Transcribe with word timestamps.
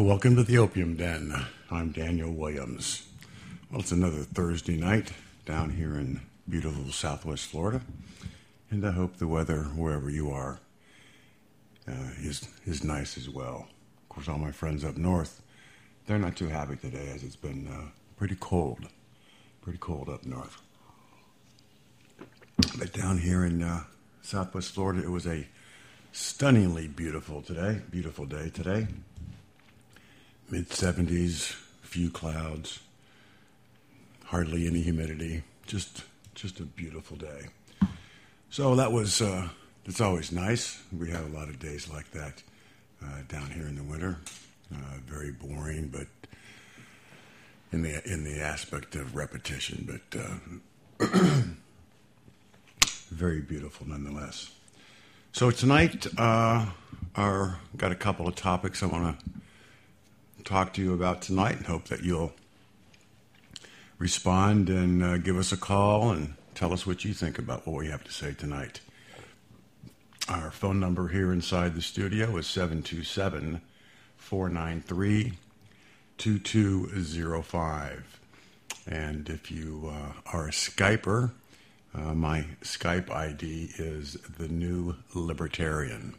Welcome 0.00 0.34
to 0.36 0.42
the 0.42 0.56
Opium 0.56 0.96
Den. 0.96 1.44
I'm 1.70 1.92
Daniel 1.92 2.32
Williams. 2.32 3.06
Well, 3.70 3.82
it's 3.82 3.92
another 3.92 4.22
Thursday 4.22 4.78
night 4.78 5.12
down 5.44 5.68
here 5.68 5.90
in 5.96 6.22
beautiful 6.48 6.90
Southwest 6.90 7.44
Florida, 7.44 7.82
and 8.70 8.86
I 8.86 8.92
hope 8.92 9.18
the 9.18 9.28
weather 9.28 9.64
wherever 9.64 10.08
you 10.08 10.30
are 10.30 10.58
uh, 11.86 12.12
is 12.18 12.48
is 12.64 12.82
nice 12.82 13.18
as 13.18 13.28
well. 13.28 13.68
Of 14.02 14.08
course, 14.08 14.26
all 14.26 14.38
my 14.38 14.52
friends 14.52 14.86
up 14.86 14.96
north, 14.96 15.42
they're 16.06 16.18
not 16.18 16.34
too 16.34 16.48
happy 16.48 16.76
today 16.76 17.12
as 17.14 17.22
it's 17.22 17.36
been 17.36 17.68
uh, 17.68 17.90
pretty 18.16 18.38
cold, 18.40 18.88
pretty 19.60 19.78
cold 19.78 20.08
up 20.08 20.24
north. 20.24 20.62
But 22.78 22.94
down 22.94 23.18
here 23.18 23.44
in 23.44 23.62
uh, 23.62 23.84
Southwest 24.22 24.72
Florida, 24.72 25.02
it 25.02 25.10
was 25.10 25.26
a 25.26 25.46
stunningly 26.10 26.88
beautiful 26.88 27.42
today, 27.42 27.82
beautiful 27.90 28.24
day 28.24 28.48
today. 28.48 28.86
Mid 30.50 30.68
70s, 30.68 31.54
few 31.82 32.10
clouds, 32.10 32.80
hardly 34.24 34.66
any 34.66 34.80
humidity. 34.80 35.44
Just 35.64 36.02
just 36.34 36.58
a 36.58 36.64
beautiful 36.64 37.16
day. 37.16 37.46
So 38.50 38.74
that 38.74 38.90
was 38.90 39.22
uh, 39.22 39.48
it's 39.84 40.00
always 40.00 40.32
nice. 40.32 40.82
We 40.96 41.10
have 41.10 41.32
a 41.32 41.36
lot 41.36 41.48
of 41.48 41.60
days 41.60 41.88
like 41.88 42.10
that 42.10 42.42
uh, 43.00 43.22
down 43.28 43.52
here 43.52 43.68
in 43.68 43.76
the 43.76 43.84
winter. 43.84 44.18
Uh, 44.74 44.98
very 45.06 45.30
boring, 45.30 45.86
but 45.86 46.08
in 47.70 47.82
the 47.82 48.02
in 48.10 48.24
the 48.24 48.40
aspect 48.40 48.96
of 48.96 49.14
repetition, 49.14 49.86
but 49.86 50.20
uh, 50.20 51.04
very 53.10 53.40
beautiful 53.40 53.88
nonetheless. 53.88 54.50
So 55.30 55.52
tonight, 55.52 56.08
uh, 56.18 56.66
our 57.14 57.58
got 57.76 57.92
a 57.92 57.96
couple 57.96 58.26
of 58.26 58.34
topics 58.34 58.82
I 58.82 58.86
want 58.86 59.16
to 59.16 59.30
talk 60.44 60.72
to 60.74 60.82
you 60.82 60.94
about 60.94 61.22
tonight, 61.22 61.56
and 61.56 61.66
hope 61.66 61.88
that 61.88 62.02
you'll 62.02 62.32
respond 63.98 64.68
and 64.68 65.02
uh, 65.02 65.18
give 65.18 65.36
us 65.36 65.52
a 65.52 65.56
call 65.56 66.10
and 66.10 66.34
tell 66.54 66.72
us 66.72 66.86
what 66.86 67.04
you 67.04 67.14
think 67.14 67.38
about 67.38 67.66
what 67.66 67.76
we 67.76 67.88
have 67.88 68.04
to 68.04 68.12
say 68.12 68.32
tonight. 68.32 68.80
Our 70.28 70.50
phone 70.50 70.80
number 70.80 71.08
here 71.08 71.32
inside 71.32 71.74
the 71.74 71.82
studio 71.82 72.36
is 72.36 72.46
727 72.46 73.60
493 74.16 75.32
2205. 76.18 78.20
And 78.86 79.28
if 79.28 79.50
you 79.50 79.92
uh, 79.92 80.12
are 80.32 80.48
a 80.48 80.52
Skyper, 80.52 81.32
uh, 81.94 82.14
my 82.14 82.44
Skype 82.62 83.10
ID 83.10 83.70
is 83.76 84.14
the 84.38 84.48
New 84.48 84.96
Libertarian. 85.14 86.14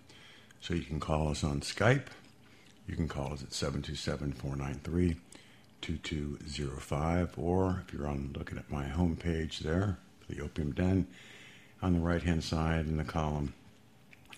So 0.59 0.73
you 0.73 0.83
can 0.83 0.99
call 0.99 1.29
us 1.29 1.43
on 1.43 1.61
Skype. 1.61 2.07
You 2.91 2.97
can 2.97 3.07
call 3.07 3.31
us 3.31 3.41
at 3.41 3.53
727 3.53 4.33
493 4.33 5.15
2205. 5.79 7.33
Or 7.37 7.83
if 7.87 7.93
you're 7.93 8.05
on 8.05 8.35
looking 8.37 8.57
at 8.57 8.69
my 8.69 8.83
homepage 8.83 9.59
there, 9.59 9.97
the 10.27 10.41
Opium 10.41 10.73
Den, 10.73 11.07
on 11.81 11.93
the 11.93 11.99
right 12.01 12.21
hand 12.21 12.43
side 12.43 12.87
in 12.87 12.97
the 12.97 13.05
column, 13.05 13.53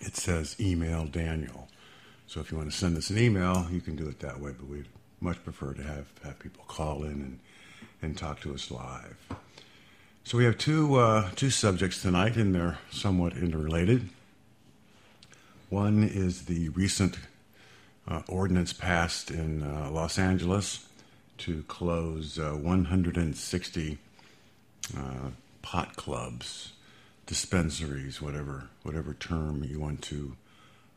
it 0.00 0.14
says 0.14 0.54
email 0.60 1.04
Daniel. 1.04 1.66
So 2.28 2.38
if 2.38 2.52
you 2.52 2.56
want 2.56 2.70
to 2.70 2.76
send 2.76 2.96
us 2.96 3.10
an 3.10 3.18
email, 3.18 3.66
you 3.72 3.80
can 3.80 3.96
do 3.96 4.08
it 4.08 4.20
that 4.20 4.40
way, 4.40 4.52
but 4.56 4.68
we'd 4.68 4.86
much 5.20 5.42
prefer 5.42 5.72
to 5.74 5.82
have, 5.82 6.06
have 6.22 6.38
people 6.38 6.62
call 6.68 7.02
in 7.02 7.10
and, 7.10 7.40
and 8.02 8.16
talk 8.16 8.40
to 8.42 8.54
us 8.54 8.70
live. 8.70 9.16
So 10.22 10.38
we 10.38 10.44
have 10.44 10.58
two 10.58 10.94
uh, 10.94 11.30
two 11.34 11.50
subjects 11.50 12.00
tonight, 12.00 12.36
and 12.36 12.54
they're 12.54 12.78
somewhat 12.92 13.36
interrelated. 13.36 14.10
One 15.70 16.04
is 16.04 16.44
the 16.44 16.68
recent 16.68 17.18
uh, 18.06 18.22
ordinance 18.28 18.72
passed 18.72 19.30
in 19.30 19.62
uh, 19.62 19.90
Los 19.90 20.18
Angeles 20.18 20.86
to 21.38 21.62
close 21.64 22.38
uh, 22.38 22.52
160 22.52 23.98
uh, 24.96 25.00
pot 25.62 25.96
clubs, 25.96 26.72
dispensaries, 27.26 28.20
whatever 28.20 28.68
whatever 28.82 29.14
term 29.14 29.64
you 29.64 29.80
want 29.80 30.02
to 30.02 30.36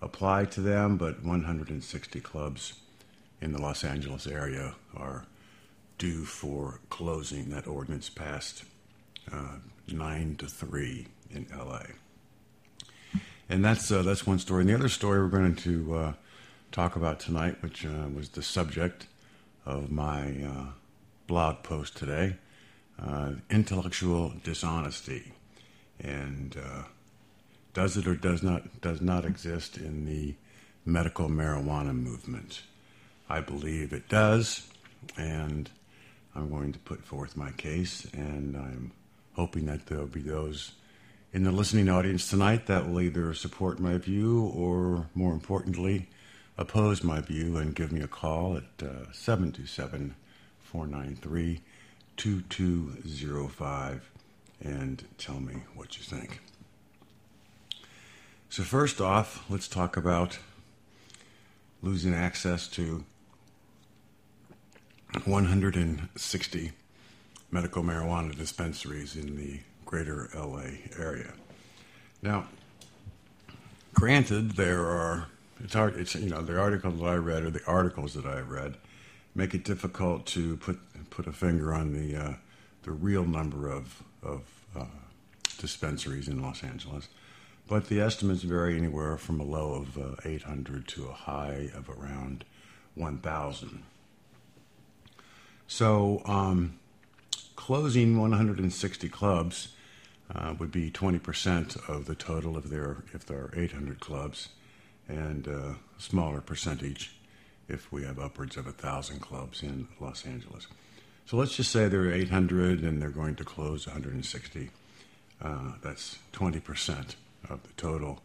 apply 0.01 0.45
to 0.45 0.61
them, 0.61 0.97
but 0.97 1.23
160 1.23 2.19
clubs 2.19 2.73
in 3.41 3.51
the 3.51 3.61
Los 3.61 3.83
Angeles 3.83 4.27
area 4.27 4.75
are 4.95 5.25
due 5.97 6.25
for 6.25 6.79
closing. 6.89 7.49
That 7.49 7.67
ordinance 7.67 8.09
passed 8.09 8.63
uh, 9.31 9.57
nine 9.87 10.35
to 10.35 10.47
three 10.47 11.07
in 11.31 11.47
L.A. 11.51 11.87
And 13.49 13.63
that's 13.63 13.91
uh, 13.91 14.03
that's 14.03 14.27
one 14.27 14.39
story. 14.39 14.61
And 14.61 14.69
the 14.69 14.75
other 14.75 14.89
story 14.89 15.21
we're 15.21 15.29
going 15.29 15.55
to 15.55 15.95
uh, 15.95 16.13
talk 16.71 16.95
about 16.95 17.19
tonight, 17.19 17.57
which 17.61 17.85
uh, 17.85 18.07
was 18.13 18.29
the 18.29 18.41
subject 18.41 19.07
of 19.65 19.91
my 19.91 20.43
uh, 20.43 20.65
blog 21.27 21.63
post 21.63 21.97
today, 21.97 22.37
uh, 23.01 23.31
intellectual 23.49 24.33
dishonesty, 24.43 25.33
and 25.99 26.55
does 27.73 27.97
it 27.97 28.07
or 28.07 28.15
does 28.15 28.41
not 28.41 28.81
does 28.81 29.01
not 29.01 29.25
exist 29.25 29.77
in 29.77 30.05
the 30.05 30.35
medical 30.85 31.27
marijuana 31.27 31.93
movement. 31.93 32.61
I 33.29 33.41
believe 33.41 33.91
it 33.91 34.07
does, 34.07 34.67
and 35.17 35.69
I'm 36.33 36.49
going 36.49 36.71
to 36.73 36.79
put 36.79 37.03
forth 37.03 37.35
my 37.35 37.51
case, 37.51 38.07
and 38.13 38.55
I'm 38.55 38.91
hoping 39.33 39.65
that 39.65 39.87
there'll 39.87 40.07
be 40.07 40.21
those 40.21 40.71
in 41.33 41.43
the 41.43 41.51
listening 41.51 41.89
audience 41.89 42.29
tonight 42.29 42.67
that 42.67 42.89
will 42.89 43.01
either 43.01 43.33
support 43.33 43.79
my 43.79 43.97
view 43.97 44.51
or, 44.55 45.07
more 45.13 45.33
importantly, 45.33 46.07
oppose 46.57 47.03
my 47.03 47.21
view 47.21 47.57
and 47.57 47.75
give 47.75 47.91
me 47.91 48.01
a 48.01 48.07
call 48.07 48.57
at 48.57 48.63
uh, 48.81 49.11
727 49.11 50.15
493 50.59 51.61
2205 52.17 54.11
and 54.61 55.05
tell 55.17 55.39
me 55.39 55.63
what 55.75 55.97
you 55.97 56.03
think. 56.03 56.41
So, 58.49 58.63
first 58.63 58.99
off, 58.99 59.43
let's 59.49 59.67
talk 59.67 59.97
about 59.97 60.39
losing 61.81 62.13
access 62.13 62.67
to 62.69 63.03
160 65.25 66.71
medical 67.51 67.83
marijuana 67.83 68.35
dispensaries 68.35 69.15
in 69.15 69.35
the 69.35 69.59
greater 69.85 70.29
LA 70.35 70.79
area. 70.97 71.33
Now, 72.21 72.47
granted, 73.93 74.51
there 74.51 74.85
are 74.85 75.27
it's 75.63 75.73
hard. 75.73 75.95
It's 75.95 76.15
you 76.15 76.29
know 76.29 76.41
the 76.41 76.59
articles 76.59 76.99
that 76.99 77.05
I 77.05 77.15
read 77.15 77.43
or 77.43 77.49
the 77.49 77.65
articles 77.65 78.13
that 78.13 78.25
I 78.25 78.39
read 78.39 78.77
make 79.35 79.53
it 79.53 79.63
difficult 79.63 80.25
to 80.27 80.57
put 80.57 80.79
put 81.09 81.27
a 81.27 81.31
finger 81.31 81.73
on 81.73 81.93
the 81.93 82.15
uh, 82.15 82.33
the 82.83 82.91
real 82.91 83.25
number 83.25 83.69
of 83.69 84.03
of 84.23 84.41
uh, 84.75 84.85
dispensaries 85.59 86.27
in 86.27 86.41
Los 86.41 86.63
Angeles, 86.63 87.07
but 87.67 87.87
the 87.87 87.99
estimates 87.99 88.43
vary 88.43 88.77
anywhere 88.77 89.17
from 89.17 89.39
a 89.39 89.43
low 89.43 89.73
of 89.73 89.97
uh, 89.97 90.15
800 90.23 90.87
to 90.89 91.07
a 91.07 91.13
high 91.13 91.69
of 91.73 91.89
around 91.89 92.45
1,000. 92.95 93.83
So. 95.67 96.21
Um, 96.25 96.79
closing 97.57 98.17
160 98.17 99.09
clubs 99.09 99.69
uh, 100.33 100.53
would 100.57 100.71
be 100.71 100.89
20% 100.89 101.89
of 101.89 102.05
the 102.05 102.15
total 102.15 102.57
if 102.57 102.65
there 102.65 103.03
if 103.13 103.25
there 103.25 103.39
are 103.39 103.53
800 103.53 103.99
clubs, 103.99 104.49
and 105.07 105.47
a 105.47 105.75
smaller 105.97 106.41
percentage 106.41 107.15
if 107.67 107.91
we 107.91 108.03
have 108.03 108.19
upwards 108.19 108.57
of 108.57 108.67
a 108.67 108.71
thousand 108.71 109.19
clubs 109.19 109.63
in 109.63 109.87
Los 109.99 110.25
Angeles. 110.25 110.67
So 111.25 111.35
let's 111.35 111.55
just 111.55 111.71
say 111.71 111.87
there 111.87 112.03
are 112.03 112.13
800 112.13 112.81
and 112.83 113.01
they're 113.01 113.09
going 113.09 113.35
to 113.35 113.43
close 113.43 113.85
160. 113.85 114.69
Uh, 115.41 115.71
that's 115.83 116.17
20% 116.33 117.15
of 117.49 117.61
the 117.63 117.73
total, 117.77 118.21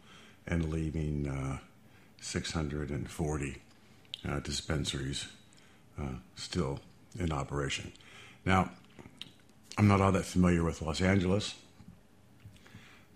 and 0.47 0.69
leaving 0.69 1.27
uh, 1.27 1.57
640 2.21 3.57
uh, 4.27 4.39
dispensaries 4.39 5.27
uh, 6.01 6.15
still 6.35 6.79
in 7.19 7.31
operation. 7.31 7.91
Now, 8.45 8.71
I'm 9.77 9.87
not 9.87 10.01
all 10.01 10.11
that 10.11 10.25
familiar 10.25 10.63
with 10.63 10.81
Los 10.81 11.01
Angeles, 11.01 11.55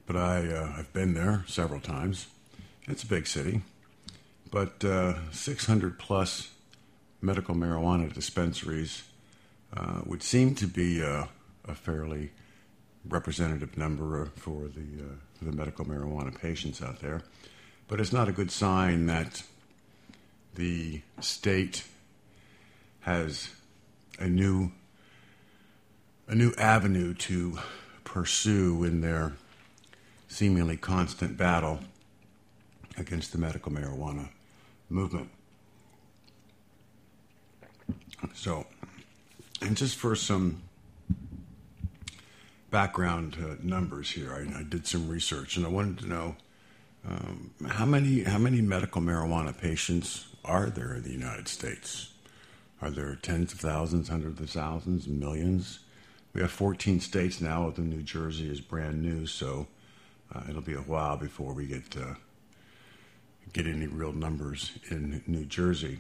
but 0.06 0.16
I, 0.16 0.48
uh, 0.48 0.74
I've 0.78 0.94
been 0.94 1.14
there 1.14 1.44
several 1.48 1.80
times. 1.80 2.28
It's 2.88 3.04
a 3.04 3.08
big 3.08 3.28
city, 3.28 3.64
but 4.50 4.84
uh, 4.86 5.30
600 5.32 6.00
plus 6.00 6.52
medical 7.22 7.54
marijuana 7.54 8.14
dispensaries 8.14 9.04
uh, 9.76 10.02
would 10.06 10.24
seem 10.24 10.56
to 10.56 10.68
be 10.68 11.02
a, 11.02 11.28
a 11.68 11.76
fairly 11.76 12.32
representative 13.06 13.78
number 13.78 14.32
for 14.38 14.70
the, 14.70 15.04
uh, 15.04 15.16
the 15.42 15.52
medical 15.52 15.84
marijuana 15.84 16.34
patients 16.40 16.82
out 16.82 17.02
there. 17.02 17.24
But 17.90 18.00
it's 18.00 18.14
not 18.14 18.30
a 18.30 18.32
good 18.32 18.52
sign 18.52 19.08
that 19.08 19.44
the 20.56 21.02
state 21.20 21.84
has 23.02 23.50
a 24.18 24.28
new 24.28 24.72
a 26.30 26.36
new 26.36 26.54
avenue 26.58 27.14
to 27.14 27.60
pursue 28.04 28.84
in 28.84 29.00
their 29.00 29.34
seemingly 30.28 30.76
constant 30.76 31.38
battle 31.38 31.80
against 32.98 33.32
the 33.32 33.38
medical 33.38 33.72
marijuana 33.72 34.30
movement. 34.90 35.30
So, 38.34 38.66
and 39.62 39.78
just 39.78 39.98
for 39.98 40.16
some 40.16 40.62
background 42.72 43.38
uh, 43.42 43.56
numbers 43.62 44.12
here, 44.12 44.34
I, 44.34 44.60
I, 44.60 44.64
did 44.64 44.88
some 44.88 45.08
research 45.08 45.58
and 45.58 45.66
I 45.66 45.70
wanted 45.70 46.00
to 46.00 46.08
know 46.08 46.36
um, 47.08 47.52
how 47.70 47.86
many 47.86 48.24
how 48.24 48.38
many 48.38 48.62
medical 48.62 49.02
marijuana 49.02 49.58
patients 49.58 50.28
are 50.44 50.70
there 50.70 50.96
in 50.96 51.04
the 51.04 51.12
United 51.12 51.48
States? 51.48 52.12
Are 52.82 52.90
there 52.90 53.16
tens 53.16 53.54
of 53.54 53.60
thousands, 53.60 54.10
hundreds 54.10 54.40
of 54.40 54.50
thousands, 54.50 55.08
millions? 55.08 55.80
We 56.34 56.42
have 56.42 56.52
14 56.52 57.00
states 57.00 57.42
now, 57.42 57.64
although 57.64 57.82
New 57.82 58.04
Jersey 58.04 58.52
is 58.52 58.62
brand 58.62 59.02
new, 59.02 59.26
so 59.26 59.68
uh, 60.34 60.42
it'll 60.50 60.62
be 60.62 60.76
a 60.76 60.82
while 60.82 61.18
before 61.18 61.54
we 61.54 61.66
get 61.66 61.96
uh, 61.98 62.14
get 63.54 63.68
any 63.68 63.88
real 63.88 64.14
numbers 64.14 64.72
in 64.90 65.24
New 65.28 65.46
Jersey. 65.46 66.00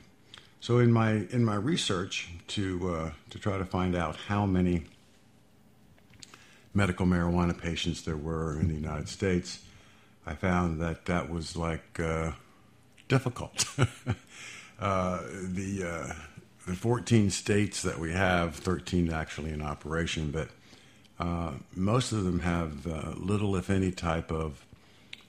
So 0.59 0.79
in 0.79 0.91
my 0.91 1.11
in 1.11 1.45
my 1.45 1.55
research 1.55 2.29
to 2.49 2.89
uh, 2.89 3.11
to 3.29 3.39
try 3.39 3.57
to 3.57 3.65
find 3.65 3.95
out 3.95 4.15
how 4.15 4.45
many 4.45 4.85
medical 6.73 7.05
marijuana 7.05 7.59
patients 7.59 8.01
there 8.01 8.17
were 8.17 8.59
in 8.59 8.67
the 8.67 8.73
United 8.75 9.09
States, 9.09 9.59
I 10.25 10.33
found 10.35 10.81
that 10.81 11.05
that 11.05 11.29
was 11.29 11.55
like 11.55 11.99
uh, 11.99 12.31
difficult. 13.07 13.65
uh, 14.79 15.21
the 15.43 15.83
uh, 15.83 16.13
the 16.67 16.75
14 16.75 17.29
states 17.29 17.81
that 17.83 17.97
we 17.97 18.11
have, 18.11 18.55
13 18.55 19.11
actually 19.13 19.51
in 19.51 19.61
operation, 19.61 20.31
but 20.31 20.49
uh, 21.17 21.53
most 21.75 22.11
of 22.11 22.25
them 22.25 22.41
have 22.41 22.85
uh, 22.85 23.13
little, 23.15 23.55
if 23.55 23.69
any, 23.69 23.91
type 23.91 24.31
of 24.31 24.66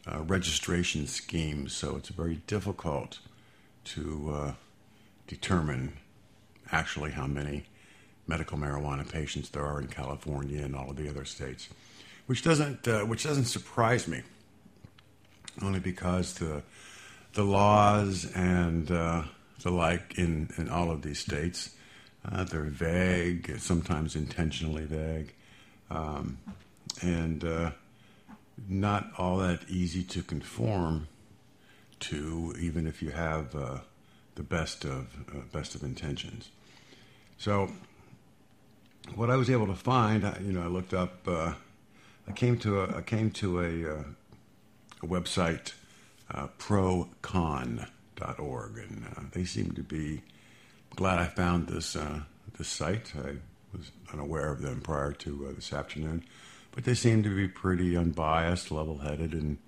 uh, 0.08 0.22
registration 0.22 1.06
schemes. 1.06 1.72
So 1.74 1.96
it's 1.96 2.08
very 2.08 2.36
difficult 2.46 3.18
to 3.84 4.54
determine 5.26 5.92
actually 6.72 7.12
how 7.12 7.26
many 7.26 7.64
medical 8.26 8.58
marijuana 8.58 9.10
patients 9.10 9.48
there 9.48 9.64
are 9.64 9.80
in 9.80 9.88
California 9.88 10.62
and 10.62 10.76
all 10.76 10.90
of 10.90 10.96
the 10.96 11.08
other 11.08 11.24
states, 11.24 11.68
which 12.26 12.42
doesn't 12.42 12.86
uh, 12.86 13.00
which 13.00 13.24
doesn't 13.24 13.46
surprise 13.46 14.06
me, 14.06 14.22
only 15.62 15.80
because 15.80 16.34
the 16.34 16.62
the 17.32 17.44
laws 17.44 18.30
and 18.34 18.90
uh, 18.90 19.22
the 19.62 19.70
like 19.70 20.18
in, 20.18 20.50
in 20.58 20.68
all 20.68 20.90
of 20.90 21.02
these 21.02 21.18
states 21.18 21.70
uh, 22.30 22.44
they're 22.44 22.62
vague, 22.62 23.58
sometimes 23.58 24.14
intentionally 24.14 24.84
vague, 24.84 25.32
um, 25.90 26.38
and 27.00 27.44
uh, 27.44 27.70
not 28.68 29.10
all 29.18 29.38
that 29.38 29.60
easy 29.68 30.02
to 30.04 30.22
conform 30.22 31.08
to, 32.00 32.54
even 32.58 32.86
if 32.86 33.02
you 33.02 33.10
have 33.10 33.54
uh, 33.54 33.78
the 34.34 34.42
best 34.42 34.84
of 34.84 35.08
uh, 35.34 35.40
best 35.52 35.74
of 35.74 35.82
intentions. 35.82 36.50
So, 37.38 37.70
what 39.14 39.30
I 39.30 39.36
was 39.36 39.50
able 39.50 39.66
to 39.66 39.74
find, 39.74 40.22
you 40.40 40.52
know, 40.52 40.62
I 40.62 40.66
looked 40.66 40.94
up. 40.94 41.26
Uh, 41.26 41.54
I 42.26 42.32
came 42.32 42.58
to 42.58 42.80
a 42.82 42.98
I 42.98 43.02
came 43.02 43.30
to 43.32 43.60
a, 43.60 43.94
uh, 43.94 44.04
a 45.02 45.06
website, 45.06 45.72
uh, 46.30 46.48
procon.org, 46.58 47.88
and 48.78 49.06
uh, 49.16 49.22
they 49.32 49.44
seem 49.44 49.72
to 49.72 49.82
be 49.82 50.22
glad 50.94 51.18
I 51.18 51.26
found 51.26 51.68
this 51.68 51.96
this 52.58 52.68
site. 52.68 53.12
I 53.16 53.36
was 53.76 53.90
unaware 54.12 54.50
of 54.52 54.62
them 54.62 54.80
prior 54.80 55.12
to 55.12 55.52
this 55.54 55.72
afternoon, 55.72 56.24
but 56.78 56.84
they 56.84 56.94
seem 56.94 57.24
to 57.24 57.34
be 57.34 57.48
pretty 57.48 57.96
unbiased, 57.96 58.70
level-headed, 58.70 59.32
and 59.32 59.58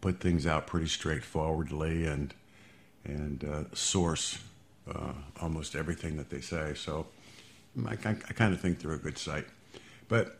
put 0.00 0.20
things 0.20 0.46
out 0.46 0.68
pretty 0.68 0.86
straightforwardly 0.86 2.06
and 2.06 2.32
and 3.04 3.42
uh, 3.42 3.64
source 3.74 4.38
uh, 4.88 5.14
almost 5.42 5.74
everything 5.74 6.16
that 6.16 6.30
they 6.30 6.40
say. 6.40 6.74
So 6.74 7.08
I, 7.84 7.94
I, 7.94 8.10
I 8.10 8.32
kind 8.34 8.54
of 8.54 8.60
think 8.60 8.78
they're 8.78 8.92
a 8.92 8.98
good 8.98 9.18
site. 9.18 9.46
But 10.06 10.38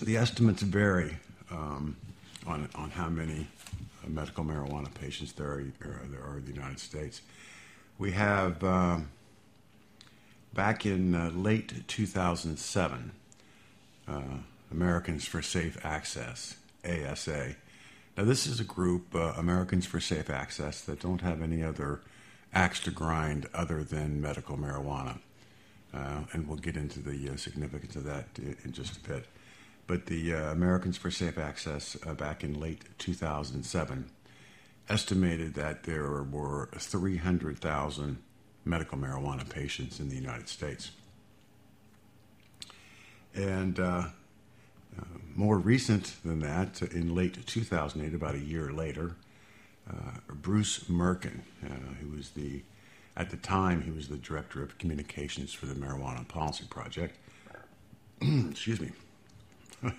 the 0.00 0.16
estimates 0.16 0.62
vary 0.62 1.16
um, 1.50 1.96
on, 2.46 2.68
on 2.76 2.90
how 2.90 3.08
many 3.08 3.48
uh, 4.04 4.08
medical 4.08 4.44
marijuana 4.44 4.94
patients 4.94 5.32
there 5.32 5.48
are, 5.48 5.64
there 5.80 6.22
are 6.22 6.36
in 6.36 6.44
the 6.44 6.52
United 6.52 6.78
States. 6.78 7.20
We 7.98 8.12
have, 8.12 8.62
um, 8.62 9.08
back 10.54 10.86
in 10.86 11.16
uh, 11.16 11.32
late 11.34 11.88
2007, 11.88 13.10
uh, 14.06 14.20
Americans 14.70 15.24
for 15.24 15.42
Safe 15.42 15.84
Access, 15.84 16.56
ASA, 16.84 17.54
now, 18.18 18.24
this 18.24 18.48
is 18.48 18.58
a 18.58 18.64
group, 18.64 19.14
uh, 19.14 19.34
Americans 19.36 19.86
for 19.86 20.00
Safe 20.00 20.28
Access, 20.28 20.80
that 20.80 20.98
don't 20.98 21.20
have 21.20 21.40
any 21.40 21.62
other 21.62 22.00
axe 22.52 22.80
to 22.80 22.90
grind 22.90 23.48
other 23.54 23.84
than 23.84 24.20
medical 24.20 24.56
marijuana. 24.56 25.20
Uh, 25.94 26.22
and 26.32 26.48
we'll 26.48 26.56
get 26.56 26.76
into 26.76 26.98
the 26.98 27.30
uh, 27.30 27.36
significance 27.36 27.94
of 27.94 28.02
that 28.02 28.26
in 28.36 28.72
just 28.72 28.96
a 28.96 29.08
bit. 29.08 29.26
But 29.86 30.06
the 30.06 30.34
uh, 30.34 30.50
Americans 30.50 30.96
for 30.98 31.12
Safe 31.12 31.38
Access 31.38 31.96
uh, 32.04 32.12
back 32.14 32.42
in 32.42 32.58
late 32.58 32.82
2007 32.98 34.10
estimated 34.88 35.54
that 35.54 35.84
there 35.84 36.24
were 36.24 36.68
300,000 36.76 38.18
medical 38.64 38.98
marijuana 38.98 39.48
patients 39.48 40.00
in 40.00 40.08
the 40.08 40.16
United 40.16 40.48
States. 40.48 40.90
And 43.32 43.78
uh, 44.96 45.04
more 45.34 45.58
recent 45.58 46.14
than 46.24 46.40
that, 46.40 46.80
in 46.82 47.14
late 47.14 47.46
2008, 47.46 48.14
about 48.14 48.34
a 48.34 48.38
year 48.38 48.72
later, 48.72 49.16
uh, 49.88 50.20
Bruce 50.28 50.84
Mirken, 50.88 51.40
uh, 51.64 51.94
who 52.00 52.10
was 52.16 52.30
the, 52.30 52.62
at 53.16 53.30
the 53.30 53.36
time, 53.36 53.82
he 53.82 53.90
was 53.90 54.08
the 54.08 54.16
director 54.16 54.62
of 54.62 54.78
communications 54.78 55.52
for 55.52 55.66
the 55.66 55.74
Marijuana 55.74 56.26
Policy 56.28 56.66
Project. 56.68 57.16
Excuse 58.22 58.80
me. 58.80 58.90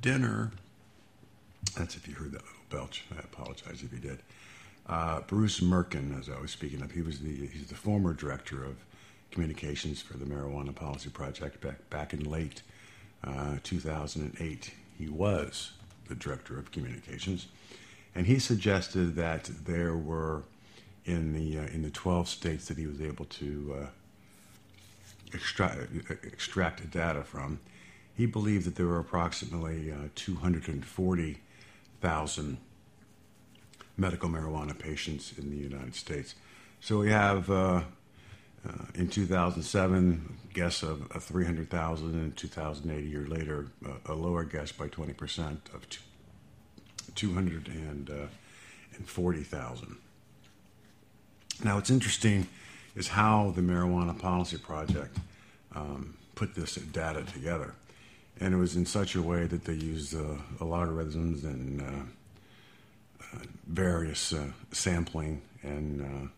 Dinner. 0.00 0.50
That's 1.76 1.96
if 1.96 2.08
you 2.08 2.14
heard 2.14 2.32
that 2.32 2.42
little 2.42 2.58
belch. 2.70 3.04
I 3.16 3.20
apologize 3.20 3.82
if 3.82 3.92
you 3.92 3.98
did. 3.98 4.18
Uh, 4.86 5.20
Bruce 5.20 5.60
Mirken, 5.60 6.18
as 6.18 6.28
I 6.28 6.40
was 6.40 6.50
speaking 6.50 6.82
of, 6.82 6.90
he 6.90 7.02
was 7.02 7.20
the 7.20 7.46
he's 7.46 7.68
the 7.68 7.76
former 7.76 8.12
director 8.12 8.64
of 8.64 8.76
communications 9.30 10.02
for 10.02 10.18
the 10.18 10.24
Marijuana 10.24 10.74
Policy 10.74 11.08
Project 11.10 11.60
back 11.60 11.88
back 11.88 12.12
in 12.12 12.28
late 12.28 12.62
uh, 13.24 13.56
2008, 13.62 14.72
he 14.98 15.08
was 15.08 15.72
the 16.08 16.14
director 16.14 16.58
of 16.58 16.72
communications, 16.72 17.46
and 18.14 18.26
he 18.26 18.38
suggested 18.38 19.16
that 19.16 19.50
there 19.64 19.96
were 19.96 20.42
in 21.04 21.32
the 21.32 21.58
uh, 21.58 21.66
in 21.72 21.82
the 21.82 21.90
12 21.90 22.28
states 22.28 22.68
that 22.68 22.78
he 22.78 22.86
was 22.86 23.00
able 23.00 23.24
to 23.24 23.74
uh, 23.80 23.86
extract 25.32 25.88
extract 26.24 26.88
data 26.90 27.22
from. 27.22 27.60
He 28.14 28.26
believed 28.26 28.66
that 28.66 28.74
there 28.76 28.86
were 28.86 28.98
approximately 28.98 29.90
uh, 29.90 30.08
240,000 30.14 32.58
medical 33.96 34.28
marijuana 34.28 34.78
patients 34.78 35.32
in 35.38 35.48
the 35.50 35.56
United 35.56 35.94
States. 35.94 36.34
So 36.80 36.98
we 36.98 37.08
have 37.10 37.48
uh, 38.68 38.72
in 38.94 39.08
2007, 39.08 40.38
guess 40.54 40.82
of, 40.82 41.10
of 41.12 41.22
300,000. 41.24 42.14
In 42.14 42.32
2008, 42.32 42.96
a 42.96 43.00
year 43.06 43.26
later, 43.26 43.66
uh, 43.84 43.90
a 44.06 44.14
lower 44.14 44.44
guess 44.44 44.72
by 44.72 44.88
20% 44.88 45.58
of 45.74 45.86
240,000. 47.14 49.88
Uh, 49.88 49.94
now, 51.64 51.76
what's 51.76 51.90
interesting 51.90 52.48
is 52.94 53.08
how 53.08 53.52
the 53.54 53.62
Marijuana 53.62 54.18
Policy 54.18 54.58
Project 54.58 55.16
um, 55.74 56.14
put 56.34 56.54
this 56.54 56.74
data 56.76 57.22
together. 57.22 57.74
And 58.40 58.54
it 58.54 58.56
was 58.56 58.76
in 58.76 58.86
such 58.86 59.14
a 59.14 59.20
way 59.22 59.46
that 59.46 59.64
they 59.64 59.74
used 59.74 60.14
uh, 60.14 60.36
logarithms 60.60 61.44
and 61.44 61.82
uh, 61.82 61.84
uh, 63.22 63.38
various 63.66 64.34
sampling 64.72 65.42
and 65.62 66.30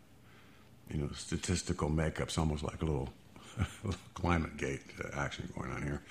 you 0.90 0.98
know, 0.98 1.08
statistical 1.14 1.88
makeup's 1.88 2.38
almost 2.38 2.62
like 2.62 2.82
a 2.82 2.84
little, 2.84 3.08
climate 4.14 4.56
gate 4.56 4.82
action 5.14 5.52
going 5.56 5.70
on 5.70 5.82
here. 5.82 6.02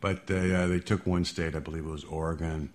But 0.00 0.26
they, 0.26 0.54
uh, 0.54 0.66
they 0.66 0.80
took 0.80 1.06
one 1.06 1.24
state, 1.24 1.54
I 1.56 1.58
believe 1.58 1.86
it 1.86 1.90
was 1.90 2.04
Oregon, 2.04 2.72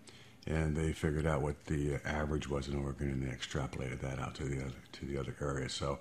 and 0.47 0.75
they 0.75 0.93
figured 0.93 1.25
out 1.25 1.41
what 1.41 1.65
the 1.65 1.99
average 2.05 2.49
was 2.49 2.67
in 2.67 2.75
Oregon, 2.75 3.09
and 3.09 3.23
they 3.23 3.33
extrapolated 3.33 4.01
that 4.01 4.19
out 4.19 4.35
to 4.35 4.45
the 4.45 4.61
other 4.61 4.73
to 4.93 5.05
the 5.05 5.17
other 5.17 5.35
areas. 5.39 5.73
So 5.73 5.99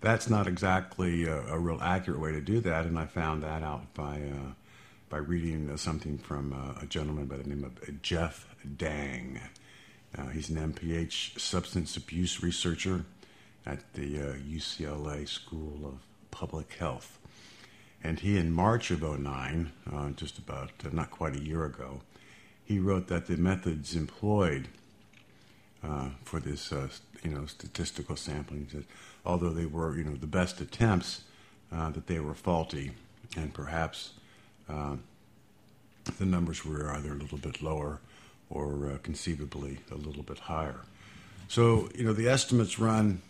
that's 0.00 0.30
not 0.30 0.46
exactly 0.46 1.24
a, 1.24 1.40
a 1.48 1.58
real 1.58 1.80
accurate 1.82 2.20
way 2.20 2.32
to 2.32 2.40
do 2.40 2.60
that, 2.60 2.86
and 2.86 2.98
I 2.98 3.06
found 3.06 3.42
that 3.42 3.62
out 3.62 3.92
by 3.94 4.22
uh, 4.22 4.52
by 5.10 5.18
reading 5.18 5.68
uh, 5.68 5.76
something 5.76 6.18
from 6.18 6.52
uh, 6.52 6.80
a 6.82 6.86
gentleman 6.86 7.26
by 7.26 7.36
the 7.36 7.48
name 7.48 7.64
of 7.64 8.02
Jeff 8.02 8.46
Dang. 8.76 9.40
Uh, 10.16 10.28
he's 10.28 10.48
an 10.48 10.72
MPH 10.72 11.38
substance 11.38 11.96
abuse 11.96 12.42
researcher 12.42 13.04
at 13.66 13.92
the 13.94 14.18
uh, 14.18 14.34
UCLA 14.34 15.28
School 15.28 15.80
of 15.84 15.98
Public 16.30 16.74
Health. 16.74 17.18
And 18.02 18.20
he, 18.20 18.38
in 18.38 18.52
March 18.52 18.90
of 18.90 19.02
09, 19.02 19.72
uh, 19.92 20.10
just 20.10 20.38
about 20.38 20.70
uh, 20.84 20.88
not 20.92 21.10
quite 21.10 21.36
a 21.36 21.42
year 21.42 21.64
ago, 21.64 22.00
he 22.64 22.78
wrote 22.78 23.08
that 23.08 23.26
the 23.26 23.36
methods 23.36 23.94
employed 23.94 24.68
uh, 25.82 26.10
for 26.24 26.40
this, 26.40 26.72
uh, 26.72 26.88
you 27.22 27.30
know, 27.30 27.46
statistical 27.46 28.16
sampling. 28.16 28.68
That 28.72 28.84
although 29.26 29.50
they 29.50 29.66
were, 29.66 29.96
you 29.96 30.04
know, 30.04 30.14
the 30.14 30.26
best 30.26 30.60
attempts, 30.60 31.22
uh, 31.72 31.90
that 31.90 32.06
they 32.06 32.20
were 32.20 32.34
faulty, 32.34 32.92
and 33.36 33.52
perhaps 33.52 34.12
the 36.18 36.24
numbers 36.24 36.64
were 36.64 36.90
either 36.90 37.12
a 37.12 37.16
little 37.16 37.38
bit 37.38 37.60
lower 37.60 38.00
or 38.48 38.98
conceivably 39.02 39.78
a 39.90 39.96
little 39.96 40.22
bit 40.22 40.38
higher. 40.38 40.80
So, 41.48 41.88
you 41.94 42.04
know, 42.04 42.12
the 42.12 42.28
estimates 42.28 42.78
run 42.78 43.20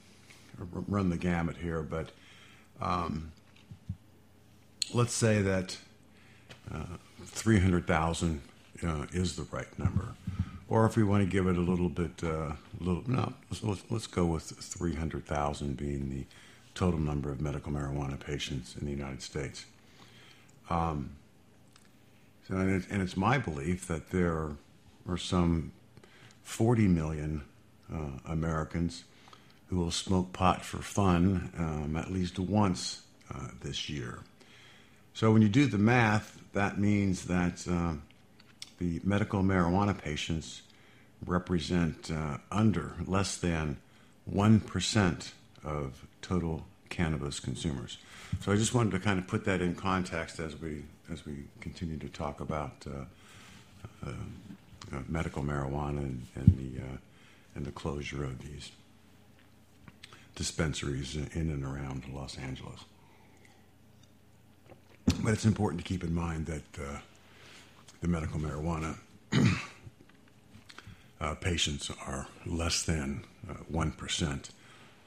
run 0.58 1.10
the 1.10 1.16
gamut 1.16 1.56
here, 1.56 1.82
but 1.82 2.10
um, 2.80 3.32
let's 4.92 5.14
say 5.14 5.42
that 5.42 5.76
uh, 6.72 6.96
300,000 7.24 8.40
uh, 8.82 9.06
is 9.12 9.36
the 9.36 9.44
right 9.50 9.78
number. 9.78 10.14
Or 10.68 10.86
if 10.86 10.96
we 10.96 11.02
want 11.02 11.24
to 11.24 11.30
give 11.30 11.46
it 11.46 11.56
a 11.56 11.60
little 11.60 11.88
bit, 11.88 12.22
uh, 12.22 12.52
little 12.78 13.02
no, 13.06 13.32
let's, 13.62 13.82
let's 13.90 14.06
go 14.06 14.26
with 14.26 14.44
300,000 14.44 15.76
being 15.76 16.10
the 16.10 16.24
total 16.74 17.00
number 17.00 17.30
of 17.30 17.40
medical 17.40 17.72
marijuana 17.72 18.18
patients 18.18 18.76
in 18.78 18.86
the 18.86 18.92
United 18.92 19.20
States. 19.20 19.66
Um, 20.68 21.16
so, 22.46 22.56
and, 22.56 22.82
it, 22.82 22.88
and, 22.90 23.02
it's 23.02 23.16
my 23.16 23.38
belief 23.38 23.88
that 23.88 24.10
there 24.10 24.52
are 25.08 25.16
some 25.16 25.72
40 26.44 26.86
million 26.86 27.42
uh, 27.92 28.10
Americans 28.24 29.04
who 29.70 29.76
will 29.76 29.92
smoke 29.92 30.32
pot 30.32 30.64
for 30.64 30.78
fun 30.78 31.52
um, 31.56 31.96
at 31.96 32.10
least 32.10 32.40
once 32.40 33.02
uh, 33.32 33.46
this 33.62 33.88
year. 33.88 34.18
So 35.14 35.30
when 35.32 35.42
you 35.42 35.48
do 35.48 35.66
the 35.66 35.78
math, 35.78 36.40
that 36.54 36.76
means 36.78 37.26
that 37.26 37.64
uh, 37.70 37.94
the 38.78 39.00
medical 39.04 39.42
marijuana 39.42 39.96
patients 39.96 40.62
represent 41.24 42.10
uh, 42.10 42.38
under, 42.50 42.94
less 43.06 43.36
than 43.36 43.76
1% 44.32 45.30
of 45.62 46.04
total 46.20 46.66
cannabis 46.88 47.38
consumers. 47.38 47.98
So 48.40 48.50
I 48.50 48.56
just 48.56 48.74
wanted 48.74 48.90
to 48.92 48.98
kind 48.98 49.20
of 49.20 49.28
put 49.28 49.44
that 49.44 49.60
in 49.60 49.76
context 49.76 50.40
as 50.40 50.60
we 50.60 50.82
as 51.12 51.26
we 51.26 51.44
continue 51.60 51.96
to 51.98 52.08
talk 52.08 52.40
about 52.40 52.72
uh, 52.86 54.06
uh, 54.06 54.10
uh 54.92 55.00
medical 55.08 55.42
marijuana 55.42 55.98
and, 55.98 56.26
and 56.36 56.56
the 56.56 56.82
and 57.56 57.66
the 57.66 57.72
closure 57.72 58.22
of 58.22 58.38
these 58.38 58.70
dispensaries 60.34 61.16
in 61.16 61.50
and 61.50 61.64
around 61.64 62.04
Los 62.12 62.38
Angeles. 62.38 62.80
But 65.22 65.32
it's 65.32 65.44
important 65.44 65.82
to 65.82 65.88
keep 65.88 66.04
in 66.04 66.14
mind 66.14 66.46
that 66.46 66.78
uh, 66.78 66.98
the 68.00 68.08
medical 68.08 68.40
marijuana 68.40 68.96
uh, 71.20 71.34
patients 71.36 71.90
are 72.06 72.26
less 72.46 72.82
than 72.82 73.24
uh, 73.48 73.54
1% 73.72 74.50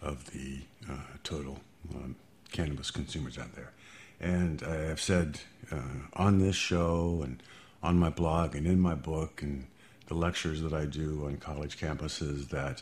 of 0.01 0.31
the 0.31 0.59
uh, 0.89 0.97
total 1.23 1.59
um, 1.95 2.15
cannabis 2.51 2.91
consumers 2.91 3.37
out 3.37 3.55
there. 3.55 3.71
And 4.19 4.61
I 4.63 4.75
have 4.75 5.01
said 5.01 5.39
uh, 5.71 5.81
on 6.13 6.39
this 6.39 6.55
show 6.55 7.21
and 7.23 7.41
on 7.81 7.97
my 7.97 8.09
blog 8.09 8.55
and 8.55 8.67
in 8.67 8.79
my 8.79 8.95
book 8.95 9.41
and 9.41 9.67
the 10.07 10.13
lectures 10.13 10.61
that 10.61 10.73
I 10.73 10.85
do 10.85 11.25
on 11.25 11.37
college 11.37 11.77
campuses 11.77 12.49
that 12.49 12.81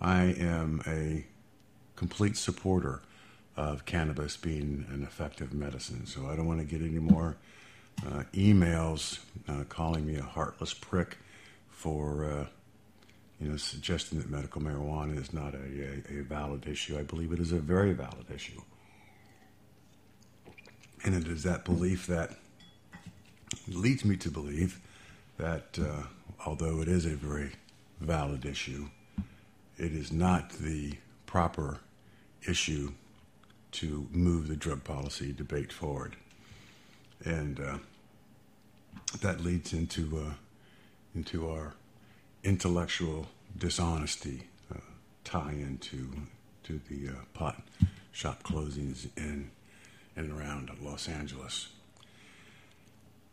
I 0.00 0.24
am 0.24 0.82
a 0.86 1.24
complete 1.96 2.36
supporter 2.36 3.02
of 3.56 3.84
cannabis 3.84 4.36
being 4.36 4.86
an 4.90 5.02
effective 5.02 5.52
medicine. 5.52 6.06
So 6.06 6.26
I 6.26 6.36
don't 6.36 6.46
want 6.46 6.60
to 6.60 6.66
get 6.66 6.80
any 6.80 6.98
more 6.98 7.36
uh, 8.04 8.24
emails 8.32 9.20
uh, 9.48 9.64
calling 9.68 10.06
me 10.06 10.16
a 10.16 10.22
heartless 10.22 10.74
prick 10.74 11.18
for 11.68 12.24
uh, 12.24 12.46
you 13.40 13.48
know 13.48 13.56
suggesting 13.56 14.18
that 14.18 14.30
medical 14.30 14.60
marijuana 14.60 15.20
is 15.20 15.32
not 15.32 15.54
a, 15.54 15.58
a, 15.58 16.20
a, 16.20 16.22
valid 16.22 16.66
issue. 16.66 16.98
I 16.98 17.02
believe 17.02 17.32
it 17.32 17.38
is 17.38 17.52
a 17.52 17.58
very 17.58 17.92
valid 17.92 18.30
issue, 18.34 18.60
and 21.04 21.14
it 21.14 21.28
is 21.28 21.42
that 21.44 21.64
belief 21.64 22.06
that 22.06 22.36
leads 23.68 24.04
me 24.04 24.16
to 24.16 24.30
believe 24.30 24.80
that 25.38 25.78
uh, 25.80 26.04
although 26.46 26.80
it 26.80 26.88
is 26.88 27.06
a 27.06 27.16
very 27.16 27.52
valid 28.00 28.44
issue, 28.44 28.88
it 29.76 29.92
is 29.92 30.10
not 30.10 30.50
the 30.50 30.94
proper 31.26 31.80
issue 32.48 32.92
to 33.72 34.06
move 34.12 34.48
the 34.48 34.56
drug 34.56 34.84
policy 34.84 35.32
debate 35.32 35.72
forward. 35.72 36.16
And 37.24 37.58
uh, 37.58 37.78
that 39.20 39.40
leads 39.40 39.72
into, 39.72 40.18
uh, 40.18 40.34
into 41.14 41.50
our 41.50 41.74
intellectual 42.42 43.26
dishonesty 43.56 44.44
uh, 44.74 44.80
tie 45.24 45.52
into 45.52 46.10
to 46.64 46.80
the 46.88 47.10
uh, 47.10 47.16
pot 47.34 47.62
shop 48.12 48.42
closings 48.42 49.08
in 49.16 49.50
and 50.16 50.30
around 50.30 50.70
Los 50.80 51.08
Angeles. 51.08 51.68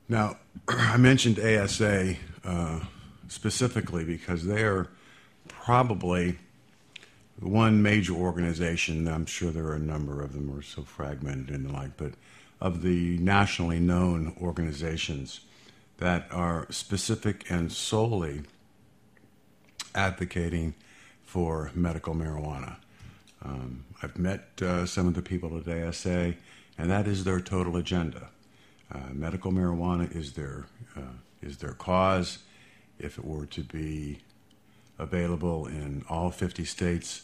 Now, 0.09 0.37
I 0.67 0.97
mentioned 0.97 1.39
ASA 1.39 2.15
uh, 2.43 2.79
specifically 3.27 4.03
because 4.03 4.45
they 4.45 4.63
are 4.63 4.87
probably 5.47 6.39
one 7.39 7.81
major 7.81 8.13
organization, 8.13 9.07
I'm 9.07 9.25
sure 9.25 9.51
there 9.51 9.65
are 9.65 9.75
a 9.75 9.79
number 9.79 10.21
of 10.21 10.33
them, 10.33 10.55
are 10.55 10.61
so 10.61 10.83
fragmented 10.83 11.49
and 11.49 11.65
the 11.65 11.73
like, 11.73 11.97
but 11.97 12.13
of 12.59 12.83
the 12.83 13.17
nationally 13.17 13.79
known 13.79 14.35
organizations 14.39 15.41
that 15.97 16.27
are 16.31 16.67
specific 16.69 17.49
and 17.49 17.71
solely 17.71 18.41
advocating 19.95 20.75
for 21.23 21.71
medical 21.73 22.13
marijuana. 22.13 22.75
Um, 23.43 23.85
I've 24.03 24.17
met 24.17 24.61
uh, 24.61 24.85
some 24.85 25.07
of 25.07 25.15
the 25.15 25.21
people 25.21 25.57
at 25.57 25.67
ASA, 25.67 26.35
and 26.77 26.89
that 26.89 27.07
is 27.07 27.23
their 27.23 27.39
total 27.39 27.77
agenda. 27.77 28.29
Uh, 28.91 28.99
medical 29.13 29.51
marijuana 29.51 30.13
is 30.15 30.33
their 30.33 30.65
uh, 30.95 31.17
is 31.41 31.57
their 31.57 31.73
cause. 31.73 32.39
If 32.99 33.17
it 33.17 33.25
were 33.25 33.45
to 33.47 33.63
be 33.63 34.19
available 35.01 35.65
in 35.65 36.05
all 36.07 36.29
50 36.29 36.63
states, 36.63 37.23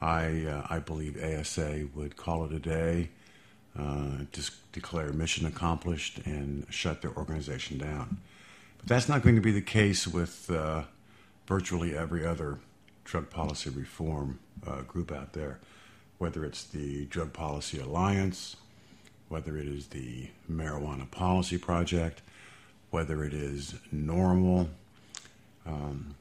I, 0.00 0.44
uh, 0.44 0.66
I 0.70 0.78
believe 0.78 1.22
ASA 1.22 1.88
would 1.94 2.16
call 2.16 2.44
it 2.44 2.52
a 2.52 2.60
day, 2.60 3.10
uh, 3.78 4.24
just 4.32 4.70
declare 4.72 5.12
mission 5.12 5.44
accomplished, 5.44 6.18
and 6.24 6.66
shut 6.70 7.02
their 7.02 7.10
organization 7.12 7.78
down. 7.78 8.18
But 8.78 8.86
that's 8.86 9.08
not 9.08 9.22
going 9.22 9.34
to 9.34 9.40
be 9.40 9.50
the 9.50 9.60
case 9.60 10.06
with 10.06 10.50
uh, 10.50 10.84
virtually 11.46 11.96
every 11.96 12.24
other 12.24 12.58
drug 13.04 13.28
policy 13.30 13.70
reform 13.70 14.38
uh, 14.66 14.82
group 14.82 15.10
out 15.10 15.32
there, 15.32 15.58
whether 16.18 16.44
it's 16.44 16.64
the 16.64 17.06
Drug 17.06 17.32
Policy 17.32 17.80
Alliance, 17.80 18.56
whether 19.28 19.56
it 19.56 19.66
is 19.66 19.88
the 19.88 20.28
Marijuana 20.50 21.10
Policy 21.10 21.58
Project, 21.58 22.22
whether 22.90 23.24
it 23.24 23.34
is 23.34 23.74
NORML. 23.94 24.68
um, 25.66 26.14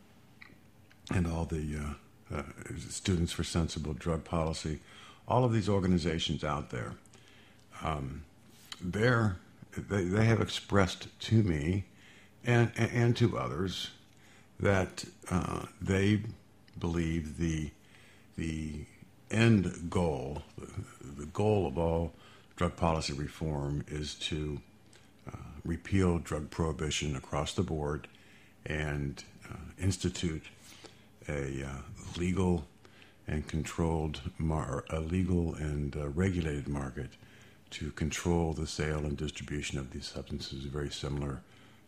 and 1.11 1.27
all 1.27 1.45
the 1.45 1.77
uh, 1.77 2.37
uh, 2.37 2.43
Students 2.89 3.31
for 3.31 3.43
Sensible 3.43 3.93
Drug 3.93 4.23
Policy, 4.23 4.79
all 5.27 5.45
of 5.45 5.53
these 5.53 5.69
organizations 5.69 6.43
out 6.43 6.69
there, 6.69 6.93
um, 7.83 8.23
they 8.81 10.03
they 10.03 10.25
have 10.25 10.41
expressed 10.41 11.07
to 11.19 11.43
me 11.43 11.85
and, 12.43 12.71
and 12.77 13.15
to 13.17 13.37
others 13.37 13.91
that 14.59 15.05
uh, 15.29 15.65
they 15.81 16.21
believe 16.79 17.37
the, 17.37 17.69
the 18.37 18.85
end 19.29 19.89
goal, 19.89 20.41
the 21.17 21.25
goal 21.27 21.67
of 21.67 21.77
all 21.77 22.13
drug 22.55 22.75
policy 22.75 23.13
reform 23.13 23.83
is 23.87 24.15
to 24.15 24.59
uh, 25.31 25.37
repeal 25.63 26.17
drug 26.17 26.49
prohibition 26.49 27.15
across 27.15 27.53
the 27.53 27.61
board 27.61 28.07
and 28.65 29.23
uh, 29.49 29.55
institute 29.79 30.43
a 31.27 31.63
uh, 31.65 32.17
legal 32.17 32.65
and 33.27 33.47
controlled, 33.47 34.21
mar- 34.37 34.85
a 34.89 34.99
legal 34.99 35.53
and 35.55 35.95
uh, 35.95 36.07
regulated 36.09 36.67
market 36.67 37.09
to 37.69 37.91
control 37.91 38.53
the 38.53 38.65
sale 38.67 38.99
and 38.99 39.17
distribution 39.17 39.77
of 39.77 39.91
these 39.91 40.05
substances, 40.05 40.63
very 40.65 40.89
similar 40.89 41.41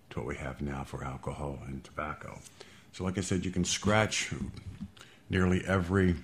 to 0.09 0.19
what 0.19 0.27
we 0.27 0.35
have 0.35 0.61
now 0.61 0.83
for 0.83 1.03
alcohol 1.03 1.59
and 1.67 1.83
tobacco. 1.83 2.39
So, 2.91 3.03
like 3.03 3.17
I 3.17 3.21
said, 3.21 3.45
you 3.45 3.51
can 3.51 3.63
scratch 3.63 4.33
nearly 5.29 5.63
every 5.65 6.15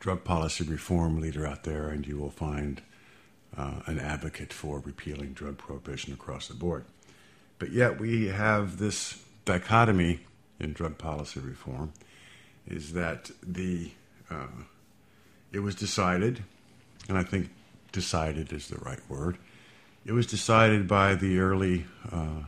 drug 0.00 0.24
policy 0.24 0.64
reform 0.64 1.20
leader 1.20 1.46
out 1.46 1.64
there, 1.64 1.88
and 1.88 2.06
you 2.06 2.16
will 2.16 2.30
find 2.30 2.80
uh, 3.56 3.80
an 3.86 3.98
advocate 3.98 4.52
for 4.52 4.78
repealing 4.78 5.32
drug 5.32 5.58
prohibition 5.58 6.12
across 6.12 6.48
the 6.48 6.54
board. 6.54 6.84
But 7.58 7.72
yet, 7.72 7.98
we 7.98 8.28
have 8.28 8.78
this 8.78 9.22
dichotomy 9.44 10.20
in 10.58 10.72
drug 10.72 10.98
policy 10.98 11.40
reform 11.40 11.92
is 12.66 12.92
that 12.94 13.30
the 13.42 13.90
uh, 14.30 14.46
it 15.52 15.60
was 15.60 15.74
decided, 15.74 16.42
and 17.08 17.16
I 17.16 17.22
think 17.22 17.50
decided 17.92 18.52
is 18.52 18.68
the 18.68 18.78
right 18.78 19.00
word. 19.08 19.38
It 20.04 20.12
was 20.12 20.26
decided 20.26 20.86
by 20.88 21.14
the 21.14 21.38
early 21.38 21.86
uh, 22.12 22.44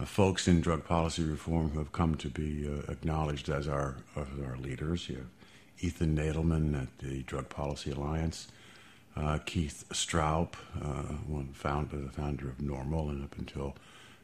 uh, 0.00 0.04
folks 0.04 0.48
in 0.48 0.60
drug 0.60 0.84
policy 0.84 1.22
reform 1.22 1.70
who 1.70 1.78
have 1.78 1.92
come 1.92 2.14
to 2.16 2.28
be 2.28 2.68
uh, 2.68 2.90
acknowledged 2.90 3.48
as 3.48 3.68
our 3.68 3.96
as 4.16 4.26
our 4.44 4.56
leaders. 4.56 5.08
You 5.08 5.16
have 5.16 5.26
Ethan 5.80 6.16
Nadelmann 6.16 6.80
at 6.80 6.98
the 6.98 7.22
Drug 7.22 7.48
Policy 7.48 7.90
Alliance, 7.90 8.48
uh, 9.16 9.38
Keith 9.44 9.84
Stroup, 9.90 10.54
uh, 10.80 11.14
one 11.26 11.48
founder, 11.52 11.98
the 11.98 12.10
founder 12.10 12.48
of 12.48 12.58
NORML, 12.58 13.10
and 13.10 13.24
up 13.24 13.36
until 13.38 13.76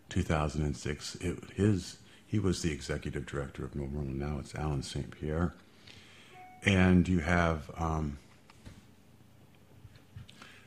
2006, 0.09 1.17
it, 1.17 1.39
his 1.55 1.99
he 2.31 2.39
was 2.39 2.63
the 2.63 2.71
executive 2.71 3.27
director 3.27 3.65
of 3.65 3.73
NORML, 3.73 4.03
and 4.03 4.19
now 4.21 4.39
it's 4.39 4.55
Allen 4.55 4.85
St. 4.85 5.11
Pierre. 5.11 5.53
And 6.65 7.09
you 7.09 7.19
have 7.19 7.69
um, 7.77 8.19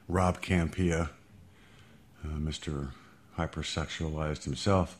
Rob 0.09 0.41
Kampia, 0.41 1.09
uh, 2.21 2.27
Mr. 2.27 2.89
Hypersexualized 3.37 4.43
himself, 4.43 4.99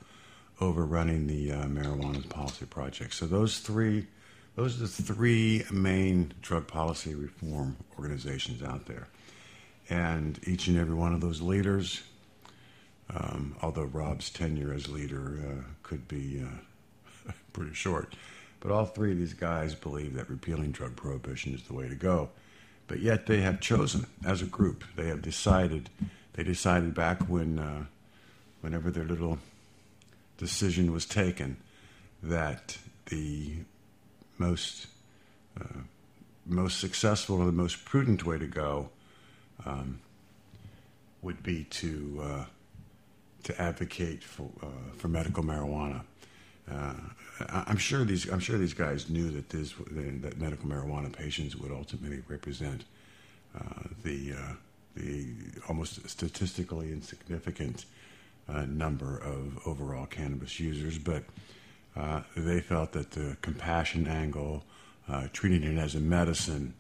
overrunning 0.62 1.28
the 1.28 1.52
uh, 1.52 1.66
marijuana 1.66 2.28
policy 2.30 2.66
project. 2.66 3.14
So 3.14 3.26
those 3.26 3.60
three, 3.60 4.08
those 4.56 4.78
are 4.78 4.84
the 4.84 4.88
three 4.88 5.66
main 5.70 6.34
drug 6.42 6.68
policy 6.68 7.14
reform 7.14 7.76
organizations 8.00 8.64
out 8.64 8.86
there, 8.86 9.10
and 9.90 10.40
each 10.48 10.68
and 10.70 10.78
every 10.78 10.96
one 10.96 11.14
of 11.14 11.20
those 11.20 11.42
leaders. 11.42 12.04
Um, 13.16 13.56
although 13.62 13.84
Rob's 13.84 14.30
tenure 14.30 14.74
as 14.74 14.90
leader 14.90 15.40
uh, 15.48 15.64
could 15.84 16.08
be 16.08 16.44
uh, 16.44 17.32
pretty 17.54 17.74
short, 17.74 18.16
but 18.60 18.72
all 18.72 18.86
three 18.86 19.12
of 19.12 19.18
these 19.18 19.34
guys 19.34 19.76
believe 19.76 20.16
that 20.16 20.30
repealing 20.30 20.72
drug 20.72 20.96
prohibition 20.96 21.54
is 21.54 21.64
the 21.64 21.74
way 21.74 21.88
to 21.88 21.96
go. 21.96 22.30
But 22.88 23.00
yet 23.00 23.28
they 23.28 23.42
have 23.42 23.60
chosen, 23.60 24.08
as 24.26 24.42
a 24.42 24.46
group, 24.46 24.84
they 24.96 25.08
have 25.08 25.22
decided. 25.22 25.90
They 26.34 26.44
decided 26.44 26.94
back 26.94 27.22
when, 27.30 27.60
uh, 27.60 27.86
whenever 28.62 28.90
their 28.90 29.06
little 29.06 29.38
decision 30.38 30.92
was 30.92 31.06
taken, 31.06 31.58
that 32.22 32.78
the 33.08 33.58
most 34.38 34.88
uh, 35.60 35.82
most 36.46 36.80
successful 36.80 37.42
or 37.42 37.46
the 37.46 37.52
most 37.52 37.86
prudent 37.86 38.26
way 38.26 38.38
to 38.38 38.48
go 38.48 38.90
um, 39.66 40.00
would 41.22 41.42
be 41.44 41.64
to 41.66 42.22
uh, 42.22 42.46
to 43.44 43.62
advocate 43.62 44.24
for 44.24 44.50
uh, 44.62 44.68
for 44.98 45.08
medical 45.08 45.44
marijuana. 45.44 46.02
Uh, 46.72 46.94
I'm 47.50 47.78
sure 47.78 48.06
these 48.06 48.30
I'm 48.30 48.40
sure 48.40 48.58
these 48.58 48.74
guys 48.74 49.10
knew 49.10 49.30
that 49.32 49.50
this 49.50 49.74
that 50.22 50.40
medical 50.40 50.68
marijuana 50.68 51.12
patients 51.12 51.56
would 51.56 51.72
ultimately 51.72 52.24
represent 52.28 52.86
uh, 53.56 53.84
the 54.04 54.34
uh, 54.34 54.54
the 54.96 55.28
almost 55.68 56.08
statistically 56.10 56.92
insignificant 56.92 57.86
uh, 58.48 58.66
number 58.66 59.18
of 59.18 59.60
overall 59.66 60.06
cannabis 60.06 60.60
users, 60.60 60.98
but 60.98 61.24
uh, 61.96 62.22
they 62.36 62.60
felt 62.60 62.92
that 62.92 63.12
the 63.12 63.38
compassion 63.42 64.08
angle, 64.08 64.64
treating 65.32 65.64
it 65.64 65.78
as 65.78 65.96
a 65.96 66.00
medicine, 66.00 66.74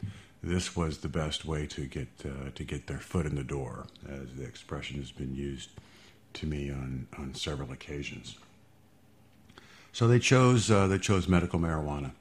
this 0.43 0.75
was 0.75 0.99
the 0.99 1.07
best 1.07 1.45
way 1.45 1.65
to 1.67 1.85
get 1.85 2.07
to 2.19 2.63
get 2.63 2.87
their 2.87 2.99
foot 2.99 3.25
in 3.25 3.35
the 3.35 3.43
door, 3.43 3.87
as 4.07 4.33
the 4.35 4.43
expression 4.43 4.99
has 4.99 5.11
been 5.11 5.35
used 5.35 5.69
to 6.33 6.45
me 6.45 6.69
on 6.69 7.07
on 7.17 7.33
several 7.35 7.71
occasions. 7.71 8.37
So 9.91 10.07
they 10.07 10.19
chose 10.19 10.71
uh, 10.71 10.87
they 10.87 10.97
chose 10.97 11.27
medical 11.27 11.59
marijuana, 11.59 12.11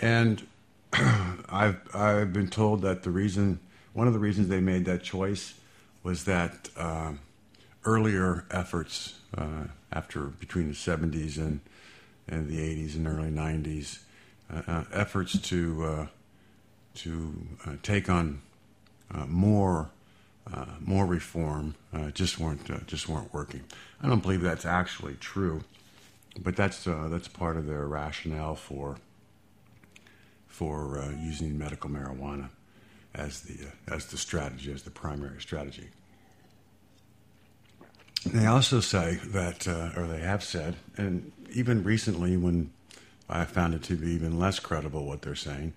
and 0.00 0.46
I've 0.92 1.80
I've 1.94 2.32
been 2.32 2.48
told 2.48 2.82
that 2.82 3.02
the 3.02 3.10
reason 3.10 3.60
one 3.92 4.06
of 4.06 4.12
the 4.12 4.18
reasons 4.18 4.48
they 4.48 4.60
made 4.60 4.84
that 4.84 5.02
choice 5.02 5.54
was 6.02 6.24
that 6.24 6.68
uh, 6.76 7.12
earlier 7.84 8.44
efforts 8.50 9.18
uh, 9.36 9.64
after 9.92 10.20
between 10.20 10.68
the 10.68 10.74
70s 10.74 11.38
and 11.38 11.60
and 12.28 12.48
the 12.48 12.58
80s 12.58 12.94
and 12.94 13.08
early 13.08 13.30
90s 13.30 14.00
uh, 14.52 14.62
uh, 14.66 14.84
efforts 14.92 15.38
to 15.38 15.84
uh, 15.84 16.06
to 16.94 17.34
take 17.82 18.08
on 18.08 18.42
more 19.26 19.90
more 20.80 21.06
reform 21.06 21.74
just 22.14 22.38
weren't 22.38 22.86
just 22.86 23.08
weren't 23.08 23.32
working. 23.32 23.64
I 24.02 24.08
don't 24.08 24.22
believe 24.22 24.40
that's 24.40 24.66
actually 24.66 25.14
true 25.14 25.62
but 26.42 26.56
that's 26.56 26.86
uh, 26.86 27.08
that's 27.10 27.28
part 27.28 27.56
of 27.56 27.66
their 27.66 27.86
rationale 27.86 28.54
for 28.54 28.96
for 30.46 30.98
uh, 30.98 31.10
using 31.10 31.58
medical 31.58 31.90
marijuana 31.90 32.48
as 33.14 33.42
the 33.42 33.66
uh, 33.66 33.94
as 33.94 34.06
the 34.06 34.16
strategy, 34.16 34.72
as 34.72 34.82
the 34.82 34.90
primary 34.90 35.40
strategy. 35.40 35.88
They 38.26 38.46
also 38.46 38.80
say 38.80 39.20
that, 39.26 39.68
uh, 39.68 39.90
or 39.96 40.08
they 40.08 40.18
have 40.18 40.42
said, 40.42 40.74
and 40.96 41.30
even 41.52 41.84
recently, 41.84 42.36
when 42.36 42.72
I 43.28 43.44
found 43.44 43.74
it 43.74 43.84
to 43.84 43.94
be 43.94 44.10
even 44.10 44.38
less 44.38 44.58
credible 44.58 45.06
what 45.06 45.22
they're 45.22 45.36
saying, 45.36 45.72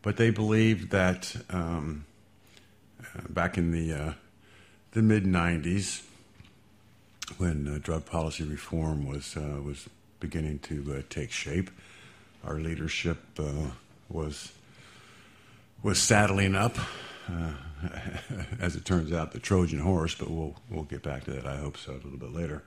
but 0.00 0.16
they 0.16 0.30
believe 0.30 0.90
that 0.90 1.34
um, 1.50 2.06
uh, 2.08 2.11
back 3.28 3.58
in 3.58 3.70
the 3.70 3.92
uh, 3.92 4.12
the 4.92 5.02
mid 5.02 5.24
'90s 5.24 6.02
when 7.38 7.68
uh, 7.68 7.78
drug 7.82 8.06
policy 8.06 8.44
reform 8.44 9.06
was 9.06 9.36
uh, 9.36 9.60
was 9.62 9.88
beginning 10.20 10.58
to 10.60 11.02
take 11.08 11.30
shape. 11.30 11.70
Our 12.44 12.58
leadership 12.58 13.18
was 14.08 14.52
was 15.82 15.98
saddling 15.98 16.54
up, 16.54 16.76
uh, 17.28 17.52
as 18.60 18.76
it 18.76 18.84
turns 18.84 19.12
out, 19.12 19.32
the 19.32 19.40
Trojan 19.40 19.80
horse. 19.80 20.14
But 20.14 20.30
we'll 20.30 20.54
we'll 20.70 20.84
get 20.84 21.02
back 21.02 21.24
to 21.24 21.32
that. 21.32 21.46
I 21.46 21.56
hope 21.56 21.76
so 21.76 21.92
a 21.92 21.94
little 21.94 22.18
bit 22.18 22.32
later. 22.32 22.62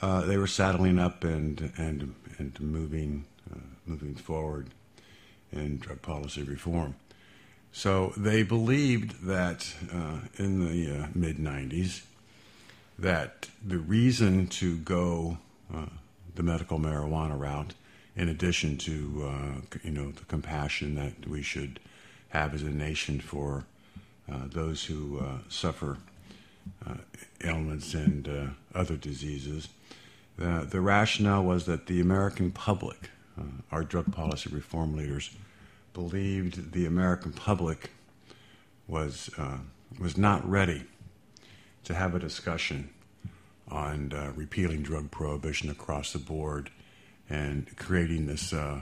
Uh, 0.00 0.22
they 0.22 0.36
were 0.36 0.46
saddling 0.46 0.98
up 0.98 1.24
and 1.24 1.72
and 1.76 2.14
and 2.38 2.60
moving 2.60 3.24
uh, 3.52 3.58
moving 3.86 4.14
forward 4.14 4.68
in 5.52 5.78
drug 5.78 6.02
policy 6.02 6.42
reform. 6.42 6.94
So 7.72 8.12
they 8.16 8.42
believed 8.42 9.26
that 9.26 9.72
in 10.38 10.66
the 10.66 11.08
mid 11.14 11.36
'90s 11.36 12.02
that 12.98 13.48
the 13.64 13.78
reason 13.78 14.46
to 14.48 14.76
go 14.78 15.38
uh, 15.72 15.86
the 16.34 16.42
medical 16.42 16.78
marijuana 16.78 17.38
route, 17.38 17.74
in 18.16 18.28
addition 18.28 18.76
to 18.78 19.24
uh, 19.26 19.78
you 19.82 19.90
know 19.90 20.10
the 20.10 20.24
compassion 20.24 20.94
that 20.96 21.28
we 21.28 21.42
should 21.42 21.78
have 22.30 22.54
as 22.54 22.62
a 22.62 22.70
nation 22.70 23.20
for 23.20 23.64
uh, 24.30 24.40
those 24.46 24.84
who 24.84 25.18
uh, 25.18 25.38
suffer 25.48 25.96
uh, 26.86 26.94
ailments 27.44 27.94
and 27.94 28.28
uh, 28.28 28.78
other 28.78 28.96
diseases. 28.96 29.68
the 30.36 30.80
rationale 30.80 31.42
was 31.42 31.64
that 31.64 31.86
the 31.86 32.00
American 32.00 32.50
public, 32.50 33.10
our 33.72 33.82
drug 33.82 34.12
policy 34.12 34.50
reform 34.50 34.96
leaders, 34.96 35.30
believed 35.98 36.70
the 36.70 36.86
American 36.86 37.32
public 37.32 37.90
was 38.86 39.30
was 39.98 40.16
not 40.16 40.48
ready 40.48 40.84
to 41.82 41.92
have 41.92 42.14
a 42.14 42.20
discussion 42.20 42.88
on 43.66 44.12
uh, 44.12 44.30
repealing 44.36 44.80
drug 44.80 45.10
prohibition 45.10 45.68
across 45.68 46.12
the 46.12 46.18
board 46.20 46.70
and 47.28 47.76
creating 47.76 48.26
this 48.26 48.52
uh, 48.52 48.80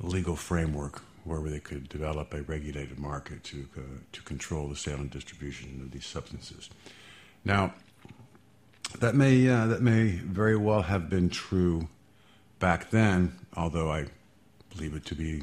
legal 0.00 0.34
framework 0.34 1.02
where 1.24 1.42
they 1.42 1.60
could 1.60 1.90
develop 1.90 2.32
a 2.32 2.40
regulated 2.42 2.98
market 2.98 3.44
to 3.44 3.68
uh, 3.76 3.80
to 4.12 4.22
control 4.22 4.66
the 4.66 4.76
sale 4.76 4.96
and 4.96 5.10
distribution 5.10 5.82
of 5.82 5.90
these 5.90 6.06
substances. 6.06 6.70
Now, 7.44 7.74
that 9.00 9.14
may 9.14 9.46
uh, 9.46 9.66
that 9.66 9.82
may 9.82 10.04
very 10.40 10.56
well 10.56 10.82
have 10.82 11.10
been 11.10 11.28
true 11.28 11.88
back 12.58 12.88
then, 12.88 13.38
although 13.54 13.90
I 13.92 14.06
believe 14.70 14.94
it 14.94 15.04
to 15.06 15.14
be 15.14 15.42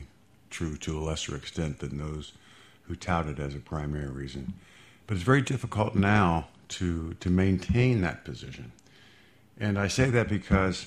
true 0.54 0.78
to 0.78 0.98
a 0.98 1.02
lesser 1.02 1.36
extent 1.36 1.80
than 1.80 1.98
those 1.98 2.32
who 2.84 2.96
tout 2.96 3.28
it 3.28 3.40
as 3.40 3.56
a 3.56 3.60
primary 3.60 4.08
reason. 4.08 4.54
But 5.08 5.16
it's 5.16 5.24
very 5.24 5.42
difficult 5.42 5.96
now 5.96 6.48
to 6.70 7.16
to 7.16 7.30
maintain 7.30 8.02
that 8.02 8.24
position. 8.24 8.72
And 9.60 9.78
I 9.78 9.88
say 9.88 10.10
that 10.10 10.30
because 10.30 10.86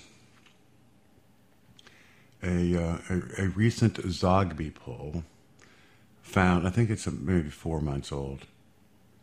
a, 2.43 2.77
uh, 2.77 2.99
a, 3.09 3.45
a, 3.45 3.49
recent 3.49 3.95
Zogby 3.95 4.75
poll 4.75 5.25
found, 6.23 6.67
I 6.67 6.71
think 6.71 6.91
it's 6.91 7.07
maybe 7.07 7.49
four 7.51 7.81
months 7.81 8.13
old, 8.13 8.47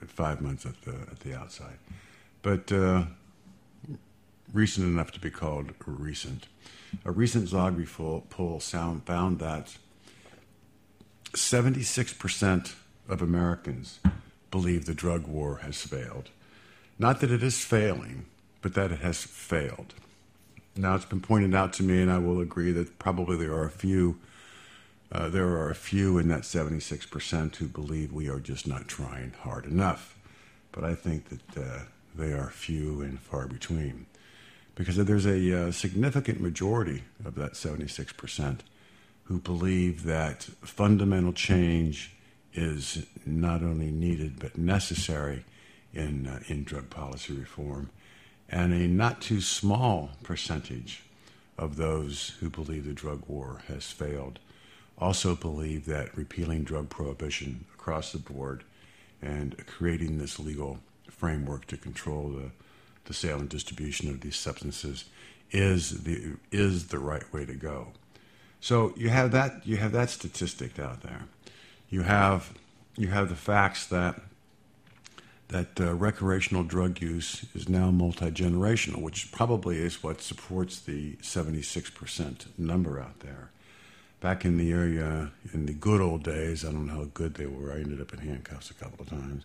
five 0.06 0.42
months 0.42 0.66
at 0.66 0.82
the, 0.82 0.94
at 1.12 1.20
the 1.20 1.36
outside, 1.36 1.78
but 2.42 2.72
uh, 2.72 3.04
recent 4.54 4.88
enough 4.88 5.12
to 5.12 5.20
be 5.20 5.30
called 5.30 5.74
recent. 5.86 6.48
A 7.06 7.12
recent 7.12 7.50
Zogby 7.50 7.88
poll 8.30 8.60
sound, 8.60 9.06
found 9.06 9.40
that 9.40 9.78
76% 11.34 12.74
of 13.10 13.22
Americans 13.22 14.00
believe 14.52 14.86
the 14.86 14.94
drug 14.94 15.28
war 15.28 15.58
has 15.64 15.82
failed. 15.82 16.30
Not 17.00 17.20
that 17.22 17.32
it 17.32 17.42
is 17.44 17.64
failing, 17.66 18.26
but 18.62 18.76
that 18.76 18.92
it 18.92 19.00
has 19.00 19.24
failed. 19.24 19.94
Now, 20.76 20.96
it's 20.96 21.06
been 21.06 21.22
pointed 21.22 21.54
out 21.54 21.74
to 21.74 21.84
me, 21.84 22.02
and 22.02 22.12
I 22.12 22.18
will 22.20 22.40
agree 22.40 22.72
that 22.72 22.98
probably 23.00 23.38
there 23.38 23.54
are 23.54 23.66
a 23.66 23.72
few. 23.72 24.20
Uh, 25.12 25.30
there 25.30 25.48
are 25.50 25.70
a 25.70 25.76
few 25.76 26.18
in 26.18 26.28
that 26.30 26.42
76% 26.42 27.56
who 27.58 27.68
believe 27.68 28.12
we 28.12 28.28
are 28.30 28.40
just 28.40 28.66
not 28.68 28.88
trying 28.88 29.34
hard 29.42 29.66
enough. 29.66 30.18
But 30.72 30.84
I 30.84 30.96
think 30.96 31.30
that 31.30 31.64
uh, 31.64 31.80
they 32.16 32.34
are 32.34 32.50
few 32.50 33.02
and 33.02 33.20
far 33.20 33.48
between. 33.48 34.08
because 34.76 34.96
there's 34.98 35.28
a 35.28 35.68
uh, 35.68 35.72
significant 35.72 36.42
majority 36.42 37.04
of 37.24 37.36
that 37.36 37.54
76% 37.54 38.60
who 39.26 39.40
believe 39.40 40.04
that 40.04 40.44
fundamental 40.62 41.34
change 41.34 42.16
is 42.54 43.06
not 43.26 43.62
only 43.64 43.90
needed 43.90 44.40
but 44.40 44.58
necessary 44.58 45.44
in, 45.94 46.28
uh, 46.28 46.40
in 46.48 46.64
drug 46.64 46.90
policy 46.90 47.34
reform, 47.34 47.90
and 48.50 48.74
a 48.74 48.88
not 48.88 49.22
too 49.22 49.42
small 49.42 50.12
percentage 50.24 51.04
of 51.58 51.78
those 51.78 52.36
who 52.40 52.50
believe 52.50 52.86
the 52.86 52.94
drug 52.94 53.24
war 53.28 53.62
has 53.68 53.92
failed 53.92 54.40
also 54.98 55.36
believe 55.36 55.86
that 55.86 56.16
repealing 56.16 56.64
drug 56.64 56.90
prohibition 56.90 57.66
across 57.74 58.12
the 58.12 58.20
board 58.20 58.64
and 59.22 59.66
creating 59.66 60.18
this 60.18 60.40
legal 60.40 60.80
framework 61.10 61.66
to 61.68 61.78
control 61.78 62.30
the, 62.30 62.52
the 63.06 63.14
sale 63.14 63.40
and 63.40 63.50
distribution 63.50 64.10
of 64.10 64.22
these 64.22 64.36
substances 64.36 65.06
is 65.52 66.04
the 66.04 66.34
is 66.52 66.88
the 66.88 67.00
right 67.00 67.32
way 67.32 67.46
to 67.46 67.54
go. 67.54 67.88
So 68.64 68.94
you 68.96 69.10
have 69.10 69.32
that 69.32 69.68
you 69.68 69.76
have 69.76 69.92
that 69.92 70.10
statistic 70.10 70.80
out 70.80 71.02
there. 71.02 71.24
You 71.90 72.04
have 72.04 72.54
you 72.96 73.10
have 73.10 73.28
the 73.28 73.36
facts 73.36 73.86
that 73.88 74.22
that 75.50 75.82
uh, 75.82 75.94
recreational 75.94 76.64
drug 76.64 77.02
use 77.02 77.46
is 77.54 77.68
now 77.68 77.92
multi 77.92 78.32
generational, 78.32 79.02
which 79.02 79.34
probably 79.34 79.80
is 79.80 80.02
what 80.02 80.22
supports 80.22 80.80
the 80.80 81.18
76% 81.18 82.46
number 82.58 83.02
out 83.02 83.20
there. 83.20 83.50
Back 84.22 84.46
in 84.46 84.58
the 84.58 84.72
area, 84.72 85.34
in 85.54 85.66
the 85.66 85.74
good 85.74 86.00
old 86.00 86.24
days, 86.24 86.64
I 86.64 86.72
don't 86.72 86.88
know 86.88 86.94
how 86.94 87.08
good 87.14 87.34
they 87.34 87.48
were. 87.48 87.74
I 87.74 87.82
ended 87.82 88.00
up 88.00 88.14
in 88.14 88.20
handcuffs 88.20 88.72
a 88.72 88.76
couple 88.76 89.02
of 89.02 89.10
times. 89.10 89.44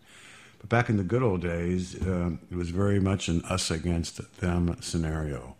But 0.60 0.68
back 0.68 0.88
in 0.88 0.96
the 0.96 1.02
good 1.02 1.24
old 1.24 1.42
days, 1.42 2.00
uh, 2.06 2.30
it 2.52 2.56
was 2.56 2.70
very 2.70 3.00
much 3.00 3.26
an 3.26 3.42
us 3.46 3.68
against 3.72 4.38
them 4.38 4.76
scenario. 4.80 5.56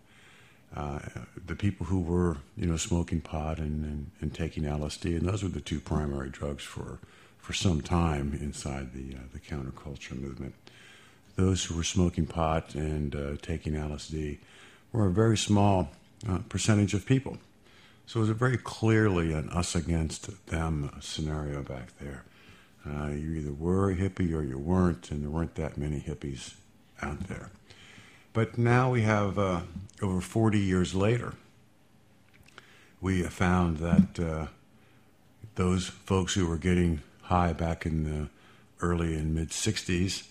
Uh, 0.75 0.99
the 1.47 1.55
people 1.55 1.87
who 1.87 1.99
were, 1.99 2.37
you 2.55 2.67
know, 2.67 2.77
smoking 2.77 3.21
pot 3.21 3.57
and, 3.57 3.83
and, 3.83 4.11
and, 4.21 4.33
taking 4.33 4.63
LSD, 4.63 5.17
and 5.17 5.27
those 5.27 5.41
were 5.41 5.49
the 5.49 5.59
two 5.59 5.79
primary 5.79 6.29
drugs 6.29 6.63
for, 6.63 6.99
for 7.39 7.53
some 7.53 7.81
time 7.81 8.37
inside 8.39 8.93
the, 8.93 9.15
uh, 9.15 9.21
the 9.33 9.39
counterculture 9.39 10.19
movement. 10.19 10.53
Those 11.35 11.65
who 11.65 11.75
were 11.75 11.83
smoking 11.83 12.27
pot 12.27 12.75
and 12.75 13.15
uh, 13.15 13.35
taking 13.41 13.73
LSD 13.73 14.37
were 14.91 15.07
a 15.07 15.11
very 15.11 15.37
small 15.37 15.89
uh, 16.27 16.39
percentage 16.49 16.93
of 16.93 17.05
people. 17.05 17.39
So 18.05 18.19
it 18.19 18.21
was 18.21 18.29
a 18.29 18.35
very 18.35 18.57
clearly 18.57 19.33
an 19.33 19.49
us 19.49 19.75
against 19.75 20.45
them 20.47 20.91
scenario 20.99 21.63
back 21.63 21.97
there. 21.99 22.23
Uh, 22.87 23.07
you 23.07 23.33
either 23.33 23.51
were 23.51 23.91
a 23.91 23.95
hippie 23.95 24.33
or 24.33 24.41
you 24.43 24.57
weren't, 24.57 25.11
and 25.11 25.23
there 25.23 25.29
weren't 25.29 25.55
that 25.55 25.77
many 25.77 25.99
hippies 25.99 26.55
out 27.01 27.27
there. 27.27 27.51
But 28.39 28.57
now 28.57 28.89
we 28.89 29.01
have, 29.01 29.37
uh, 29.37 29.63
over 30.01 30.21
40 30.21 30.59
years 30.59 30.95
later, 30.95 31.33
we 33.01 33.21
have 33.23 33.33
found 33.33 33.79
that 33.79 34.17
uh, 34.17 34.47
those 35.55 35.89
folks 35.89 36.35
who 36.35 36.47
were 36.47 36.55
getting 36.55 37.01
high 37.23 37.51
back 37.51 37.85
in 37.85 38.05
the 38.05 38.29
early 38.79 39.13
and 39.15 39.35
mid 39.35 39.49
60s 39.49 40.23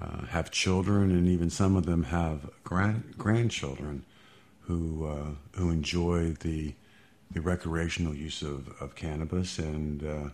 uh, 0.00 0.24
have 0.28 0.50
children, 0.50 1.10
and 1.10 1.28
even 1.28 1.50
some 1.50 1.76
of 1.76 1.84
them 1.84 2.04
have 2.04 2.48
grand- 2.64 3.18
grandchildren 3.18 4.06
who, 4.62 5.06
uh, 5.06 5.58
who 5.58 5.68
enjoy 5.68 6.30
the, 6.40 6.72
the 7.32 7.42
recreational 7.42 8.14
use 8.14 8.40
of, 8.40 8.70
of 8.80 8.94
cannabis 8.94 9.58
and 9.58 10.02
uh, 10.02 10.30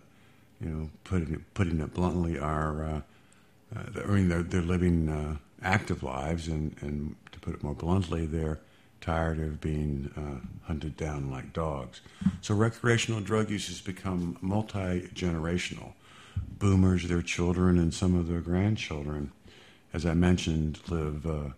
you 0.61 0.69
know, 0.69 0.89
putting 1.03 1.33
it, 1.33 1.53
putting 1.53 1.81
it 1.81 1.93
bluntly, 1.93 2.39
are 2.39 2.81
uh, 2.81 3.01
uh, 3.75 4.07
mean 4.07 4.29
they're 4.29 4.41
they're 4.41 4.61
living 4.61 5.37
active 5.63 6.03
lives, 6.03 6.47
and 6.47 6.75
and 6.81 7.15
to 7.31 7.39
put 7.39 7.53
it 7.53 7.63
more 7.63 7.73
bluntly, 7.73 8.25
they're 8.25 8.59
tired 9.01 9.39
of 9.39 9.61
being 9.61 10.11
uh, 10.17 10.67
hunted 10.67 10.97
down 10.97 11.31
like 11.31 11.53
dogs. 11.53 12.01
So 12.41 12.53
recreational 12.53 13.21
drug 13.21 13.49
use 13.49 13.67
has 13.67 13.81
become 13.81 14.37
multi 14.41 15.09
generational. 15.13 15.93
Boomers, 16.57 17.07
their 17.07 17.21
children, 17.21 17.77
and 17.77 17.93
some 17.93 18.15
of 18.15 18.27
their 18.27 18.41
grandchildren, 18.41 19.31
as 19.93 20.05
I 20.05 20.13
mentioned, 20.13 20.79
live 20.89 21.25
uh, 21.25 21.49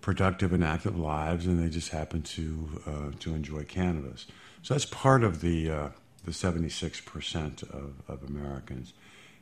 productive 0.00 0.52
and 0.52 0.64
active 0.64 0.98
lives, 0.98 1.46
and 1.46 1.62
they 1.62 1.70
just 1.70 1.90
happen 1.90 2.22
to 2.22 2.82
uh, 2.86 3.18
to 3.20 3.34
enjoy 3.34 3.64
cannabis. 3.64 4.26
So 4.62 4.74
that's 4.74 4.84
part 4.86 5.22
of 5.24 5.40
the 5.40 5.90
the 6.28 6.34
76% 6.34 7.62
of, 7.62 7.94
of 8.06 8.22
Americans. 8.22 8.92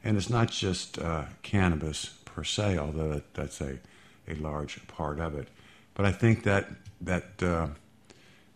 And 0.04 0.16
it's 0.16 0.30
not 0.30 0.50
just 0.50 0.98
uh, 0.98 1.24
cannabis 1.42 2.14
per 2.24 2.44
se, 2.44 2.78
although 2.78 3.22
that's 3.34 3.60
a, 3.60 3.78
a 4.28 4.34
large 4.34 4.86
part 4.88 5.20
of 5.20 5.34
it. 5.34 5.48
But 5.94 6.06
I 6.06 6.12
think 6.12 6.44
that 6.44 6.68
that 7.00 7.42
uh, 7.42 7.68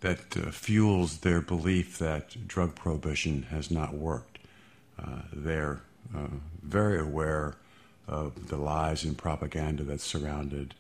that 0.01 0.37
uh, 0.37 0.51
fuels 0.51 1.19
their 1.19 1.41
belief 1.41 1.99
that 1.99 2.49
drug 2.49 2.75
prohibition 2.75 3.43
has 3.45 3.71
not 3.71 3.95
worked. 3.95 4.39
Uh, 4.99 5.23
they're 5.33 5.81
uh, 6.15 6.27
very 6.63 6.99
aware 6.99 7.55
of 8.09 8.49
the 8.49 8.57
lies 8.57 9.05
and 9.05 9.17
propaganda 9.17 9.83
that 9.85 10.01
surrounded 10.01 10.75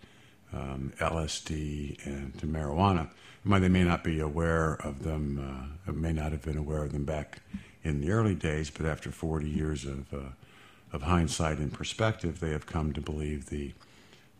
um, 0.53 0.93
LSD 0.99 2.05
and 2.05 2.35
marijuana 2.41 3.09
they 3.45 3.69
may 3.69 3.85
not 3.85 4.05
be 4.05 4.21
aware 4.21 4.75
of 4.75 5.03
them, 5.03 5.73
uh, 5.89 5.93
may 5.93 6.13
not 6.13 6.33
have 6.33 6.43
been 6.43 6.59
aware 6.59 6.85
of 6.85 6.93
them 6.93 7.05
back 7.05 7.41
in 7.83 8.01
the 8.01 8.11
early 8.11 8.35
days, 8.35 8.71
but 8.71 8.87
after 8.87 9.11
40 9.11 9.49
years 9.49 9.85
of, 9.85 10.13
uh, 10.13 10.19
of 10.93 11.03
hindsight 11.03 11.59
and 11.59 11.73
perspective, 11.73 12.41
they 12.41 12.51
have 12.51 12.67
come 12.67 12.93
to 12.93 13.01
believe 13.01 13.47
the, 13.47 13.73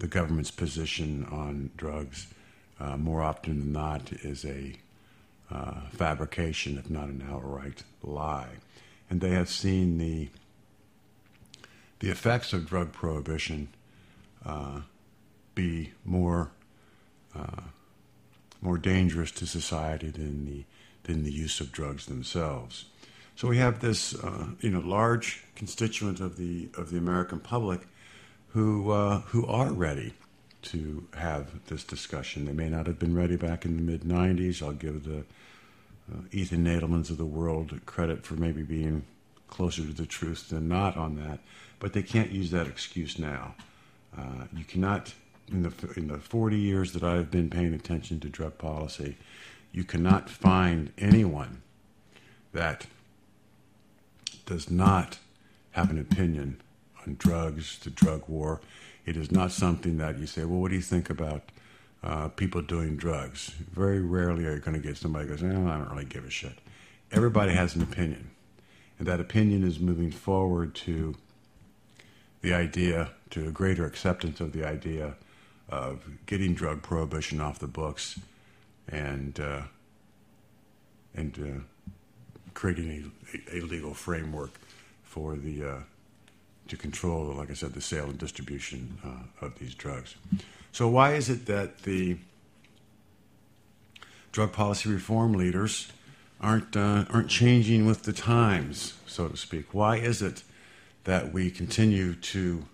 the 0.01 0.09
government's 0.09 0.51
position 0.51 1.27
on 1.31 1.71
drugs 1.77 2.27
uh, 2.81 2.97
more 2.97 3.23
often 3.23 3.61
than 3.61 3.73
not 3.73 4.13
is 4.13 4.45
a 4.45 4.75
uh, 5.51 5.81
fabrication, 5.91 6.79
if 6.79 6.89
not 6.89 7.09
an 7.09 7.27
outright 7.31 7.83
lie. 8.03 8.57
And 9.11 9.21
they 9.21 9.31
have 9.31 9.51
seen 9.51 9.99
the, 9.99 10.31
the 11.99 12.09
effects 12.09 12.53
of 12.53 12.67
drug 12.67 12.93
prohibition 12.93 13.69
uh, 14.45 14.81
be 15.55 15.93
more 16.05 16.51
uh, 17.35 17.63
more 18.63 18.79
dangerous 18.79 19.31
to 19.31 19.47
society 19.47 20.11
than 20.11 20.45
the 20.47 20.65
than 21.05 21.23
the 21.23 21.33
use 21.33 21.61
of 21.61 21.73
drugs 21.73 22.07
themselves. 22.07 22.87
So 23.37 23.49
we 23.49 23.59
have 23.59 23.81
this 23.81 24.15
uh, 24.15 24.49
you 24.61 24.71
know 24.71 24.81
large 24.81 25.45
constituent 25.55 26.21
of 26.21 26.37
the 26.37 26.69
of 26.77 26.91
the 26.91 26.99
American 26.99 27.41
public 27.41 27.83
who 28.53 28.91
uh, 28.91 29.21
who 29.21 29.47
are 29.47 29.73
ready 29.73 30.15
to 30.63 31.07
have 31.17 31.67
this 31.67 31.85
discussion. 31.85 32.45
They 32.45 32.53
may 32.53 32.69
not 32.69 32.87
have 32.87 32.99
been 32.99 33.15
ready 33.15 33.37
back 33.37 33.65
in 33.65 33.77
the 33.77 33.83
mid 33.83 34.03
'90s. 34.03 34.63
I'll 34.63 34.73
give 34.73 35.05
the 35.05 35.21
uh, 36.13 36.23
Ethan 36.33 36.65
Nadelmanns 36.65 37.11
of 37.11 37.19
the 37.19 37.25
world 37.25 37.79
credit 37.87 38.25
for 38.25 38.35
maybe 38.35 38.63
being 38.63 39.05
closer 39.49 39.83
to 39.83 39.93
the 39.93 40.07
truth 40.07 40.49
than 40.49 40.69
not 40.69 40.97
on 40.97 41.17
that, 41.17 41.41
but 41.79 41.93
they 41.93 42.03
can't 42.03 42.31
use 42.31 42.51
that 42.51 42.67
excuse 42.67 43.19
now. 43.19 43.55
Uh, 44.17 44.47
you 44.57 44.65
cannot 44.65 45.15
in 45.51 45.63
the 45.63 45.73
in 45.97 46.09
the 46.09 46.19
40 46.19 46.59
years 46.59 46.93
that 46.93 47.03
I've 47.03 47.31
been 47.31 47.51
paying 47.51 47.75
attention 47.75 48.21
to 48.21 48.29
drug 48.29 48.59
policy, 48.59 49.17
you 49.73 49.85
cannot 49.85 50.29
find 50.29 50.93
anyone 50.99 51.63
that 52.53 52.87
does 54.47 54.71
not 54.71 55.19
have 55.73 55.91
an 55.91 55.99
opinion 55.99 56.61
on 57.07 57.17
drugs, 57.19 57.79
the 57.81 57.91
drug 57.91 58.23
war. 58.29 58.61
It 59.07 59.17
is 59.17 59.31
not 59.33 59.53
something 59.53 59.99
that 59.99 60.19
you 60.19 60.27
say, 60.27 60.45
well, 60.45 60.61
what 60.61 60.71
do 60.71 60.77
you 60.77 60.83
think 60.83 61.11
about 61.11 61.43
uh, 62.03 62.29
people 62.29 62.63
doing 62.63 62.97
drugs? 62.97 63.55
Very 63.73 64.01
rarely 64.01 64.47
are 64.47 64.55
you 64.55 64.61
going 64.61 64.81
to 64.81 64.87
get 64.87 64.97
somebody 64.97 65.27
who 65.27 65.37
goes, 65.37 65.43
oh, 65.43 65.47
I 65.47 65.79
don't 65.79 65.91
really 65.91 66.05
give 66.05 66.25
a 66.25 66.31
shit. 66.31 66.59
Everybody 67.13 67.53
has 67.53 67.75
an 67.75 67.83
opinion. 67.83 68.31
And 68.99 69.09
that 69.09 69.21
opinion 69.21 69.65
is 69.65 69.81
moving 69.81 70.11
forward 70.11 70.75
to 70.77 71.17
the 72.43 72.55
idea, 72.55 73.11
to 73.31 73.49
a 73.49 73.51
greater 73.51 73.85
acceptance 73.85 74.41
of 74.41 74.53
the 74.53 74.65
idea 74.65 75.15
of 75.69 76.03
getting 76.27 76.55
drug 76.55 76.83
prohibition 76.83 77.41
off 77.41 77.59
the 77.59 77.67
books 77.67 78.19
and 78.89 79.39
uh, 79.41 79.63
and 81.15 81.39
uh, 81.39 81.93
creating 82.55 83.13
a, 83.35 83.59
a, 83.59 83.61
legal 83.61 83.95
framework 83.95 84.51
for 85.03 85.37
the 85.37 85.65
uh, 85.65 85.77
to 86.71 86.77
control, 86.77 87.25
like 87.27 87.51
I 87.51 87.55
said, 87.55 87.75
the 87.75 87.81
sale 87.81 88.05
and 88.05 88.19
distribution 88.19 88.99
uh, 89.05 89.45
of 89.47 89.59
these 89.59 89.75
drugs. 89.75 90.15
So 90.73 90.89
why 90.89 91.15
is 91.15 91.29
it 91.29 91.47
that 91.47 91.83
the 91.83 92.17
drug 94.33 94.53
policy 94.53 94.89
reform 94.89 95.35
leaders 95.35 95.93
aren't 96.41 96.77
uh, 96.77 97.05
aren't 97.11 97.29
changing 97.29 97.87
with 97.87 98.05
the 98.05 98.13
times, 98.13 98.95
so 99.07 99.29
to 99.29 99.37
speak? 99.37 99.75
Why 99.75 99.97
is 99.97 100.23
it 100.23 100.43
that 101.05 101.33
we 101.33 101.51
continue 101.51 102.15
to 102.15 102.65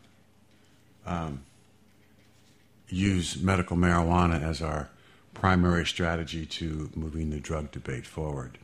um, 1.06 1.42
use 2.88 3.40
medical 3.40 3.76
marijuana 3.76 4.42
as 4.42 4.60
our 4.60 4.90
primary 5.34 5.84
strategy 5.84 6.46
to 6.46 6.90
moving 6.94 7.30
the 7.30 7.38
drug 7.38 7.70
debate 7.70 8.06
forward. 8.06 8.58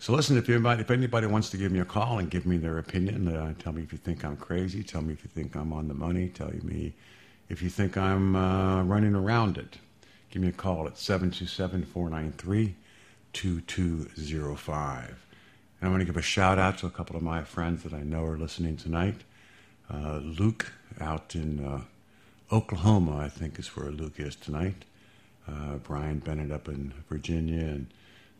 So, 0.00 0.12
listen, 0.12 0.38
if 0.38 0.48
anybody, 0.48 0.82
if 0.82 0.90
anybody 0.90 1.26
wants 1.26 1.50
to 1.50 1.56
give 1.56 1.72
me 1.72 1.80
a 1.80 1.84
call 1.84 2.18
and 2.18 2.30
give 2.30 2.46
me 2.46 2.56
their 2.56 2.78
opinion, 2.78 3.28
uh, 3.28 3.54
tell 3.58 3.72
me 3.72 3.82
if 3.82 3.90
you 3.92 3.98
think 3.98 4.24
I'm 4.24 4.36
crazy, 4.36 4.82
tell 4.84 5.02
me 5.02 5.12
if 5.12 5.24
you 5.24 5.30
think 5.30 5.56
I'm 5.56 5.72
on 5.72 5.88
the 5.88 5.94
money, 5.94 6.28
tell 6.28 6.52
me 6.62 6.92
if 7.48 7.62
you 7.62 7.68
think 7.68 7.96
I'm 7.96 8.36
uh, 8.36 8.84
running 8.84 9.14
around 9.14 9.58
it. 9.58 9.78
give 10.30 10.42
me 10.42 10.48
a 10.48 10.52
call 10.52 10.86
at 10.86 10.98
727 10.98 11.84
493 11.84 12.76
2205. 13.32 15.26
And 15.80 15.88
I 15.88 15.90
want 15.90 16.00
to 16.00 16.04
give 16.06 16.16
a 16.16 16.22
shout 16.22 16.58
out 16.58 16.78
to 16.78 16.86
a 16.86 16.90
couple 16.90 17.16
of 17.16 17.22
my 17.22 17.42
friends 17.42 17.82
that 17.82 17.92
I 17.92 18.02
know 18.02 18.24
are 18.24 18.38
listening 18.38 18.76
tonight. 18.76 19.22
Uh, 19.92 20.20
Luke 20.22 20.72
out 21.00 21.34
in 21.34 21.64
uh, 21.64 21.80
Oklahoma, 22.54 23.16
I 23.18 23.28
think 23.28 23.58
is 23.58 23.76
where 23.76 23.90
Luke 23.90 24.18
is 24.18 24.36
tonight. 24.36 24.84
Uh, 25.46 25.76
Brian 25.76 26.18
Bennett 26.18 26.52
up 26.52 26.68
in 26.68 26.92
Virginia, 27.08 27.64
and 27.64 27.86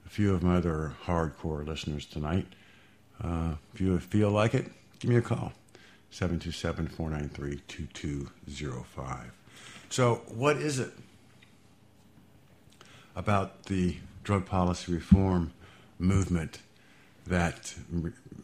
a 0.09 0.11
few 0.11 0.35
of 0.35 0.42
my 0.42 0.57
other 0.57 0.94
hardcore 1.05 1.66
listeners 1.66 2.07
tonight. 2.07 2.47
Uh, 3.23 3.57
if 3.75 3.81
you 3.81 3.99
feel 3.99 4.31
like 4.31 4.55
it, 4.55 4.66
give 5.01 5.11
me 5.11 5.16
a 5.16 5.21
call 5.21 5.53
727 6.11 6.88
493 6.88 7.61
2205. 7.92 9.33
So, 9.90 10.23
what 10.29 10.57
is 10.57 10.79
it 10.79 10.92
about 13.14 13.64
the 13.64 13.97
drug 14.25 14.47
policy 14.47 14.92
reform 14.92 15.53
movement 15.99 16.61
that 17.27 17.75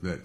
that 0.02 0.20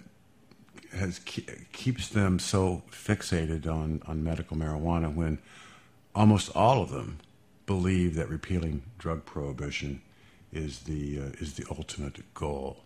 has 0.92 1.20
keeps 1.20 2.10
them 2.10 2.40
so 2.40 2.82
fixated 2.92 3.66
on, 3.66 4.02
on 4.06 4.26
medical 4.26 4.58
marijuana 4.58 5.14
when 5.14 5.38
almost 6.14 6.54
all 6.54 6.82
of 6.82 6.90
them 6.90 7.20
believe 7.66 8.16
that 8.16 8.28
repealing 8.28 8.82
drug 8.98 9.24
prohibition 9.24 10.02
is 10.52 10.80
the 10.80 11.20
uh, 11.20 11.26
is 11.40 11.54
the 11.54 11.66
ultimate 11.70 12.34
goal. 12.34 12.84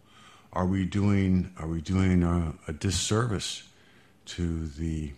Are 0.52 0.66
we 0.66 0.86
doing 0.86 1.52
are 1.58 1.68
we 1.68 1.82
doing 1.82 2.24
a, 2.24 2.54
a 2.68 2.74
disservice 2.74 3.64
to 4.26 4.68
the 4.68 5.12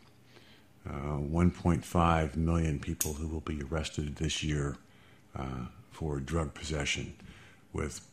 uh, 0.87 1.17
1.5 1.17 2.35
million 2.35 2.79
people 2.79 3.13
who 3.13 3.27
will 3.27 3.41
be 3.41 3.61
arrested 3.63 4.15
this 4.17 4.43
year 4.43 4.77
uh, 5.35 5.65
for 5.91 6.19
drug 6.19 6.53
possession, 6.53 7.15
with 7.73 8.07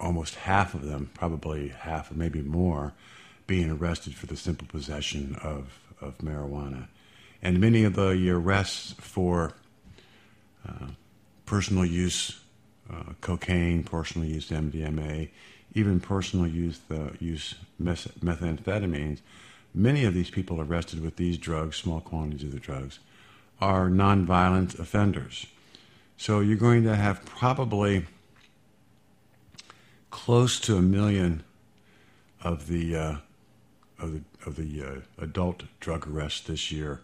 almost 0.00 0.34
half 0.34 0.74
of 0.74 0.84
them, 0.84 1.10
probably 1.14 1.68
half 1.68 2.10
or 2.10 2.14
maybe 2.14 2.42
more, 2.42 2.92
being 3.46 3.70
arrested 3.70 4.14
for 4.14 4.26
the 4.26 4.36
simple 4.36 4.66
possession 4.66 5.36
of, 5.42 5.80
of 6.00 6.18
marijuana. 6.18 6.88
And 7.42 7.60
many 7.60 7.84
of 7.84 7.94
the 7.94 8.30
arrests 8.30 8.94
for 8.98 9.52
uh, 10.68 10.88
personal 11.46 11.84
use 11.84 12.41
uh, 12.92 13.12
cocaine, 13.20 13.82
personal 13.82 14.28
use 14.28 14.50
MDMA, 14.50 15.30
even 15.74 16.00
personal 16.00 16.46
use, 16.46 16.80
uh, 16.90 17.10
use 17.18 17.54
methamphetamines, 17.80 19.20
many 19.74 20.04
of 20.04 20.14
these 20.14 20.30
people 20.30 20.60
arrested 20.60 21.02
with 21.02 21.16
these 21.16 21.38
drugs, 21.38 21.76
small 21.76 22.00
quantities 22.00 22.44
of 22.44 22.52
the 22.52 22.58
drugs, 22.58 22.98
are 23.60 23.88
nonviolent 23.88 24.78
offenders. 24.78 25.46
So 26.16 26.40
you're 26.40 26.56
going 26.56 26.84
to 26.84 26.96
have 26.96 27.24
probably 27.24 28.04
close 30.10 30.60
to 30.60 30.76
a 30.76 30.82
million 30.82 31.42
of 32.42 32.68
the 32.68 32.96
uh, 32.96 33.16
of 33.98 34.12
the 34.12 34.20
of 34.46 34.56
the 34.56 34.82
uh, 34.82 35.22
adult 35.22 35.64
drug 35.80 36.06
arrests 36.06 36.40
this 36.46 36.70
year 36.70 37.00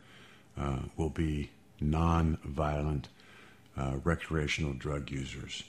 uh, 0.59 0.81
will 0.97 1.11
be 1.11 1.51
non-violent 1.81 3.09
uh, 3.77 3.95
recreational 4.03 4.73
drug 4.73 5.11
users. 5.11 5.65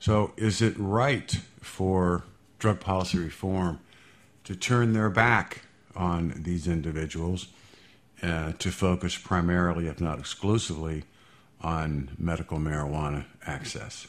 So, 0.00 0.32
is 0.38 0.62
it 0.62 0.72
right 0.78 1.30
for 1.60 2.24
drug 2.58 2.80
policy 2.80 3.18
reform 3.18 3.80
to 4.44 4.56
turn 4.56 4.94
their 4.94 5.10
back 5.10 5.60
on 5.94 6.32
these 6.34 6.66
individuals 6.66 7.48
uh, 8.22 8.52
to 8.52 8.70
focus 8.70 9.18
primarily, 9.18 9.88
if 9.88 10.00
not 10.00 10.18
exclusively, 10.18 11.04
on 11.60 12.16
medical 12.18 12.56
marijuana 12.58 13.26
access? 13.46 14.06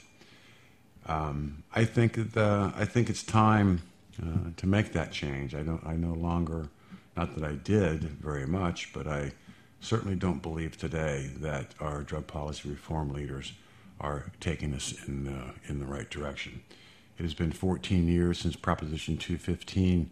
Um, 1.07 1.63
I 1.75 1.83
think 1.83 2.31
that 2.35 2.73
I 2.73 2.85
think 2.85 3.09
it's 3.09 3.23
time 3.23 3.81
uh, 4.17 4.51
to 4.55 4.67
make 4.67 4.93
that 4.93 5.11
change. 5.11 5.53
I 5.53 5.61
don't. 5.61 5.85
I 5.85 5.97
no 5.97 6.13
longer, 6.13 6.69
not 7.17 7.35
that 7.35 7.43
I 7.43 7.55
did 7.55 8.03
very 8.03 8.47
much, 8.47 8.93
but 8.93 9.07
I 9.07 9.33
certainly 9.81 10.15
don't 10.15 10.41
believe 10.41 10.77
today 10.77 11.31
that 11.41 11.75
our 11.81 12.01
drug 12.03 12.27
policy 12.27 12.69
reform 12.69 13.11
leaders 13.11 13.51
are 14.01 14.31
taking 14.39 14.73
us 14.73 14.93
in 15.07 15.27
uh, 15.27 15.51
in 15.67 15.79
the 15.79 15.85
right 15.85 16.09
direction. 16.09 16.61
It 17.17 17.23
has 17.23 17.33
been 17.33 17.51
14 17.51 18.07
years 18.07 18.39
since 18.39 18.55
Proposition 18.55 19.15
215 19.17 20.09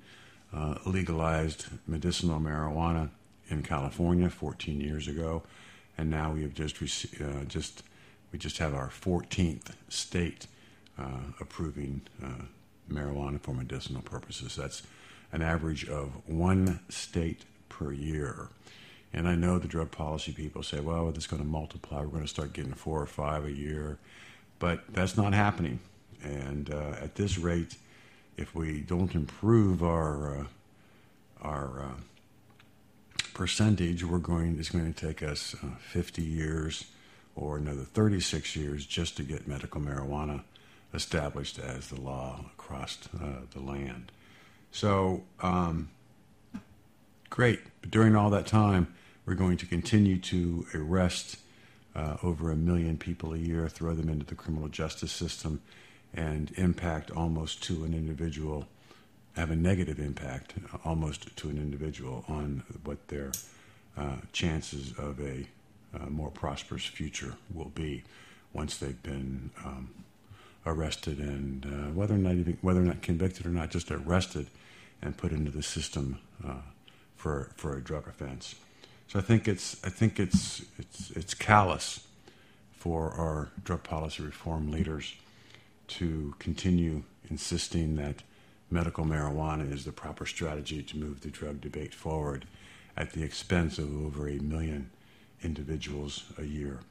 uh, 0.54 0.76
legalized 0.86 1.66
medicinal 1.88 2.40
marijuana 2.40 3.10
in 3.50 3.64
California 3.64 4.30
14 4.30 4.80
years 4.80 5.08
ago, 5.08 5.44
and 5.98 6.10
now 6.10 6.32
we 6.32 6.44
have 6.44 6.54
just 6.54 6.80
rec- 6.82 7.22
uh, 7.22 7.44
just 7.46 7.84
we 8.32 8.38
just 8.38 8.60
have 8.60 8.76
our 8.76 8.90
14th 8.90 9.72
state 9.90 10.46
uh, 11.00 11.32
approving 11.40 12.02
uh, 12.24 12.44
marijuana 12.90 13.42
for 13.42 13.54
medicinal 13.54 14.02
purposes. 14.02 14.56
That's 14.56 14.84
an 15.32 15.42
average 15.42 15.88
of 15.88 16.12
one 16.28 16.80
state 16.90 17.46
per 17.70 17.92
year. 17.92 18.50
And 19.14 19.28
I 19.28 19.36
know 19.36 19.58
the 19.58 19.68
drug 19.68 19.92
policy 19.92 20.32
people 20.32 20.62
say, 20.62 20.80
well, 20.80 21.10
is 21.10 21.28
going 21.28 21.42
to 21.42 21.48
multiply. 21.48 22.02
We're 22.02 22.08
going 22.08 22.22
to 22.22 22.28
start 22.28 22.54
getting 22.54 22.74
four 22.74 23.02
or 23.02 23.08
five 23.08 23.46
a 23.46 23.52
year. 23.52 23.98
But 24.60 24.84
that's 24.94 25.18
not 25.18 25.34
happening. 25.34 25.80
And 26.22 26.72
uh, 26.72 26.96
at 27.02 27.16
this 27.16 27.38
rate, 27.38 27.76
if 28.38 28.54
we 28.54 28.82
don't 28.82 29.16
improve 29.16 29.84
our, 29.84 30.40
uh, 30.40 30.44
our 31.42 31.82
uh, 31.82 33.22
percentage, 33.34 34.04
we're 34.04 34.20
going, 34.20 34.58
it's 34.60 34.70
going 34.70 34.94
to 34.94 35.08
take 35.08 35.24
us 35.24 35.56
uh, 35.64 35.76
50 35.80 36.22
years 36.22 36.86
or 37.36 37.58
another 37.58 37.84
36 37.84 38.56
years 38.56 38.86
just 38.86 39.18
to 39.18 39.24
get 39.24 39.48
medical 39.48 39.82
marijuana 39.82 40.44
established 40.94 41.58
as 41.58 41.88
the 41.88 42.00
law 42.00 42.46
across 42.54 42.98
uh, 43.16 43.42
the 43.52 43.60
land. 43.60 44.12
So, 44.72 45.24
um, 45.40 45.90
great. 47.30 47.60
But 47.82 47.92
during 47.92 48.16
all 48.16 48.30
that 48.32 48.46
time, 48.46 48.94
we're 49.30 49.36
going 49.36 49.58
to 49.58 49.68
continue 49.68 50.18
to 50.18 50.66
arrest 50.74 51.38
uh, 51.96 52.18
over 52.24 52.50
a 52.50 52.56
million 52.56 52.98
people 52.98 53.32
a 53.36 53.38
year, 53.38 53.70
throw 53.70 53.94
them 53.94 54.10
into 54.10 54.26
the 54.26 54.34
criminal 54.34 54.68
justice 54.68 55.12
system, 55.12 55.62
and 56.16 56.52
impact 56.56 57.12
almost 57.12 57.62
to 57.62 57.84
an 57.84 57.94
individual, 57.94 58.68
have 59.36 59.52
a 59.52 59.56
negative 59.56 60.00
impact 60.00 60.56
almost 60.84 61.36
to 61.38 61.48
an 61.48 61.58
individual 61.58 62.26
on 62.28 62.64
what 62.84 63.08
their 63.10 63.32
uh, 63.96 64.16
chances 64.34 64.94
of 64.98 65.20
a 65.22 65.46
uh, 65.94 66.08
more 66.08 66.32
prosperous 66.32 66.86
future 66.86 67.36
will 67.54 67.70
be 67.76 68.04
once 68.52 68.78
they've 68.78 69.04
been 69.04 69.52
um, 69.64 69.92
arrested 70.66 71.20
and 71.20 71.68
uh, 71.68 71.92
whether 71.94 72.16
or 72.16 72.18
not 72.18 72.34
even 72.34 72.58
whether 72.62 72.82
or 72.82 72.86
not 72.86 73.04
convicted 73.04 73.46
or 73.46 73.50
not, 73.50 73.70
just 73.70 73.92
arrested 73.92 74.48
and 75.04 75.18
put 75.18 75.32
into 75.32 75.52
the 75.52 75.62
system 75.62 76.18
uh, 76.44 76.54
for 77.16 77.52
for 77.56 77.78
a 77.78 77.82
drug 77.82 78.08
offense. 78.08 78.56
So 79.10 79.18
I 79.18 79.24
think 79.24 79.48
it's 79.48 79.76
I 79.84 79.90
think 79.90 80.20
it's 80.20 80.62
it's 80.78 81.10
it's 81.12 81.34
callous 81.34 82.06
for 82.74 83.12
our 83.14 83.50
drug 83.64 83.82
policy 83.82 84.22
reform 84.22 84.72
leaders 84.72 85.16
to 85.88 86.36
continue 86.38 87.02
insisting 87.28 87.96
that 87.96 88.22
medical 88.70 89.06
marijuana 89.06 89.74
is 89.74 89.84
the 89.84 89.92
proper 89.92 90.28
strategy 90.28 90.84
to 90.84 90.98
move 90.98 91.22
the 91.22 91.32
drug 91.32 91.60
debate 91.60 91.96
forward 91.96 92.46
at 92.96 93.14
the 93.14 93.24
expense 93.24 93.80
of 93.80 94.06
over 94.06 94.30
a 94.30 94.38
million 94.38 94.92
individuals 95.42 96.26
a 96.38 96.44
year. 96.44 96.82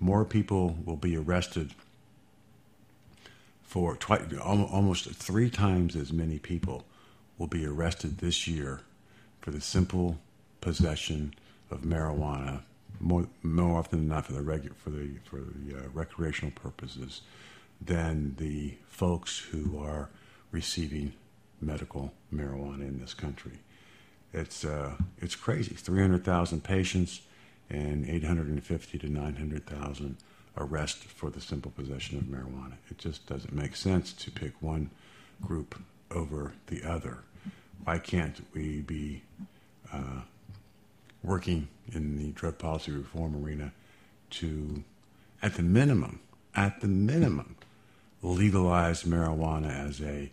More 0.00 0.24
people 0.24 0.76
will 0.84 0.96
be 0.96 1.16
arrested 1.16 1.70
for 3.62 3.96
almost 4.42 5.08
three 5.10 5.48
times 5.48 5.94
as 5.94 6.12
many 6.12 6.40
people 6.40 6.84
will 7.38 7.46
be 7.46 7.64
arrested 7.64 8.18
this 8.18 8.48
year 8.48 8.80
for 9.40 9.52
the 9.52 9.60
simple 9.60 10.18
possession 10.60 11.32
of 11.70 11.82
marijuana, 11.82 12.62
more, 12.98 13.26
more 13.42 13.78
often 13.78 14.00
than 14.00 14.08
not 14.08 14.26
for 14.26 14.32
the 14.32 14.40
regu- 14.40 14.74
for 14.76 14.90
the 14.90 15.10
for 15.24 15.36
the 15.36 15.76
uh, 15.76 15.88
recreational 15.92 16.52
purposes, 16.52 17.22
than 17.80 18.34
the 18.38 18.74
folks 18.88 19.38
who 19.38 19.78
are 19.82 20.10
receiving 20.50 21.12
medical 21.60 22.12
marijuana 22.34 22.82
in 22.82 23.00
this 23.00 23.14
country. 23.14 23.58
It's 24.32 24.64
uh, 24.64 24.96
it's 25.18 25.34
crazy. 25.34 25.74
Three 25.74 26.00
hundred 26.00 26.24
thousand 26.24 26.62
patients 26.64 27.22
and 27.68 28.08
eight 28.08 28.24
hundred 28.24 28.48
and 28.48 28.62
fifty 28.62 28.98
to 28.98 29.08
nine 29.08 29.36
hundred 29.36 29.66
thousand 29.66 30.16
arrests 30.56 31.04
for 31.04 31.30
the 31.30 31.40
simple 31.40 31.70
possession 31.70 32.18
of 32.18 32.24
marijuana. 32.24 32.74
It 32.90 32.98
just 32.98 33.26
doesn't 33.26 33.52
make 33.52 33.76
sense 33.76 34.12
to 34.12 34.30
pick 34.30 34.52
one 34.60 34.90
group 35.40 35.80
over 36.10 36.52
the 36.66 36.82
other. 36.84 37.18
Why 37.84 37.98
can't 37.98 38.44
we 38.52 38.82
be 38.82 39.22
uh, 39.92 40.22
working 41.22 41.68
in 41.92 42.16
the 42.16 42.30
drug 42.32 42.58
policy 42.58 42.92
reform 42.92 43.44
arena 43.44 43.72
to, 44.30 44.84
at 45.42 45.54
the 45.54 45.62
minimum, 45.62 46.20
at 46.54 46.80
the 46.80 46.88
minimum, 46.88 47.56
legalize 48.22 49.04
marijuana 49.04 49.70
as 49.70 50.00
a 50.00 50.30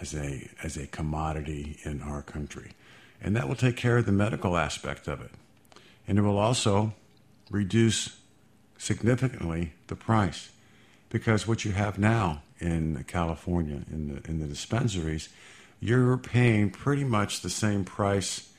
as 0.00 0.14
a 0.14 0.48
as 0.62 0.76
a 0.76 0.86
commodity 0.86 1.78
in 1.84 2.02
our 2.02 2.22
country, 2.22 2.72
and 3.20 3.36
that 3.36 3.48
will 3.48 3.56
take 3.56 3.76
care 3.76 3.98
of 3.98 4.06
the 4.06 4.12
medical 4.12 4.56
aspect 4.56 5.08
of 5.08 5.20
it, 5.20 5.30
and 6.06 6.18
it 6.18 6.22
will 6.22 6.38
also 6.38 6.92
reduce 7.50 8.20
significantly 8.78 9.72
the 9.86 9.96
price. 9.96 10.50
Because 11.08 11.46
what 11.46 11.64
you 11.64 11.72
have 11.72 11.98
now 11.98 12.42
in 12.58 13.04
California 13.06 13.82
in 13.90 14.08
the 14.08 14.28
in 14.28 14.40
the 14.40 14.46
dispensaries, 14.46 15.28
you're 15.80 16.16
paying 16.16 16.70
pretty 16.70 17.04
much 17.04 17.40
the 17.40 17.50
same 17.50 17.84
price 17.84 18.52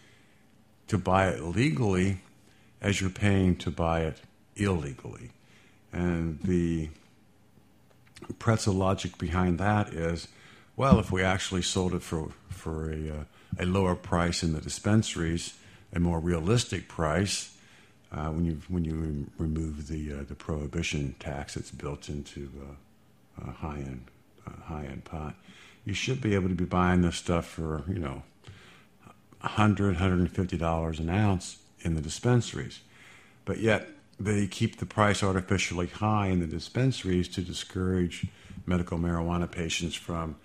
to 0.88 0.97
buy 0.97 1.30
it 1.30 1.41
legally 1.41 2.19
as 2.82 3.02
you're 3.02 3.10
paying 3.10 3.56
to 3.58 3.71
buy 3.71 4.02
it 4.02 4.21
illegally. 4.56 5.32
And 5.91 6.39
the 6.41 6.89
pretzel 8.39 8.73
logic 8.73 9.17
behind 9.17 9.58
that 9.60 9.89
is, 9.89 10.28
well, 10.76 11.00
if 11.00 11.12
we 11.12 11.23
actually 11.23 11.63
sold 11.63 11.93
it 11.93 12.04
for 12.04 12.30
for 12.50 12.91
a 12.91 13.10
uh, 13.10 13.23
a 13.60 13.65
lower 13.65 13.95
price 13.95 14.43
in 14.43 14.54
the 14.54 14.62
dispensaries, 14.62 15.56
a 15.93 16.00
more 16.00 16.19
realistic 16.19 16.88
price, 16.88 17.58
uh, 18.12 18.28
when 18.28 18.45
you 18.45 18.62
when 18.67 18.86
you 18.86 19.28
remove 19.38 19.88
the 19.88 20.13
uh, 20.13 20.23
the 20.28 20.36
prohibition 20.36 21.15
tax 21.19 21.56
that's 21.56 21.71
built 21.71 22.10
into 22.10 22.52
high 23.60 23.78
end 23.78 24.06
uh, 24.45 24.62
high 24.65 24.86
end 24.86 25.04
pot, 25.06 25.36
you 25.86 25.93
should 25.93 26.21
be 26.21 26.36
able 26.36 26.50
to 26.50 26.56
be 26.56 26.65
buying 26.65 27.02
this 27.02 27.15
stuff 27.15 27.45
for 27.45 27.84
you 27.88 28.00
know 28.00 28.23
100 29.47 29.93
150 29.95 30.57
dollars 30.57 30.99
an 30.99 31.10
ounce 31.10 31.57
in 31.81 31.95
the 31.95 32.01
dispensaries, 32.01 32.81
but 33.45 33.60
yet 33.60 33.88
they 34.19 34.47
keep 34.47 34.77
the 34.77 34.86
price 34.86 35.21
artificially 35.21 35.88
high 35.88 36.27
in 36.27 36.39
the 36.39 36.47
dispensaries 36.47 37.27
to 37.29 37.41
discourage 37.41 38.25
medical 38.65 38.97
marijuana 38.97 39.49
patients 39.49 39.95
from 39.95 40.36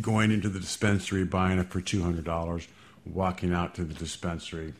going 0.00 0.30
into 0.30 0.48
the 0.48 0.60
dispensary, 0.60 1.24
buying 1.24 1.58
it 1.58 1.70
for 1.70 1.80
$200, 1.80 2.66
walking 3.04 3.52
out 3.52 3.74
to 3.74 3.84
the 3.84 3.94
dispensary 3.94 4.74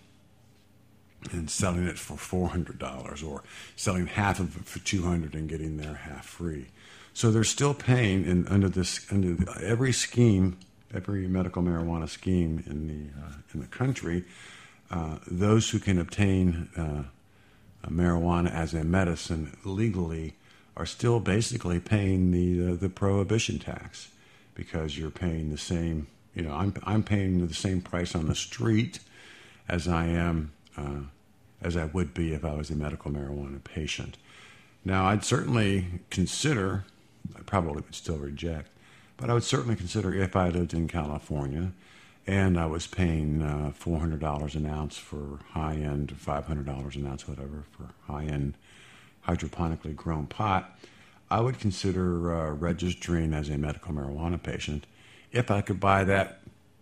and 1.32 1.50
selling 1.50 1.87
it 1.87 1.98
for 1.98 2.14
$400 2.14 3.26
or 3.26 3.42
selling 3.74 4.06
half 4.06 4.38
of 4.38 4.56
it 4.56 4.64
for 4.64 4.78
200 4.80 5.35
and 5.35 5.48
getting 5.48 5.76
their 5.76 5.94
half 5.94 6.26
free. 6.26 6.66
So 7.14 7.30
they're 7.30 7.44
still 7.44 7.74
paying 7.74 8.24
in, 8.26 8.46
under 8.48 8.68
this 8.68 9.11
under 9.11 9.37
every 9.62 9.92
scheme, 9.92 10.59
every 10.96 11.28
medical 11.28 11.62
marijuana 11.62 12.09
scheme 12.09 12.64
in 12.66 12.87
the 12.87 13.20
uh, 13.20 13.32
in 13.52 13.61
the 13.61 13.66
country, 13.66 14.24
uh, 14.90 15.18
those 15.26 15.70
who 15.70 15.78
can 15.78 15.98
obtain 15.98 16.68
uh, 16.76 17.04
marijuana 17.88 18.50
as 18.50 18.74
a 18.74 18.85
medicine 18.85 19.56
legally 19.64 20.35
are 20.76 20.87
still 20.87 21.20
basically 21.20 21.80
paying 21.80 22.30
the 22.30 22.72
uh, 22.72 22.76
the 22.76 22.88
prohibition 22.88 23.59
tax 23.59 24.09
because 24.54 24.98
you're 24.98 25.11
paying 25.11 25.50
the 25.50 25.59
same. 25.59 26.06
You 26.35 26.42
know, 26.42 26.52
I'm 26.52 26.74
I'm 26.85 27.02
paying 27.02 27.46
the 27.46 27.54
same 27.54 27.80
price 27.80 28.14
on 28.14 28.26
the 28.26 28.35
street 28.35 29.00
as 29.68 29.88
I 29.88 30.06
am 30.06 30.52
uh, 30.76 31.00
as 31.62 31.76
I 31.76 31.87
would 31.87 32.14
be 32.14 32.35
if 32.35 32.44
I 32.44 32.54
was 32.54 32.70
a 32.70 32.74
medical 32.74 33.11
marijuana 33.11 33.62
patient. 33.62 34.16
Now, 34.85 35.06
I'd 35.06 35.24
certainly 35.24 35.87
consider. 36.11 36.85
I 37.37 37.40
probably 37.40 37.82
would 37.82 37.94
still 37.94 38.18
reject, 38.18 38.70
but 39.16 39.31
I 39.31 39.35
would 39.35 39.44
certainly 39.44 39.76
consider 39.76 40.14
if 40.14 40.37
I 40.37 40.48
lived 40.48 40.74
in 40.74 40.88
California 40.88 41.72
and 42.26 42.59
I 42.59 42.66
was 42.66 42.87
paying 42.87 43.40
uh, 43.40 43.72
four 43.74 44.00
hundred 44.00 44.20
dollars 44.20 44.55
an 44.55 44.66
ounce 44.66 44.98
for 44.98 45.38
high 45.50 45.76
end, 45.76 46.16
five 46.16 46.46
hundred 46.46 46.66
dollars 46.66 46.96
an 46.96 47.07
ounce, 47.07 47.29
whatever, 47.29 47.64
for 47.70 47.90
high 48.12 48.24
end 48.24 48.55
hydroponically 49.26 49.94
grown 49.94 50.26
pot. 50.26 50.79
I 51.31 51.40
would 51.40 51.59
consider 51.59 52.33
uh, 52.33 52.50
registering 52.52 53.35
as 53.35 53.48
a 53.48 53.59
medical 53.59 53.92
marijuana 53.92 54.40
patient 54.40 54.87
if 55.33 55.50
I 55.50 55.61
could 55.61 55.81
buy 55.81 56.05
that 56.05 56.40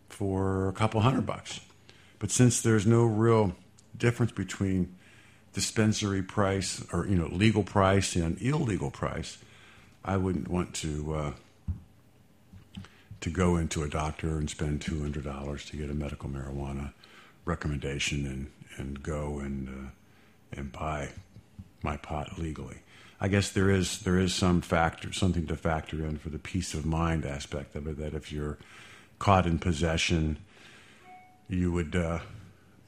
for 0.09 0.69
a 0.69 0.73
couple 0.73 1.01
hundred 1.01 1.27
bucks. 1.27 1.61
But 2.19 2.31
since 2.31 2.61
there's 2.61 2.87
no 2.87 3.05
real 3.05 3.55
difference 3.97 4.33
between 4.33 4.95
dispensary 5.53 6.23
price 6.23 6.85
or 6.93 7.07
you 7.07 7.17
know 7.17 7.27
legal 7.27 7.63
price 7.63 8.17
and 8.17 8.41
illegal 8.41 8.91
price, 8.91 9.39
I 10.05 10.17
wouldn't 10.17 10.49
want 10.49 10.75
to. 10.77 11.15
Uh, 11.15 11.33
to 13.25 13.31
go 13.31 13.57
into 13.57 13.83
a 13.83 13.89
doctor 13.89 14.37
and 14.37 14.51
spend 14.51 14.83
two 14.83 15.01
hundred 15.01 15.25
dollars 15.25 15.65
to 15.65 15.79
get 15.79 15.89
a 15.89 15.95
medical 15.95 16.29
marijuana 16.29 16.93
recommendation 17.47 18.27
and 18.27 18.51
and 18.77 19.03
go 19.03 19.39
and 19.39 19.67
uh, 19.67 20.59
and 20.59 20.71
buy 20.71 21.09
my 21.83 21.97
pot 21.97 22.39
legally. 22.39 22.77
I 23.19 23.29
guess 23.29 23.51
there 23.51 23.71
is 23.71 24.01
there 24.01 24.19
is 24.19 24.35
some 24.35 24.61
factor 24.61 25.11
something 25.11 25.47
to 25.47 25.57
factor 25.57 26.05
in 26.05 26.19
for 26.19 26.29
the 26.29 26.39
peace 26.39 26.75
of 26.75 26.85
mind 26.85 27.25
aspect 27.25 27.75
of 27.75 27.87
it 27.87 27.97
that 27.97 28.13
if 28.13 28.31
you're 28.31 28.59
caught 29.19 29.47
in 29.47 29.59
possession, 29.59 30.37
you 31.49 31.73
would 31.73 31.97
uh, 31.97 32.19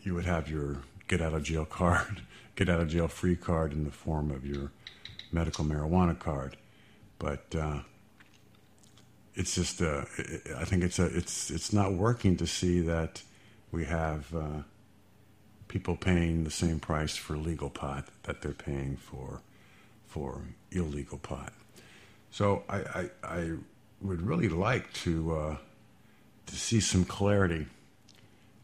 you 0.02 0.14
would 0.14 0.26
have 0.26 0.50
your 0.50 0.82
get 1.08 1.22
out 1.22 1.32
of 1.32 1.44
jail 1.44 1.64
card, 1.80 2.20
get 2.56 2.68
out 2.68 2.80
of 2.80 2.90
jail 2.90 3.08
free 3.08 3.36
card 3.36 3.72
in 3.72 3.84
the 3.84 3.90
form 3.90 4.30
of 4.30 4.44
your 4.44 4.70
medical 5.32 5.64
marijuana 5.64 6.18
card, 6.18 6.58
but. 7.18 7.54
Uh, 7.54 7.78
it's 9.36 9.54
just 9.54 9.82
uh, 9.82 10.04
I 10.56 10.64
think 10.64 10.82
it's 10.82 10.98
a 10.98 11.06
it's 11.06 11.50
it's 11.50 11.72
not 11.72 11.92
working 11.92 12.36
to 12.38 12.46
see 12.46 12.80
that 12.80 13.22
we 13.70 13.84
have 13.84 14.34
uh, 14.34 14.62
people 15.68 15.96
paying 15.96 16.44
the 16.44 16.50
same 16.50 16.80
price 16.80 17.16
for 17.16 17.36
legal 17.36 17.70
pot 17.70 18.08
that 18.24 18.40
they're 18.40 18.52
paying 18.52 18.96
for 18.96 19.42
for 20.06 20.42
illegal 20.72 21.18
pot. 21.18 21.52
So 22.30 22.64
I 22.68 22.78
I, 22.78 23.10
I 23.22 23.52
would 24.00 24.22
really 24.22 24.48
like 24.48 24.92
to 25.04 25.36
uh, 25.36 25.56
to 26.46 26.56
see 26.56 26.80
some 26.80 27.04
clarity 27.04 27.66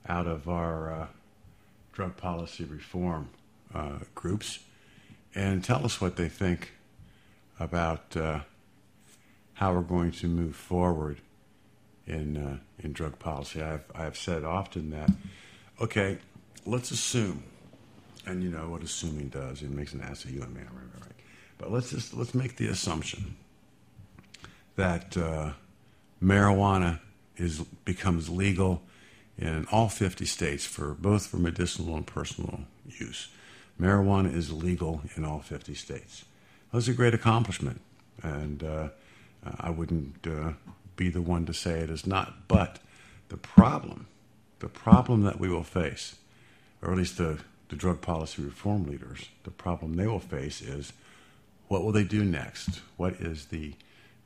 out 0.08 0.26
of 0.26 0.48
our 0.48 0.92
uh, 0.92 1.06
drug 1.92 2.16
policy 2.16 2.64
reform 2.64 3.28
uh, 3.74 3.98
groups 4.14 4.60
and 5.34 5.62
tell 5.62 5.84
us 5.84 6.00
what 6.00 6.16
they 6.16 6.28
think 6.28 6.72
about 7.60 8.16
uh, 8.16 8.40
how 9.54 9.72
we're 9.72 9.82
going 9.82 10.12
to 10.12 10.26
move 10.26 10.56
forward 10.56 11.18
in 12.06 12.36
uh, 12.36 12.58
in 12.78 12.92
drug 12.92 13.18
policy. 13.18 13.62
I've 13.62 13.84
I've 13.94 14.16
said 14.16 14.44
often 14.44 14.90
that 14.90 15.10
okay, 15.80 16.18
let's 16.66 16.90
assume, 16.90 17.42
and 18.26 18.42
you 18.42 18.50
know 18.50 18.68
what 18.68 18.82
assuming 18.82 19.28
does, 19.28 19.62
it 19.62 19.70
makes 19.70 19.92
an 19.92 20.00
ass 20.00 20.24
of 20.24 20.30
you 20.30 20.42
and 20.42 20.54
me, 20.54 20.60
right, 20.60 21.00
right? 21.00 21.12
But 21.58 21.70
let's 21.70 21.90
just 21.90 22.14
let's 22.14 22.34
make 22.34 22.56
the 22.56 22.68
assumption 22.68 23.36
that 24.76 25.16
uh, 25.16 25.52
marijuana 26.22 27.00
is 27.36 27.60
becomes 27.84 28.28
legal 28.28 28.82
in 29.38 29.66
all 29.72 29.88
50 29.88 30.24
states 30.26 30.64
for 30.64 30.94
both 30.94 31.26
for 31.26 31.38
medicinal 31.38 31.96
and 31.96 32.06
personal 32.06 32.60
use. 32.86 33.28
Marijuana 33.80 34.32
is 34.32 34.52
legal 34.52 35.02
in 35.16 35.24
all 35.24 35.40
50 35.40 35.74
states. 35.74 36.24
That's 36.72 36.88
a 36.88 36.92
great 36.92 37.14
accomplishment, 37.14 37.80
and 38.22 38.62
uh, 38.62 38.88
I 39.58 39.70
wouldn't 39.70 40.26
uh, 40.26 40.52
be 40.96 41.08
the 41.08 41.22
one 41.22 41.46
to 41.46 41.54
say 41.54 41.80
it 41.80 41.90
is 41.90 42.06
not. 42.06 42.48
But 42.48 42.78
the 43.28 43.36
problem, 43.36 44.06
the 44.60 44.68
problem 44.68 45.22
that 45.22 45.40
we 45.40 45.48
will 45.48 45.64
face, 45.64 46.16
or 46.80 46.92
at 46.92 46.98
least 46.98 47.18
the, 47.18 47.38
the 47.68 47.76
drug 47.76 48.00
policy 48.00 48.42
reform 48.42 48.84
leaders, 48.84 49.28
the 49.44 49.50
problem 49.50 49.96
they 49.96 50.06
will 50.06 50.20
face 50.20 50.60
is 50.60 50.92
what 51.68 51.82
will 51.82 51.92
they 51.92 52.04
do 52.04 52.24
next? 52.24 52.80
What 52.96 53.14
is 53.14 53.46
the 53.46 53.74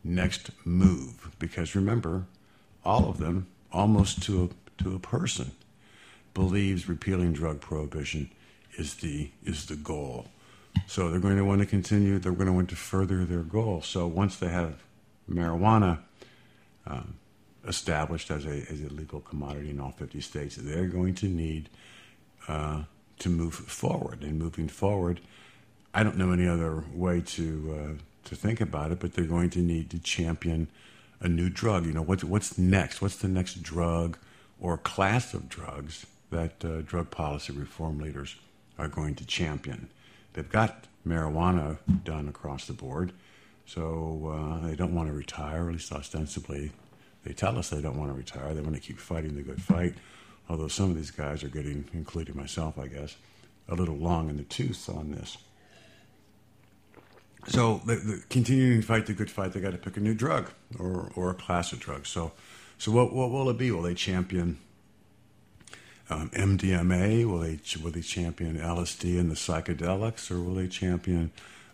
next 0.03 0.51
move? 0.65 1.35
Because 1.39 1.75
remember, 1.75 2.27
all 2.85 3.09
of 3.09 3.19
them, 3.19 3.47
almost 3.73 4.23
to 4.25 4.45
a, 4.45 4.83
to 4.83 4.95
a 4.95 4.99
person, 4.99 5.53
believes 6.35 6.89
repealing 6.89 7.33
drug 7.33 7.61
prohibition 7.61 8.31
is 8.77 8.97
the 8.97 9.31
is 9.45 9.67
the 9.67 9.77
goal. 9.77 10.27
So 10.87 11.11
they're 11.11 11.21
going 11.21 11.39
to 11.39 11.45
want 11.45 11.61
to 11.61 11.67
continue. 11.67 12.19
They're 12.19 12.33
going 12.33 12.47
to 12.47 12.53
want 12.53 12.69
to 12.71 12.77
further 12.77 13.25
their 13.25 13.41
goal. 13.41 13.81
So 13.81 14.07
once 14.07 14.37
they 14.37 14.49
have 14.49 14.83
marijuana 15.31 15.99
um, 16.87 17.15
established 17.67 18.31
as 18.31 18.45
a, 18.45 18.65
as 18.71 18.81
a 18.81 18.93
legal 18.93 19.21
commodity 19.21 19.71
in 19.71 19.81
all 19.81 19.91
50 19.93 20.21
states, 20.21 20.57
they're 20.57 20.87
going 20.87 21.15
to 21.17 21.27
need 21.27 21.69
uh, 22.49 22.83
to 23.19 23.29
move 23.29 23.55
forward. 23.55 24.23
And 24.23 24.39
moving 24.39 24.69
forward, 24.69 25.21
I 25.95 26.03
don't 26.03 26.17
know 26.17 26.33
any 26.33 26.47
other 26.47 26.85
way 26.93 27.21
to 27.23 27.79
uh, 27.99 28.03
to 28.25 28.35
think 28.35 28.61
about 28.61 28.93
it, 28.93 28.99
but 28.99 29.15
they're 29.15 29.25
going 29.25 29.51
to 29.51 29.61
need 29.61 29.89
to 29.91 29.99
champion 29.99 30.69
a 31.21 31.29
new 31.29 31.49
drug. 31.49 31.87
You 31.87 31.93
know, 31.93 32.03
what's 32.03 32.25
what's 32.25 32.59
next? 32.59 33.01
What's 33.01 33.17
the 33.17 33.29
next 33.29 33.63
drug 33.63 34.19
or 34.61 34.77
class 34.77 35.33
of 35.33 35.49
drugs 35.49 36.07
that 36.31 36.65
uh, 36.65 36.83
drug 36.83 37.11
policy 37.11 37.53
reform 37.53 37.99
leaders 37.99 38.37
are 38.79 38.89
going 38.89 39.15
to 39.17 39.25
champion? 39.25 39.89
They've 40.35 40.51
got 40.51 40.87
marijuana 41.07 41.79
done 42.05 42.29
across 42.29 42.67
the 42.67 42.75
board. 42.75 43.13
So 43.67 44.33
uh, 44.33 44.67
they 44.67 44.77
don't 44.77 44.95
want 44.95 45.09
to 45.09 45.15
retire, 45.15 45.69
at 45.69 45.73
least 45.75 45.93
ostensibly. 45.93 46.73
They 47.25 47.33
tell 47.33 47.59
us 47.59 47.71
they 47.71 47.83
don't 47.83 47.99
want 47.99 48.11
to 48.11 48.17
retire. 48.17 48.55
They 48.55 48.61
want 48.61 48.77
to 48.77 48.81
keep 48.81 48.99
fighting 48.99 49.35
the 49.35 49.43
good 49.43 49.61
fight. 49.61 49.95
Although 50.49 50.69
some 50.69 50.91
of 50.91 50.97
these 50.97 51.11
guys 51.11 51.43
are 51.43 51.49
getting, 51.49 51.87
including 51.93 52.37
myself, 52.37 52.79
I 52.79 52.87
guess, 52.87 53.17
a 53.69 53.75
little 53.75 53.97
long 53.97 54.31
in 54.31 54.37
the 54.37 54.45
tooth 54.45 54.89
on 54.89 55.11
this. 55.11 55.37
So, 57.49 57.81
the, 57.85 57.97
the 57.97 58.23
continuing 58.29 58.81
to 58.81 58.87
fight 58.87 59.07
the 59.07 59.13
good 59.13 59.31
fight, 59.31 59.53
they 59.53 59.61
got 59.61 59.73
to 59.73 59.79
pick 59.79 59.97
a 59.97 60.01
new 60.01 60.15
drug 60.15 60.51
or, 60.79 61.11
or 61.15 61.31
a 61.31 61.35
class 61.35 61.73
of 61.73 61.81
drugs. 61.81 62.09
So, 62.09 62.33
so 62.79 62.93
what, 62.93 63.13
what 63.13 63.31
will 63.31 63.49
it 63.51 63.59
be? 63.59 63.71
Will 63.71 63.83
they 63.83 63.95
champion 63.95 64.59
um, 66.11 66.31
MDMA? 66.31 67.25
Will 67.25 67.41
they 67.41 67.59
will 67.83 67.91
they 67.91 68.01
champion 68.01 68.57
LSD 68.59 69.19
and 69.19 69.31
the 69.31 69.35
psychedelics, 69.35 70.31
or 70.31 70.41
will 70.41 70.55
they 70.55 70.69
champion 70.69 71.33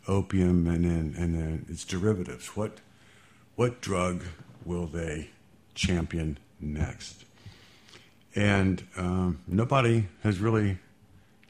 opium 0.09 0.67
and 0.67 0.85
then 0.85 1.15
and 1.17 1.35
then 1.35 1.67
its 1.69 1.85
derivatives? 1.85 2.57
What 2.57 2.79
what 3.55 3.81
drug 3.81 4.25
will 4.65 4.87
they 4.87 5.31
champion 5.75 6.39
next? 6.61 7.25
And 8.35 8.87
um, 8.97 9.41
nobody 9.47 10.07
has 10.23 10.39
really 10.39 10.79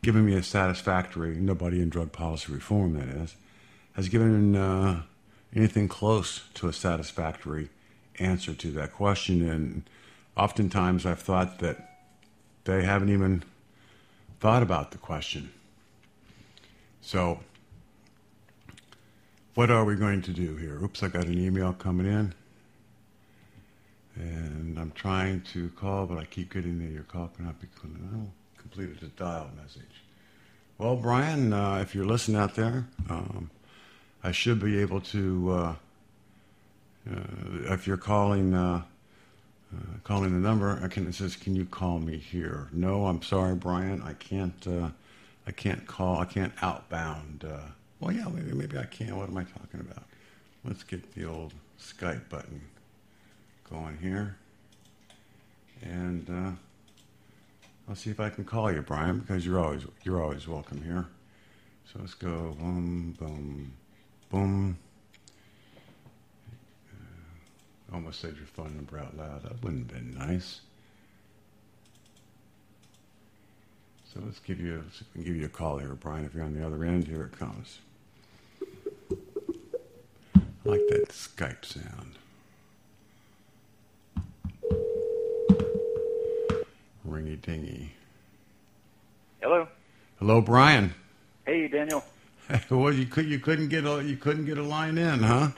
given 0.03 0.27
me 0.27 0.35
a 0.35 0.43
satisfactory. 0.43 1.37
Nobody 1.37 1.81
in 1.81 1.89
drug 1.89 2.13
policy 2.13 2.53
reform, 2.53 2.95
that 2.95 3.09
is, 3.09 3.37
has 3.95 4.09
given 4.09 4.57
uh, 4.57 5.03
anything 5.55 5.89
close 5.89 6.43
to 6.55 6.69
a 6.69 6.73
satisfactory 6.73 7.69
answer 8.19 8.53
to 8.53 8.71
that 8.73 8.93
question. 8.93 9.49
And 9.49 9.89
oftentimes, 10.37 11.07
I've 11.07 11.21
thought 11.21 11.61
that 11.61 12.01
they 12.65 12.83
haven't 12.83 13.11
even 13.11 13.45
thought 14.41 14.63
about 14.63 14.91
the 14.91 14.99
question. 14.99 15.53
So, 17.01 17.41
what 19.55 19.71
are 19.71 19.85
we 19.85 19.97
going 19.97 20.23
to 20.23 20.31
do 20.31 20.57
here? 20.57 20.83
Oops, 20.83 21.03
I 21.03 21.09
got 21.09 21.27
an 21.27 21.39
email 21.39 21.73
coming 21.73 22.07
in. 22.07 22.35
And 24.17 24.79
I'm 24.79 24.93
trying 24.93 25.43
to 25.53 25.71
call, 25.71 26.07
but 26.07 26.19
I 26.19 26.25
keep 26.25 26.53
getting 26.53 26.79
the 26.79 26.93
your 26.93 27.05
call 27.05 27.29
cannot 27.29 27.61
be 27.61 27.69
completed 28.59 29.03
a 29.03 29.07
dial 29.09 29.51
message. 29.61 30.03
Well, 30.79 30.97
Brian, 30.97 31.53
uh, 31.53 31.77
if 31.77 31.95
you're 31.95 32.05
listening 32.05 32.41
out 32.41 32.55
there, 32.55 32.87
um, 33.09 33.51
I 34.23 34.33
should 34.33 34.61
be 34.61 34.81
able 34.81 35.01
to. 35.01 35.51
Uh, 35.53 35.75
uh, 37.11 37.73
if 37.73 37.87
you're 37.87 37.97
calling 37.97 38.55
uh, 38.55 38.83
uh, 39.75 39.79
calling 40.05 40.33
the 40.33 40.47
number, 40.47 40.79
I 40.83 40.89
can, 40.89 41.07
it 41.07 41.15
says, 41.15 41.37
"Can 41.37 41.57
you 41.57 41.65
call 41.65 41.99
me 41.99 42.19
here?" 42.19 42.69
No, 42.73 43.07
I'm 43.07 43.23
sorry, 43.23 43.55
Brian. 43.55 44.03
I 44.03 44.13
can't. 44.15 44.67
Uh, 44.67 44.91
I 45.47 45.53
can't 45.53 45.87
call. 45.87 46.19
I 46.19 46.27
can't 46.27 46.53
outbound. 46.63 47.45
Uh, 48.03 48.07
well, 48.07 48.15
yeah, 48.15 48.29
maybe 48.29 48.53
maybe 48.53 48.79
I 48.79 48.85
can. 48.85 49.17
What 49.17 49.29
am 49.29 49.37
I 49.37 49.45
talking 49.45 49.81
about? 49.81 50.05
Let's 50.65 50.83
get 50.83 51.15
the 51.15 51.25
old 51.25 51.55
Skype 51.81 52.29
button 52.29 52.61
going 53.71 53.99
here, 53.99 54.37
and 55.83 56.29
uh, 56.29 56.53
I'll 57.89 57.97
see 57.97 58.11
if 58.11 58.21
I 58.21 58.31
can 58.31 58.45
call 58.45 58.73
you, 58.73 58.83
Brian, 58.83 59.19
because 59.21 59.45
you're 59.47 59.61
always 59.61 59.85
you're 60.05 60.23
always 60.23 60.47
welcome 60.49 60.83
here. 60.83 61.07
So 61.93 61.99
let's 62.01 62.15
go 62.15 62.57
boom, 62.59 63.17
boom, 63.19 63.73
boom. 64.31 64.79
Almost 67.93 68.21
said 68.21 68.37
your 68.37 68.47
phone 68.47 68.75
number 68.75 68.99
out 68.99 69.17
loud. 69.19 69.43
That 69.43 69.63
wouldn't 69.63 69.93
have 69.93 70.03
been 70.03 70.19
nice. 70.19 70.63
So 74.13 74.21
let's 74.25 74.41
give 74.41 74.61
you 74.61 74.83
give 75.17 75.37
you 75.37 75.45
a 75.45 75.51
call 75.51 75.79
here, 75.79 75.95
Brian. 75.95 76.25
If 76.25 76.35
you're 76.35 76.45
on 76.45 76.55
the 76.55 76.67
other 76.67 76.85
end, 76.85 77.07
here 77.07 77.25
it 77.25 77.39
comes. 77.39 77.79
I 80.65 80.69
like 80.69 80.87
that 80.89 81.09
Skype 81.09 81.65
sound. 81.65 82.19
Ringy 87.09 87.41
dingy. 87.41 87.93
Hello. 89.41 89.67
Hello, 90.19 90.41
Brian. 90.41 90.95
Hey, 91.45 91.67
Daniel. 91.67 92.05
well, 92.71 92.93
you 92.93 93.07
could 93.07 93.27
you 93.27 93.41
couldn't 93.41 93.69
get 93.69 93.85
a 93.85 94.03
you 94.05 94.17
couldn't 94.17 94.45
get 94.45 94.59
a 94.59 94.63
line 94.63 94.99
in, 94.99 95.21
huh? 95.21 95.49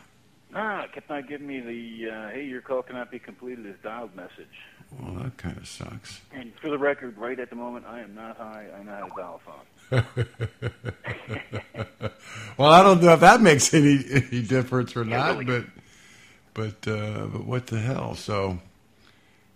Ah, 0.55 0.85
it 0.85 0.93
kept 0.93 1.11
not 1.11 1.29
giving 1.29 1.47
me 1.47 1.61
the 1.61 2.11
uh, 2.11 2.29
"Hey, 2.31 2.45
your 2.45 2.63
call 2.63 2.83
cannot 2.83 3.11
be 3.11 3.19
completed" 3.19 3.67
as 3.67 3.75
dialed 3.83 4.15
message. 4.15 4.47
Well, 4.99 5.15
that 5.23 5.37
kind 5.37 5.57
of 5.57 5.67
sucks. 5.67 6.21
And 6.33 6.53
for 6.61 6.71
the 6.71 6.79
record, 6.79 7.19
right 7.19 7.39
at 7.39 7.51
the 7.51 7.57
moment, 7.57 7.85
I 7.87 8.01
am 8.01 8.15
not 8.15 8.37
high. 8.37 8.67
I 8.79 8.83
know 8.83 8.93
how 8.93 9.07
to 9.07 9.13
dial 9.17 9.41
a 9.43 9.51
phone. 9.51 9.65
well, 12.59 12.71
I 12.71 12.83
don't 12.83 13.03
know 13.03 13.13
if 13.13 13.21
that 13.21 13.41
makes 13.41 13.73
any, 13.75 14.05
any 14.11 14.43
difference 14.43 14.97
or 14.97 15.05
not, 15.05 15.39
really. 15.39 15.65
but 16.55 16.75
but 16.83 16.91
uh, 16.91 17.27
but 17.27 17.45
what 17.45 17.67
the 17.67 17.79
hell? 17.79 18.15
So 18.15 18.59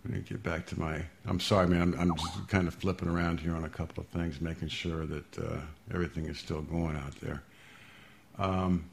let 0.04 0.14
me 0.14 0.20
get 0.20 0.42
back 0.42 0.66
to 0.66 0.78
my. 0.78 1.02
I'm 1.26 1.40
sorry, 1.40 1.68
man. 1.68 1.94
I'm, 1.94 2.10
I'm 2.10 2.16
just 2.16 2.48
kind 2.48 2.68
of 2.68 2.74
flipping 2.74 3.08
around 3.08 3.40
here 3.40 3.54
on 3.54 3.64
a 3.64 3.68
couple 3.68 4.02
of 4.02 4.08
things, 4.08 4.40
making 4.40 4.68
sure 4.68 5.06
that 5.06 5.38
uh, 5.38 5.60
everything 5.92 6.26
is 6.26 6.38
still 6.38 6.62
going 6.62 6.96
out 6.96 7.14
there. 7.20 7.42
Um, 8.38 8.84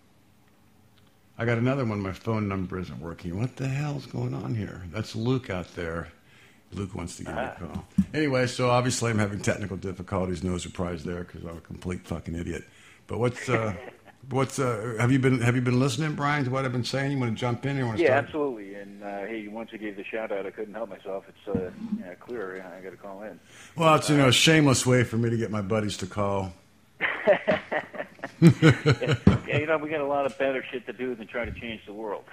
I 1.37 1.45
got 1.45 1.57
another 1.57 1.85
one. 1.85 1.99
My 1.99 2.13
phone 2.13 2.47
number 2.47 2.79
isn't 2.79 2.99
working. 2.99 3.37
What 3.39 3.57
the 3.57 3.67
hell's 3.67 4.05
going 4.05 4.33
on 4.33 4.55
here? 4.55 4.83
That's 4.91 5.15
Luke 5.15 5.49
out 5.49 5.73
there. 5.75 6.09
Luke 6.75 6.95
wants 6.95 7.17
to 7.17 7.23
give 7.23 7.35
me 7.35 7.41
a 7.41 7.55
call. 7.59 7.85
Anyway, 8.13 8.47
so 8.47 8.69
obviously 8.69 9.11
I'm 9.11 9.19
having 9.19 9.39
technical 9.39 9.77
difficulties. 9.77 10.43
No 10.43 10.57
surprise 10.57 11.03
there 11.03 11.23
because 11.23 11.43
I'm 11.43 11.57
a 11.57 11.61
complete 11.61 12.05
fucking 12.07 12.35
idiot. 12.35 12.63
But 13.07 13.19
what's 13.19 13.49
uh, 13.49 13.73
what's 14.29 14.59
uh, 14.59 14.95
have 14.99 15.11
you 15.11 15.19
been 15.19 15.41
have 15.41 15.55
you 15.55 15.61
been 15.61 15.79
listening, 15.79 16.13
Brian, 16.15 16.45
to 16.45 16.51
what 16.51 16.65
I've 16.65 16.71
been 16.71 16.83
saying? 16.83 17.11
You 17.11 17.19
want 17.19 17.35
to 17.35 17.39
jump 17.39 17.65
in? 17.65 17.77
You 17.77 17.85
want 17.85 17.97
to 17.97 18.03
yeah, 18.03 18.09
start? 18.09 18.25
absolutely. 18.25 18.75
And 18.75 19.03
uh, 19.03 19.19
hey, 19.25 19.47
once 19.47 19.71
you 19.71 19.77
gave 19.77 19.95
the 19.95 20.03
shout 20.03 20.31
out, 20.31 20.45
I 20.45 20.51
couldn't 20.51 20.73
help 20.73 20.89
myself. 20.89 21.25
It's 21.27 21.57
uh, 21.57 21.71
yeah, 21.99 22.15
clear. 22.15 22.65
I 22.77 22.81
got 22.81 22.91
to 22.91 22.97
call 22.97 23.23
in. 23.23 23.39
Well, 23.75 23.95
it's 23.95 24.09
you 24.09 24.17
know 24.17 24.27
a 24.27 24.33
shameless 24.33 24.85
way 24.85 25.03
for 25.03 25.17
me 25.17 25.29
to 25.29 25.37
get 25.37 25.51
my 25.51 25.61
buddies 25.61 25.97
to 25.97 26.07
call. 26.07 26.53
yeah, 28.41 29.57
you 29.59 29.65
know, 29.65 29.77
we 29.77 29.89
got 29.89 30.01
a 30.01 30.05
lot 30.05 30.25
of 30.25 30.37
better 30.37 30.63
shit 30.71 30.85
to 30.87 30.93
do 30.93 31.15
than 31.15 31.27
try 31.27 31.45
to 31.45 31.51
change 31.51 31.85
the 31.85 31.93
world. 31.93 32.23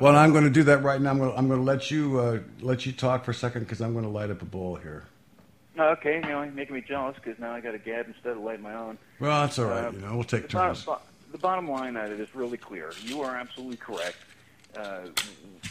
Well, 0.00 0.16
I'm 0.16 0.32
going 0.32 0.44
to 0.44 0.50
do 0.50 0.64
that 0.64 0.82
right 0.82 1.00
now. 1.00 1.10
I'm 1.10 1.18
going 1.18 1.30
to, 1.30 1.38
I'm 1.38 1.48
going 1.48 1.60
to 1.60 1.64
let 1.64 1.90
you 1.90 2.18
uh, 2.18 2.38
let 2.60 2.84
you 2.86 2.92
talk 2.92 3.24
for 3.24 3.30
a 3.30 3.34
second 3.34 3.62
because 3.62 3.80
I'm 3.80 3.92
going 3.92 4.04
to 4.04 4.10
light 4.10 4.30
up 4.30 4.42
a 4.42 4.46
bowl 4.46 4.76
here. 4.76 5.04
Okay, 5.78 6.16
you 6.16 6.20
know, 6.22 6.42
you're 6.42 6.52
making 6.52 6.74
me 6.76 6.82
jealous 6.86 7.16
because 7.16 7.38
now 7.38 7.52
I 7.52 7.60
got 7.60 7.74
a 7.74 7.78
gab 7.78 8.06
instead 8.06 8.36
of 8.36 8.42
light 8.42 8.60
my 8.60 8.74
own. 8.74 8.96
Well, 9.18 9.40
that's 9.42 9.58
all 9.58 9.66
right. 9.66 9.84
Uh, 9.84 9.90
you 9.90 9.98
know, 9.98 10.14
we'll 10.14 10.24
take 10.24 10.42
the 10.42 10.48
turns. 10.48 10.84
Bottom, 10.84 11.02
the 11.32 11.38
bottom 11.38 11.68
line 11.68 11.96
of 11.96 12.12
it 12.12 12.20
is 12.20 12.32
really 12.34 12.56
clear. 12.56 12.92
You 13.02 13.22
are 13.22 13.36
absolutely 13.36 13.76
correct. 13.76 14.16
Uh, 14.76 15.06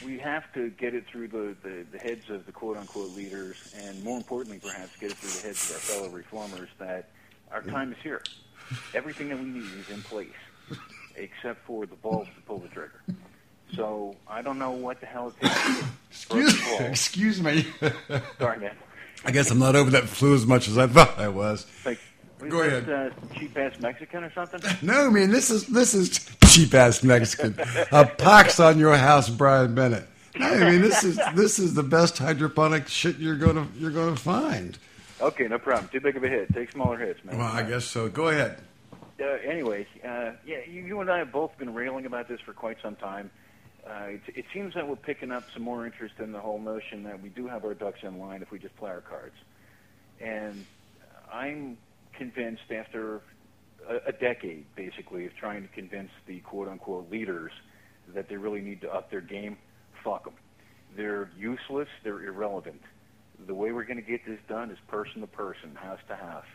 we 0.04 0.18
have 0.20 0.51
to 0.54 0.70
get 0.72 0.93
it 0.93 1.06
through 1.08 1.28
the, 1.28 1.56
the, 1.64 1.86
the 1.91 1.97
heads 1.97 2.30
of 2.30 2.45
the 2.45 2.51
quote 2.51 2.78
unquote 2.78 3.12
leaders, 3.12 3.74
and 3.78 4.01
more 4.04 4.18
importantly, 4.18 4.60
perhaps, 4.62 4.95
get 4.97 5.12
it 5.12 5.18
through 5.18 5.41
the 5.41 5.47
heads 5.47 5.70
of 5.70 5.76
our 5.76 5.82
fellow 5.82 6.10
reformers 6.10 6.70
that 6.80 7.10
our 7.51 7.62
time 7.62 7.91
is 7.91 7.97
here. 8.01 8.24
Everything 8.93 9.30
that 9.30 9.39
we 9.39 9.45
need 9.45 9.72
is 9.80 9.89
in 9.89 10.01
place, 10.01 10.30
except 11.16 11.66
for 11.66 11.86
the 11.86 11.95
balls 11.95 12.28
to 12.36 12.41
pull 12.41 12.60
the 12.60 12.70
trigger. 12.70 13.01
So 13.76 14.15
I 14.28 14.41
don't 14.41 14.59
know 14.59 14.71
what 14.71 14.99
the 14.99 15.05
hell 15.05 15.34
it 15.41 15.47
takes. 15.47 15.84
Excuse, 16.11 16.80
excuse 16.80 17.41
me. 17.41 17.65
Sorry, 18.38 18.59
man. 18.59 18.76
I 19.26 19.32
guess 19.32 19.49
I'm 19.49 19.57
not 19.57 19.76
over 19.76 19.89
that 19.91 20.03
flu 20.03 20.36
as 20.36 20.45
much 20.45 20.67
as 20.67 20.78
I 20.78 20.86
thought 20.86 21.17
I 21.17 21.28
was. 21.28 21.65
Like, 21.84 21.97
Go 22.49 22.61
ahead. 22.61 22.89
Uh, 22.89 23.09
cheap 23.36 23.57
ass 23.57 23.80
Mexican 23.80 24.24
or 24.24 24.32
something? 24.34 24.61
No, 24.82 25.09
man. 25.09 25.32
This 25.32 25.49
is 25.49 25.65
this 25.67 25.93
is 25.93 26.30
cheap 26.45 26.74
ass 26.74 27.03
Mexican. 27.03 27.57
A 27.91 28.05
pox 28.05 28.59
on 28.59 28.78
your 28.78 28.95
house, 28.95 29.30
Brian 29.30 29.74
Bennett. 29.74 30.07
No, 30.36 30.47
I 30.47 30.71
mean 30.71 30.82
this 30.82 31.03
is 31.03 31.19
this 31.36 31.59
is 31.59 31.74
the 31.74 31.84
best 31.84 32.17
hydroponic 32.17 32.88
shit 32.88 33.17
you're 33.17 33.38
gonna 33.38 33.67
you're 33.78 33.91
gonna 33.91 34.15
find. 34.15 34.78
Okay, 35.21 35.47
no 35.47 35.57
problem. 35.57 35.89
Too 35.91 36.01
big 36.01 36.17
of 36.17 36.24
a 36.24 36.28
hit. 36.28 36.53
Take 36.53 36.71
smaller 36.71 36.97
hits, 36.97 37.24
man. 37.24 37.38
Well, 37.38 37.47
I 37.47 37.63
guess 37.63 37.86
so. 37.86 38.09
Go 38.09 38.28
ahead. 38.28 38.57
Uh, 39.21 39.26
anyway, 39.45 39.88
uh, 40.03 40.32
yeah, 40.45 40.57
you, 40.67 40.82
you 40.82 40.99
and 40.99 41.09
I 41.09 41.19
have 41.19 41.32
both 41.32 41.57
been 41.57 41.74
railing 41.74 42.05
about 42.05 42.28
this 42.28 42.41
for 42.41 42.51
quite 42.51 42.78
some 42.82 42.95
time. 42.95 43.30
Uh, 43.88 44.05
it, 44.05 44.21
it 44.36 44.45
seems 44.53 44.73
that 44.73 44.88
we're 44.88 44.95
picking 44.95 45.31
up 45.31 45.43
some 45.53 45.63
more 45.63 45.86
interest 45.86 46.15
in 46.19 46.31
the 46.31 46.39
whole 46.39 46.59
notion 46.59 47.03
that 47.03 47.21
we 47.21 47.29
do 47.29 47.47
have 47.47 47.65
our 47.65 47.73
ducks 47.73 47.99
in 48.03 48.17
line 48.17 48.41
if 48.41 48.49
we 48.51 48.57
just 48.57 48.75
play 48.77 48.89
our 48.89 49.01
cards. 49.01 49.36
And 50.21 50.65
I'm 51.31 51.77
convinced 52.13 52.71
after 52.71 53.21
a, 53.89 53.97
a 54.07 54.11
decade, 54.13 54.65
basically, 54.75 55.25
of 55.25 55.36
trying 55.36 55.63
to 55.63 55.67
convince 55.69 56.11
the 56.27 56.39
quote-unquote 56.39 57.11
leaders 57.11 57.51
that 58.13 58.29
they 58.29 58.38
really 58.38 58.61
need 58.61 58.81
to 58.81 58.93
up 58.93 59.11
their 59.11 59.21
game, 59.21 59.57
fuck 60.03 60.23
them. 60.25 60.36
They're 60.95 61.29
useless. 61.38 61.89
They're 62.03 62.23
irrelevant. 62.23 62.81
The 63.45 63.55
way 63.55 63.71
we're 63.71 63.86
going 63.86 64.01
to 64.01 64.09
get 64.09 64.25
this 64.25 64.39
done 64.47 64.71
is 64.71 64.77
person 64.88 65.21
to 65.21 65.27
person, 65.27 65.75
house 65.75 65.99
to 66.07 66.15
house. 66.15 66.45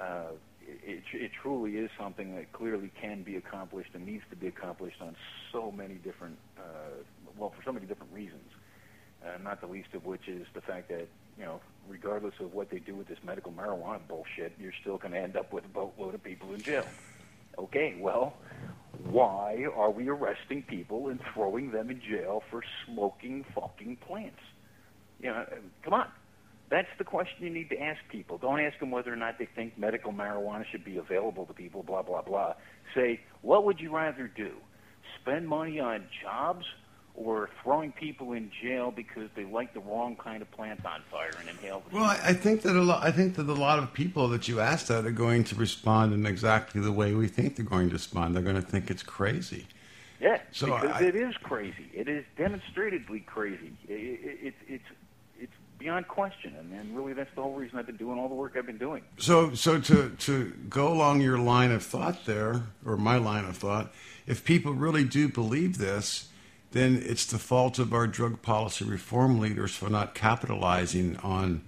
Uh, 0.00 0.32
it, 0.66 1.02
it 1.12 1.30
truly 1.42 1.76
is 1.76 1.90
something 1.98 2.34
that 2.36 2.52
clearly 2.52 2.90
can 3.00 3.22
be 3.22 3.36
accomplished 3.36 3.90
and 3.94 4.06
needs 4.06 4.24
to 4.30 4.36
be 4.36 4.46
accomplished 4.46 5.00
on 5.00 5.16
so 5.52 5.70
many 5.70 5.94
different, 5.94 6.38
uh, 6.58 7.02
well, 7.36 7.50
for 7.50 7.62
so 7.64 7.72
many 7.72 7.86
different 7.86 8.12
reasons. 8.12 8.50
Uh, 9.24 9.38
not 9.42 9.60
the 9.60 9.66
least 9.66 9.88
of 9.94 10.04
which 10.04 10.28
is 10.28 10.46
the 10.54 10.60
fact 10.60 10.88
that, 10.88 11.06
you 11.38 11.44
know, 11.44 11.60
regardless 11.88 12.34
of 12.40 12.52
what 12.52 12.70
they 12.70 12.78
do 12.78 12.94
with 12.94 13.08
this 13.08 13.18
medical 13.24 13.52
marijuana 13.52 14.06
bullshit, 14.06 14.52
you're 14.58 14.72
still 14.82 14.98
going 14.98 15.12
to 15.12 15.18
end 15.18 15.36
up 15.36 15.52
with 15.52 15.64
a 15.64 15.68
boatload 15.68 16.14
of 16.14 16.22
people 16.22 16.52
in 16.52 16.62
jail. 16.62 16.86
Okay, 17.58 17.96
well, 17.98 18.34
why 19.10 19.64
are 19.74 19.90
we 19.90 20.08
arresting 20.08 20.62
people 20.62 21.08
and 21.08 21.20
throwing 21.32 21.70
them 21.70 21.90
in 21.90 22.00
jail 22.00 22.42
for 22.50 22.62
smoking 22.84 23.44
fucking 23.54 23.96
plants? 24.06 24.40
You 25.20 25.30
know, 25.30 25.46
come 25.82 25.94
on. 25.94 26.08
That's 26.70 26.88
the 26.98 27.04
question 27.04 27.44
you 27.44 27.50
need 27.50 27.70
to 27.70 27.78
ask 27.80 28.00
people. 28.10 28.38
Don't 28.38 28.60
ask 28.60 28.78
them 28.80 28.90
whether 28.90 29.12
or 29.12 29.16
not 29.16 29.38
they 29.38 29.46
think 29.46 29.78
medical 29.78 30.12
marijuana 30.12 30.64
should 30.70 30.84
be 30.84 30.96
available 30.96 31.46
to 31.46 31.52
people, 31.52 31.82
blah, 31.82 32.02
blah, 32.02 32.22
blah. 32.22 32.54
Say, 32.94 33.20
what 33.42 33.64
would 33.64 33.80
you 33.80 33.94
rather 33.94 34.28
do? 34.28 34.52
Spend 35.20 35.46
money 35.46 35.78
on 35.78 36.04
jobs 36.22 36.64
or 37.14 37.48
throwing 37.62 37.92
people 37.92 38.32
in 38.32 38.50
jail 38.62 38.90
because 38.90 39.28
they 39.36 39.44
light 39.44 39.72
the 39.72 39.80
wrong 39.80 40.16
kind 40.16 40.42
of 40.42 40.50
plant 40.50 40.84
on 40.84 41.00
fire 41.12 41.30
and 41.38 41.48
inhale 41.48 41.82
the 41.88 41.94
Well, 41.96 42.04
I, 42.06 42.18
I 42.24 42.32
think 42.32 42.62
that 42.62 42.74
a 42.74 42.82
lot. 42.82 43.04
I 43.04 43.12
think 43.12 43.36
that 43.36 43.48
a 43.48 43.52
lot 43.52 43.78
of 43.78 43.92
people 43.92 44.26
that 44.28 44.48
you 44.48 44.58
asked 44.58 44.88
that 44.88 45.06
are 45.06 45.12
going 45.12 45.44
to 45.44 45.54
respond 45.54 46.12
in 46.12 46.26
exactly 46.26 46.80
the 46.80 46.90
way 46.90 47.14
we 47.14 47.28
think 47.28 47.56
they're 47.56 47.64
going 47.64 47.88
to 47.88 47.94
respond. 47.94 48.34
They're 48.34 48.42
going 48.42 48.56
to 48.56 48.62
think 48.62 48.90
it's 48.90 49.04
crazy. 49.04 49.66
Yeah, 50.20 50.40
So 50.52 50.66
because 50.66 51.02
I- 51.02 51.04
it 51.04 51.14
is 51.16 51.36
crazy. 51.36 51.90
It 51.92 52.08
is 52.08 52.24
demonstratedly 52.38 53.26
crazy. 53.26 53.76
It, 53.86 53.92
it, 53.92 54.46
it, 54.46 54.54
it's 54.66 54.84
beyond 55.84 56.08
question, 56.08 56.54
and, 56.58 56.72
and 56.72 56.96
really 56.96 57.12
that's 57.12 57.30
the 57.34 57.42
whole 57.42 57.52
reason 57.52 57.78
I've 57.78 57.86
been 57.86 57.98
doing 57.98 58.18
all 58.18 58.28
the 58.28 58.34
work 58.34 58.54
I've 58.56 58.64
been 58.64 58.78
doing. 58.78 59.02
So, 59.18 59.54
so 59.54 59.78
to 59.82 60.08
to 60.08 60.52
go 60.68 60.90
along 60.90 61.20
your 61.20 61.38
line 61.38 61.70
of 61.70 61.82
thought 61.82 62.24
there, 62.24 62.62
or 62.86 62.96
my 62.96 63.18
line 63.18 63.44
of 63.44 63.58
thought, 63.58 63.92
if 64.26 64.44
people 64.44 64.72
really 64.72 65.04
do 65.04 65.28
believe 65.28 65.76
this, 65.76 66.28
then 66.72 67.02
it's 67.04 67.26
the 67.26 67.38
fault 67.38 67.78
of 67.78 67.92
our 67.92 68.06
drug 68.06 68.40
policy 68.40 68.86
reform 68.86 69.38
leaders 69.38 69.76
for 69.76 69.90
not 69.90 70.14
capitalizing 70.14 71.18
on 71.18 71.62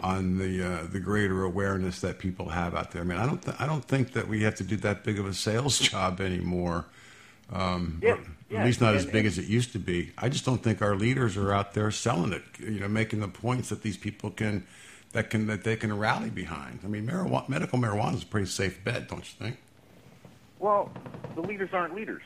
on 0.00 0.38
the 0.38 0.62
uh, 0.62 0.86
the 0.86 1.00
greater 1.00 1.42
awareness 1.42 2.00
that 2.00 2.20
people 2.20 2.50
have 2.50 2.72
out 2.72 2.92
there. 2.92 3.02
I 3.02 3.04
mean, 3.04 3.18
I 3.18 3.26
don't 3.26 3.42
th- 3.42 3.56
I 3.58 3.66
don't 3.66 3.84
think 3.84 4.12
that 4.12 4.28
we 4.28 4.44
have 4.44 4.54
to 4.56 4.64
do 4.64 4.76
that 4.76 5.02
big 5.02 5.18
of 5.18 5.26
a 5.26 5.34
sales 5.34 5.78
job 5.90 6.20
anymore. 6.20 6.84
Um, 7.52 8.00
Yeah, 8.02 8.16
yeah, 8.50 8.60
at 8.60 8.66
least 8.66 8.80
not 8.80 8.94
as 8.94 9.04
and- 9.04 9.12
big 9.12 9.26
as 9.26 9.38
it 9.38 9.46
used 9.46 9.72
to 9.72 9.78
be. 9.78 10.12
I 10.18 10.28
just 10.28 10.44
don't 10.44 10.62
think 10.62 10.82
our 10.82 10.96
leaders 10.96 11.36
are 11.36 11.52
out 11.52 11.74
there 11.74 11.90
selling 11.90 12.32
it. 12.32 12.42
You 12.58 12.80
know, 12.80 12.88
making 12.88 13.20
the 13.20 13.28
points 13.28 13.68
that 13.68 13.82
these 13.82 13.96
people 13.96 14.30
can 14.30 14.66
that 15.12 15.30
can 15.30 15.46
that 15.46 15.64
they 15.64 15.76
can 15.76 15.96
rally 15.96 16.30
behind. 16.30 16.80
I 16.84 16.88
mean, 16.88 17.06
marijuana, 17.06 17.48
medical 17.48 17.78
marijuana 17.78 18.14
is 18.16 18.22
a 18.22 18.26
pretty 18.26 18.46
safe 18.48 18.82
bet, 18.82 19.08
don't 19.08 19.20
you 19.20 19.44
think? 19.46 19.58
Well, 20.58 20.90
the 21.34 21.42
leaders 21.42 21.70
aren't 21.72 21.94
leaders. 21.94 22.22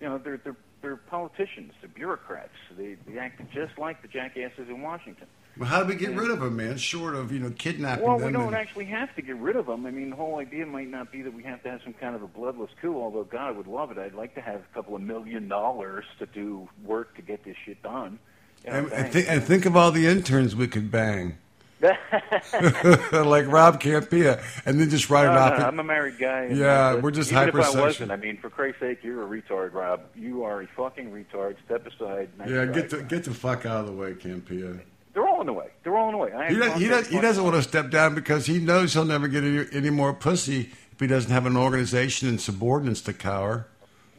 You 0.00 0.08
know, 0.08 0.18
they're 0.18 0.38
they're 0.38 0.56
they're 0.80 0.96
politicians, 0.96 1.72
they're 1.80 1.90
bureaucrats. 1.90 2.54
They 2.76 2.96
they 3.06 3.18
act 3.18 3.40
just 3.52 3.78
like 3.78 4.00
the 4.02 4.08
jackasses 4.08 4.68
in 4.68 4.80
Washington. 4.82 5.26
Well, 5.56 5.68
how 5.68 5.82
do 5.82 5.88
we 5.88 5.94
get 5.94 6.16
rid 6.16 6.30
of 6.30 6.40
them, 6.40 6.56
man? 6.56 6.76
Short 6.78 7.14
of 7.14 7.30
you 7.30 7.38
know 7.38 7.50
kidnapping 7.50 8.04
Well, 8.04 8.18
them. 8.18 8.26
we 8.28 8.32
don't 8.32 8.48
and- 8.48 8.56
actually 8.56 8.86
have 8.86 9.14
to 9.16 9.22
get 9.22 9.36
rid 9.36 9.54
of 9.56 9.66
them. 9.66 9.86
I 9.86 9.90
mean, 9.90 10.10
the 10.10 10.16
whole 10.16 10.38
idea 10.38 10.66
might 10.66 10.88
not 10.90 11.12
be 11.12 11.22
that 11.22 11.32
we 11.32 11.42
have 11.44 11.62
to 11.62 11.70
have 11.70 11.80
some 11.84 11.92
kind 11.92 12.14
of 12.16 12.22
a 12.22 12.26
bloodless 12.26 12.70
coup. 12.80 12.96
Although 13.00 13.24
God, 13.24 13.48
I 13.48 13.50
would 13.52 13.66
love 13.68 13.90
it. 13.90 13.98
I'd 13.98 14.14
like 14.14 14.34
to 14.34 14.40
have 14.40 14.60
a 14.60 14.74
couple 14.74 14.96
of 14.96 15.02
million 15.02 15.46
dollars 15.48 16.04
to 16.18 16.26
do 16.26 16.68
work 16.84 17.14
to 17.16 17.22
get 17.22 17.44
this 17.44 17.56
shit 17.64 17.82
done. 17.82 18.18
You 18.64 18.70
know, 18.72 18.76
and, 18.78 18.92
and, 18.92 19.12
thi- 19.12 19.26
and 19.28 19.42
think 19.44 19.66
of 19.66 19.76
all 19.76 19.90
the 19.92 20.06
interns 20.06 20.56
we 20.56 20.66
could 20.68 20.90
bang, 20.90 21.36
like 21.82 23.46
Rob 23.46 23.80
Kampia, 23.80 24.42
and 24.64 24.80
then 24.80 24.88
just 24.88 25.10
write 25.10 25.24
No, 25.26 25.32
it 25.32 25.34
no, 25.34 25.40
off. 25.40 25.60
I'm 25.72 25.78
a 25.80 25.84
married 25.84 26.18
guy. 26.18 26.46
Yeah, 26.46 26.94
we're 26.94 27.10
just 27.10 27.30
Even 27.30 27.48
if 27.50 27.54
I 27.54 27.80
wasn't, 27.80 28.10
I 28.10 28.16
mean, 28.16 28.38
for 28.38 28.48
Christ's 28.50 28.80
sake, 28.80 28.98
you're 29.02 29.22
a 29.22 29.26
retard, 29.42 29.74
Rob. 29.74 30.00
You 30.16 30.44
are 30.44 30.62
a 30.62 30.66
fucking 30.68 31.10
retard. 31.10 31.56
Step 31.66 31.86
aside. 31.86 32.30
Yeah, 32.48 32.66
get 32.66 32.90
the 32.90 33.02
get 33.02 33.24
the 33.24 33.34
fuck 33.34 33.66
out 33.66 33.80
of 33.80 33.86
the 33.86 33.92
way, 33.92 34.14
Kampia. 34.14 34.80
They're 35.14 35.26
all 35.26 35.40
in 35.40 35.46
the 35.46 35.52
way. 35.52 35.68
They're 35.84 35.96
all 35.96 36.08
in 36.08 36.12
the 36.12 36.18
way. 36.18 36.46
He, 36.48 36.56
does, 36.56 36.78
he, 36.80 36.88
does, 36.88 37.08
he 37.08 37.20
doesn't 37.20 37.42
want 37.42 37.56
to 37.56 37.62
step 37.62 37.90
down 37.90 38.14
because 38.14 38.46
he 38.46 38.58
knows 38.58 38.92
he'll 38.92 39.04
never 39.04 39.28
get 39.28 39.44
any, 39.44 39.64
any 39.72 39.90
more 39.90 40.12
pussy 40.12 40.72
if 40.92 41.00
he 41.00 41.06
doesn't 41.06 41.30
have 41.30 41.46
an 41.46 41.56
organization 41.56 42.28
and 42.28 42.40
subordinates 42.40 43.00
to 43.02 43.12
cower. 43.12 43.66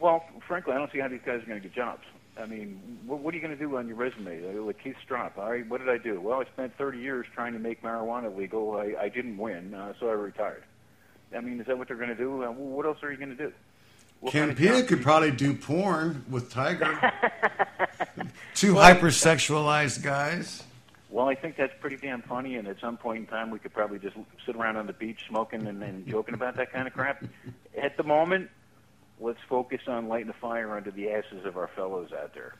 Well, 0.00 0.24
frankly, 0.46 0.72
I 0.72 0.78
don't 0.78 0.90
see 0.90 0.98
how 0.98 1.08
these 1.08 1.20
guys 1.24 1.42
are 1.42 1.46
going 1.46 1.60
to 1.60 1.68
get 1.68 1.74
jobs. 1.74 2.02
I 2.38 2.46
mean, 2.46 2.98
what, 3.06 3.20
what 3.20 3.32
are 3.32 3.36
you 3.36 3.42
going 3.42 3.56
to 3.56 3.62
do 3.62 3.76
on 3.76 3.88
your 3.88 3.96
resume? 3.96 4.42
Uh, 4.58 4.62
Like 4.62 4.82
Keith 4.82 4.96
Stroup, 5.08 5.38
all 5.38 5.50
right, 5.50 5.66
what 5.68 5.78
did 5.80 5.88
I 5.88 5.98
do? 5.98 6.20
Well, 6.20 6.40
I 6.40 6.44
spent 6.44 6.76
30 6.76 6.98
years 6.98 7.26
trying 7.34 7.52
to 7.52 7.58
make 7.58 7.82
marijuana 7.82 8.34
legal. 8.34 8.76
I, 8.76 8.94
I 9.00 9.08
didn't 9.08 9.36
win, 9.38 9.74
uh, 9.74 9.94
so 10.00 10.08
I 10.08 10.12
retired. 10.12 10.64
I 11.36 11.40
mean, 11.40 11.60
is 11.60 11.66
that 11.66 11.76
what 11.76 11.88
they're 11.88 11.96
going 11.96 12.08
to 12.10 12.14
do? 12.14 12.44
Uh, 12.44 12.50
what 12.52 12.86
else 12.86 12.98
are 13.02 13.10
you 13.10 13.16
going 13.18 13.36
to 13.36 13.36
do? 13.36 13.52
What 14.20 14.32
kind 14.32 14.50
of 14.50 14.86
could 14.86 15.02
probably 15.02 15.30
do 15.30 15.54
porn 15.54 16.24
with 16.30 16.50
Tiger. 16.50 16.86
Two 18.54 18.74
Well- 18.74 18.94
hypersexualized 18.94 20.02
guys. 20.02 20.62
Well, 21.16 21.30
I 21.30 21.34
think 21.34 21.56
that's 21.56 21.72
pretty 21.80 21.96
damn 21.96 22.20
funny, 22.20 22.56
and 22.56 22.68
at 22.68 22.78
some 22.78 22.98
point 22.98 23.20
in 23.20 23.26
time, 23.26 23.50
we 23.50 23.58
could 23.58 23.72
probably 23.72 23.98
just 23.98 24.14
sit 24.44 24.54
around 24.54 24.76
on 24.76 24.86
the 24.86 24.92
beach 24.92 25.20
smoking 25.26 25.66
and, 25.66 25.82
and 25.82 26.06
joking 26.06 26.34
about 26.34 26.58
that 26.58 26.70
kind 26.70 26.86
of 26.86 26.92
crap. 26.92 27.24
At 27.82 27.96
the 27.96 28.02
moment, 28.02 28.50
let's 29.18 29.38
focus 29.48 29.80
on 29.86 30.08
lighting 30.08 30.28
a 30.28 30.34
fire 30.34 30.76
under 30.76 30.90
the 30.90 31.08
asses 31.08 31.46
of 31.46 31.56
our 31.56 31.68
fellows 31.68 32.10
out 32.12 32.34
there. 32.34 32.52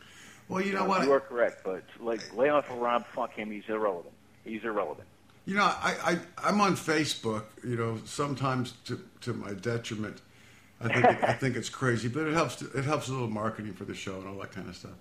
Well, 0.48 0.62
you 0.64 0.72
know 0.72 0.84
Uh, 0.84 0.88
what? 0.88 1.02
You 1.04 1.12
are 1.12 1.20
correct, 1.20 1.64
but 1.64 1.84
like 2.00 2.34
lay 2.34 2.48
off 2.48 2.70
of 2.70 2.78
Rob. 2.78 3.04
Fuck 3.14 3.34
him. 3.34 3.50
He's 3.50 3.68
irrelevant. 3.68 4.14
He's 4.42 4.64
irrelevant. 4.64 5.06
You 5.44 5.56
know, 5.56 5.64
I, 5.64 5.94
I 6.02 6.18
I'm 6.48 6.58
on 6.62 6.76
Facebook. 6.76 7.42
You 7.62 7.76
know, 7.76 8.00
sometimes 8.06 8.72
to 8.86 8.98
to 9.20 9.34
my 9.34 9.52
detriment. 9.52 10.22
I 10.80 10.88
think 10.94 11.04
it, 11.04 11.24
I 11.24 11.32
think 11.34 11.56
it's 11.56 11.68
crazy, 11.68 12.08
but 12.08 12.26
it 12.26 12.32
helps. 12.32 12.56
To, 12.56 12.70
it 12.72 12.86
helps 12.86 13.08
a 13.08 13.12
little 13.12 13.28
marketing 13.28 13.74
for 13.74 13.84
the 13.84 13.94
show 13.94 14.16
and 14.16 14.26
all 14.26 14.36
that 14.36 14.52
kind 14.52 14.66
of 14.66 14.76
stuff. 14.76 14.92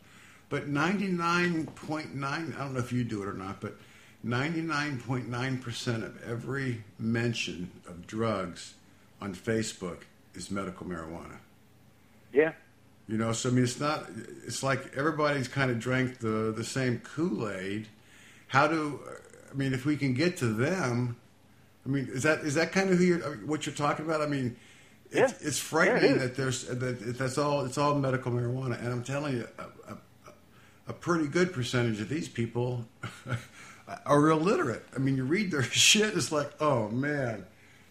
But 0.49 0.69
99.9, 0.69 2.23
I 2.23 2.57
don't 2.59 2.73
know 2.73 2.79
if 2.79 2.91
you 2.93 3.03
do 3.03 3.21
it 3.23 3.27
or 3.27 3.33
not, 3.33 3.59
but 3.61 3.75
99.9 4.25 5.61
percent 5.61 6.03
of 6.03 6.21
every 6.23 6.83
mention 6.99 7.71
of 7.87 8.07
drugs 8.07 8.73
on 9.21 9.35
Facebook 9.35 9.99
is 10.33 10.49
medical 10.51 10.85
marijuana. 10.87 11.37
Yeah. 12.33 12.53
You 13.07 13.17
know, 13.17 13.31
so 13.33 13.49
I 13.49 13.51
mean, 13.51 13.63
it's 13.63 13.79
not. 13.79 14.05
It's 14.45 14.63
like 14.63 14.95
everybody's 14.97 15.47
kind 15.47 15.69
of 15.69 15.79
drank 15.79 16.19
the 16.19 16.51
the 16.55 16.63
same 16.63 16.99
Kool 16.99 17.49
Aid. 17.49 17.87
How 18.47 18.67
do 18.67 18.99
I 19.51 19.55
mean? 19.55 19.73
If 19.73 19.85
we 19.85 19.95
can 19.95 20.15
get 20.15 20.37
to 20.37 20.47
them, 20.47 21.15
I 21.85 21.89
mean, 21.89 22.09
is 22.11 22.23
that 22.23 22.39
is 22.39 22.55
that 22.55 22.71
kind 22.71 22.89
of 22.89 22.97
who 22.97 23.03
you're, 23.03 23.19
what 23.45 23.67
you're 23.67 23.75
talking 23.75 24.05
about? 24.05 24.21
I 24.21 24.25
mean, 24.25 24.55
it's, 25.11 25.33
Yeah. 25.33 25.47
it's 25.47 25.59
frightening 25.59 26.03
Yeah, 26.03 26.15
it 26.15 26.19
that 26.19 26.35
there's 26.35 26.63
that 26.65 27.17
that's 27.17 27.37
all 27.37 27.63
it's 27.63 27.77
all 27.77 27.93
medical 27.93 28.31
marijuana, 28.31 28.79
and 28.79 28.87
I'm 28.87 29.03
telling 29.03 29.37
you, 29.37 29.47
a, 30.87 30.93
pretty 30.93 31.27
good 31.27 31.53
percentage 31.53 31.99
of 32.01 32.09
these 32.09 32.27
people 32.27 32.85
are 34.05 34.29
illiterate. 34.29 34.85
I 34.95 34.99
mean, 34.99 35.17
you 35.17 35.25
read 35.25 35.51
their 35.51 35.63
shit, 35.63 36.15
it's 36.15 36.31
like, 36.31 36.51
oh 36.61 36.89
man, 36.89 37.45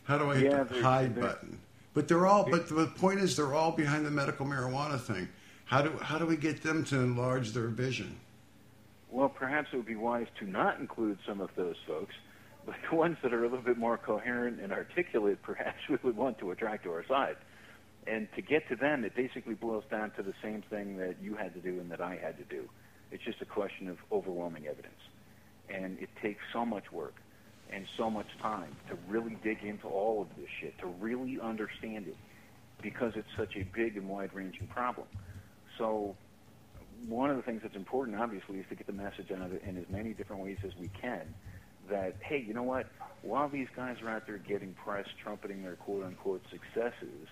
how 0.05 0.18
do 0.18 0.30
I 0.30 0.36
hit 0.36 0.53
Yeah, 0.53 0.64
the 0.64 0.82
hide 0.82 1.18
button? 1.18 1.59
But 1.95 2.09
they're 2.09 2.26
all. 2.26 2.45
But 2.51 2.68
the 2.68 2.86
point 2.86 3.20
is, 3.20 3.36
they're 3.36 3.55
all 3.55 3.70
behind 3.70 4.05
the 4.05 4.11
medical 4.11 4.45
marijuana 4.45 5.01
thing. 5.01 5.28
How 5.64 5.82
do 5.82 5.97
how 6.03 6.18
do 6.18 6.26
we 6.26 6.36
get 6.36 6.62
them 6.62 6.84
to 6.86 6.97
enlarge 6.97 7.53
their 7.53 7.68
vision? 7.68 8.16
Well, 9.11 9.28
perhaps 9.28 9.68
it 9.72 9.76
would 9.76 9.86
be 9.86 9.95
wise 9.95 10.26
to 10.40 10.45
not 10.45 10.80
include 10.80 11.18
some 11.24 11.40
of 11.40 11.51
those 11.55 11.76
folks, 11.86 12.14
but 12.66 12.74
the 12.90 12.97
ones 12.97 13.16
that 13.22 13.32
are 13.32 13.45
a 13.45 13.49
little 13.49 13.64
bit 13.64 13.78
more 13.78 13.97
coherent 13.97 14.61
and 14.61 14.72
articulate, 14.72 15.40
perhaps 15.42 15.78
we 15.88 15.97
would 16.03 16.16
want 16.16 16.38
to 16.38 16.51
attract 16.51 16.82
to 16.84 16.90
our 16.90 17.07
side. 17.07 17.36
And 18.07 18.28
to 18.34 18.42
get 18.42 18.68
to 18.68 18.76
them, 18.76 19.05
it 19.05 19.14
basically 19.14 19.55
boils 19.55 19.84
down 19.90 20.11
to 20.16 20.22
the 20.22 20.34
same 20.42 20.62
thing 20.62 20.97
that 20.99 21.16
you 21.22 21.36
had 21.36 21.55
to 21.55 21.61
do 21.61 21.80
and 21.80 21.90
that 21.90 22.01
I 22.01 22.16
had 22.16 22.36
to 22.38 22.45
do. 22.45 22.68
It's 23.14 23.22
just 23.22 23.40
a 23.40 23.46
question 23.46 23.88
of 23.88 23.98
overwhelming 24.10 24.66
evidence. 24.66 25.00
And 25.70 25.98
it 26.00 26.08
takes 26.20 26.42
so 26.52 26.66
much 26.66 26.90
work 26.90 27.14
and 27.70 27.86
so 27.96 28.10
much 28.10 28.26
time 28.42 28.74
to 28.88 28.96
really 29.08 29.38
dig 29.44 29.62
into 29.62 29.86
all 29.86 30.20
of 30.20 30.28
this 30.36 30.48
shit, 30.60 30.76
to 30.80 30.86
really 30.86 31.38
understand 31.40 32.08
it, 32.08 32.16
because 32.82 33.12
it's 33.14 33.28
such 33.36 33.56
a 33.56 33.62
big 33.62 33.96
and 33.96 34.08
wide-ranging 34.08 34.66
problem. 34.66 35.06
So 35.78 36.16
one 37.06 37.30
of 37.30 37.36
the 37.36 37.42
things 37.42 37.62
that's 37.62 37.76
important, 37.76 38.18
obviously, 38.20 38.58
is 38.58 38.66
to 38.68 38.74
get 38.74 38.88
the 38.88 38.92
message 38.92 39.30
out 39.30 39.50
in 39.64 39.78
as 39.78 39.88
many 39.90 40.12
different 40.12 40.42
ways 40.42 40.58
as 40.64 40.72
we 40.76 40.88
can. 41.00 41.22
That 41.88 42.16
hey, 42.20 42.44
you 42.46 42.52
know 42.52 42.64
what? 42.64 42.86
While 43.22 43.48
these 43.48 43.68
guys 43.76 43.96
are 44.02 44.10
out 44.10 44.26
there 44.26 44.38
getting 44.38 44.74
press, 44.74 45.06
trumpeting 45.22 45.62
their 45.62 45.76
quote-unquote 45.76 46.42
successes 46.50 47.28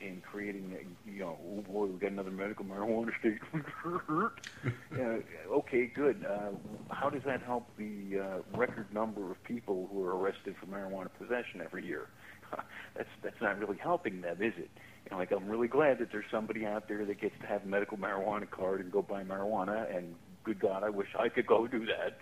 in 0.00 0.22
creating, 0.30 0.76
you 1.04 1.20
know, 1.20 1.38
oh 1.44 1.60
boy, 1.62 1.86
we 1.86 1.98
got 1.98 2.12
another 2.12 2.30
medical 2.30 2.64
marijuana 2.64 3.10
state. 3.20 3.38
uh, 4.98 5.54
okay, 5.54 5.90
good. 5.94 6.24
Uh, 6.24 6.50
how 6.90 7.10
does 7.10 7.22
that 7.26 7.42
help 7.42 7.66
the 7.78 8.18
uh, 8.18 8.58
record 8.58 8.92
number 8.92 9.30
of 9.30 9.42
people 9.44 9.88
who 9.92 10.02
are 10.04 10.16
arrested 10.16 10.54
for 10.60 10.66
marijuana 10.66 11.08
possession 11.18 11.60
every 11.64 11.84
year? 11.84 12.08
that's 12.96 13.08
that's 13.22 13.40
not 13.40 13.58
really 13.58 13.78
helping 13.78 14.20
them, 14.20 14.36
is 14.40 14.52
it? 14.56 14.70
You 15.04 15.10
know, 15.12 15.18
like 15.18 15.32
I'm 15.32 15.48
really 15.48 15.68
glad 15.68 15.98
that 15.98 16.08
there's 16.12 16.24
somebody 16.30 16.66
out 16.66 16.88
there 16.88 17.04
that 17.04 17.20
gets 17.20 17.34
to 17.40 17.46
have 17.46 17.62
a 17.64 17.66
medical 17.66 17.96
marijuana 17.96 18.50
card 18.50 18.80
and 18.80 18.90
go 18.90 19.02
buy 19.02 19.22
marijuana. 19.22 19.94
And 19.94 20.14
good 20.44 20.60
God, 20.60 20.82
I 20.82 20.90
wish 20.90 21.08
I 21.18 21.28
could 21.28 21.46
go 21.46 21.66
do 21.66 21.86
that. 21.86 22.18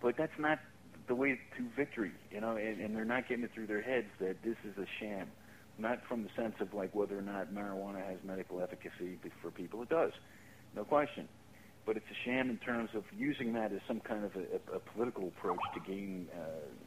But 0.00 0.16
that's 0.16 0.38
not 0.38 0.58
the 1.08 1.14
way 1.14 1.38
to 1.56 1.68
victory, 1.76 2.12
you 2.30 2.40
know. 2.40 2.56
And, 2.56 2.80
and 2.80 2.96
they're 2.96 3.04
not 3.04 3.28
getting 3.28 3.44
it 3.44 3.50
through 3.54 3.66
their 3.66 3.82
heads 3.82 4.08
that 4.20 4.42
this 4.42 4.56
is 4.64 4.76
a 4.78 4.86
sham. 5.00 5.28
Not 5.78 6.04
from 6.06 6.22
the 6.22 6.30
sense 6.36 6.54
of 6.60 6.74
like 6.74 6.94
whether 6.94 7.18
or 7.18 7.22
not 7.22 7.52
marijuana 7.52 8.04
has 8.06 8.18
medical 8.24 8.60
efficacy 8.62 9.18
for 9.40 9.50
people. 9.50 9.82
It 9.82 9.88
does, 9.88 10.12
no 10.76 10.84
question. 10.84 11.28
But 11.84 11.96
it's 11.96 12.06
a 12.10 12.24
sham 12.24 12.48
in 12.48 12.58
terms 12.58 12.90
of 12.94 13.02
using 13.16 13.54
that 13.54 13.72
as 13.72 13.80
some 13.88 13.98
kind 14.00 14.24
of 14.24 14.36
a, 14.36 14.72
a, 14.72 14.76
a 14.76 14.78
political 14.78 15.28
approach 15.28 15.58
to 15.74 15.80
gain 15.80 16.28
uh, 16.32 16.38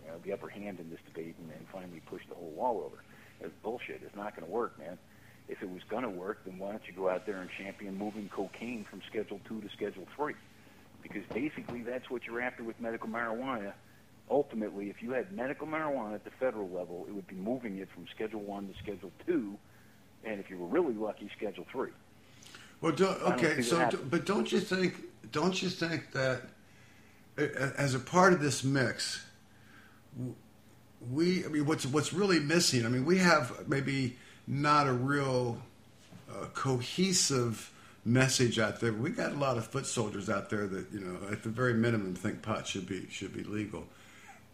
you 0.05 0.11
know, 0.11 0.17
the 0.23 0.31
upper 0.31 0.47
hand 0.47 0.79
in 0.79 0.89
this 0.89 0.99
debate 1.05 1.35
and, 1.37 1.51
and 1.51 1.67
finally 1.71 2.01
push 2.05 2.21
the 2.29 2.35
whole 2.35 2.51
wall 2.51 2.81
over. 2.85 3.03
It's 3.41 3.53
bullshit. 3.61 4.01
It's 4.03 4.15
not 4.15 4.35
going 4.35 4.47
to 4.47 4.51
work, 4.51 4.79
man. 4.79 4.97
If 5.47 5.61
it 5.61 5.69
was 5.69 5.83
going 5.89 6.03
to 6.03 6.09
work, 6.09 6.45
then 6.45 6.57
why 6.57 6.71
don't 6.71 6.87
you 6.87 6.93
go 6.93 7.09
out 7.09 7.25
there 7.25 7.37
and 7.37 7.49
champion 7.57 7.97
moving 7.97 8.29
cocaine 8.29 8.85
from 8.89 9.01
Schedule 9.07 9.39
2 9.47 9.61
to 9.61 9.69
Schedule 9.69 10.07
3? 10.15 10.33
Because 11.03 11.23
basically 11.33 11.83
that's 11.83 12.09
what 12.09 12.23
you're 12.25 12.41
after 12.41 12.63
with 12.63 12.79
medical 12.79 13.09
marijuana. 13.09 13.73
Ultimately, 14.29 14.89
if 14.89 15.03
you 15.03 15.11
had 15.11 15.31
medical 15.31 15.67
marijuana 15.67 16.15
at 16.15 16.23
the 16.23 16.31
federal 16.31 16.69
level, 16.69 17.05
it 17.07 17.13
would 17.13 17.27
be 17.27 17.35
moving 17.35 17.77
it 17.77 17.87
from 17.93 18.07
Schedule 18.13 18.41
1 18.41 18.67
to 18.67 18.73
Schedule 18.81 19.11
2, 19.27 19.55
and 20.23 20.39
if 20.39 20.49
you 20.49 20.57
were 20.57 20.67
really 20.67 20.95
lucky, 20.95 21.29
Schedule 21.37 21.65
3. 21.71 21.91
Well, 22.81 22.93
okay, 23.01 23.61
so 23.61 23.89
do, 23.89 23.97
but 23.97 24.25
don't 24.25 24.51
you 24.51 24.59
think? 24.59 24.95
Don't 25.31 25.61
you 25.61 25.69
think 25.69 26.11
that 26.11 26.41
as 27.37 27.95
a 27.95 27.99
part 27.99 28.33
of 28.33 28.41
this 28.41 28.63
mix, 28.63 29.25
we? 31.11 31.45
I 31.45 31.47
mean, 31.47 31.65
what's 31.65 31.85
what's 31.85 32.13
really 32.13 32.39
missing? 32.39 32.85
I 32.85 32.89
mean, 32.89 33.05
we 33.05 33.17
have 33.19 33.67
maybe 33.67 34.17
not 34.47 34.87
a 34.87 34.93
real 34.93 35.61
uh, 36.29 36.45
cohesive 36.53 37.71
message 38.03 38.59
out 38.59 38.79
there. 38.79 38.93
We 38.93 39.09
got 39.09 39.31
a 39.31 39.37
lot 39.37 39.57
of 39.57 39.65
foot 39.65 39.85
soldiers 39.85 40.29
out 40.29 40.49
there 40.49 40.67
that 40.67 40.91
you 40.91 40.99
know, 40.99 41.17
at 41.31 41.43
the 41.43 41.49
very 41.49 41.73
minimum, 41.73 42.13
think 42.15 42.41
pot 42.41 42.67
should 42.67 42.87
be 42.87 43.07
should 43.09 43.33
be 43.33 43.43
legal. 43.43 43.87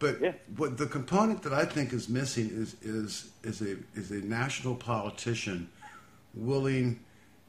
But 0.01 0.19
Yeah. 0.19 0.33
what 0.57 0.77
the 0.77 0.87
component 0.87 1.43
that 1.43 1.53
I 1.53 1.63
think 1.63 1.93
is 1.93 2.09
missing 2.09 2.49
is 2.51 2.75
is 2.81 3.29
is 3.43 3.61
a 3.61 3.77
is 3.95 4.11
a 4.11 4.15
national 4.25 4.75
politician 4.75 5.69
willing 6.33 6.99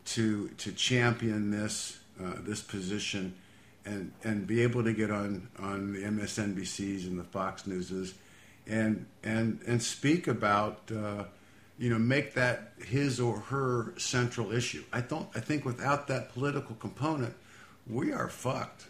to 0.05 0.49
to 0.59 0.73
champion 0.73 1.51
this 1.51 1.99
uh, 2.23 2.35
this 2.41 2.61
position 2.63 3.35
and 3.85 4.13
and 4.23 4.47
be 4.47 4.63
able 4.63 4.85
to 4.85 4.93
get 4.93 5.11
on 5.11 5.49
on 5.59 5.93
the 5.95 6.01
MSNBCs 6.01 7.07
and 7.07 7.19
the 7.19 7.25
Fox 7.25 7.67
Newses 7.67 8.15
and 8.67 9.07
and 9.25 9.61
and 9.67 9.83
speak 9.83 10.29
about 10.29 10.79
uh, 10.95 11.25
you 11.79 11.89
know 11.89 11.99
make 11.99 12.35
that 12.35 12.75
his 12.85 13.19
or 13.19 13.41
her 13.41 13.95
central 13.99 14.53
issue. 14.53 14.85
I 14.93 15.01
don't. 15.01 15.29
I 15.35 15.41
think 15.41 15.65
without 15.65 16.07
that 16.09 16.33
political 16.35 16.77
component, 16.77 17.35
we 17.87 18.13
are 18.13 18.29
fucked. 18.29 18.87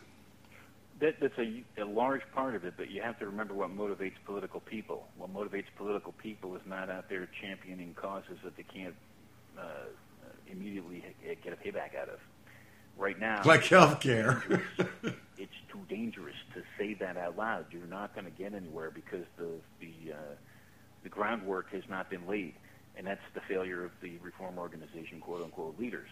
That, 1.02 1.16
that's 1.20 1.36
a, 1.36 1.64
a 1.82 1.84
large 1.84 2.22
part 2.32 2.54
of 2.54 2.64
it, 2.64 2.74
but 2.76 2.88
you 2.88 3.02
have 3.02 3.18
to 3.18 3.26
remember 3.26 3.54
what 3.54 3.76
motivates 3.76 4.14
political 4.24 4.60
people. 4.60 5.08
What 5.16 5.34
motivates 5.34 5.64
political 5.76 6.12
people 6.12 6.54
is 6.54 6.62
not 6.64 6.90
out 6.90 7.08
there 7.08 7.28
championing 7.40 7.92
causes 7.94 8.38
that 8.44 8.56
they 8.56 8.62
can't 8.62 8.94
uh, 9.58 9.86
immediately 10.46 11.04
get 11.42 11.52
a 11.52 11.56
payback 11.56 12.00
out 12.00 12.08
of. 12.08 12.20
Right 12.96 13.18
now, 13.18 13.40
Like 13.44 13.62
healthcare. 13.62 14.62
it's 15.38 15.52
too 15.72 15.80
dangerous 15.88 16.36
to 16.54 16.62
say 16.78 16.94
that 16.94 17.16
out 17.16 17.36
loud. 17.36 17.66
You're 17.72 17.86
not 17.86 18.14
going 18.14 18.26
to 18.26 18.30
get 18.30 18.54
anywhere 18.54 18.90
because 18.90 19.24
the 19.38 19.48
the 19.80 20.12
uh, 20.12 20.34
the 21.02 21.08
groundwork 21.08 21.72
has 21.72 21.82
not 21.88 22.10
been 22.10 22.28
laid, 22.28 22.54
and 22.96 23.06
that's 23.06 23.24
the 23.34 23.40
failure 23.48 23.82
of 23.82 23.92
the 24.02 24.18
reform 24.18 24.58
organization, 24.58 25.20
quote 25.20 25.42
unquote, 25.42 25.80
leaders. 25.80 26.10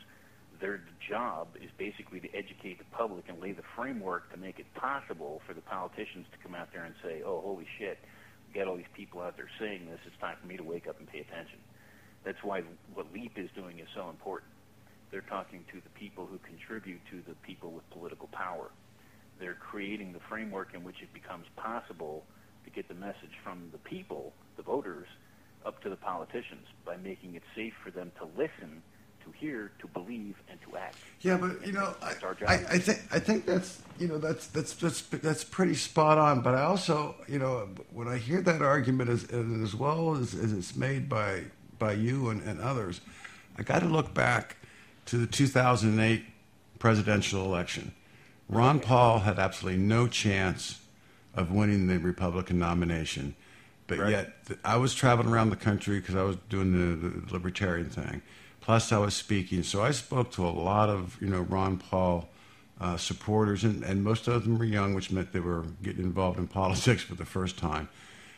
Their 0.60 0.82
job 1.08 1.56
is 1.56 1.70
basically 1.78 2.20
to 2.20 2.28
educate 2.34 2.78
the 2.78 2.84
public 2.92 3.28
and 3.28 3.40
lay 3.40 3.52
the 3.52 3.64
framework 3.74 4.30
to 4.32 4.36
make 4.36 4.58
it 4.58 4.66
possible 4.74 5.40
for 5.46 5.54
the 5.54 5.62
politicians 5.62 6.26
to 6.32 6.38
come 6.38 6.54
out 6.54 6.68
there 6.72 6.84
and 6.84 6.94
say, 7.02 7.22
"Oh, 7.22 7.40
holy 7.40 7.66
shit, 7.78 7.98
we 8.46 8.52
got 8.52 8.68
all 8.68 8.76
these 8.76 8.94
people 8.94 9.22
out 9.22 9.36
there 9.36 9.48
saying 9.58 9.86
this. 9.86 10.00
It's 10.06 10.16
time 10.18 10.36
for 10.38 10.46
me 10.46 10.58
to 10.58 10.62
wake 10.62 10.86
up 10.86 10.98
and 10.98 11.08
pay 11.08 11.20
attention." 11.20 11.60
That's 12.24 12.42
why 12.42 12.60
what 12.92 13.10
LEAP 13.12 13.38
is 13.38 13.50
doing 13.52 13.78
is 13.78 13.88
so 13.94 14.10
important. 14.10 14.52
They're 15.10 15.22
talking 15.22 15.64
to 15.72 15.80
the 15.80 15.88
people 15.90 16.26
who 16.26 16.38
contribute 16.38 17.00
to 17.10 17.22
the 17.22 17.34
people 17.36 17.72
with 17.72 17.88
political 17.90 18.28
power. 18.28 18.70
They're 19.38 19.54
creating 19.54 20.12
the 20.12 20.20
framework 20.20 20.74
in 20.74 20.84
which 20.84 21.00
it 21.02 21.12
becomes 21.14 21.48
possible 21.56 22.26
to 22.64 22.70
get 22.70 22.86
the 22.88 22.94
message 22.94 23.34
from 23.42 23.70
the 23.72 23.78
people, 23.78 24.34
the 24.56 24.62
voters, 24.62 25.08
up 25.64 25.80
to 25.82 25.88
the 25.88 25.96
politicians 25.96 26.66
by 26.84 26.96
making 26.98 27.34
it 27.34 27.42
safe 27.54 27.74
for 27.82 27.90
them 27.90 28.12
to 28.18 28.26
listen, 28.36 28.82
to 29.24 29.30
hear, 29.32 29.72
to 29.78 29.86
believe, 29.88 30.36
and 30.48 30.60
to 30.62 30.76
act. 30.76 30.96
Yeah, 31.20 31.36
but 31.36 31.66
you 31.66 31.72
know, 31.72 31.94
I, 32.02 32.12
That's 32.12 32.24
our 32.24 32.34
job. 32.34 32.48
I, 32.48 32.54
I 32.54 32.78
think 32.78 32.98
I 33.12 33.18
think 33.18 33.46
that's 33.46 33.80
you 33.98 34.08
know 34.08 34.18
that's 34.18 34.46
that's 34.48 34.72
that's 34.74 35.02
that's 35.02 35.44
pretty 35.44 35.74
spot 35.74 36.18
on. 36.18 36.40
But 36.40 36.54
I 36.54 36.62
also 36.62 37.14
you 37.28 37.38
know 37.38 37.68
when 37.92 38.08
I 38.08 38.16
hear 38.18 38.40
that 38.42 38.62
argument 38.62 39.10
as 39.10 39.24
as 39.24 39.74
well 39.74 40.16
as, 40.16 40.34
as 40.34 40.52
it's 40.52 40.74
made 40.76 41.08
by 41.08 41.44
by 41.78 41.92
you 41.92 42.28
and, 42.30 42.42
and 42.42 42.60
others, 42.60 43.00
I 43.58 43.62
got 43.62 43.80
to 43.80 43.86
look 43.86 44.12
back 44.14 44.56
to 45.06 45.16
the 45.18 45.26
2008 45.26 46.24
presidential 46.78 47.44
election. 47.44 47.92
Ron 48.48 48.80
Paul 48.80 49.20
had 49.20 49.38
absolutely 49.38 49.80
no 49.80 50.06
chance 50.08 50.80
of 51.34 51.52
winning 51.52 51.86
the 51.86 51.98
Republican 51.98 52.58
nomination, 52.58 53.34
but 53.86 53.98
Right. 53.98 54.10
yet 54.10 54.32
I 54.64 54.76
was 54.76 54.94
traveling 54.94 55.28
around 55.32 55.50
the 55.50 55.56
country 55.56 56.00
because 56.00 56.16
I 56.16 56.22
was 56.22 56.36
doing 56.48 56.72
the, 56.72 57.08
the 57.20 57.32
libertarian 57.32 57.88
thing. 57.88 58.22
Plus, 58.60 58.92
I 58.92 58.98
was 58.98 59.14
speaking, 59.14 59.62
so 59.62 59.82
I 59.82 59.90
spoke 59.90 60.30
to 60.32 60.46
a 60.46 60.50
lot 60.50 60.88
of 60.88 61.16
you 61.20 61.28
know 61.28 61.40
Ron 61.40 61.78
Paul 61.78 62.28
uh, 62.80 62.96
supporters, 62.96 63.64
and, 63.64 63.82
and 63.82 64.02
most 64.02 64.28
of 64.28 64.44
them 64.44 64.58
were 64.58 64.64
young, 64.64 64.94
which 64.94 65.10
meant 65.10 65.32
they 65.32 65.40
were 65.40 65.64
getting 65.82 66.04
involved 66.04 66.38
in 66.38 66.46
politics 66.60 67.02
for 67.02 67.14
the 67.14 67.26
first 67.26 67.58
time. 67.58 67.88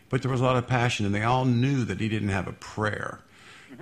But 0.08 0.22
there 0.22 0.30
was 0.30 0.40
a 0.40 0.44
lot 0.44 0.56
of 0.56 0.66
passion, 0.66 1.06
and 1.06 1.14
they 1.14 1.22
all 1.22 1.44
knew 1.44 1.84
that 1.84 2.00
he 2.00 2.08
didn't 2.08 2.28
have 2.28 2.46
a 2.46 2.52
prayer. 2.52 3.20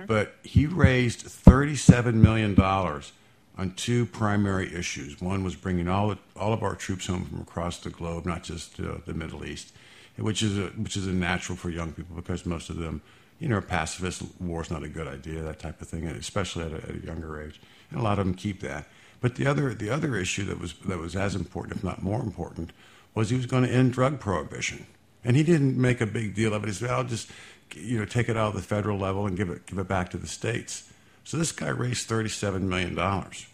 But 0.07 0.35
he 0.41 0.65
raised 0.65 1.21
thirty-seven 1.21 2.21
million 2.21 2.55
dollars 2.55 3.11
on 3.57 3.73
two 3.73 4.05
primary 4.05 4.73
issues. 4.73 5.21
One 5.21 5.43
was 5.43 5.55
bringing 5.55 5.87
all 5.87 6.15
all 6.35 6.53
of 6.53 6.63
our 6.63 6.75
troops 6.75 7.07
home 7.07 7.25
from 7.25 7.41
across 7.41 7.77
the 7.79 7.89
globe, 7.89 8.25
not 8.25 8.43
just 8.43 8.79
uh, 8.79 8.95
the 9.05 9.13
Middle 9.13 9.45
East, 9.45 9.73
which 10.17 10.41
is 10.41 10.57
a, 10.57 10.67
which 10.67 10.95
is 10.95 11.07
a 11.07 11.11
natural 11.11 11.57
for 11.57 11.69
young 11.69 11.91
people 11.91 12.15
because 12.15 12.45
most 12.45 12.69
of 12.69 12.77
them, 12.77 13.01
you 13.41 13.49
know, 13.49 13.59
pacifist. 13.59 14.23
War's 14.39 14.71
not 14.71 14.83
a 14.83 14.87
good 14.87 15.07
idea, 15.07 15.41
that 15.41 15.59
type 15.59 15.81
of 15.81 15.89
thing, 15.89 16.05
especially 16.05 16.63
at 16.65 16.71
a, 16.71 16.75
at 16.75 16.95
a 16.95 17.05
younger 17.05 17.41
age. 17.41 17.59
And 17.89 17.99
a 17.99 18.03
lot 18.03 18.19
of 18.19 18.25
them 18.25 18.35
keep 18.35 18.61
that. 18.61 18.87
But 19.19 19.35
the 19.35 19.47
other 19.47 19.73
the 19.73 19.89
other 19.89 20.15
issue 20.15 20.45
that 20.45 20.59
was 20.59 20.73
that 20.85 20.99
was 20.99 21.15
as 21.15 21.35
important, 21.35 21.75
if 21.75 21.83
not 21.83 22.01
more 22.01 22.21
important, 22.21 22.71
was 23.13 23.29
he 23.31 23.35
was 23.35 23.47
going 23.47 23.63
to 23.63 23.69
end 23.69 23.91
drug 23.93 24.19
prohibition, 24.19 24.85
and 25.25 25.35
he 25.35 25.43
didn't 25.43 25.75
make 25.75 25.99
a 25.99 26.05
big 26.05 26.35
deal 26.35 26.53
of 26.53 26.63
it. 26.63 26.67
He 26.67 26.73
said, 26.73 26.91
"I'll 26.91 27.03
just." 27.03 27.29
You 27.73 27.99
know, 27.99 28.05
take 28.05 28.27
it 28.27 28.35
out 28.35 28.49
of 28.49 28.55
the 28.55 28.61
federal 28.61 28.97
level 28.99 29.25
and 29.25 29.37
give 29.37 29.49
it 29.49 29.65
give 29.65 29.79
it 29.79 29.87
back 29.87 30.09
to 30.09 30.17
the 30.17 30.27
states. 30.27 30.91
So 31.23 31.37
this 31.37 31.53
guy 31.53 31.69
raised 31.69 32.05
thirty-seven 32.05 32.67
million 32.67 32.95
dollars. 32.95 33.47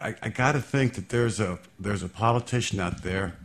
I, 0.00 0.14
I 0.22 0.30
got 0.30 0.52
to 0.52 0.60
think 0.62 0.94
that 0.94 1.10
there's 1.10 1.38
a 1.38 1.58
there's 1.78 2.02
a 2.02 2.08
politician 2.08 2.80
out 2.80 3.02
there, 3.02 3.36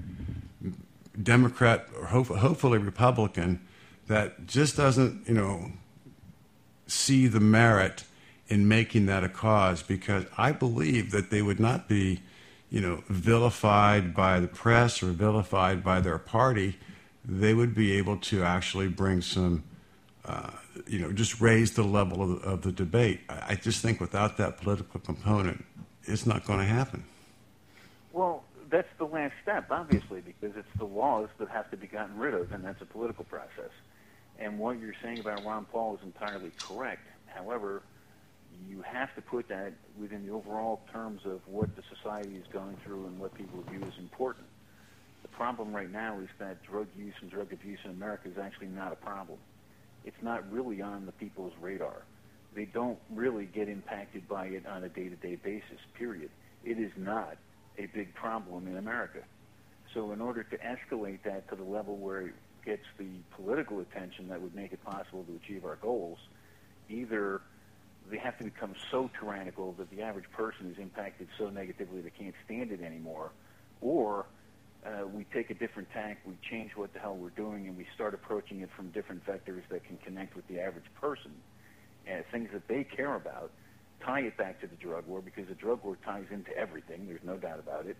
Democrat 1.22 1.90
or 2.00 2.06
hope, 2.06 2.28
hopefully 2.28 2.78
Republican, 2.78 3.60
that 4.12 4.46
just 4.46 4.78
doesn't 4.78 5.28
you 5.28 5.34
know 5.34 5.72
see 6.88 7.28
the 7.28 7.40
merit 7.40 8.04
in 8.48 8.68
making 8.68 9.06
that 9.06 9.24
a 9.24 9.30
cause 9.30 9.82
because 9.82 10.26
I 10.38 10.52
believe 10.52 11.12
that 11.12 11.32
they 11.32 11.42
would 11.42 11.60
not 11.60 11.88
be 11.88 12.22
you 12.70 12.82
know 12.82 13.04
vilified 13.08 14.14
by 14.14 14.40
the 14.40 14.48
press 14.48 15.02
or 15.02 15.08
vilified 15.08 15.84
by 15.84 16.02
their 16.02 16.18
party. 16.18 16.78
They 17.24 17.54
would 17.54 17.76
be 17.76 17.94
able 17.94 18.18
to 18.18 18.44
actually 18.44 18.88
bring 18.88 19.22
some 19.22 19.64
uh, 20.26 20.52
you 20.88 21.00
know, 21.00 21.12
just 21.12 21.42
raise 21.42 21.74
the 21.74 21.84
level 21.84 22.22
of, 22.22 22.44
of 22.44 22.62
the 22.62 22.72
debate. 22.72 23.22
I, 23.30 23.44
I 23.50 23.56
just 23.56 23.82
think 23.82 24.00
without 24.00 24.38
that 24.38 24.58
political 24.58 25.00
component, 25.00 25.66
it's 26.04 26.26
not 26.26 26.46
going 26.46 26.60
to 26.60 26.66
happen. 26.66 27.04
Well, 28.14 28.44
that's 28.70 28.88
the 28.98 29.06
last 29.06 29.34
step, 29.42 29.68
obviously, 29.70 30.22
because 30.22 30.56
it's 30.56 30.78
the 30.78 30.86
laws 30.86 31.30
that 31.40 31.50
have 31.50 31.70
to 31.72 31.78
be 31.78 31.88
gotten 31.88 32.18
rid 32.18 32.34
of, 32.34 32.52
and 32.52 32.64
that's 32.64 32.82
a 32.82 32.86
political 32.86 33.26
process. 33.26 33.72
And 34.42 34.58
what 34.58 34.80
you're 34.80 34.96
saying 35.04 35.20
about 35.20 35.46
Ron 35.46 35.66
Paul 35.66 35.96
is 35.96 36.04
entirely 36.04 36.52
correct. 36.60 37.08
However, 37.28 37.84
you 38.68 38.82
have 38.82 39.14
to 39.16 39.22
put 39.22 39.48
that 39.50 39.74
within 40.00 40.26
the 40.26 40.34
overall 40.34 40.82
terms 40.92 41.22
of 41.26 41.42
what 41.46 41.76
the 41.76 41.84
society 41.96 42.36
is 42.36 42.46
going 42.52 42.76
through 42.84 43.06
and 43.06 43.20
what 43.20 43.36
people 43.36 43.62
view 43.70 43.82
as 43.88 43.98
important. 44.00 44.46
The 45.22 45.28
problem 45.28 45.74
right 45.74 45.92
now 45.92 46.20
is 46.20 46.30
that 46.40 46.64
drug 46.64 46.88
use 46.98 47.14
and 47.22 47.30
drug 47.30 47.54
abuse 47.54 47.80
in 47.86 47.92
America 47.92 48.30
is 48.30 48.38
actually 48.40 48.68
not 48.68 48.92
a 48.92 48.96
problem. 48.96 49.38
It's 50.04 50.22
not 50.24 50.52
really 50.52 50.82
on 50.82 51.06
the 51.06 51.12
people's 51.12 51.54
radar. 51.62 52.02
They 52.56 52.66
don't 52.66 52.98
really 53.12 53.46
get 53.46 53.70
impacted 53.70 54.28
by 54.28 54.48
it 54.48 54.66
on 54.66 54.84
a 54.84 54.90
day-to-day 54.90 55.36
basis, 55.36 55.80
period. 55.94 56.32
It 56.66 56.80
is 56.80 56.92
not 56.98 57.38
a 57.78 57.86
big 57.86 58.14
problem 58.16 58.68
in 58.68 58.78
America. 58.78 59.20
So 59.94 60.12
in 60.12 60.22
order 60.22 60.44
to 60.44 60.58
escalate 60.58 61.20
that 61.24 61.48
to 61.50 61.56
the 61.56 61.64
level 61.64 61.96
where 61.96 62.34
gets 62.66 62.84
the 62.98 63.10
political 63.36 63.80
attention 63.80 64.28
that 64.30 64.42
would 64.42 64.56
make 64.56 64.72
it 64.74 64.84
possible 64.84 65.24
to 65.24 65.36
achieve 65.44 65.66
our 65.66 65.78
goals, 65.78 66.20
either 66.90 67.42
they 68.10 68.18
have 68.18 68.38
to 68.38 68.44
become 68.44 68.76
so 68.90 69.10
tyrannical 69.20 69.74
that 69.74 69.90
the 69.90 70.02
average 70.02 70.30
person 70.32 70.72
is 70.72 70.78
impacted 70.78 71.28
so 71.38 71.50
negatively 71.50 72.02
they 72.02 72.10
can't 72.10 72.36
stand 72.46 72.72
it 72.72 72.82
anymore, 72.82 73.32
or 73.80 74.26
uh, 74.86 75.06
we 75.08 75.26
take 75.26 75.50
a 75.50 75.54
different 75.54 75.90
tack, 75.92 76.20
we 76.26 76.34
change 76.50 76.72
what 76.76 76.92
the 76.94 77.00
hell 77.00 77.16
we're 77.16 77.30
doing, 77.30 77.68
and 77.68 77.78
we 77.78 77.86
start 77.94 78.14
approaching 78.14 78.62
it 78.62 78.70
from 78.76 78.90
different 78.90 79.24
vectors 79.26 79.62
that 79.70 79.84
can 79.84 79.98
connect 79.98 80.36
with 80.36 80.48
the 80.48 80.60
average 80.60 80.86
person, 81.00 81.32
and 82.08 82.24
things 82.32 82.50
that 82.52 82.68
they 82.68 82.84
care 82.84 83.16
about, 83.16 83.52
tie 84.04 84.22
it 84.22 84.36
back 84.38 84.60
to 84.60 84.68
the 84.68 84.76
drug 84.76 85.06
war 85.06 85.22
because 85.22 85.48
the 85.48 85.56
drug 85.56 85.84
war 85.84 85.98
ties 86.04 86.26
into 86.32 86.56
everything. 86.58 87.06
There's 87.08 87.24
no 87.24 87.38
doubt 87.38 87.60
about 87.60 87.86
it. 87.86 87.96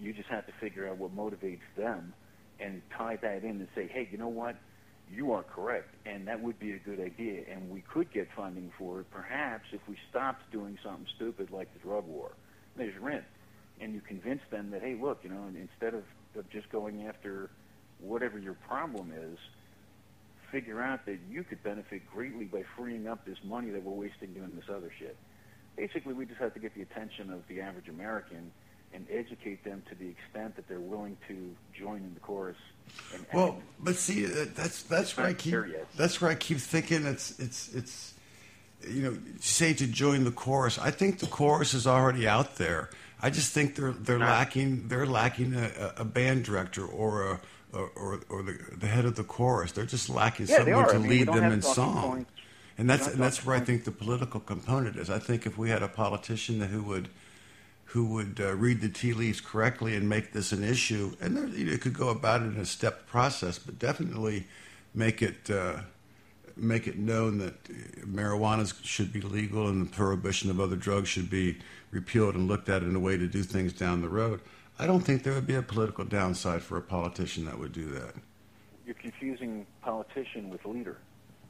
You 0.00 0.12
just 0.12 0.28
have 0.30 0.46
to 0.46 0.52
figure 0.60 0.88
out 0.88 0.96
what 0.96 1.14
motivates 1.14 1.60
them 1.76 2.14
and 2.60 2.82
tie 2.96 3.16
that 3.16 3.44
in 3.44 3.50
and 3.50 3.68
say, 3.74 3.88
hey, 3.92 4.08
you 4.10 4.18
know 4.18 4.28
what? 4.28 4.56
You 5.10 5.32
are 5.32 5.42
correct, 5.42 5.94
and 6.06 6.26
that 6.28 6.40
would 6.40 6.58
be 6.58 6.72
a 6.72 6.78
good 6.78 6.98
idea, 6.98 7.42
and 7.50 7.70
we 7.70 7.82
could 7.82 8.10
get 8.12 8.28
funding 8.34 8.72
for 8.78 9.00
it, 9.00 9.10
perhaps 9.10 9.64
if 9.72 9.80
we 9.86 9.96
stopped 10.08 10.50
doing 10.50 10.78
something 10.82 11.06
stupid 11.14 11.50
like 11.50 11.72
the 11.74 11.80
drug 11.80 12.06
war. 12.06 12.32
There's 12.76 12.98
rent 13.00 13.24
and 13.80 13.94
you 13.94 14.00
convince 14.00 14.40
them 14.50 14.70
that 14.70 14.82
hey 14.82 14.96
look 15.00 15.18
you 15.22 15.30
know 15.30 15.44
instead 15.48 15.94
of, 15.94 16.04
of 16.36 16.48
just 16.50 16.70
going 16.70 17.06
after 17.06 17.50
whatever 18.00 18.38
your 18.38 18.54
problem 18.68 19.12
is 19.12 19.38
figure 20.50 20.80
out 20.80 21.04
that 21.06 21.18
you 21.28 21.42
could 21.42 21.62
benefit 21.62 22.02
greatly 22.12 22.44
by 22.44 22.62
freeing 22.76 23.08
up 23.08 23.24
this 23.26 23.38
money 23.44 23.70
that 23.70 23.82
we're 23.82 23.92
wasting 23.92 24.32
doing 24.32 24.52
this 24.54 24.64
other 24.70 24.92
shit 24.98 25.16
basically 25.76 26.12
we 26.12 26.24
just 26.24 26.40
have 26.40 26.54
to 26.54 26.60
get 26.60 26.74
the 26.74 26.82
attention 26.82 27.32
of 27.32 27.42
the 27.48 27.60
average 27.60 27.88
American 27.88 28.52
and 28.94 29.06
educate 29.10 29.64
them 29.64 29.82
to 29.88 29.94
the 29.96 30.08
extent 30.08 30.54
that 30.56 30.68
they're 30.68 30.78
willing 30.80 31.16
to 31.28 31.54
join 31.78 31.96
in 31.96 32.14
the 32.14 32.20
chorus. 32.20 32.56
And 33.12 33.26
Well, 33.32 33.48
act. 33.58 33.62
but 33.80 33.96
see, 33.96 34.26
uh, 34.26 34.46
that's 34.54 34.82
that's 34.84 35.16
where 35.16 35.26
I 35.26 35.34
keep 35.34 35.56
that's 35.96 36.20
where 36.20 36.30
I 36.30 36.34
keep 36.36 36.58
thinking 36.58 37.04
it's 37.06 37.38
it's 37.40 37.74
it's 37.74 38.14
you 38.88 39.02
know 39.02 39.18
say 39.40 39.74
to 39.74 39.86
join 39.86 40.24
the 40.24 40.30
chorus. 40.30 40.78
I 40.78 40.90
think 40.90 41.18
the 41.18 41.26
chorus 41.26 41.74
is 41.74 41.86
already 41.86 42.28
out 42.28 42.56
there. 42.56 42.90
I 43.20 43.30
just 43.30 43.52
think 43.52 43.74
they're 43.76 43.92
they're 43.92 44.18
Not- 44.18 44.28
lacking 44.28 44.88
they're 44.88 45.06
lacking 45.06 45.54
a, 45.54 45.92
a 45.98 46.04
band 46.04 46.44
director 46.44 46.84
or 46.86 47.32
a 47.32 47.40
or 47.72 47.90
or, 47.96 48.20
or 48.28 48.42
the, 48.42 48.58
the 48.76 48.86
head 48.86 49.04
of 49.04 49.16
the 49.16 49.24
chorus. 49.24 49.72
They're 49.72 49.86
just 49.86 50.08
lacking 50.08 50.46
Yeah, 50.46 50.58
someone 50.58 50.88
to 50.88 50.94
I 50.94 50.98
mean, 50.98 51.08
lead 51.10 51.28
them 51.28 51.52
in 51.52 51.62
song. 51.62 52.02
points. 52.10 52.30
And 52.76 52.88
that's 52.90 53.06
and 53.08 53.18
that's 53.20 53.36
talking 53.38 53.48
where 53.50 53.56
I 53.56 53.64
think 53.64 53.84
the 53.84 53.92
political 53.92 54.40
component 54.40 54.96
is. 54.96 55.08
I 55.10 55.18
think 55.18 55.46
if 55.46 55.56
we 55.56 55.70
had 55.70 55.82
a 55.82 55.88
politician 55.88 56.60
who 56.60 56.82
would 56.82 57.08
who 57.94 58.04
would 58.06 58.40
uh, 58.40 58.52
read 58.56 58.80
the 58.80 58.88
tea 58.88 59.12
leaves 59.12 59.40
correctly 59.40 59.94
and 59.94 60.08
make 60.08 60.32
this 60.32 60.50
an 60.50 60.64
issue, 60.64 61.16
and 61.20 61.36
there, 61.36 61.46
you 61.46 61.64
know, 61.64 61.72
it 61.72 61.80
could 61.80 61.94
go 61.94 62.08
about 62.08 62.42
it 62.42 62.46
in 62.46 62.56
a 62.56 62.66
step 62.66 63.06
process, 63.06 63.56
but 63.56 63.78
definitely 63.78 64.48
make 64.94 65.22
it 65.22 65.48
uh, 65.48 65.76
make 66.56 66.88
it 66.88 66.98
known 66.98 67.38
that 67.38 67.54
uh, 67.70 68.04
marijuana 68.04 68.66
should 68.82 69.12
be 69.12 69.20
legal 69.20 69.68
and 69.68 69.86
the 69.86 69.90
prohibition 69.90 70.50
of 70.50 70.58
other 70.58 70.74
drugs 70.74 71.08
should 71.08 71.30
be 71.30 71.56
repealed 71.92 72.34
and 72.34 72.48
looked 72.48 72.68
at 72.68 72.82
in 72.82 72.96
a 72.96 72.98
way 72.98 73.16
to 73.16 73.28
do 73.28 73.44
things 73.44 73.72
down 73.72 74.02
the 74.02 74.08
road. 74.08 74.40
I 74.76 74.88
don't 74.88 75.02
think 75.02 75.22
there 75.22 75.32
would 75.32 75.46
be 75.46 75.54
a 75.54 75.62
political 75.62 76.04
downside 76.04 76.62
for 76.62 76.76
a 76.76 76.82
politician 76.82 77.44
that 77.44 77.60
would 77.60 77.72
do 77.72 77.86
that. 77.92 78.16
You're 78.84 78.96
confusing 78.96 79.66
politician 79.82 80.50
with 80.50 80.64
leader. 80.64 80.96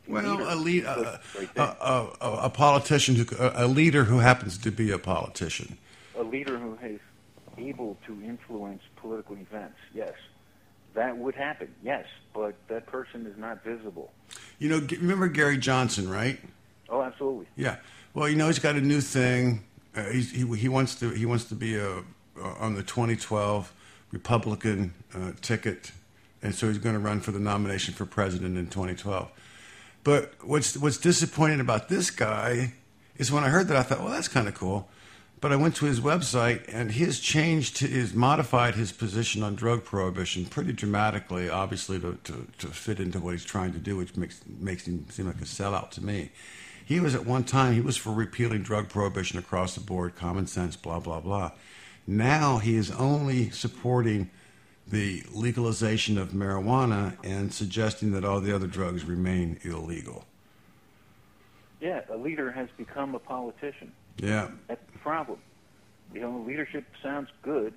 Well, 0.06 0.36
Leader 0.36 0.50
a, 0.50 0.54
lead, 0.56 0.84
a, 0.84 1.20
right 1.38 1.48
a, 1.56 1.62
a, 1.62 2.16
a, 2.20 2.30
a 2.42 2.50
politician, 2.50 3.14
who, 3.14 3.24
a 3.38 3.66
leader 3.66 4.04
who 4.04 4.18
happens 4.18 4.58
to 4.58 4.70
be 4.70 4.90
a 4.90 4.98
politician. 4.98 5.78
A 6.16 6.22
leader 6.22 6.58
who 6.58 6.78
is 6.84 7.00
able 7.58 7.96
to 8.06 8.22
influence 8.22 8.82
political 8.96 9.36
events. 9.36 9.76
Yes, 9.92 10.14
that 10.94 11.16
would 11.16 11.34
happen. 11.34 11.74
Yes, 11.82 12.06
but 12.32 12.54
that 12.68 12.86
person 12.86 13.26
is 13.26 13.36
not 13.36 13.62
visible. 13.64 14.12
You 14.58 14.68
know, 14.68 14.86
remember 15.00 15.28
Gary 15.28 15.58
Johnson, 15.58 16.08
right? 16.08 16.38
Oh, 16.88 17.02
absolutely. 17.02 17.46
Yeah. 17.56 17.76
Well, 18.14 18.28
you 18.28 18.36
know, 18.36 18.46
he's 18.46 18.58
got 18.58 18.76
a 18.76 18.80
new 18.80 19.00
thing. 19.00 19.64
Uh, 19.96 20.04
he's, 20.04 20.30
he 20.30 20.44
he 20.56 20.68
wants 20.68 20.96
to 20.96 21.10
he 21.10 21.26
wants 21.26 21.44
to 21.44 21.54
be 21.54 21.76
a, 21.76 21.98
uh, 21.98 22.02
on 22.58 22.74
the 22.74 22.82
2012 22.82 23.72
Republican 24.10 24.94
uh, 25.14 25.32
ticket, 25.40 25.92
and 26.42 26.54
so 26.54 26.68
he's 26.68 26.78
going 26.78 26.94
to 26.94 27.00
run 27.00 27.20
for 27.20 27.32
the 27.32 27.38
nomination 27.38 27.94
for 27.94 28.06
president 28.06 28.56
in 28.56 28.66
2012. 28.66 29.30
But 30.02 30.34
what's 30.42 30.76
what's 30.76 30.98
disappointing 30.98 31.60
about 31.60 31.88
this 31.88 32.10
guy 32.10 32.74
is 33.16 33.30
when 33.30 33.44
I 33.44 33.48
heard 33.48 33.68
that 33.68 33.76
I 33.76 33.82
thought, 33.82 34.00
well, 34.00 34.10
that's 34.10 34.28
kind 34.28 34.48
of 34.48 34.54
cool. 34.54 34.88
But 35.44 35.52
I 35.52 35.56
went 35.56 35.76
to 35.76 35.84
his 35.84 36.00
website 36.00 36.72
and 36.72 36.90
he 36.90 37.04
has 37.04 37.20
changed, 37.20 37.76
his 37.76 38.14
modified 38.14 38.76
his 38.76 38.92
position 38.92 39.42
on 39.42 39.54
drug 39.54 39.84
prohibition 39.84 40.46
pretty 40.46 40.72
dramatically, 40.72 41.50
obviously 41.50 42.00
to, 42.00 42.16
to, 42.24 42.46
to 42.60 42.66
fit 42.68 42.98
into 42.98 43.20
what 43.20 43.32
he's 43.32 43.44
trying 43.44 43.74
to 43.74 43.78
do, 43.78 43.98
which 43.98 44.16
makes 44.16 44.40
makes 44.58 44.88
him 44.88 45.04
seem 45.10 45.26
like 45.26 45.42
a 45.42 45.44
sellout 45.44 45.90
to 45.90 46.02
me. 46.02 46.30
He 46.82 46.98
was 46.98 47.14
at 47.14 47.26
one 47.26 47.44
time 47.44 47.74
he 47.74 47.82
was 47.82 47.98
for 47.98 48.10
repealing 48.10 48.62
drug 48.62 48.88
prohibition 48.88 49.38
across 49.38 49.74
the 49.74 49.82
board, 49.82 50.16
common 50.16 50.46
sense, 50.46 50.76
blah 50.76 50.98
blah 50.98 51.20
blah. 51.20 51.50
Now 52.06 52.56
he 52.56 52.76
is 52.76 52.90
only 52.92 53.50
supporting 53.50 54.30
the 54.88 55.24
legalization 55.30 56.16
of 56.16 56.30
marijuana 56.30 57.18
and 57.22 57.52
suggesting 57.52 58.12
that 58.12 58.24
all 58.24 58.40
the 58.40 58.54
other 58.54 58.66
drugs 58.66 59.04
remain 59.04 59.58
illegal. 59.62 60.24
Yeah, 61.82 62.00
a 62.08 62.16
leader 62.16 62.50
has 62.50 62.70
become 62.78 63.14
a 63.14 63.18
politician. 63.18 63.92
Yeah. 64.16 64.48
Problem. 65.04 65.38
You 66.14 66.22
know, 66.22 66.44
leadership 66.46 66.84
sounds 67.02 67.28
good, 67.42 67.74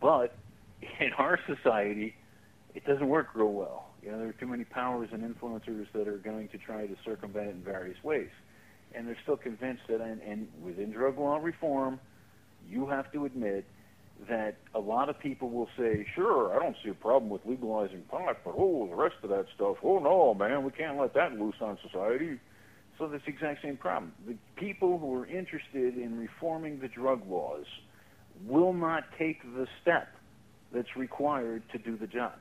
but 0.00 0.34
in 1.00 1.12
our 1.18 1.38
society, 1.46 2.14
it 2.74 2.84
doesn't 2.86 3.08
work 3.08 3.28
real 3.34 3.52
well. 3.52 3.88
You 4.02 4.12
know, 4.12 4.18
there 4.18 4.28
are 4.28 4.32
too 4.32 4.46
many 4.46 4.64
powers 4.64 5.08
and 5.12 5.22
influencers 5.22 5.86
that 5.92 6.06
are 6.06 6.18
going 6.18 6.48
to 6.48 6.58
try 6.58 6.86
to 6.86 6.96
circumvent 7.04 7.48
it 7.48 7.50
in 7.50 7.62
various 7.62 8.02
ways. 8.04 8.30
And 8.94 9.08
they're 9.08 9.18
still 9.22 9.36
convinced 9.36 9.82
that, 9.88 10.00
and, 10.00 10.22
and 10.22 10.46
within 10.62 10.92
drug 10.92 11.18
law 11.18 11.38
reform, 11.38 11.98
you 12.68 12.86
have 12.86 13.10
to 13.12 13.24
admit 13.24 13.64
that 14.28 14.56
a 14.74 14.78
lot 14.78 15.08
of 15.08 15.18
people 15.18 15.50
will 15.50 15.68
say, 15.76 16.06
sure, 16.14 16.54
I 16.54 16.62
don't 16.62 16.76
see 16.84 16.90
a 16.90 16.94
problem 16.94 17.30
with 17.30 17.42
legalizing 17.44 18.02
pot, 18.02 18.38
but 18.44 18.54
oh, 18.56 18.86
the 18.88 18.94
rest 18.94 19.16
of 19.24 19.30
that 19.30 19.46
stuff, 19.54 19.76
oh 19.82 19.98
no, 19.98 20.34
man, 20.34 20.62
we 20.62 20.70
can't 20.70 20.98
let 20.98 21.14
that 21.14 21.32
loose 21.32 21.56
on 21.60 21.78
society. 21.82 22.38
So 22.98 23.08
that's 23.08 23.24
the 23.24 23.32
exact 23.32 23.62
same 23.62 23.76
problem. 23.76 24.12
The 24.26 24.36
people 24.56 24.98
who 24.98 25.14
are 25.14 25.26
interested 25.26 25.96
in 25.96 26.18
reforming 26.18 26.78
the 26.80 26.88
drug 26.88 27.28
laws 27.28 27.64
will 28.46 28.72
not 28.72 29.04
take 29.18 29.42
the 29.42 29.66
step 29.82 30.08
that's 30.72 30.96
required 30.96 31.62
to 31.72 31.78
do 31.78 31.96
the 31.96 32.06
job. 32.06 32.34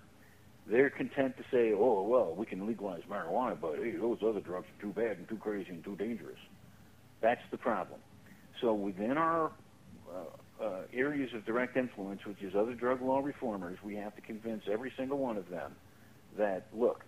They're 0.65 0.89
content 0.89 1.35
to 1.37 1.43
say, 1.51 1.73
oh, 1.73 2.03
well, 2.03 2.33
we 2.35 2.45
can 2.45 2.65
legalize 2.65 3.01
marijuana, 3.09 3.59
but 3.59 3.75
hey, 3.77 3.91
those 3.91 4.19
other 4.25 4.39
drugs 4.39 4.67
are 4.67 4.81
too 4.81 4.93
bad 4.93 5.17
and 5.17 5.27
too 5.27 5.37
crazy 5.37 5.69
and 5.69 5.83
too 5.83 5.95
dangerous. 5.95 6.39
That's 7.21 7.41
the 7.51 7.57
problem. 7.57 7.99
So 8.61 8.73
within 8.73 9.17
our 9.17 9.51
uh, 10.09 10.63
uh, 10.63 10.81
areas 10.93 11.31
of 11.33 11.45
direct 11.45 11.75
influence, 11.75 12.21
which 12.25 12.41
is 12.41 12.55
other 12.55 12.73
drug 12.73 13.01
law 13.01 13.19
reformers, 13.19 13.77
we 13.83 13.95
have 13.95 14.15
to 14.15 14.21
convince 14.21 14.63
every 14.71 14.93
single 14.97 15.17
one 15.17 15.37
of 15.37 15.49
them 15.49 15.75
that, 16.37 16.67
look, 16.73 17.03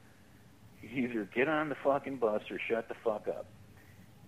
either 0.93 1.27
get 1.35 1.47
on 1.47 1.69
the 1.69 1.75
fucking 1.83 2.17
bus 2.17 2.41
or 2.49 2.59
shut 2.69 2.87
the 2.87 2.95
fuck 3.03 3.27
up. 3.27 3.45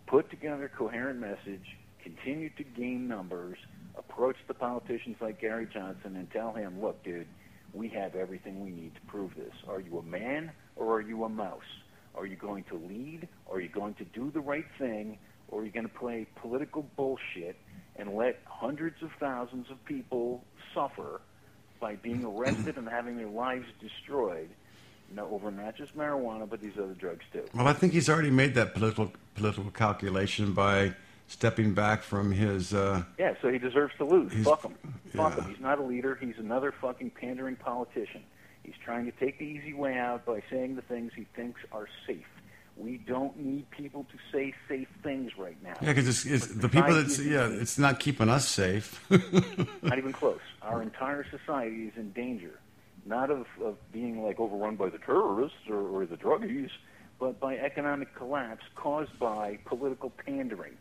Put 0.08 0.30
together 0.30 0.66
a 0.66 0.78
coherent 0.78 1.20
message, 1.20 1.66
continue 2.02 2.50
to 2.58 2.64
gain 2.64 3.08
numbers, 3.08 3.58
approach 3.98 4.38
the 4.48 4.54
politicians 4.54 5.18
like 5.20 5.42
Gary 5.42 5.68
Johnson 5.72 6.16
and 6.16 6.32
tell 6.32 6.54
him, 6.54 6.82
look, 6.82 7.04
dude, 7.04 7.28
we 7.74 7.90
have 7.90 8.16
everything 8.16 8.64
we 8.64 8.72
need 8.72 8.96
to 8.96 9.02
prove 9.02 9.36
this. 9.36 9.54
Are 9.68 9.80
you 9.80 9.98
a 9.98 10.04
man 10.04 10.52
or 10.76 10.96
are 10.96 11.02
you 11.02 11.24
a 11.26 11.30
mouse? 11.30 11.62
Are 12.16 12.26
you 12.26 12.36
going 12.36 12.64
to 12.66 12.76
lead? 12.76 13.28
Are 13.52 13.60
you 13.60 13.70
going 13.70 13.94
to 13.96 14.06
do 14.06 14.32
the 14.32 14.40
right 14.40 14.66
thing? 14.80 15.20
Or 15.50 15.62
are 15.62 15.66
you 15.66 15.72
going 15.72 15.88
to 15.88 15.94
play 15.94 16.28
political 16.42 16.86
bullshit 16.96 17.58
and 17.96 18.16
let 18.16 18.40
hundreds 18.46 19.02
of 19.02 19.10
thousands 19.20 19.68
of 19.70 19.84
people 19.86 20.44
suffer 20.74 21.22
by 21.80 21.96
being 21.96 22.24
arrested 22.24 22.78
and 22.78 22.88
having 22.88 23.18
their 23.18 23.30
lives 23.30 23.66
destroyed 23.80 24.50
no, 25.14 25.28
over 25.30 25.52
not 25.52 25.76
just 25.76 25.98
marijuana, 25.98 26.50
but 26.50 26.62
these 26.62 26.78
other 26.78 26.94
drugs 26.94 27.26
too. 27.32 27.46
Well, 27.54 27.68
I 27.68 27.74
think 27.74 27.94
he's 27.94 28.10
already 28.10 28.30
made 28.30 28.56
that 28.56 28.74
political 28.74 29.12
political 29.36 29.70
calculation 29.72 30.54
by 30.54 30.94
stepping 31.28 31.74
back 31.74 32.04
from 32.04 32.32
his. 32.32 32.74
Uh, 32.74 33.04
Yeah, 33.18 33.36
so 33.42 33.50
he 33.50 33.58
deserves 33.58 33.94
to 33.98 34.06
lose. 34.06 34.34
Fuck 34.44 34.64
him. 34.64 34.76
Fuck 35.14 35.38
yeah. 35.38 35.44
him. 35.44 35.50
He's 35.52 35.60
not 35.62 35.80
a 35.80 35.84
leader. 35.84 36.16
He's 36.20 36.38
another 36.38 36.72
fucking 36.72 37.12
pandering 37.12 37.56
politician. 37.56 38.24
He's 38.64 38.76
trying 38.84 39.06
to 39.06 39.12
take 39.12 39.40
the 39.40 39.46
easy 39.46 39.74
way 39.74 39.98
out 39.98 40.26
by 40.26 40.42
saying 40.50 40.76
the 40.76 40.82
things 40.82 41.14
he 41.16 41.26
thinks 41.36 41.62
are 41.72 41.88
safe. 42.06 42.26
We 42.76 42.98
don't 42.98 43.40
need 43.40 43.70
people 43.72 44.06
to 44.12 44.18
say 44.32 44.54
safe 44.68 44.90
things 45.02 45.32
right 45.38 45.58
now. 45.64 45.74
yeah, 45.82 45.94
because 45.94 46.08
it's, 46.08 46.26
it's 46.26 46.48
the 46.54 46.70
people 46.70 46.94
that 46.94 47.18
yeah, 47.18 47.48
it's 47.48 47.80
not 47.80 48.00
keeping 48.00 48.30
us 48.30 48.48
safe. 48.48 49.04
Not 49.82 49.98
even 49.98 50.14
close. 50.14 50.40
Our 50.62 50.84
entire 50.84 51.26
society 51.30 51.86
is 51.86 51.94
in 51.98 52.12
danger, 52.12 52.60
not 53.08 53.32
of, 53.32 53.46
of 53.64 53.78
being 53.92 54.24
like 54.24 54.40
overrun 54.40 54.76
by 54.76 54.90
the 54.90 54.98
terrorists 54.98 55.58
or, 55.70 55.80
or 55.80 56.06
the 56.06 56.18
druggies, 56.18 56.70
but 57.20 57.40
by 57.40 57.58
economic 57.58 58.14
collapse 58.16 58.64
caused 58.76 59.18
by 59.20 59.58
political 59.66 60.10
pandering. 60.10 60.78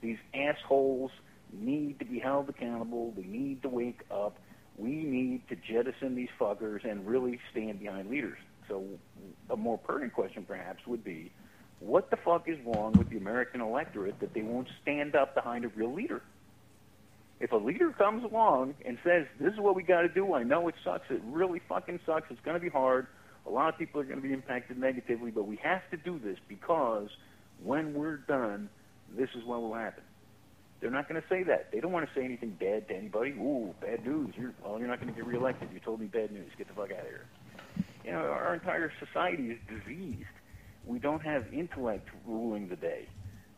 These 0.00 0.18
assholes 0.34 1.10
need 1.52 1.98
to 1.98 2.04
be 2.04 2.18
held 2.18 2.48
accountable. 2.48 3.12
They 3.16 3.24
need 3.24 3.62
to 3.62 3.68
wake 3.68 4.00
up. 4.10 4.38
We 4.76 4.90
need 4.90 5.48
to 5.48 5.56
jettison 5.56 6.14
these 6.14 6.28
fuckers 6.38 6.88
and 6.88 7.06
really 7.06 7.40
stand 7.50 7.80
behind 7.80 8.10
leaders. 8.10 8.38
So, 8.68 8.84
a 9.48 9.56
more 9.56 9.78
pertinent 9.78 10.12
question 10.12 10.44
perhaps 10.44 10.86
would 10.86 11.04
be, 11.04 11.32
what 11.80 12.10
the 12.10 12.16
fuck 12.16 12.48
is 12.48 12.58
wrong 12.64 12.92
with 12.92 13.08
the 13.10 13.16
American 13.16 13.60
electorate 13.60 14.18
that 14.20 14.34
they 14.34 14.42
won't 14.42 14.68
stand 14.82 15.14
up 15.14 15.34
behind 15.34 15.64
a 15.64 15.68
real 15.68 15.92
leader? 15.92 16.22
If 17.38 17.52
a 17.52 17.56
leader 17.56 17.90
comes 17.90 18.24
along 18.24 18.74
and 18.84 18.98
says, 19.04 19.26
"This 19.38 19.52
is 19.52 19.60
what 19.60 19.74
we 19.74 19.82
got 19.82 20.02
to 20.02 20.08
do," 20.08 20.34
I 20.34 20.42
know 20.42 20.68
it 20.68 20.74
sucks. 20.82 21.10
It 21.10 21.20
really 21.26 21.60
fucking 21.68 22.00
sucks. 22.06 22.30
It's 22.30 22.40
going 22.40 22.56
to 22.56 22.60
be 22.60 22.70
hard. 22.70 23.06
A 23.46 23.50
lot 23.50 23.68
of 23.68 23.78
people 23.78 24.00
are 24.00 24.04
going 24.04 24.20
to 24.20 24.26
be 24.26 24.32
impacted 24.32 24.78
negatively, 24.78 25.30
but 25.30 25.46
we 25.46 25.56
have 25.56 25.88
to 25.90 25.96
do 25.96 26.18
this 26.18 26.38
because 26.48 27.10
when 27.62 27.94
we're 27.94 28.16
done, 28.16 28.68
this 29.16 29.28
is 29.36 29.44
what 29.44 29.60
will 29.60 29.74
happen. 29.74 30.02
They're 30.80 30.90
not 30.90 31.08
going 31.08 31.20
to 31.20 31.28
say 31.28 31.42
that. 31.44 31.72
They 31.72 31.80
don't 31.80 31.92
want 31.92 32.08
to 32.08 32.14
say 32.14 32.24
anything 32.24 32.50
bad 32.50 32.88
to 32.88 32.96
anybody. 32.96 33.30
Ooh, 33.32 33.74
bad 33.80 34.04
news. 34.04 34.34
You're 34.36 34.52
well, 34.64 34.78
you're 34.78 34.88
not 34.88 35.00
going 35.00 35.12
to 35.12 35.16
get 35.16 35.26
reelected. 35.26 35.68
You 35.72 35.80
told 35.80 36.00
me 36.00 36.06
bad 36.06 36.32
news. 36.32 36.50
Get 36.58 36.68
the 36.68 36.74
fuck 36.74 36.90
out 36.90 37.00
of 37.00 37.06
here. 37.06 37.26
You 38.04 38.12
know, 38.12 38.18
our 38.18 38.54
entire 38.54 38.92
society 38.98 39.50
is 39.50 39.58
diseased. 39.68 40.24
We 40.84 40.98
don't 40.98 41.22
have 41.22 41.52
intellect 41.52 42.08
ruling 42.26 42.68
the 42.68 42.76
day. 42.76 43.08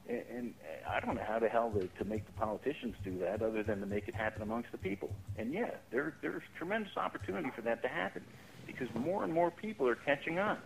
And, 0.09 0.23
and 0.35 0.55
I 0.89 1.01
don't 1.01 1.17
know 1.17 1.25
how 1.27 1.39
the 1.39 1.49
hell 1.49 1.71
to, 1.71 1.89
to 2.03 2.05
make 2.09 2.27
the 2.27 2.33
politicians 2.33 2.95
do 3.05 3.19
that 3.19 3.43
other 3.43 3.63
than 3.63 3.81
to 3.81 3.87
make 3.87 4.09
it 4.09 4.15
happen 4.15 4.43
amongst 4.43 4.73
the 4.73 4.79
people. 4.79 5.11
And 5.37 5.53
yeah, 5.53 5.71
there, 5.91 6.15
there's 6.23 6.43
tremendous 6.57 6.97
opportunity 6.97 7.51
for 7.55 7.63
that 7.63 7.83
to 7.83 7.89
happen 7.89 8.23
because 8.67 8.89
more 8.95 9.25
and 9.25 9.33
more 9.33 9.51
people 9.51 9.87
are 9.89 9.95
catching 9.95 10.39
on. 10.39 10.59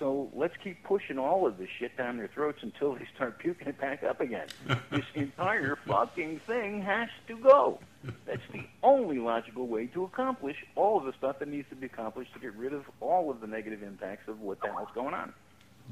So 0.00 0.30
let's 0.34 0.54
keep 0.64 0.82
pushing 0.82 1.18
all 1.18 1.46
of 1.46 1.58
this 1.58 1.68
shit 1.78 1.94
down 1.98 2.16
their 2.16 2.28
throats 2.28 2.62
until 2.62 2.94
they 2.94 3.06
start 3.14 3.38
puking 3.38 3.68
it 3.68 3.78
back 3.78 4.02
up 4.02 4.22
again. 4.22 4.46
this 4.90 5.04
entire 5.14 5.76
fucking 5.86 6.40
thing 6.46 6.80
has 6.80 7.10
to 7.28 7.36
go. 7.36 7.78
That's 8.24 8.40
the 8.50 8.64
only 8.82 9.18
logical 9.18 9.66
way 9.66 9.88
to 9.88 10.04
accomplish 10.04 10.56
all 10.74 10.96
of 10.96 11.04
the 11.04 11.12
stuff 11.18 11.38
that 11.40 11.48
needs 11.48 11.68
to 11.68 11.76
be 11.76 11.84
accomplished 11.84 12.32
to 12.32 12.38
get 12.38 12.54
rid 12.54 12.72
of 12.72 12.84
all 13.02 13.30
of 13.30 13.42
the 13.42 13.46
negative 13.46 13.82
impacts 13.82 14.26
of 14.26 14.40
what 14.40 14.58
the 14.62 14.68
hell's 14.68 14.88
going 14.94 15.12
on. 15.12 15.34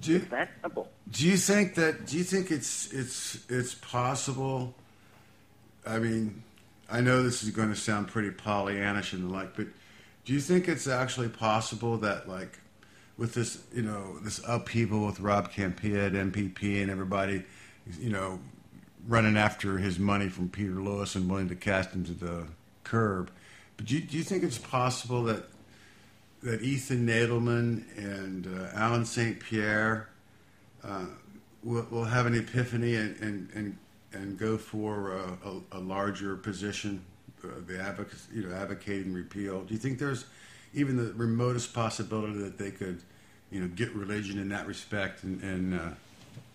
Do 0.00 0.12
you, 0.12 0.16
It's 0.18 0.30
that 0.30 0.50
simple. 0.62 0.88
do 1.10 1.26
you 1.26 1.36
think 1.36 1.74
that? 1.76 2.06
Do 2.06 2.18
you 2.18 2.24
think 2.24 2.50
it's 2.50 2.92
it's 2.92 3.38
it's 3.48 3.74
possible? 3.74 4.74
I 5.86 5.98
mean, 5.98 6.42
I 6.90 7.00
know 7.00 7.22
this 7.22 7.42
is 7.42 7.50
going 7.50 7.70
to 7.70 7.76
sound 7.76 8.08
pretty 8.08 8.30
Pollyannish 8.30 9.12
and 9.12 9.28
the 9.28 9.32
like, 9.32 9.56
but 9.56 9.66
do 10.24 10.32
you 10.32 10.40
think 10.40 10.68
it's 10.68 10.86
actually 10.86 11.28
possible 11.28 11.96
that 11.98 12.28
like 12.28 12.58
with 13.16 13.34
this, 13.34 13.62
you 13.74 13.82
know, 13.82 14.18
this 14.20 14.40
upheaval 14.46 15.04
with 15.06 15.20
Rob 15.20 15.50
Kampia 15.50 16.06
at 16.06 16.12
MPP 16.12 16.80
and 16.82 16.90
everybody, 16.90 17.42
you 17.98 18.10
know, 18.10 18.38
running 19.08 19.36
after 19.36 19.78
his 19.78 19.98
money 19.98 20.28
from 20.28 20.48
Peter 20.48 20.74
Lewis 20.74 21.14
and 21.16 21.28
willing 21.28 21.48
to 21.48 21.56
cast 21.56 21.90
him 21.90 22.04
to 22.04 22.12
the 22.12 22.46
curb, 22.84 23.30
but 23.76 23.86
do 23.86 23.96
you, 23.96 24.00
do 24.02 24.16
you 24.16 24.22
think 24.22 24.44
it's 24.44 24.58
possible 24.58 25.24
that 25.24 25.44
that 26.42 26.62
Ethan 26.62 27.06
Nadelmann 27.06 27.84
and 27.96 28.46
uh, 28.46 28.68
Allen 28.74 29.04
St. 29.04 29.40
Pierre 29.40 30.08
uh, 30.84 31.06
will, 31.62 31.86
will 31.90 32.04
have 32.04 32.26
an 32.26 32.34
epiphany 32.34 32.94
and, 32.94 33.16
and, 33.20 33.50
and, 33.54 33.76
and 34.12 34.38
go 34.38 34.56
for 34.56 35.12
a, 35.12 35.76
a, 35.76 35.78
larger 35.80 36.36
position, 36.36 37.02
uh, 37.44 37.48
the 37.66 37.80
advocacy, 37.80 38.28
you 38.34 38.42
know, 38.44 38.54
advocating 38.54 39.12
repeal. 39.12 39.62
Do 39.62 39.74
you 39.74 39.80
think 39.80 39.98
there's 39.98 40.26
even 40.74 40.96
the 40.96 41.12
remotest 41.14 41.74
possibility 41.74 42.38
that 42.38 42.56
they 42.56 42.70
could, 42.70 43.02
you 43.50 43.60
know, 43.60 43.68
get 43.68 43.92
religion 43.94 44.38
in 44.38 44.48
that 44.50 44.66
respect 44.66 45.24
and 45.24 45.42
and, 45.42 45.74
uh, 45.74 45.90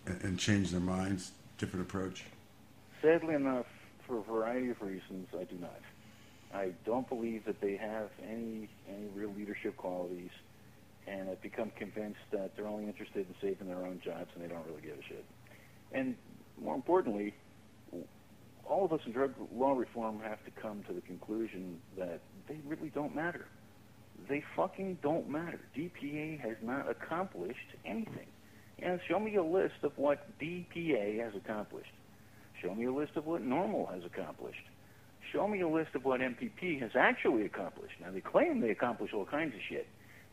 and- 0.06 0.22
and 0.22 0.38
change 0.38 0.70
their 0.70 0.80
minds, 0.80 1.32
different 1.58 1.86
approach? 1.86 2.24
Sadly 3.02 3.34
enough, 3.34 3.66
for 4.06 4.18
a 4.18 4.22
variety 4.22 4.70
of 4.70 4.80
reasons, 4.80 5.28
I 5.38 5.44
do 5.44 5.56
not. 5.60 5.80
I 6.54 6.70
don't 6.86 7.08
believe 7.08 7.44
that 7.46 7.60
they 7.60 7.76
have 7.76 8.10
any 8.22 8.68
any 8.88 9.08
real 9.14 9.32
leadership 9.36 9.76
qualities, 9.76 10.30
and 11.06 11.28
I've 11.28 11.42
become 11.42 11.72
convinced 11.76 12.20
that 12.32 12.56
they're 12.56 12.68
only 12.68 12.86
interested 12.86 13.26
in 13.26 13.34
saving 13.40 13.66
their 13.68 13.84
own 13.84 14.00
jobs 14.04 14.30
and 14.34 14.44
they 14.44 14.48
don't 14.48 14.64
really 14.66 14.82
give 14.82 14.98
a 14.98 15.02
shit. 15.02 15.24
And 15.92 16.14
more 16.60 16.74
importantly, 16.74 17.34
all 18.64 18.84
of 18.84 18.92
us 18.92 19.00
in 19.04 19.12
drug 19.12 19.34
law 19.54 19.72
reform 19.72 20.20
have 20.20 20.42
to 20.44 20.50
come 20.50 20.82
to 20.86 20.92
the 20.92 21.00
conclusion 21.00 21.80
that 21.98 22.20
they 22.48 22.58
really 22.66 22.90
don't 22.90 23.14
matter. 23.14 23.46
They 24.28 24.42
fucking 24.56 24.98
don't 25.02 25.28
matter. 25.28 25.60
DPA 25.76 26.40
has 26.40 26.56
not 26.62 26.88
accomplished 26.88 27.74
anything. 27.84 28.26
And 28.78 29.00
show 29.08 29.18
me 29.18 29.36
a 29.36 29.42
list 29.42 29.82
of 29.82 29.92
what 29.96 30.26
DPA 30.38 31.18
has 31.20 31.34
accomplished. 31.34 31.92
Show 32.62 32.74
me 32.74 32.86
a 32.86 32.92
list 32.92 33.12
of 33.16 33.26
what 33.26 33.42
NORML 33.42 33.92
has 33.92 34.04
accomplished. 34.04 34.64
Show 35.34 35.48
me 35.48 35.62
a 35.62 35.68
list 35.68 35.96
of 35.96 36.04
what 36.04 36.20
MPP 36.20 36.80
has 36.80 36.92
actually 36.94 37.44
accomplished. 37.44 37.94
Now, 38.00 38.12
they 38.12 38.20
claim 38.20 38.60
they 38.60 38.70
accomplish 38.70 39.12
all 39.12 39.24
kinds 39.24 39.52
of 39.52 39.60
shit, 39.68 39.88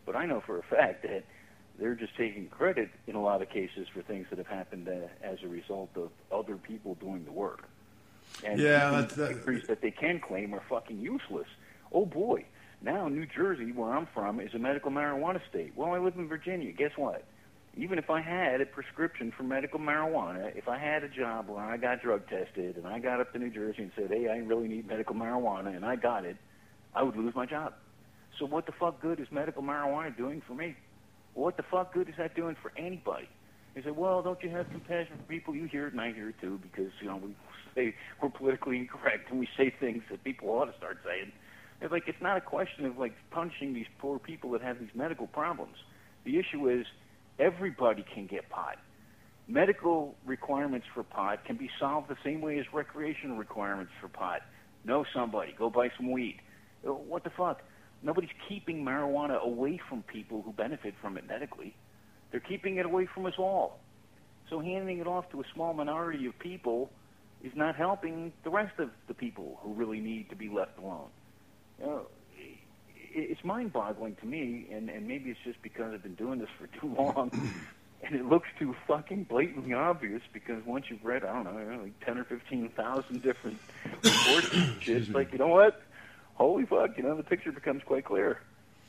but 0.06 0.16
I 0.16 0.28
know 0.28 0.41
for 0.45 0.60
a 0.60 0.64
fact 0.64 1.02
that 1.02 1.24
they're 1.80 1.95
just 1.95 2.16
taking 2.16 2.45
credit 2.49 2.88
in 3.08 3.16
a 3.16 3.22
lot 3.22 3.41
of 3.41 3.49
cases 3.49 3.88
for 3.91 4.04
things 4.04 4.28
that 4.30 4.38
have 4.38 4.45
happened 4.45 4.88
uh, 4.88 5.08
as 5.24 5.39
a 5.43 5.47
result 5.47 5.89
of 5.95 6.12
other 6.32 6.56
people 6.56 6.93
doing 7.02 7.26
the 7.26 7.32
work. 7.32 7.64
And 8.45 8.60
Yeah, 8.60 8.91
that's- 8.91 9.14
the 9.16 9.22
that- 9.24 9.34
victories 9.34 9.66
that 9.68 9.82
they 9.82 9.89
can 9.89 10.20
claim 10.20 10.54
are 10.54 10.62
fucking 10.70 10.99
useless. 10.99 11.47
Oh 11.91 12.06
boy, 12.06 12.45
now 12.84 13.08
New 13.08 13.26
Jersey, 13.26 13.72
where 13.72 13.91
I'm 13.91 14.06
from, 14.14 14.39
is 14.39 14.54
a 14.54 14.60
medical 14.60 14.91
marijuana 14.91 15.41
state. 15.49 15.74
Well, 15.76 15.93
I 15.93 15.97
live 15.97 16.16
in 16.16 16.28
Virginia. 16.28 16.72
Guess 16.74 16.91
what? 16.95 17.24
Even 17.78 17.97
if 17.97 18.09
I 18.09 18.22
had 18.22 18.59
a 18.59 18.65
prescription 18.65 19.32
for 19.36 19.43
medical 19.43 19.80
marijuana, 19.80 20.55
if 20.55 20.67
I 20.67 20.78
had 20.78 21.03
a 21.03 21.09
job 21.09 21.47
where 21.47 21.63
I 21.63 21.78
got 21.78 22.01
drug 22.01 22.28
tested 22.28 22.76
and 22.76 22.86
I 22.86 22.99
got 22.99 23.22
up 23.22 23.32
to 23.34 23.39
New 23.39 23.49
Jersey 23.49 23.84
and 23.84 23.91
said, 23.95 24.09
"Hey, 24.09 24.28
I 24.28 24.38
really 24.38 24.67
need 24.67 24.88
medical 24.88 25.15
marijuana," 25.15 25.76
and 25.76 25.86
I 25.86 25.95
got 25.95 26.26
it, 26.26 26.36
I 26.93 27.03
would 27.03 27.15
lose 27.15 27.34
my 27.34 27.45
job. 27.45 27.74
So 28.39 28.45
what 28.45 28.65
the 28.65 28.72
fuck 28.74 29.01
good 29.01 29.19
is 29.19 29.28
medical 29.32 29.61
marijuana 29.61 30.15
doing 30.15 30.41
for 30.45 30.53
me? 30.53 30.76
What 31.34 31.57
the 31.57 31.63
fuck 31.63 31.93
good 31.93 32.09
is 32.09 32.15
that 32.17 32.36
doing 32.36 32.55
for 32.61 32.72
anybody? 32.78 33.30
They 33.76 33.82
say, 33.84 33.91
well, 33.91 34.22
don't 34.22 34.41
you 34.43 34.49
have 34.49 34.69
compassion 34.69 35.17
for 35.17 35.24
people? 35.24 35.55
You 35.55 35.65
hear 35.65 35.88
it 35.88 35.93
and 35.93 36.01
I 36.01 36.11
hear 36.11 36.30
it 36.30 36.36
too 36.41 36.59
because, 36.61 36.91
you 37.01 37.07
know, 37.07 37.17
we 37.17 37.36
say 37.74 37.95
we're 38.22 38.30
politically 38.30 38.78
incorrect 38.78 39.30
and 39.30 39.39
we 39.39 39.47
say 39.55 39.74
things 39.80 40.03
that 40.09 40.24
people 40.24 40.49
ought 40.49 40.65
to 40.65 40.78
start 40.78 40.97
saying. 41.05 41.32
It's 41.82 41.91
like, 41.91 42.03
it's 42.07 42.22
not 42.22 42.38
a 42.38 42.41
question 42.41 42.86
of 42.86 42.97
like 42.97 43.13
punishing 43.32 43.74
these 43.74 43.86
poor 43.99 44.19
people 44.19 44.51
that 44.51 44.61
have 44.61 44.80
these 44.80 44.93
medical 44.93 45.28
problems. 45.28 45.78
The 46.26 46.38
issue 46.38 46.69
is 46.69 46.86
everybody 47.39 48.05
can 48.13 48.27
get 48.27 48.49
pot. 48.49 48.77
Medical 49.47 50.15
requirements 50.25 50.88
for 50.93 51.03
pot 51.03 51.43
can 51.45 51.57
be 51.57 51.69
solved 51.79 52.07
the 52.09 52.17
same 52.23 52.41
way 52.41 52.59
as 52.59 52.65
recreational 52.73 53.38
requirements 53.38 53.91
for 53.99 54.07
pot. 54.07 54.41
Know 54.86 55.05
somebody, 55.13 55.53
go 55.57 55.69
buy 55.69 55.89
some 55.97 56.11
weed. 56.11 56.39
Uh, 56.88 56.93
What 56.93 57.23
the 57.23 57.32
fuck? 57.32 57.61
Nobody's 58.03 58.32
keeping 58.49 58.84
marijuana 58.84 59.39
away 59.41 59.79
from 59.89 60.03
people 60.03 60.41
who 60.41 60.53
benefit 60.53 60.95
from 61.01 61.17
it 61.17 61.27
medically. 61.27 61.75
They're 62.32 62.39
keeping 62.39 62.77
it 62.77 62.86
away 62.86 63.07
from 63.13 63.25
us 63.25 63.34
all. 63.38 63.79
So 64.49 64.59
handing 64.59 64.99
it 64.99 65.07
off 65.07 65.29
to 65.32 65.41
a 65.41 65.43
small 65.53 65.73
minority 65.73 66.25
of 66.25 66.38
people 66.39 66.89
is 67.43 67.51
not 67.55 67.75
helping 67.75 68.34
the 68.43 68.49
rest 68.49 68.79
of 68.79 68.89
the 69.07 69.13
people 69.13 69.59
who 69.61 69.73
really 69.73 69.99
need 69.99 70.29
to 70.29 70.36
be 70.36 70.49
left 70.49 70.77
alone. 70.79 71.09
You 71.79 71.86
know, 71.86 72.07
it's 73.14 73.43
mind-boggling 73.43 74.16
to 74.18 74.26
me, 74.26 74.68
and, 74.72 74.89
and 74.89 75.07
maybe 75.07 75.30
it's 75.30 75.39
just 75.43 75.62
because 75.62 75.93
I've 75.93 76.03
been 76.03 76.16
doing 76.16 76.39
this 76.39 76.49
for 76.57 76.68
too 76.80 76.93
long, 76.95 77.32
and 78.03 78.16
it 78.16 78.26
looks 78.26 78.47
too 78.57 78.76
fucking 78.88 79.26
blatantly 79.26 79.74
obvious. 79.74 80.22
Because 80.34 80.66
once 80.66 80.86
you've 80.89 81.03
read, 81.03 81.24
I 81.24 81.34
don't 81.34 81.43
know, 81.43 81.82
like 81.82 81.99
ten 82.05 82.18
or 82.18 82.24
fifteen 82.24 82.70
thousand 82.70 83.22
different 83.22 83.59
reports, 83.86 84.49
it's 84.86 85.09
like 85.09 85.32
you 85.32 85.39
know 85.39 85.47
what? 85.47 85.82
Holy 86.36 86.66
fuck! 86.66 86.97
You 86.97 87.03
know, 87.03 87.16
the 87.16 87.24
picture 87.24 87.51
becomes 87.51 87.84
quite 87.84 88.05
clear. 88.05 88.41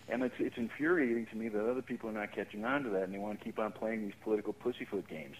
And 0.08 0.22
it's 0.22 0.34
it's 0.38 0.56
infuriating 0.56 1.26
to 1.26 1.36
me 1.36 1.48
that 1.48 1.70
other 1.70 1.82
people 1.82 2.10
are 2.10 2.12
not 2.12 2.32
catching 2.32 2.64
on 2.64 2.82
to 2.84 2.90
that, 2.90 3.04
and 3.04 3.14
they 3.14 3.18
want 3.18 3.38
to 3.38 3.44
keep 3.44 3.58
on 3.58 3.72
playing 3.72 4.02
these 4.02 4.14
political 4.22 4.52
pussyfoot 4.52 5.08
games. 5.08 5.36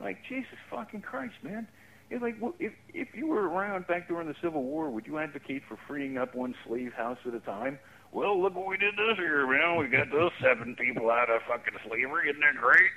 Like 0.00 0.18
Jesus 0.28 0.58
fucking 0.68 1.02
Christ, 1.02 1.34
man! 1.42 1.68
It's 2.10 2.20
like 2.20 2.36
well, 2.40 2.54
if 2.58 2.72
if 2.92 3.14
you 3.14 3.28
were 3.28 3.48
around 3.48 3.86
back 3.86 4.08
during 4.08 4.26
the 4.26 4.34
Civil 4.42 4.64
War, 4.64 4.90
would 4.90 5.06
you 5.06 5.18
advocate 5.18 5.62
for 5.68 5.78
freeing 5.86 6.18
up 6.18 6.34
one 6.34 6.54
slave 6.66 6.92
house 6.92 7.18
at 7.24 7.34
a 7.34 7.40
time? 7.40 7.78
Well, 8.12 8.40
look 8.40 8.54
what 8.54 8.66
we 8.66 8.76
did 8.76 8.94
this 8.96 9.18
year, 9.18 9.46
man. 9.46 9.78
We 9.78 9.86
got 9.86 10.10
those 10.10 10.32
seven 10.40 10.74
people 10.74 11.10
out 11.10 11.30
of 11.30 11.42
fucking 11.42 11.74
slavery. 11.86 12.28
Isn't 12.28 12.40
that 12.40 12.56
great? 12.56 12.90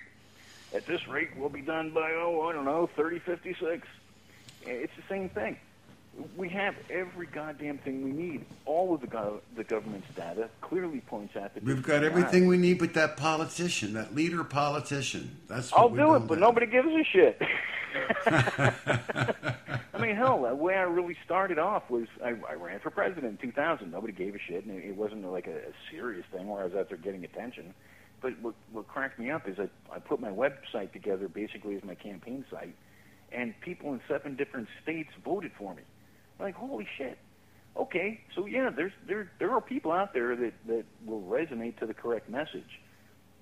At 0.73 0.87
this 0.87 1.07
rate, 1.07 1.29
we'll 1.37 1.49
be 1.49 1.61
done 1.61 1.91
by 1.91 2.13
oh, 2.13 2.47
I 2.49 2.53
don't 2.53 2.65
know, 2.65 2.89
thirty 2.95 3.19
fifty 3.19 3.53
six. 3.53 3.87
It's 4.63 4.93
the 4.95 5.03
same 5.07 5.29
thing. 5.29 5.57
We 6.35 6.47
have 6.49 6.75
every 6.89 7.25
goddamn 7.25 7.79
thing 7.79 8.03
we 8.03 8.11
need. 8.11 8.45
All 8.65 8.93
of 8.93 9.01
the 9.01 9.07
go- 9.07 9.41
the 9.55 9.63
government's 9.63 10.13
data 10.15 10.49
clearly 10.61 10.99
points 11.01 11.35
out 11.35 11.53
that 11.55 11.63
We've 11.63 11.81
got 11.81 12.03
everything 12.03 12.47
we 12.47 12.57
need 12.57 12.77
but 12.79 12.93
that 12.93 13.17
politician, 13.17 13.93
that 13.93 14.13
leader 14.13 14.43
politician. 14.43 15.37
That's 15.47 15.71
what 15.71 15.81
I'll 15.81 15.89
we 15.89 15.97
do 15.97 16.13
it, 16.15 16.27
but 16.27 16.39
nobody 16.39 16.67
gives 16.67 16.87
a 16.87 17.03
shit. 17.03 17.41
I 19.93 19.99
mean, 19.99 20.15
hell, 20.15 20.45
uh, 20.45 20.49
the 20.49 20.55
way 20.55 20.75
I 20.75 20.81
really 20.81 21.15
started 21.23 21.59
off 21.59 21.89
was 21.89 22.07
I, 22.23 22.29
I 22.49 22.53
ran 22.53 22.79
for 22.79 22.89
president 22.89 23.25
in 23.25 23.37
2000. 23.37 23.91
Nobody 23.91 24.13
gave 24.13 24.35
a 24.35 24.39
shit, 24.39 24.65
and 24.65 24.75
it, 24.77 24.85
it 24.85 24.95
wasn't 24.95 25.25
like 25.31 25.47
a, 25.47 25.57
a 25.57 25.73
serious 25.91 26.25
thing 26.31 26.47
where 26.47 26.61
I 26.61 26.65
was 26.65 26.73
out 26.73 26.89
there 26.89 26.97
getting 26.97 27.23
attention. 27.23 27.73
But 28.21 28.39
what, 28.39 28.55
what 28.71 28.87
cracked 28.87 29.19
me 29.19 29.29
up 29.31 29.47
is 29.47 29.59
I, 29.59 29.69
I 29.93 29.99
put 29.99 30.19
my 30.19 30.29
website 30.29 30.93
together 30.93 31.27
basically 31.27 31.75
as 31.75 31.83
my 31.83 31.95
campaign 31.95 32.45
site, 32.49 32.75
and 33.31 33.53
people 33.61 33.93
in 33.93 34.01
seven 34.07 34.35
different 34.35 34.67
states 34.81 35.09
voted 35.23 35.51
for 35.57 35.73
me. 35.75 35.83
Like, 36.39 36.55
holy 36.55 36.87
shit. 36.97 37.17
Okay, 37.75 38.21
so 38.35 38.45
yeah, 38.45 38.69
there's 38.69 38.91
there 39.07 39.31
there 39.39 39.51
are 39.51 39.61
people 39.61 39.91
out 39.91 40.13
there 40.13 40.35
that 40.35 40.53
that 40.67 40.85
will 41.05 41.23
resonate 41.23 41.79
to 41.79 41.87
the 41.87 41.93
correct 41.93 42.29
message, 42.29 42.79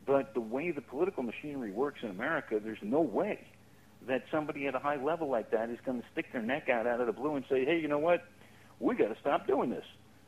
but 0.06 0.34
the 0.34 0.40
way 0.40 0.72
the 0.72 0.82
political 0.82 1.22
machinery 1.22 1.72
works 1.72 2.00
in 2.02 2.10
America, 2.10 2.60
there's 2.64 2.80
no 2.82 3.02
way 3.02 3.46
that 4.08 4.24
somebody 4.32 4.68
at 4.68 4.76
a 4.76 4.80
high 4.80 5.02
level 5.02 5.30
like 5.30 5.52
that 5.52 5.70
is 5.70 5.78
going 5.86 6.02
to 6.02 6.08
stick 6.12 6.32
their 6.32 6.42
neck 6.42 6.70
out 6.70 6.88
out 6.88 7.02
of 7.02 7.08
the 7.08 7.14
blue 7.14 7.36
and 7.36 7.46
say, 7.50 7.66
hey, 7.66 7.78
you 7.78 7.88
know 7.88 8.00
what? 8.00 8.24
We 8.80 8.96
got 8.96 9.10
to 9.14 9.20
stop 9.20 9.48
doing 9.48 9.70
this. 9.70 9.86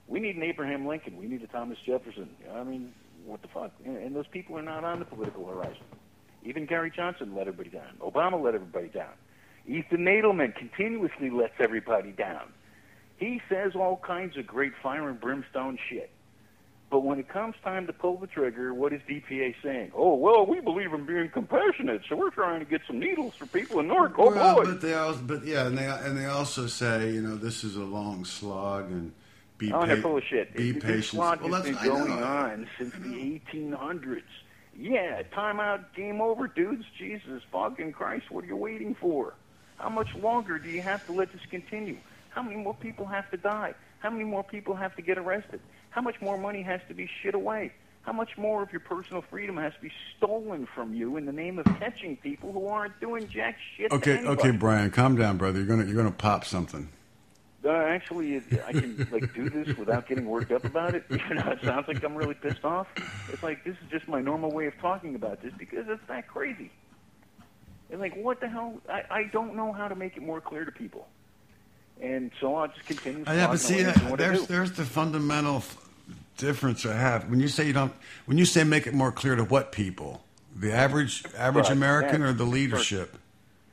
We 0.08 0.20
need 0.20 0.36
an 0.36 0.44
Abraham 0.44 0.86
Lincoln. 0.86 1.18
We 1.18 1.28
need 1.28 1.42
a 1.42 1.48
Thomas 1.48 1.78
Jefferson. 1.86 2.30
I 2.54 2.64
mean, 2.64 2.94
what 3.26 3.42
the 3.42 3.48
fuck? 3.48 3.72
And 3.86 4.16
those 4.16 4.28
people 4.28 4.58
are 4.58 4.62
not 4.62 4.84
on 4.84 5.00
the 5.00 5.06
political 5.06 5.48
horizon. 5.48 5.84
Even 6.44 6.66
Gary 6.66 6.92
Johnson 6.94 7.34
let 7.36 7.48
everybody 7.48 7.70
down. 7.70 7.98
Obama 8.00 8.42
let 8.42 8.54
everybody 8.54 8.90
down. 8.90 9.14
Ethan 9.68 10.06
Nadelmann 10.06 10.56
continuously 10.56 11.30
lets 11.30 11.54
everybody 11.60 12.12
down. 12.12 12.52
He 13.18 13.42
says 13.50 13.74
all 13.76 13.98
kinds 13.98 14.38
of 14.38 14.46
great 14.46 14.74
fire 14.82 15.08
and 15.10 15.20
brimstone 15.20 15.78
shit. 15.90 16.10
But 16.90 17.00
when 17.00 17.18
it 17.18 17.28
comes 17.28 17.56
time 17.64 17.88
to 17.88 17.94
pull 17.94 18.18
the 18.18 18.28
trigger, 18.28 18.72
what 18.74 18.94
is 18.94 19.02
DPA 19.10 19.56
saying? 19.64 19.92
Oh, 19.96 20.14
well, 20.16 20.46
we 20.46 20.60
believe 20.60 20.94
in 20.94 21.06
being 21.06 21.28
compassionate, 21.30 22.02
so 22.08 22.16
we're 22.16 22.30
trying 22.30 22.60
to 22.60 22.66
get 22.66 22.82
some 22.86 23.00
needles 23.00 23.34
for 23.36 23.48
people 23.48 23.80
in 23.80 23.88
Newark. 23.88 24.14
Oh, 24.20 24.30
well, 24.30 24.56
boy. 24.56 24.66
but 24.66 24.82
they 24.82 24.94
also, 24.94 25.20
but 25.22 25.44
yeah, 25.44 25.66
and 25.66 25.76
they 25.78 25.88
and 25.88 26.16
they 26.18 26.26
also 26.26 26.68
say, 26.68 27.12
you 27.12 27.22
know, 27.22 27.36
this 27.36 27.64
is 27.64 27.78
a 27.78 27.84
long 27.84 28.26
slog 28.26 28.92
and 28.92 29.12
be 29.58 29.72
Oh, 29.74 29.80
pa- 29.80 29.86
they're 29.88 29.98
full 29.98 30.18
of 30.18 30.24
shit. 30.24 30.56
Be 30.56 30.72
This 30.74 30.84
patient. 30.84 31.06
slog 31.06 31.42
Well, 31.42 31.54
has 31.54 31.64
that's 31.66 31.80
been 31.82 31.90
going 31.90 32.12
on 32.24 32.70
since 32.78 32.94
the 32.96 33.42
1800s. 33.56 34.22
Yeah, 34.78 35.24
timeout, 35.36 35.86
game 35.96 36.22
over, 36.22 36.48
dudes. 36.48 36.84
Jesus 37.00 37.42
fucking 37.52 37.94
Christ, 37.94 38.30
what 38.30 38.44
are 38.44 38.48
you 38.48 38.58
waiting 38.58 38.94
for? 38.94 39.34
How 39.78 39.90
much 39.90 40.10
longer 40.16 40.60
do 40.60 40.70
you 40.70 40.82
have 40.82 41.06
to 41.08 41.12
let 41.14 41.32
this 41.32 41.42
continue? 41.50 41.98
How 42.30 42.42
many 42.42 42.56
more 42.56 42.74
people 42.74 43.06
have 43.06 43.30
to 43.32 43.38
die? 43.38 43.74
How 44.00 44.10
many 44.10 44.24
more 44.24 44.44
people 44.44 44.76
have 44.76 44.96
to 44.96 45.02
get 45.02 45.18
arrested? 45.18 45.60
How 45.90 46.02
much 46.02 46.16
more 46.22 46.38
money 46.38 46.62
has 46.64 46.82
to 46.88 46.94
be 46.94 47.10
shit 47.22 47.36
away? 47.36 47.72
How 48.02 48.12
much 48.12 48.32
more 48.38 48.62
of 48.62 48.72
your 48.72 48.82
personal 48.82 49.22
freedom 49.30 49.56
has 49.58 49.74
to 49.76 49.80
be 49.82 49.92
stolen 50.18 50.68
from 50.76 50.94
you 50.94 51.16
in 51.16 51.26
the 51.26 51.32
name 51.32 51.58
of 51.58 51.66
catching 51.80 52.18
people 52.18 52.52
who 52.52 52.68
aren't 52.68 53.00
doing 53.00 53.30
jack 53.30 53.56
shit? 53.78 53.92
Okay, 53.94 54.26
okay, 54.26 54.52
Brian, 54.52 54.92
calm 54.92 55.16
down, 55.16 55.38
brother. 55.38 55.60
You're 55.60 55.68
gonna 55.68 55.86
you're 55.86 55.96
gonna 55.96 56.12
pop 56.12 56.44
something. 56.44 56.90
Uh, 57.64 57.70
actually, 57.70 58.34
it- 58.36 58.44
I 58.68 58.74
can 58.74 59.08
like 59.10 59.34
do 59.34 59.50
this 59.50 59.78
without 59.78 60.06
getting 60.10 60.26
worked 60.26 60.52
up 60.52 60.66
about 60.66 60.96
it. 60.96 61.06
You 61.30 61.36
know, 61.36 61.52
it 61.52 61.60
sounds 61.64 61.88
like 61.88 62.04
I'm 62.04 62.16
really 62.16 62.34
pissed 62.34 62.66
off. 62.66 62.88
It's 63.32 63.42
like 63.42 63.64
this 63.64 63.76
is 63.82 63.90
just 63.90 64.08
my 64.10 64.20
normal 64.22 64.52
way 64.52 64.66
of 64.68 64.78
talking 64.82 65.16
about 65.16 65.42
this 65.42 65.54
because 65.58 65.86
it's 65.88 66.02
that 66.10 66.28
crazy. 66.28 66.72
And 67.94 68.02
like, 68.02 68.16
what 68.16 68.42
the 68.42 68.50
hell? 68.50 68.82
I, 68.90 69.04
I 69.12 69.24
don't 69.26 69.56
know 69.56 69.72
how 69.72 69.88
to 69.88 69.94
make 69.94 70.18
it 70.18 70.24
more 70.24 70.42
clear 70.42 70.66
to 70.66 70.72
people. 70.72 71.08
And 72.02 72.32
so 72.42 72.56
I'll 72.56 72.68
just 72.68 72.86
continue. 72.88 73.24
Yeah, 73.28 73.46
but 73.46 73.60
see, 73.60 73.82
away 73.82 73.84
and 73.84 73.94
doing 74.00 74.10
what 74.10 74.20
I 74.20 74.24
there's 74.30 74.48
there's 74.48 74.72
the 74.72 74.84
fundamental 74.84 75.58
f- 75.58 75.78
difference 76.38 76.88
I 76.88 76.96
have. 76.96 77.30
When 77.30 77.40
you 77.40 77.48
say 77.48 77.68
you 77.68 77.74
don't, 77.74 77.94
when 78.26 78.40
you 78.40 78.46
say 78.46 78.64
make 78.64 78.88
it 78.88 78.96
more 78.96 79.12
clear 79.12 79.36
to 79.36 79.44
what 79.44 79.72
people, 79.72 80.24
the 80.56 80.74
average 80.74 81.24
average 81.38 81.66
Right, 81.66 81.78
American 81.78 82.24
or 82.24 82.34
the 82.34 82.46
leadership. 82.46 83.16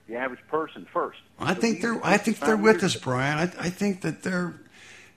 the 0.06 0.16
average 0.16 0.46
person 0.48 0.86
first. 0.92 1.20
I 1.38 1.54
The 1.54 1.60
think 1.62 1.80
they're 1.80 1.98
I 2.04 2.18
think 2.18 2.40
they're 2.40 2.58
with 2.58 2.84
us. 2.84 2.96
Brian. 2.96 3.38
I, 3.38 3.44
I 3.58 3.70
think 3.70 4.02
that 4.02 4.22
they're, 4.22 4.52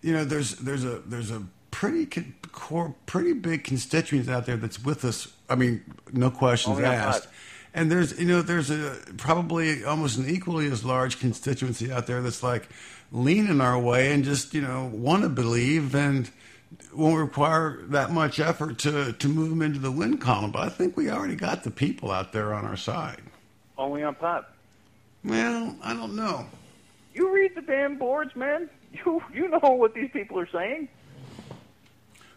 you 0.02 0.14
know, 0.14 0.24
there's 0.24 0.56
there's 0.56 0.86
a 0.86 1.00
there's 1.00 1.30
a 1.30 1.44
pretty 1.72 2.06
con- 2.06 2.36
core, 2.54 2.96
pretty 3.06 3.34
big 3.34 3.66
constituents 3.66 4.30
out 4.30 4.46
there 4.46 4.56
that's 4.56 4.82
with 4.82 5.04
us. 5.04 5.28
I 5.50 5.56
mean, 5.56 5.84
no 6.14 6.32
questions 6.32 6.80
oh, 6.80 6.86
on 6.86 6.86
asked. 6.86 7.28
And 7.74 7.92
there's 7.92 8.20
you 8.20 8.26
know 8.26 8.42
there's 8.42 8.70
a 8.70 8.98
probably 9.18 9.84
almost 9.84 10.18
an 10.18 10.30
equally 10.30 10.68
as 10.68 10.86
large 10.86 11.20
constituency 11.20 11.92
out 11.92 12.06
there 12.06 12.22
that's 12.22 12.44
like 12.44 12.70
leaning 13.12 13.62
our 13.62 13.80
way 13.80 14.12
and 14.12 14.24
just 14.24 14.54
you 14.54 14.62
know 14.62 14.90
want 14.94 15.24
to 15.24 15.30
believe 15.30 15.96
and 15.96 16.30
won't 16.94 17.20
require 17.20 17.80
that 17.88 18.12
much 18.12 18.40
effort 18.40 18.78
to 18.80 19.14
to 19.14 19.28
move 19.28 19.50
them 19.50 19.62
into 19.62 19.80
the 19.80 19.92
win 19.92 20.18
column. 20.18 20.52
But 20.52 20.64
I 20.64 20.70
think 20.70 20.96
we 20.96 21.10
already 21.10 21.36
got 21.36 21.64
the 21.64 21.72
people 21.72 22.12
out 22.12 22.32
there 22.32 22.54
on 22.54 22.66
our 22.66 22.78
side. 22.78 23.22
Only 23.78 24.04
on 24.04 24.16
pop. 24.16 24.54
Well, 25.24 25.76
I 25.84 25.94
don't 25.94 26.16
know. 26.16 26.46
You 27.14 27.34
read 27.34 27.56
the 27.56 27.62
damn 27.62 27.98
boards, 27.98 28.36
man. 28.36 28.70
You 29.06 29.24
you 29.34 29.48
know 29.48 29.60
what 29.72 29.96
these 29.96 30.12
people 30.12 30.40
are 30.40 30.50
saying. 30.52 30.88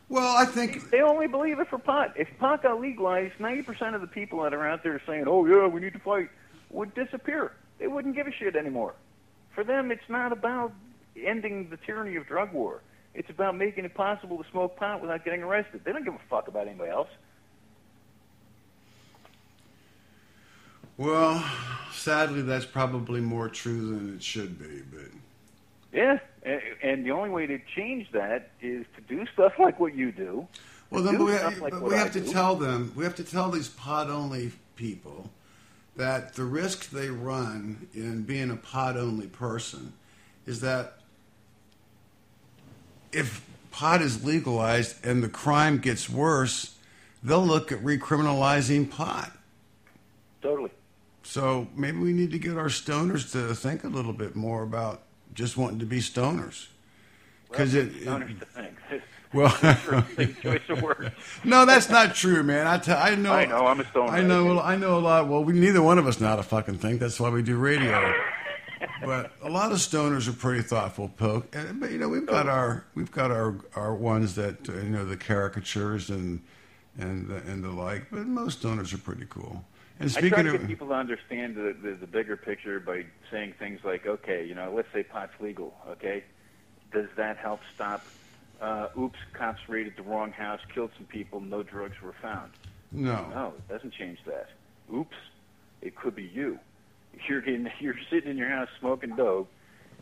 Well, 0.08 0.36
I 0.36 0.44
think 0.44 0.90
They 0.90 1.00
only 1.02 1.26
believe 1.26 1.58
it 1.58 1.68
for 1.68 1.78
pot. 1.78 2.14
If 2.16 2.28
pot 2.38 2.62
got 2.62 2.80
legalized, 2.80 3.34
90% 3.38 3.94
of 3.94 4.00
the 4.00 4.06
people 4.06 4.42
that 4.42 4.54
are 4.54 4.66
out 4.66 4.82
there 4.82 5.00
saying, 5.06 5.24
oh, 5.26 5.44
yeah, 5.46 5.66
we 5.66 5.80
need 5.80 5.94
to 5.94 5.98
fight, 5.98 6.28
would 6.70 6.94
disappear. 6.94 7.52
They 7.78 7.88
wouldn't 7.88 8.14
give 8.14 8.26
a 8.26 8.32
shit 8.32 8.54
anymore. 8.54 8.94
For 9.54 9.64
them, 9.64 9.90
it's 9.90 10.08
not 10.08 10.32
about 10.32 10.72
ending 11.20 11.68
the 11.70 11.76
tyranny 11.76 12.16
of 12.16 12.26
drug 12.26 12.52
war. 12.52 12.82
It's 13.14 13.30
about 13.30 13.56
making 13.56 13.84
it 13.84 13.94
possible 13.94 14.42
to 14.42 14.48
smoke 14.50 14.76
pot 14.76 15.00
without 15.00 15.24
getting 15.24 15.42
arrested. 15.42 15.80
They 15.84 15.92
don't 15.92 16.04
give 16.04 16.14
a 16.14 16.20
fuck 16.28 16.48
about 16.48 16.68
anybody 16.68 16.90
else. 16.90 17.08
Well, 20.98 21.44
sadly, 21.92 22.42
that's 22.42 22.64
probably 22.64 23.20
more 23.20 23.48
true 23.48 23.90
than 23.90 24.14
it 24.14 24.22
should 24.22 24.58
be. 24.58 24.82
But 24.90 25.10
Yeah, 25.92 26.18
and 26.82 27.04
the 27.04 27.10
only 27.10 27.30
way 27.30 27.46
to 27.46 27.58
change 27.74 28.10
that 28.12 28.50
is 28.62 28.86
to 28.94 29.02
do 29.02 29.26
stuff 29.32 29.54
like 29.58 29.80
what 29.80 29.94
you 29.94 30.12
do. 30.12 30.46
well, 30.90 31.02
then 31.02 31.22
we, 31.22 31.32
stuff 31.36 31.60
like 31.60 31.80
we 31.80 31.94
have 31.94 32.12
to 32.12 32.20
do. 32.20 32.32
tell 32.32 32.56
them. 32.56 32.92
We 32.94 33.04
have 33.04 33.16
to 33.16 33.24
tell 33.24 33.50
these 33.50 33.68
pod-only 33.68 34.52
people 34.76 35.30
that 35.96 36.34
the 36.34 36.44
risk 36.44 36.90
they 36.90 37.08
run 37.08 37.88
in 37.94 38.22
being 38.22 38.50
a 38.50 38.56
pod-only 38.56 39.26
person 39.26 39.94
is 40.46 40.60
that 40.60 41.00
if 43.12 43.44
pot 43.70 44.02
is 44.02 44.24
legalized 44.24 45.04
and 45.04 45.22
the 45.22 45.28
crime 45.28 45.78
gets 45.78 46.08
worse, 46.08 46.76
they'll 47.22 47.44
look 47.44 47.72
at 47.72 47.80
recriminalizing 47.80 48.90
pot. 48.90 49.32
Totally. 50.42 50.70
So 51.22 51.66
maybe 51.74 51.98
we 51.98 52.12
need 52.12 52.30
to 52.30 52.38
get 52.38 52.56
our 52.56 52.68
stoners 52.68 53.32
to 53.32 53.54
think 53.54 53.82
a 53.84 53.88
little 53.88 54.12
bit 54.12 54.36
more 54.36 54.62
about 54.62 55.02
just 55.36 55.56
wanting 55.56 55.78
to 55.78 55.86
be 55.86 55.98
stoners. 56.00 56.66
Because 57.48 57.74
Well, 57.74 57.82
it, 57.84 58.04
don't 58.04 58.22
it- 58.22 58.28
understand. 58.56 58.76
well, 59.32 59.50
choice 60.42 60.62
of 60.68 60.82
words. 60.82 61.10
no, 61.44 61.64
that's 61.66 61.88
not 61.88 62.14
true, 62.14 62.42
man. 62.42 62.66
I 62.66 62.78
tell, 62.78 62.98
I 62.98 63.14
know, 63.14 63.32
I 63.32 63.44
know, 63.44 63.66
I'm 63.66 63.78
a 63.80 63.86
stoner. 63.90 64.10
I 64.12 64.22
know, 64.22 64.60
I 64.60 64.76
know 64.76 64.98
a 64.98 65.00
lot. 65.00 65.28
Well, 65.28 65.44
we 65.44 65.52
neither 65.52 65.82
one 65.82 65.98
of 65.98 66.06
us 66.08 66.20
know 66.20 66.26
how 66.28 66.36
to 66.36 66.42
fucking 66.42 66.78
think. 66.78 66.98
That's 67.00 67.20
why 67.20 67.28
we 67.30 67.42
do 67.42 67.56
radio. 67.56 68.12
but 69.04 69.32
a 69.42 69.48
lot 69.50 69.72
of 69.72 69.78
stoners 69.78 70.28
are 70.28 70.32
pretty 70.32 70.62
thoughtful, 70.62 71.08
poke. 71.08 71.54
And, 71.54 71.78
but 71.80 71.90
you 71.90 71.98
know, 71.98 72.08
we've 72.08 72.26
got 72.26 72.48
our 72.48 72.84
we've 72.94 73.12
got 73.12 73.30
our 73.30 73.54
our 73.74 73.94
ones 73.94 74.34
that 74.36 74.68
uh, 74.68 74.72
you 74.74 74.90
know 74.90 75.04
the 75.04 75.16
caricatures 75.16 76.10
and 76.10 76.42
and 76.98 77.28
the, 77.28 77.36
and 77.36 77.62
the 77.62 77.70
like. 77.70 78.06
But 78.10 78.26
most 78.26 78.62
stoners 78.62 78.94
are 78.94 78.98
pretty 78.98 79.26
cool. 79.28 79.64
And 79.98 80.10
I 80.10 80.12
try 80.12 80.28
speaking 80.28 80.44
to 80.44 80.54
of 80.54 80.60
get 80.60 80.68
people 80.68 80.88
to 80.88 80.94
understand 80.94 81.56
the, 81.56 81.74
the, 81.80 81.94
the 81.94 82.06
bigger 82.06 82.36
picture 82.36 82.80
by 82.80 83.06
saying 83.30 83.54
things 83.58 83.80
like, 83.82 84.06
okay, 84.06 84.44
you 84.44 84.54
know, 84.54 84.72
let's 84.74 84.88
say 84.92 85.02
pot's 85.02 85.32
legal, 85.40 85.74
okay? 85.88 86.22
Does 86.92 87.08
that 87.16 87.38
help 87.38 87.60
stop, 87.74 88.04
uh, 88.60 88.88
oops, 88.98 89.18
cops 89.32 89.60
raided 89.68 89.94
the 89.96 90.02
wrong 90.02 90.32
house, 90.32 90.60
killed 90.74 90.90
some 90.96 91.06
people, 91.06 91.40
no 91.40 91.62
drugs 91.62 92.00
were 92.02 92.14
found? 92.20 92.52
no, 92.92 93.26
No, 93.30 93.54
it 93.56 93.72
doesn't 93.72 93.94
change 93.94 94.18
that. 94.26 94.50
Oops, 94.94 95.16
it 95.80 95.96
could 95.96 96.14
be 96.14 96.24
you. 96.24 96.58
You're 97.26 97.40
getting, 97.40 97.70
you're 97.80 97.96
sitting 98.10 98.30
in 98.30 98.36
your 98.36 98.50
house 98.50 98.68
smoking 98.78 99.16
dope, 99.16 99.48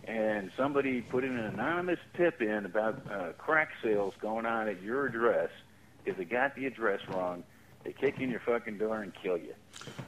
and 0.07 0.51
somebody 0.57 1.03
put 1.03 1.23
in 1.23 1.39
an 1.39 1.47
anonymous 1.47 2.01
tip 2.17 2.43
in 2.43 2.67
about 2.67 3.01
uh, 3.11 3.33
crack 3.39 3.71
sales 3.83 4.13
going 4.21 4.45
on 4.45 4.69
at 4.69 4.83
your 4.83 5.07
address. 5.07 5.51
If 6.05 6.19
they 6.19 6.25
got 6.25 6.55
the 6.57 6.67
address 6.67 7.01
wrong, 7.09 7.45
they 7.85 7.93
kick 7.93 8.21
in 8.21 8.31
your 8.31 8.41
fucking 8.41 8.79
door 8.79 9.03
and 9.03 9.13
kill 9.15 9.37
you. 9.37 9.55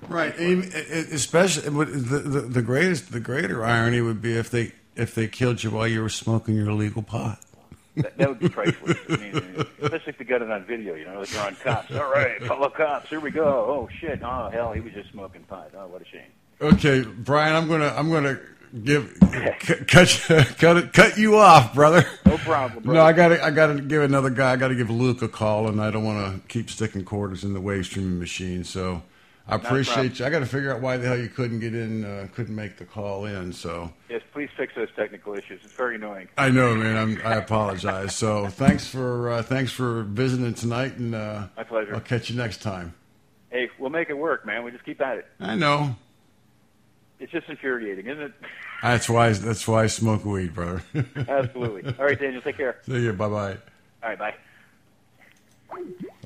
Right, 0.08 0.36
and 0.38 0.64
especially 0.64 1.68
the, 1.70 1.84
the 1.84 2.40
the 2.40 2.62
greatest 2.62 3.12
the 3.12 3.20
greater 3.20 3.64
irony 3.64 4.00
would 4.00 4.20
be 4.22 4.36
if 4.36 4.50
they 4.50 4.72
if 4.94 5.14
they 5.14 5.28
killed 5.28 5.62
you 5.62 5.70
while 5.70 5.86
you 5.86 6.02
were 6.02 6.08
smoking 6.08 6.56
your 6.56 6.70
illegal 6.70 7.02
pot. 7.02 7.40
That, 7.96 8.18
that 8.18 8.28
would 8.28 8.38
be 8.38 8.48
priceless. 8.48 8.98
I 9.08 9.16
mean, 9.16 9.66
especially 9.80 10.12
if 10.12 10.18
they 10.18 10.24
got 10.24 10.42
it 10.42 10.50
on 10.50 10.64
video, 10.64 10.94
you 10.94 11.06
know, 11.06 11.20
like 11.20 11.28
they're 11.30 11.46
on 11.46 11.56
cops. 11.56 11.90
All 11.92 12.10
right, 12.10 12.42
fellow 12.42 12.68
cops, 12.68 13.08
here 13.08 13.20
we 13.20 13.30
go. 13.30 13.44
Oh 13.46 13.88
shit! 14.00 14.20
Oh 14.22 14.50
hell, 14.50 14.72
he 14.72 14.80
was 14.80 14.92
just 14.92 15.10
smoking 15.10 15.42
pot. 15.44 15.70
Oh, 15.76 15.86
what 15.86 16.02
a 16.02 16.04
shame. 16.04 16.30
Okay, 16.60 17.02
Brian, 17.02 17.54
I'm 17.54 17.68
gonna 17.68 17.94
I'm 17.96 18.10
gonna 18.10 18.38
give 18.84 19.18
cut 19.86 20.56
cut 20.58 20.76
it, 20.76 20.92
cut 20.92 21.18
you 21.18 21.36
off, 21.36 21.74
brother. 21.74 22.04
No 22.24 22.38
problem, 22.38 22.82
bro. 22.82 22.94
No, 22.94 23.02
I 23.02 23.12
gotta 23.12 23.42
I 23.44 23.50
gotta 23.50 23.80
give 23.80 24.02
another 24.02 24.30
guy. 24.30 24.52
I 24.52 24.56
gotta 24.56 24.74
give 24.74 24.90
Luke 24.90 25.22
a 25.22 25.28
call, 25.28 25.68
and 25.68 25.80
I 25.80 25.90
don't 25.90 26.04
want 26.04 26.34
to 26.42 26.48
keep 26.48 26.70
sticking 26.70 27.04
quarters 27.04 27.44
in 27.44 27.54
the 27.54 27.60
wave 27.60 27.86
streaming 27.86 28.18
machine. 28.18 28.64
So 28.64 29.02
I 29.48 29.56
appreciate 29.56 30.18
you. 30.18 30.26
I 30.26 30.30
got 30.30 30.40
to 30.40 30.46
figure 30.46 30.74
out 30.74 30.80
why 30.80 30.96
the 30.96 31.06
hell 31.06 31.16
you 31.16 31.28
couldn't 31.28 31.60
get 31.60 31.72
in, 31.72 32.04
uh, 32.04 32.26
couldn't 32.34 32.54
make 32.54 32.78
the 32.78 32.84
call 32.84 33.26
in. 33.26 33.52
So 33.52 33.92
Yes, 34.08 34.22
please 34.32 34.48
fix 34.56 34.74
those 34.74 34.88
technical 34.96 35.34
issues. 35.34 35.60
It's 35.62 35.72
very 35.72 35.94
annoying. 35.94 36.28
I 36.36 36.50
know, 36.50 36.74
man. 36.74 36.96
I'm, 36.96 37.20
I 37.24 37.36
apologize. 37.36 38.14
So 38.16 38.48
thanks 38.48 38.88
for 38.88 39.30
uh, 39.30 39.42
thanks 39.42 39.70
for 39.70 40.02
visiting 40.02 40.52
tonight, 40.54 40.96
and 40.96 41.14
uh, 41.14 41.46
My 41.56 41.62
pleasure. 41.62 41.94
I'll 41.94 42.00
catch 42.00 42.28
you 42.28 42.36
next 42.36 42.60
time. 42.60 42.94
Hey, 43.50 43.70
we'll 43.78 43.90
make 43.90 44.10
it 44.10 44.18
work, 44.18 44.44
man. 44.44 44.64
We 44.64 44.72
just 44.72 44.84
keep 44.84 45.00
at 45.00 45.18
it. 45.18 45.26
I 45.38 45.54
know. 45.54 45.94
It's 47.18 47.32
just 47.32 47.48
infuriating, 47.48 48.06
isn't 48.06 48.22
it? 48.22 48.32
That's 48.82 49.08
why. 49.08 49.32
That's 49.32 49.66
why 49.66 49.84
I 49.84 49.86
smoke 49.86 50.24
weed, 50.24 50.54
brother. 50.54 50.82
Absolutely. 51.16 51.94
All 51.98 52.04
right, 52.04 52.18
Daniel, 52.18 52.42
take 52.42 52.58
care. 52.58 52.78
See 52.86 53.04
you. 53.04 53.12
Bye 53.12 53.28
bye. 53.28 53.56
All 54.02 54.10
right, 54.10 54.18
bye. 54.18 54.34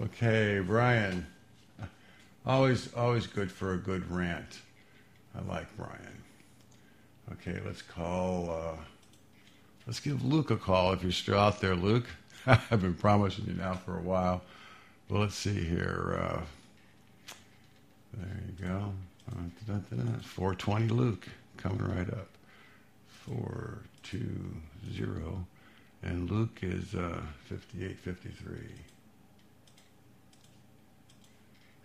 Okay, 0.03 0.61
Brian. 0.61 1.27
Always, 2.47 2.93
always 2.95 3.27
good 3.27 3.53
for 3.53 3.75
a 3.75 3.79
good 3.79 4.11
rant. 4.11 4.61
I 5.37 5.43
like 5.43 5.67
Brian. 5.77 6.23
Okay, 7.33 7.61
let's 7.65 7.83
call. 7.83 8.51
Uh, 8.51 8.81
let's 9.87 10.01
give 10.01 10.25
Luke 10.25 10.51
a 10.51 10.57
call 10.57 10.93
if 10.93 11.03
you're 11.03 11.13
still 11.13 11.39
out 11.39 11.61
there, 11.61 11.77
Luke. 11.77 12.07
I've 12.47 12.81
been 12.81 12.95
promising 12.95 13.47
you 13.47 13.55
now 13.55 13.75
for 13.75 13.99
a 13.99 14.03
while. 14.03 14.43
Well, 15.09 15.21
let's 15.21 15.37
see 15.37 15.65
here. 15.65 16.19
Uh, 16.21 16.41
there 18.15 18.41
you 18.47 18.67
go. 18.67 18.93
Uh, 19.33 19.37
da-da-da-da. 19.67 20.19
420 20.23 20.89
Luke 20.89 21.29
coming 21.57 21.83
right 21.85 22.09
up. 22.11 22.29
420. 23.27 25.45
And 26.03 26.31
Luke 26.31 26.59
is 26.63 26.95
uh, 26.95 27.21
5853. 27.49 28.57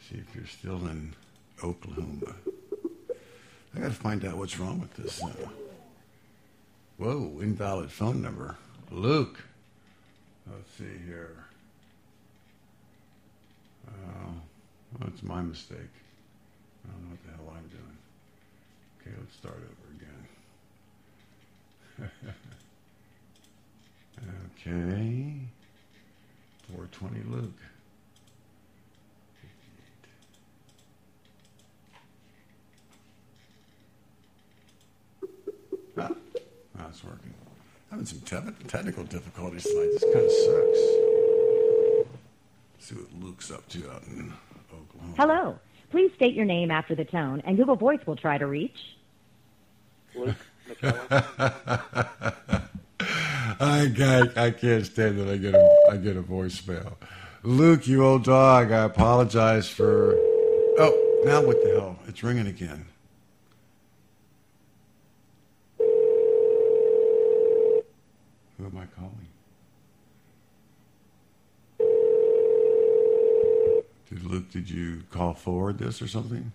See 0.10 0.16
if 0.18 0.36
you're 0.36 0.46
still 0.48 0.88
in 0.88 1.14
Oklahoma. 1.64 2.36
I 3.76 3.80
got 3.80 3.88
to 3.88 3.94
find 3.94 4.24
out 4.24 4.38
what's 4.38 4.58
wrong 4.60 4.80
with 4.80 4.94
this. 4.96 5.22
Uh, 5.22 5.50
whoa, 6.98 7.40
invalid 7.42 7.92
phone 7.92 8.22
number. 8.22 8.56
Luke. 8.92 9.44
Let's 10.50 10.72
see 10.78 10.98
here. 11.06 11.36
Uh, 13.88 14.32
Well, 15.00 15.10
it's 15.10 15.24
my 15.24 15.42
mistake. 15.42 15.92
I 16.88 16.92
don't 16.92 17.04
know 17.04 17.10
what 17.12 17.22
the 17.24 17.32
hell 17.32 17.50
I'm 17.56 17.68
doing. 17.70 17.98
Okay, 19.02 19.14
let's 19.20 19.36
start 19.36 19.58
over 19.58 19.88
again. 19.98 20.24
okay. 24.58 25.46
420 26.68 27.24
Luke. 27.30 27.62
Ah, 35.98 36.10
that's 36.76 37.04
working. 37.04 37.34
Having 37.90 38.06
some 38.06 38.20
te- 38.22 38.66
technical 38.68 39.04
difficulties 39.06 39.64
tonight. 39.64 39.92
This 39.94 40.04
kind 40.04 40.26
of 40.26 40.32
sucks. 40.32 40.80
Let's 42.74 42.86
see 42.90 42.96
what 42.96 43.24
Luke's 43.24 43.52
up 43.52 43.68
to 43.70 43.92
out 43.92 44.04
in 44.08 44.34
Oklahoma. 44.74 45.14
Hello. 45.18 45.60
Please 45.96 46.12
state 46.18 46.34
your 46.34 46.44
name 46.44 46.72
after 46.72 46.94
the 46.94 47.06
tone, 47.06 47.42
and 47.46 47.56
Google 47.56 47.78
Voice 47.78 48.02
will 48.06 48.18
try 48.18 48.38
to 48.38 48.46
reach. 48.46 48.98
Luke 50.14 50.36
McKellen. 50.68 52.66
I 53.62 53.94
can't, 53.96 54.38
I 54.38 54.52
can't 54.52 54.86
stand 54.86 55.18
that 55.20 55.30
I 55.30 55.38
get 55.38 55.56
a 55.56 55.76
I 55.90 55.96
get 55.96 56.18
a 56.18 56.22
voicemail. 56.22 56.96
Luke, 57.44 57.88
you 57.88 58.04
old 58.04 58.26
dog, 58.26 58.74
I 58.74 58.84
apologize 58.84 59.70
for. 59.70 60.16
Oh, 60.78 61.22
now 61.24 61.42
what 61.42 61.64
the 61.64 61.70
hell? 61.80 61.98
It's 62.10 62.22
ringing 62.22 62.48
again. 62.48 62.86
Who 68.58 68.66
am 68.66 68.78
I 68.78 68.86
calling? 68.98 69.28
Did 74.10 74.25
Luke? 74.36 74.52
Did 74.52 74.70
you 74.70 75.04
call 75.12 75.34
forward 75.34 75.78
this 75.78 76.02
or 76.02 76.08
something? 76.10 76.52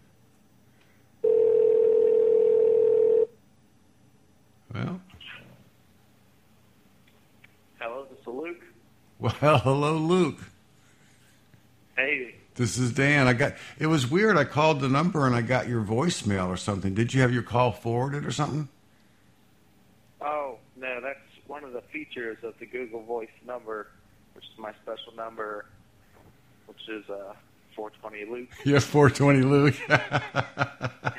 Well, 4.75 5.01
Hello, 7.79 8.07
this 8.11 8.21
is 8.21 8.27
Luke. 8.27 8.63
well, 9.19 9.33
hello, 9.41 9.97
Luke. 9.97 10.39
Hey, 11.97 12.35
This 12.55 12.77
is 12.77 12.93
Dan. 12.93 13.27
I 13.27 13.33
got 13.33 13.55
it 13.79 13.87
was 13.87 14.09
weird. 14.11 14.37
I 14.37 14.45
called 14.45 14.81
the 14.81 14.89
number 14.89 15.27
and 15.27 15.35
I 15.35 15.41
got 15.41 15.67
your 15.69 15.83
voicemail 15.83 16.49
or 16.49 16.57
something. 16.59 16.95
Did 16.95 17.15
you 17.15 17.23
have 17.23 17.33
your 17.33 17.43
call 17.43 17.73
forwarded 17.73 18.27
or 18.27 18.31
something? 18.31 18.69
Oh, 20.21 20.59
no, 20.77 21.01
that's 21.01 21.19
one 21.47 21.65
of 21.65 21.73
the 21.73 21.81
features 21.93 22.37
of 22.43 22.53
the 22.61 22.67
Google 22.67 23.03
Voice 23.03 23.29
number, 23.47 23.87
which 24.35 24.45
is 24.45 24.59
my 24.59 24.73
special 24.83 25.15
number, 25.17 25.65
which 26.67 26.87
is 26.89 27.09
uh, 27.09 27.33
420 27.75 28.25
Luke. 28.31 28.49
Yeah, 28.65 28.81
420 28.81 29.43
Luke. 29.43 29.75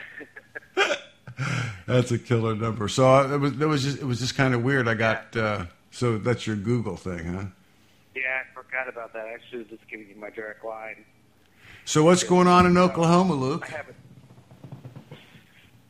that's 1.87 2.11
a 2.11 2.19
killer 2.19 2.55
number. 2.55 2.87
So 2.87 3.13
uh, 3.13 3.33
it 3.33 3.39
was 3.39 3.53
it 3.59 3.65
was 3.65 3.83
just 3.83 3.97
it 3.99 4.05
was 4.05 4.19
just 4.19 4.35
kind 4.35 4.53
of 4.53 4.63
weird. 4.63 4.87
I 4.87 4.93
got 4.93 5.35
uh, 5.35 5.65
so 5.91 6.17
that's 6.17 6.47
your 6.47 6.55
Google 6.55 6.95
thing, 6.95 7.25
huh? 7.25 7.45
Yeah, 8.15 8.41
I 8.41 8.53
forgot 8.53 8.89
about 8.89 9.13
that. 9.13 9.25
I 9.25 9.37
should 9.49 9.59
have 9.59 9.69
just 9.69 9.87
given 9.89 10.07
you 10.09 10.15
my 10.15 10.29
direct 10.29 10.63
line. 10.65 11.05
So 11.85 12.03
what's 12.03 12.23
going 12.23 12.47
on 12.47 12.65
in 12.65 12.77
Oklahoma, 12.77 13.33
Luke? 13.33 13.71
I. 13.73 13.81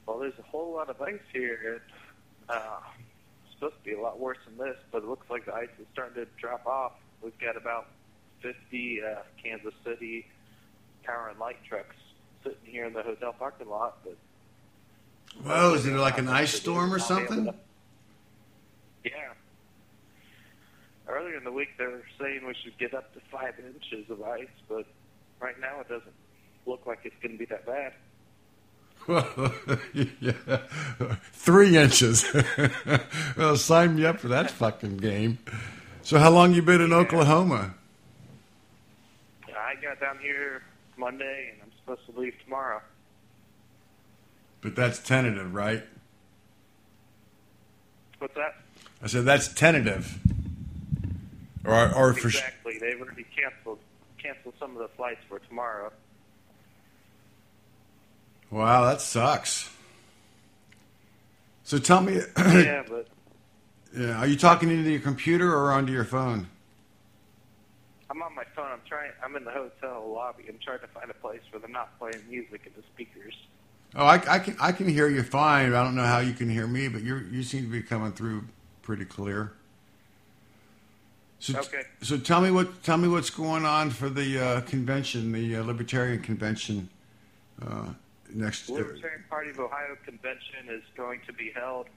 Well, 0.05 0.20
there's 0.20 0.38
a 0.39 0.43
whole 0.43 0.74
lot 0.74 0.89
of 0.89 1.01
ice 1.01 1.20
here. 1.32 1.82
Uh, 2.49 2.80
it's 3.45 3.53
supposed 3.53 3.76
to 3.76 3.84
be 3.84 3.93
a 3.93 4.01
lot 4.01 4.20
worse 4.20 4.38
than 4.45 4.57
this, 4.57 4.78
but 4.91 5.03
it 5.03 5.07
looks 5.07 5.30
like 5.30 5.45
the 5.45 5.53
ice 5.53 5.70
is 5.80 5.86
starting 5.93 6.16
to 6.16 6.28
drop 6.38 6.66
off. 6.66 6.93
We've 7.22 7.38
got 7.39 7.55
about 7.55 7.88
50 8.41 9.01
uh, 9.01 9.16
Kansas 9.41 9.74
City 9.86 10.26
power 11.04 11.30
and 11.30 11.39
light 11.39 11.58
trucks 11.68 11.95
sitting 12.43 12.58
here 12.64 12.86
in 12.86 12.93
the 12.93 13.04
hotel 13.04 13.34
parking 13.38 13.70
lot, 13.70 13.97
but 14.04 14.18
Whoa, 15.43 15.74
is 15.76 15.86
it 15.86 15.93
like 15.93 16.18
an 16.18 16.28
ice 16.28 16.54
storm 16.54 16.93
or 16.93 16.99
something? 16.99 17.54
Yeah. 19.04 19.12
Earlier 21.08 21.38
in 21.38 21.43
the 21.43 21.52
week, 21.52 21.70
they 21.78 21.86
were 21.86 22.04
saying 22.20 22.41
we 22.45 22.56
should 22.64 22.78
get 22.78 22.93
up 22.93 23.14
to 23.14 23.20
five 23.32 23.54
inches 23.60 24.10
of 24.10 24.22
ice, 24.24 24.47
but 24.68 24.86
right 25.39 25.60
now 25.60 25.80
it 25.80 25.89
doesn't 25.89 26.14
look 26.66 26.86
like 26.86 26.99
it's 27.04 27.16
going 27.22 27.34
to 27.34 27.38
be 27.38 27.45
that 27.45 27.66
bad. 27.66 27.93
Well, 29.08 29.54
yeah, 29.93 30.60
three 31.32 31.78
inches. 31.78 32.26
well, 33.38 33.58
sign 33.58 33.95
me 33.95 34.06
up 34.06 34.20
for 34.20 34.28
that 34.28 34.52
fucking 34.52 34.97
game. 34.97 35.39
So, 36.04 36.20
how 36.20 36.30
long 36.30 36.54
you 36.54 36.62
been 36.62 36.82
in 36.82 36.93
Oklahoma? 36.93 37.74
I 39.47 39.76
got 39.82 39.99
down 39.99 40.20
here 40.20 40.62
Monday, 41.02 41.49
and 41.52 41.62
I'm 41.64 41.72
supposed 41.80 42.06
to 42.14 42.18
leave 42.18 42.36
tomorrow. 42.43 42.80
But 44.62 44.76
that's 44.76 44.99
tentative, 44.99 45.54
right? 45.54 45.84
What's 48.20 48.36
that? 48.36 48.56
I 49.02 49.08
said 49.08 49.26
that's 49.26 49.47
tentative. 49.47 50.20
Or, 51.66 51.93
or 51.93 52.12
exactly. 52.12 52.78
They've 52.80 53.02
already 53.02 53.26
canceled 53.36 53.80
canceled 54.22 54.54
some 54.60 54.72
of 54.72 54.78
the 54.78 54.88
flights 54.89 55.22
for 55.28 55.39
tomorrow. 55.39 55.91
wow, 58.52 58.86
that 58.86 59.02
sucks. 59.02 59.68
So 61.64 61.80
tell 61.80 62.02
me, 62.02 62.20
yeah, 62.38 62.84
but 62.88 63.08
yeah, 63.97 64.20
are 64.20 64.28
you 64.28 64.36
talking 64.36 64.70
into 64.70 64.91
your 64.91 64.99
computer 64.99 65.52
or 65.52 65.72
onto 65.72 65.91
your 65.91 66.06
phone? 66.06 66.47
I'm 68.12 68.22
on 68.22 68.36
my 68.36 68.43
phone. 68.53 68.70
I'm 68.70 68.82
trying. 68.86 69.12
I'm 69.24 69.38
in 69.38 69.45
the 69.45 69.51
hotel 69.51 70.12
lobby. 70.14 70.43
I'm 70.49 70.59
trying 70.62 70.80
to 70.80 70.88
find 70.88 71.09
a 71.09 71.14
place 71.14 71.39
where 71.49 71.62
they're 71.62 71.70
not 71.70 71.97
playing 71.97 72.22
music 72.30 72.62
in 72.66 72.74
the 72.76 72.84
speakers. 72.93 73.34
Oh, 73.95 74.05
I, 74.05 74.16
I 74.28 74.39
can 74.39 74.57
I 74.59 74.74
can 74.74 74.89
hear 74.89 75.07
you 75.07 75.24
fine. 75.24 75.74
I 75.74 75.82
don't 75.82 75.95
know 75.95 76.03
how 76.03 76.20
you 76.20 76.34
can 76.34 76.49
hear 76.49 76.68
me, 76.68 76.89
but 76.89 77.03
you 77.03 77.18
you 77.32 77.41
seem 77.41 77.64
to 77.64 77.72
be 77.72 77.82
coming 77.82 78.12
through 78.12 78.43
pretty 78.82 79.05
clear. 79.05 79.53
So, 81.39 81.57
Okay. 81.59 81.84
So 82.01 82.18
tell 82.18 82.41
me 82.41 82.51
what 82.51 82.84
tell 82.84 82.97
me 82.97 83.07
what's 83.07 83.30
going 83.30 83.64
on 83.64 83.89
for 83.91 84.09
the 84.09 84.39
uh, 84.39 84.62
convention, 84.62 85.32
the 85.32 85.55
uh, 85.55 85.64
Libertarian 85.64 86.22
convention 86.22 86.89
uh, 87.66 87.93
next. 88.34 88.68
The 88.68 88.74
Libertarian 88.74 89.24
Party 89.30 89.51
of 89.51 89.59
Ohio 89.59 89.95
convention 90.05 90.68
is 90.70 90.84
going 90.97 91.22
to 91.28 91.34
be 91.34 91.51
held 91.55 91.88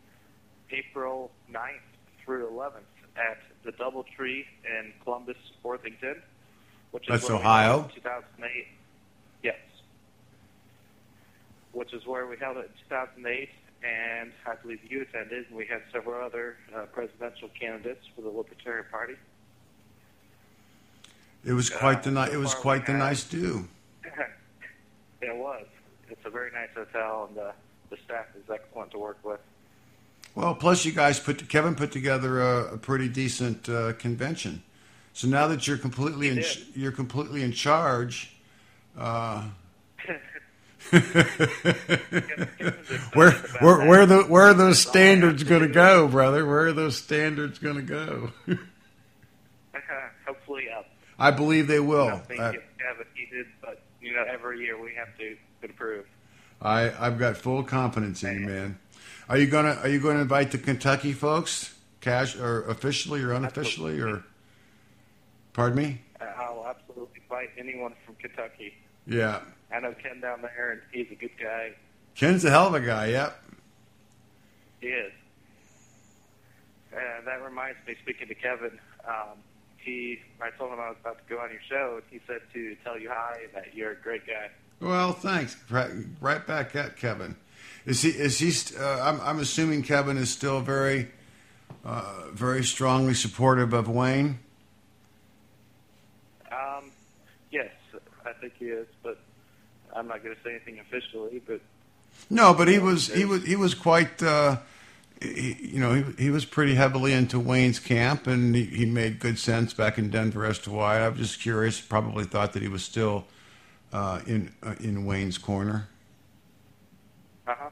April 0.70 1.32
9th 1.52 1.80
through 2.24 2.48
11th 2.50 2.93
at 3.16 3.38
the 3.64 3.72
DoubleTree 3.72 4.44
in 4.64 4.92
Columbus, 5.02 5.36
Worthington, 5.62 6.16
which 6.90 7.04
is 7.04 7.08
That's 7.20 7.30
Ohio? 7.30 7.70
held 7.70 7.90
it 7.90 7.96
in 7.96 8.02
2008. 8.02 8.66
Yes. 9.42 9.56
Which 11.72 11.92
is 11.92 12.06
where 12.06 12.26
we 12.26 12.36
held 12.36 12.56
it 12.58 12.66
in 12.66 12.88
2008, 12.88 13.48
and 13.82 14.32
I 14.46 14.54
believe 14.56 14.80
you 14.88 15.02
attended, 15.02 15.46
and 15.48 15.56
we 15.56 15.66
had 15.66 15.82
several 15.92 16.24
other 16.24 16.56
uh, 16.74 16.82
presidential 16.86 17.48
candidates 17.58 18.04
for 18.14 18.22
the 18.22 18.28
Libertarian 18.30 18.86
Party. 18.90 19.14
It 21.44 21.52
was 21.52 21.68
quite 21.70 22.02
the 22.02 22.10
Uh, 22.10 22.24
ni- 22.24 22.30
so 22.30 22.32
It 22.34 22.38
was 22.38 22.54
quite 22.54 22.86
the 22.86 22.92
have- 22.92 23.00
nice 23.00 23.24
do. 23.24 23.68
it 25.20 25.36
was. 25.36 25.66
It's 26.08 26.24
a 26.24 26.30
very 26.30 26.50
nice 26.52 26.70
hotel, 26.74 27.26
and 27.28 27.36
the, 27.36 27.52
the 27.90 27.96
staff 28.04 28.26
is 28.36 28.48
excellent 28.50 28.90
to 28.92 28.98
work 28.98 29.18
with. 29.24 29.40
Well, 30.34 30.54
plus 30.54 30.84
you 30.84 30.92
guys 30.92 31.20
put 31.20 31.48
Kevin 31.48 31.74
put 31.74 31.92
together 31.92 32.42
a, 32.42 32.74
a 32.74 32.78
pretty 32.78 33.08
decent 33.08 33.68
uh, 33.68 33.92
convention. 33.94 34.62
So 35.12 35.28
now 35.28 35.46
that 35.48 35.68
you're 35.68 35.78
completely 35.78 36.28
in, 36.28 36.36
did. 36.36 36.66
you're 36.74 36.92
completely 36.92 37.42
in 37.42 37.52
charge. 37.52 38.34
Uh, 38.98 39.44
where 43.14 43.30
where 43.60 43.86
where 43.86 44.06
the 44.06 44.24
where 44.28 44.42
are 44.44 44.54
those 44.54 44.80
standards 44.80 45.44
going 45.44 45.62
to 45.62 45.68
go, 45.68 46.08
brother? 46.08 46.44
Where 46.44 46.66
are 46.66 46.72
those 46.72 46.96
standards 46.96 47.58
going 47.58 47.76
to 47.76 47.82
go? 47.82 48.32
Hopefully 50.26 50.64
up. 50.76 50.86
I 51.18 51.30
believe 51.30 51.68
they 51.68 51.80
will. 51.80 52.18
think 52.18 52.40
I, 52.40 52.52
you 52.52 52.60
have 52.86 53.00
it 53.00 53.06
heated, 53.14 53.46
but 53.62 53.82
you 54.00 54.14
know, 54.14 54.24
every 54.28 54.60
year 54.60 54.80
we 54.80 54.92
have 54.94 55.16
to 55.18 55.36
improve. 55.62 56.06
I 56.60 56.92
I've 56.98 57.18
got 57.18 57.36
full 57.36 57.62
confidence 57.62 58.24
in 58.24 58.40
you, 58.40 58.46
man. 58.46 58.78
Are 59.28 59.38
you 59.38 59.46
gonna 59.46 59.78
Are 59.82 59.88
you 59.88 60.00
going 60.00 60.16
to 60.16 60.22
invite 60.22 60.50
the 60.50 60.58
Kentucky 60.58 61.12
folks, 61.12 61.74
cash 62.00 62.36
or 62.36 62.62
officially 62.64 63.22
or 63.22 63.32
unofficially, 63.32 64.00
or? 64.00 64.24
Pardon 65.52 65.78
me. 65.78 66.00
I'll 66.20 66.66
absolutely 66.66 67.20
fight 67.28 67.50
anyone 67.56 67.94
from 68.04 68.16
Kentucky. 68.16 68.74
Yeah, 69.06 69.40
I 69.72 69.80
know 69.80 69.94
Ken 69.94 70.20
down 70.20 70.42
there, 70.42 70.72
and 70.72 70.80
he's 70.92 71.10
a 71.10 71.14
good 71.14 71.30
guy. 71.40 71.72
Ken's 72.14 72.44
a 72.44 72.50
hell 72.50 72.68
of 72.68 72.74
a 72.74 72.80
guy. 72.80 73.06
Yep. 73.06 73.42
He 74.80 74.88
is. 74.88 75.12
And 76.92 77.26
that 77.26 77.42
reminds 77.42 77.78
me, 77.86 77.96
speaking 78.02 78.28
to 78.28 78.34
Kevin, 78.34 78.78
um, 79.06 79.38
he, 79.78 80.20
I 80.40 80.50
told 80.50 80.72
him 80.72 80.80
I 80.80 80.88
was 80.88 80.96
about 81.00 81.18
to 81.18 81.34
go 81.34 81.40
on 81.40 81.50
your 81.50 81.60
show, 81.68 81.94
and 81.96 82.04
he 82.10 82.20
said 82.26 82.40
to 82.52 82.76
tell 82.84 82.98
you 82.98 83.10
hi 83.10 83.40
and 83.44 83.54
that 83.54 83.74
you're 83.74 83.92
a 83.92 83.96
great 83.96 84.26
guy. 84.26 84.50
Well, 84.80 85.12
thanks. 85.12 85.56
Right, 85.70 85.90
right 86.20 86.46
back 86.46 86.76
at 86.76 86.96
Kevin. 86.96 87.36
Is 87.86 88.02
he? 88.02 88.10
Is 88.10 88.38
he? 88.38 88.50
st- 88.50 88.80
Uh, 88.80 89.00
I'm, 89.02 89.20
I'm 89.20 89.38
assuming 89.40 89.82
Kevin 89.82 90.16
is 90.16 90.30
still 90.30 90.60
very, 90.60 91.08
uh, 91.84 92.24
very 92.32 92.64
strongly 92.64 93.14
supportive 93.14 93.72
of 93.72 93.88
Wayne. 93.88 94.38
Um, 96.50 96.90
yes, 97.50 97.70
I 98.24 98.32
think 98.32 98.54
he 98.58 98.66
is, 98.66 98.86
but 99.02 99.18
I'm 99.94 100.08
not 100.08 100.22
going 100.22 100.34
to 100.34 100.42
say 100.42 100.50
anything 100.50 100.78
officially. 100.80 101.42
But 101.46 101.60
No, 102.30 102.54
but 102.54 102.68
he 102.68 102.78
was 102.78 103.08
he 103.12 103.24
was 103.24 103.44
he 103.44 103.56
was 103.56 103.74
quite. 103.74 104.22
Uh, 104.22 104.58
he, 105.20 105.56
you 105.60 105.80
know, 105.80 105.94
he, 105.94 106.24
he 106.24 106.30
was 106.30 106.44
pretty 106.44 106.74
heavily 106.74 107.12
into 107.12 107.38
Wayne's 107.38 107.78
camp, 107.78 108.26
and 108.26 108.54
he, 108.54 108.64
he 108.64 108.84
made 108.86 109.20
good 109.20 109.38
sense 109.38 109.72
back 109.72 109.96
in 109.98 110.10
Denver 110.10 110.44
as 110.44 110.58
to 110.60 110.70
why. 110.70 110.98
I 111.00 111.08
was 111.08 111.18
just 111.18 111.40
curious. 111.40 111.80
Probably 111.80 112.24
thought 112.24 112.52
that 112.54 112.62
he 112.62 112.68
was 112.68 112.82
still 112.84 113.26
uh, 113.92 114.20
in 114.26 114.52
uh, 114.62 114.74
in 114.80 115.04
Wayne's 115.04 115.36
corner. 115.38 115.88
uh 117.46 117.54
huh. 117.58 117.70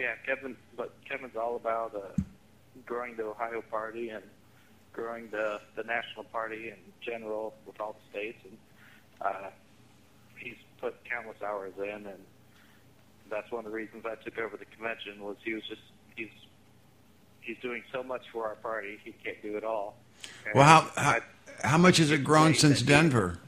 Yeah, 0.00 0.14
Kevin. 0.24 0.56
But 0.78 0.94
Kevin's 1.06 1.36
all 1.36 1.56
about 1.56 1.94
uh, 1.94 2.22
growing 2.86 3.16
the 3.16 3.24
Ohio 3.24 3.62
Party 3.70 4.08
and 4.08 4.22
growing 4.94 5.28
the 5.30 5.60
the 5.76 5.82
national 5.82 6.24
party 6.24 6.68
in 6.70 6.76
general 7.02 7.52
with 7.66 7.78
all 7.80 7.92
the 7.92 8.10
states, 8.18 8.38
and 8.44 8.56
uh, 9.20 9.50
he's 10.38 10.56
put 10.80 10.94
countless 11.04 11.36
hours 11.46 11.74
in, 11.78 12.06
and 12.06 12.24
that's 13.30 13.50
one 13.52 13.66
of 13.66 13.70
the 13.70 13.76
reasons 13.76 14.04
I 14.06 14.14
took 14.24 14.38
over 14.38 14.56
the 14.56 14.64
convention 14.64 15.22
was 15.22 15.36
he 15.44 15.52
was 15.52 15.64
just 15.68 15.82
he's 16.16 16.30
he's 17.42 17.58
doing 17.60 17.82
so 17.92 18.02
much 18.02 18.22
for 18.32 18.46
our 18.46 18.54
party 18.56 18.98
he 19.04 19.12
can't 19.22 19.40
do 19.42 19.58
it 19.58 19.64
all. 19.64 19.96
And 20.46 20.54
Well, 20.54 20.64
how 20.64 20.90
how, 20.96 21.10
I- 21.10 21.20
how 21.66 21.76
much 21.76 21.98
has 21.98 22.10
it 22.10 22.24
grown 22.24 22.54
since 22.54 22.80
Denver? 22.80 23.38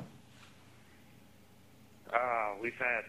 Uh, 2.13 2.51
we've 2.61 2.75
had, 2.75 3.05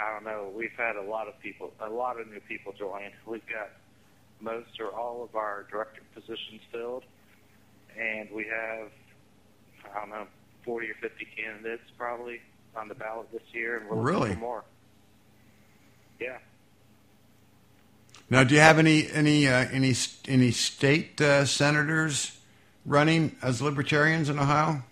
I 0.00 0.12
don't 0.12 0.24
know, 0.24 0.50
we've 0.54 0.72
had 0.76 0.96
a 0.96 1.02
lot 1.02 1.28
of 1.28 1.38
people, 1.40 1.72
a 1.80 1.88
lot 1.88 2.18
of 2.20 2.28
new 2.28 2.40
people 2.40 2.72
join. 2.72 3.10
We've 3.26 3.46
got 3.46 3.70
most 4.40 4.80
or 4.80 4.88
all 4.88 5.22
of 5.22 5.36
our 5.36 5.66
director 5.70 6.00
positions 6.14 6.60
filled, 6.70 7.04
and 7.98 8.28
we 8.30 8.44
have, 8.44 8.88
I 9.94 10.00
don't 10.00 10.10
know, 10.10 10.26
40 10.64 10.90
or 10.90 10.94
50 10.94 11.26
candidates 11.36 11.82
probably 11.98 12.40
on 12.76 12.88
the 12.88 12.94
ballot 12.94 13.30
this 13.32 13.42
year, 13.52 13.78
and 13.78 13.88
we're 13.88 13.96
looking 13.96 14.06
Really? 14.06 14.34
for 14.34 14.40
more. 14.40 14.64
Yeah. 16.20 16.38
Now, 18.30 18.44
do 18.44 18.54
you 18.54 18.60
have 18.60 18.78
any 18.78 19.10
any 19.10 19.46
uh, 19.46 19.66
any 19.70 19.94
any 20.26 20.52
state 20.52 21.20
uh, 21.20 21.44
senators 21.44 22.38
running 22.86 23.36
as 23.42 23.60
libertarians 23.60 24.30
in 24.30 24.38
Ohio? 24.38 24.82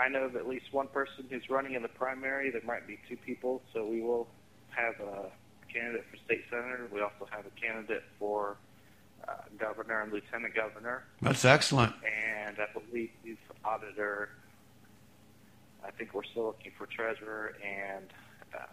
I 0.00 0.08
know 0.08 0.24
of 0.24 0.36
at 0.36 0.48
least 0.48 0.72
one 0.72 0.88
person 0.88 1.26
who's 1.28 1.48
running 1.50 1.74
in 1.74 1.82
the 1.82 1.88
primary. 1.88 2.50
There 2.50 2.62
might 2.64 2.86
be 2.86 2.98
two 3.08 3.16
people, 3.16 3.62
so 3.72 3.84
we 3.84 4.00
will 4.00 4.28
have 4.70 4.94
a 5.00 5.26
candidate 5.72 6.04
for 6.10 6.16
state 6.24 6.44
senator. 6.50 6.88
We 6.92 7.00
also 7.00 7.28
have 7.30 7.44
a 7.46 7.60
candidate 7.60 8.04
for 8.18 8.56
uh, 9.28 9.32
governor 9.58 10.00
and 10.00 10.12
lieutenant 10.12 10.54
governor, 10.54 11.04
That's 11.20 11.44
excellent. 11.44 11.94
and 12.04 12.56
I 12.58 12.66
believe 12.72 13.10
auditor. 13.64 14.30
I 15.84 15.90
think 15.90 16.14
we're 16.14 16.24
still 16.24 16.46
looking 16.46 16.72
for 16.76 16.86
treasurer 16.86 17.54
and 17.64 18.06
um, 18.54 18.66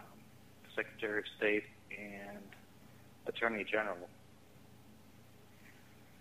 secretary 0.74 1.20
of 1.20 1.24
state 1.36 1.64
and 1.90 2.38
attorney 3.26 3.64
general. 3.64 4.08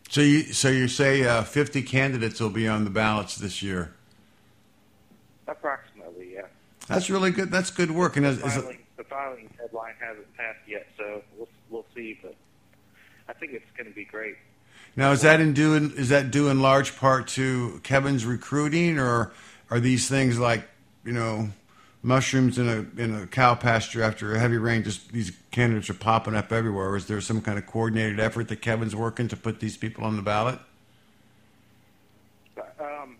So 0.10 0.22
you 0.22 0.54
so 0.54 0.70
you 0.70 0.88
say 0.88 1.24
uh, 1.26 1.44
fifty 1.44 1.82
candidates 1.82 2.40
will 2.40 2.50
be 2.50 2.68
on 2.68 2.86
the 2.86 2.90
ballots 2.90 3.36
this 3.36 3.62
year. 3.62 3.94
Approximately, 5.48 6.34
yeah. 6.34 6.42
That's 6.88 7.10
really 7.10 7.32
good. 7.32 7.52
That's 7.52 7.72
good 7.72 7.92
work. 7.92 8.18
And 8.18 8.26
is, 8.26 8.38
the, 8.42 8.50
filing, 8.50 8.80
the 8.98 9.04
filing 9.04 9.50
deadline 9.58 9.94
hasn't 10.00 10.36
passed 10.38 10.60
yet, 10.68 10.88
so 10.98 11.22
we'll 11.38 11.48
we'll 11.70 11.86
see. 11.96 12.18
But 12.22 12.36
I 13.28 13.34
think 13.34 13.54
it's 13.54 13.70
going 13.76 13.88
to 13.88 13.96
be 13.96 14.06
great. 14.06 14.36
now 14.96 15.12
is 15.12 15.22
that 15.22 15.42
in 15.42 15.54
due 15.54 15.76
in, 15.76 15.92
is 15.94 16.10
that 16.10 16.32
due 16.32 16.50
in 16.50 16.62
large 16.62 16.96
part 16.98 17.28
to 17.30 17.80
Kevin's 17.84 18.26
recruiting, 18.26 19.00
or 19.00 19.34
are 19.70 19.80
these 19.80 20.08
things 20.08 20.40
like 20.40 20.68
you 21.04 21.12
know 21.14 21.50
mushrooms 22.04 22.58
in 22.58 22.70
a 22.70 23.02
in 23.02 23.14
a 23.14 23.28
cow 23.28 23.56
pasture 23.56 24.02
after 24.02 24.34
a 24.36 24.40
heavy 24.40 24.58
rain? 24.58 24.84
Just 24.84 25.12
these 25.12 25.34
candidates 25.52 25.90
are 25.90 25.96
popping 25.96 26.36
up 26.36 26.54
everywhere. 26.54 26.90
Or 26.90 26.96
is 26.96 27.08
there 27.08 27.20
some 27.20 27.42
kind 27.42 27.58
of 27.58 27.66
coordinated 27.66 28.20
effort 28.20 28.48
that 28.48 28.62
Kevin's 28.62 28.96
working 28.96 29.28
to 29.28 29.36
put 29.36 29.60
these 29.60 29.76
people 29.76 30.06
on 30.06 30.16
the 30.16 30.22
ballot? 30.22 30.60
Um, 32.80 33.18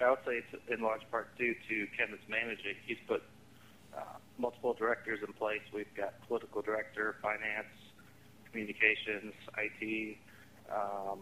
I 0.00 0.10
would 0.10 0.18
say 0.24 0.36
it's 0.36 0.47
in 0.70 0.80
large 0.80 1.02
part 1.10 1.36
due 1.36 1.54
to 1.54 1.86
Kevin's 1.96 2.24
managing. 2.28 2.76
He's 2.86 2.98
put 3.06 3.22
uh, 3.96 4.18
multiple 4.38 4.74
directors 4.74 5.20
in 5.26 5.32
place. 5.34 5.62
We've 5.72 5.92
got 5.96 6.14
political 6.26 6.62
director, 6.62 7.16
finance, 7.22 7.72
communications, 8.50 9.34
IT. 9.56 10.16
Um, 10.72 11.20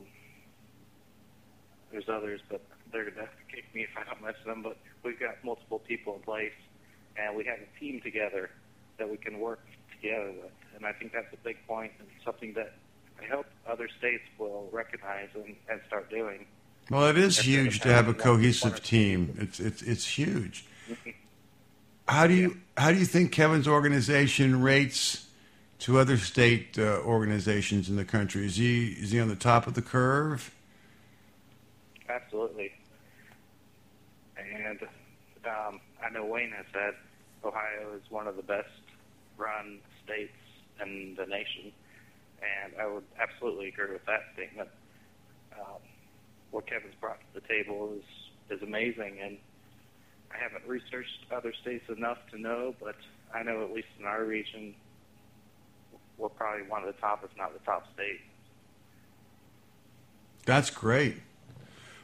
there's 1.90 2.08
others, 2.08 2.40
but 2.50 2.62
they're 2.92 3.10
going 3.10 3.16
to 3.26 3.54
kick 3.54 3.64
me 3.74 3.82
if 3.82 3.90
I 3.96 4.04
don't 4.04 4.22
mention 4.22 4.44
them. 4.46 4.62
But 4.62 4.76
we've 5.04 5.18
got 5.18 5.42
multiple 5.44 5.78
people 5.78 6.16
in 6.16 6.22
place, 6.22 6.56
and 7.16 7.36
we 7.36 7.44
have 7.44 7.58
a 7.58 7.80
team 7.80 8.00
together 8.02 8.50
that 8.98 9.08
we 9.08 9.16
can 9.16 9.38
work 9.38 9.60
together 9.94 10.32
with. 10.32 10.52
And 10.74 10.84
I 10.84 10.92
think 10.92 11.12
that's 11.12 11.32
a 11.32 11.42
big 11.44 11.56
point 11.66 11.92
and 11.98 12.08
something 12.24 12.54
that 12.54 12.74
I 13.20 13.26
hope 13.34 13.46
other 13.68 13.88
states 13.98 14.24
will 14.38 14.68
recognize 14.72 15.28
and, 15.34 15.56
and 15.68 15.80
start 15.86 16.10
doing. 16.10 16.46
Well, 16.90 17.06
it 17.08 17.18
is 17.18 17.38
huge 17.38 17.80
to 17.80 17.88
have 17.88 18.06
a 18.08 18.12
having 18.12 18.18
one- 18.18 18.28
one 18.28 18.36
or 18.36 18.38
cohesive 18.38 18.82
team. 18.82 19.36
It's 19.38 19.60
it's 19.60 19.82
it's 19.82 20.06
huge. 20.06 20.66
How 22.08 22.28
do 22.28 22.34
you 22.34 22.58
how 22.76 22.92
do 22.92 22.98
you 22.98 23.04
think 23.04 23.32
Kevin's 23.32 23.66
organization 23.66 24.62
rates 24.62 25.26
to 25.80 25.98
other 25.98 26.16
state 26.16 26.78
uh, 26.78 27.00
organizations 27.04 27.88
in 27.88 27.96
the 27.96 28.04
country? 28.04 28.46
Is 28.46 28.56
he 28.56 28.90
is 28.90 29.10
he 29.10 29.18
on 29.18 29.28
the 29.28 29.34
top 29.34 29.66
of 29.66 29.74
the 29.74 29.82
curve? 29.82 30.54
Absolutely. 32.08 32.72
And 34.36 34.82
um, 35.44 35.80
I 36.04 36.10
know 36.10 36.24
Wayne 36.24 36.52
has 36.52 36.66
said 36.72 36.94
Ohio 37.44 37.94
is 37.96 38.08
one 38.08 38.28
of 38.28 38.36
the 38.36 38.42
best 38.42 38.68
run 39.36 39.80
states 40.04 40.32
in 40.80 41.16
the 41.16 41.26
nation, 41.26 41.72
and 42.40 42.72
I 42.80 42.86
would 42.86 43.04
absolutely 43.18 43.68
agree 43.68 43.92
with 43.92 44.04
that 44.06 44.20
statement. 44.34 44.68
Um, 45.52 45.80
what 46.50 46.66
Kevin's 46.66 46.94
brought 47.00 47.18
to 47.20 47.40
the 47.40 47.46
table 47.46 47.92
is 47.96 48.56
is 48.56 48.62
amazing, 48.62 49.18
and 49.22 49.38
I 50.32 50.36
haven't 50.38 50.66
researched 50.66 51.26
other 51.32 51.52
states 51.62 51.84
enough 51.88 52.18
to 52.30 52.40
know, 52.40 52.74
but 52.80 52.96
I 53.34 53.42
know 53.42 53.64
at 53.64 53.72
least 53.72 53.88
in 53.98 54.06
our 54.06 54.24
region, 54.24 54.74
we're 56.16 56.28
probably 56.28 56.66
one 56.66 56.82
of 56.82 56.94
the 56.94 57.00
top, 57.00 57.24
if 57.24 57.36
not 57.36 57.52
the 57.52 57.64
top 57.64 57.86
state. 57.94 58.20
That's 60.44 60.70
great. 60.70 61.16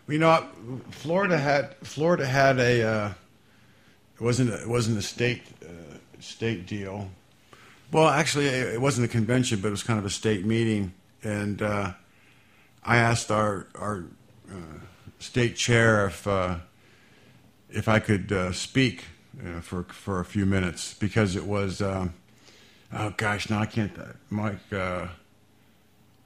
You 0.09 0.19
know, 0.19 0.47
Florida 0.90 1.39
had 1.39 1.77
Florida 1.77 2.27
had 2.27 2.59
a 2.59 2.82
uh, 2.82 3.12
it 4.16 4.20
wasn't 4.20 4.51
a, 4.51 4.62
it 4.62 4.69
wasn't 4.69 4.98
a 4.98 5.02
state 5.02 5.43
uh, 5.64 5.97
state 6.20 6.66
deal. 6.66 7.09
Well, 7.93 8.09
actually, 8.09 8.47
it 8.47 8.81
wasn't 8.81 9.05
a 9.05 9.09
convention, 9.09 9.60
but 9.60 9.69
it 9.69 9.70
was 9.70 9.82
kind 9.82 9.98
of 9.98 10.05
a 10.05 10.10
state 10.10 10.44
meeting, 10.44 10.93
and 11.23 11.62
uh, 11.62 11.93
I 12.82 12.97
asked 12.97 13.31
our 13.31 13.69
our 13.74 14.05
state 15.19 15.56
chair 15.56 16.06
if 16.06 16.27
uh, 16.27 16.56
if 17.70 17.89
I 17.89 17.98
could 17.98 18.32
uh, 18.32 18.52
speak 18.52 19.05
uh, 19.44 19.60
for 19.60 19.85
for 19.85 20.20
a 20.20 20.24
few 20.24 20.47
minutes 20.47 20.94
because 20.94 21.36
it 21.36 21.44
was 21.44 21.81
um, 21.81 22.14
oh 22.93 23.14
gosh, 23.16 23.48
now 23.51 23.60
I 23.60 23.66
can't 23.66 23.93
Mike. 24.31 24.73
Uh, 24.73 25.09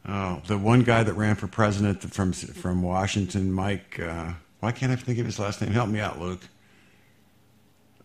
Oh, 0.08 0.40
the 0.46 0.56
one 0.56 0.82
guy 0.82 1.02
that 1.02 1.14
ran 1.14 1.34
for 1.34 1.48
president 1.48 2.00
from 2.00 2.32
from 2.32 2.82
Washington, 2.82 3.52
Mike. 3.52 3.98
Uh, 3.98 4.34
why 4.60 4.70
can't 4.70 4.92
I 4.92 4.96
think 4.96 5.18
of 5.18 5.26
his 5.26 5.38
last 5.38 5.60
name? 5.60 5.72
Help 5.72 5.88
me 5.88 5.98
out, 5.98 6.20
Luke. 6.20 6.42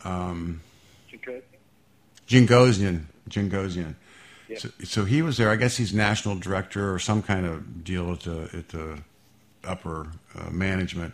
Um? 0.03 0.61
Jingozian. 2.27 3.03
Jingozian. 3.29 3.95
So, 4.57 4.69
so 4.83 5.05
he 5.05 5.21
was 5.21 5.37
there. 5.37 5.49
I 5.49 5.55
guess 5.55 5.77
he's 5.77 5.93
national 5.93 6.35
director 6.35 6.93
or 6.93 6.99
some 6.99 7.21
kind 7.21 7.45
of 7.45 7.83
deal 7.83 8.11
at 8.11 8.21
the 8.21 8.49
at 8.53 8.69
the 8.69 8.99
upper 9.63 10.07
uh, 10.37 10.49
management, 10.49 11.13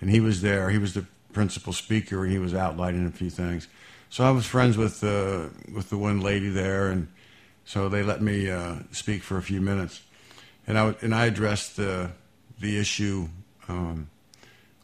and 0.00 0.10
he 0.10 0.20
was 0.20 0.42
there. 0.42 0.70
He 0.70 0.78
was 0.78 0.94
the 0.94 1.06
principal 1.32 1.72
speaker, 1.72 2.24
and 2.24 2.32
he 2.32 2.38
was 2.38 2.54
outlining 2.54 3.06
a 3.06 3.10
few 3.10 3.30
things. 3.30 3.68
So 4.08 4.24
I 4.24 4.30
was 4.30 4.44
friends 4.44 4.76
with 4.76 5.02
uh, 5.04 5.48
with 5.72 5.90
the 5.90 5.98
one 5.98 6.20
lady 6.20 6.48
there, 6.48 6.88
and 6.88 7.08
so 7.64 7.88
they 7.88 8.02
let 8.02 8.20
me 8.20 8.50
uh, 8.50 8.76
speak 8.90 9.22
for 9.22 9.36
a 9.38 9.42
few 9.42 9.60
minutes, 9.60 10.02
and 10.66 10.78
I 10.78 10.94
and 11.00 11.14
I 11.14 11.26
addressed 11.26 11.76
the 11.76 12.10
the 12.58 12.78
issue 12.78 13.28
um, 13.68 14.10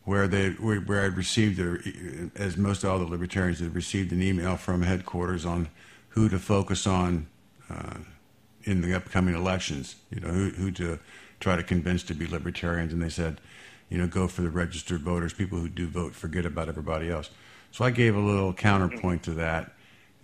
where 0.05 0.28
they 0.28 0.51
where, 0.51 1.05
I'd 1.05 1.16
received, 1.16 1.59
a, 1.59 2.40
as 2.40 2.56
most 2.56 2.85
all 2.85 2.98
the 2.98 3.05
libertarians 3.05 3.59
had 3.59 3.74
received 3.74 4.12
an 4.12 4.23
email 4.23 4.56
from 4.56 4.82
headquarters 4.82 5.44
on 5.44 5.68
who 6.10 6.28
to 6.28 6.39
focus 6.39 6.86
on 6.86 7.27
uh, 7.68 7.98
in 8.62 8.81
the 8.81 8.94
upcoming 8.94 9.35
elections. 9.35 9.97
You 10.10 10.20
know 10.20 10.28
who 10.28 10.51
who 10.51 10.70
to 10.73 10.98
try 11.41 11.57
to 11.57 11.63
convince 11.63 12.03
to 12.05 12.15
be 12.15 12.27
libertarians, 12.27 12.93
and 12.93 13.03
they 13.03 13.09
said, 13.09 13.41
you 13.89 13.99
know, 13.99 14.07
go 14.07 14.27
for 14.29 14.43
the 14.43 14.51
registered 14.51 15.01
voters, 15.01 15.33
people 15.33 15.59
who 15.59 15.69
do 15.69 15.87
vote, 15.87 16.15
forget 16.15 16.45
about 16.45 16.69
everybody 16.69 17.11
else. 17.11 17.31
So 17.71 17.85
I 17.85 17.91
gave 17.91 18.17
a 18.17 18.21
little 18.21 18.53
counterpoint 18.53 19.23
to 19.25 19.33
that. 19.33 19.73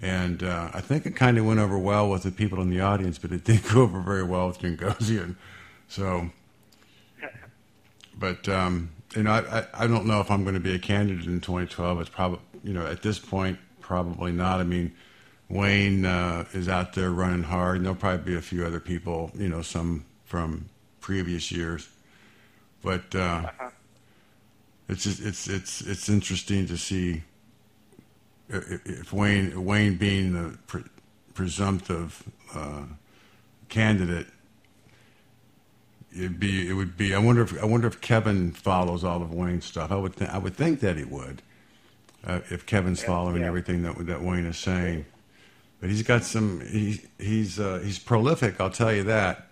And 0.01 0.43
uh, 0.43 0.71
I 0.75 0.81
think 0.81 1.07
it 1.07 1.15
kind 1.15 1.39
of 1.39 1.47
went 1.47 1.61
over 1.61 1.79
well 1.79 2.11
with 2.11 2.25
the 2.25 2.33
people 2.33 2.61
in 2.61 2.71
the 2.71 2.81
audience, 2.81 3.19
but 3.19 3.31
it 3.31 3.45
didn't 3.45 3.73
go 3.73 3.83
over 3.83 4.01
very 4.01 4.25
well 4.25 4.49
with 4.49 4.59
Jingozian. 4.59 5.37
So, 5.89 6.31
but 8.19 8.49
um, 8.49 8.91
you 9.15 9.23
know, 9.23 9.33
I, 9.33 9.59
I, 9.59 9.67
I 9.75 9.87
don't 9.87 10.07
know 10.07 10.21
if 10.21 10.31
I'm 10.31 10.43
going 10.43 10.55
to 10.55 10.61
be 10.61 10.75
a 10.75 10.79
candidate 10.79 11.27
in 11.27 11.41
2012. 11.41 12.01
It's 12.01 12.11
probably 12.11 12.41
you 12.65 12.73
know 12.73 12.87
at 12.87 13.03
this 13.03 13.19
point 13.19 13.59
probably 13.81 14.33
not. 14.33 14.61
I 14.61 14.65
mean, 14.65 14.93
Wayne 15.49 16.05
uh, 16.05 16.47
is 16.53 16.69
out 16.69 16.95
there 16.95 17.11
running 17.11 17.43
hard, 17.43 17.77
and 17.77 17.85
there'll 17.85 17.99
probably 17.99 18.33
be 18.33 18.39
a 18.39 18.43
few 18.43 18.65
other 18.65 18.81
people. 18.81 19.31
You 19.35 19.49
know, 19.49 19.63
some 19.63 20.05
from 20.25 20.71
previous 21.03 21.53
years, 21.53 21.89
but 22.83 23.03
uh, 23.15 23.19
uh-huh. 23.19 23.71
it's 24.89 25.05
just, 25.05 25.21
it's 25.21 25.49
it's 25.49 25.83
it's 25.83 26.09
interesting 26.09 26.67
to 26.69 26.79
see 26.79 27.23
if 28.49 29.13
Wayne 29.13 29.65
Wayne 29.65 29.97
being 29.97 30.33
the 30.33 30.57
pre- 30.67 30.85
presumptive 31.35 32.23
uh, 32.55 32.85
candidate 33.69 34.29
it'd 36.15 36.39
be 36.39 36.69
it 36.69 36.75
would 36.75 36.97
be 36.97 37.15
I 37.15 37.19
wonder 37.19 37.43
if 37.43 37.61
I 37.63 37.67
wonder 37.67 37.87
if 37.87 38.01
Kevin 38.01 38.53
follows 38.53 39.05
all 39.05 39.23
of 39.23 39.33
Wayne's 39.33 39.65
stuff. 39.65 39.91
I 39.91 39.97
would 39.97 40.17
th- 40.17 40.31
I 40.31 40.39
would 40.39 40.57
think 40.57 40.81
that 40.81 40.97
he 40.97 41.05
would. 41.05 41.43
Uh, 42.25 42.41
if 42.51 42.67
Kevin's 42.67 43.01
yeah, 43.01 43.09
following 43.09 43.41
yeah. 43.41 43.49
everything 43.49 43.83
that 43.83 44.07
that 44.07 44.23
Wayne 44.23 44.47
is 44.47 44.59
saying. 44.59 45.07
But 45.81 45.91
he's 45.91 46.03
got 46.03 46.23
some 46.25 46.61
he 46.61 47.01
he's 47.19 47.59
uh, 47.59 47.81
he's 47.83 47.99
prolific, 47.99 48.61
I'll 48.61 48.71
tell 48.71 48.93
you 48.93 49.05
that. 49.05 49.49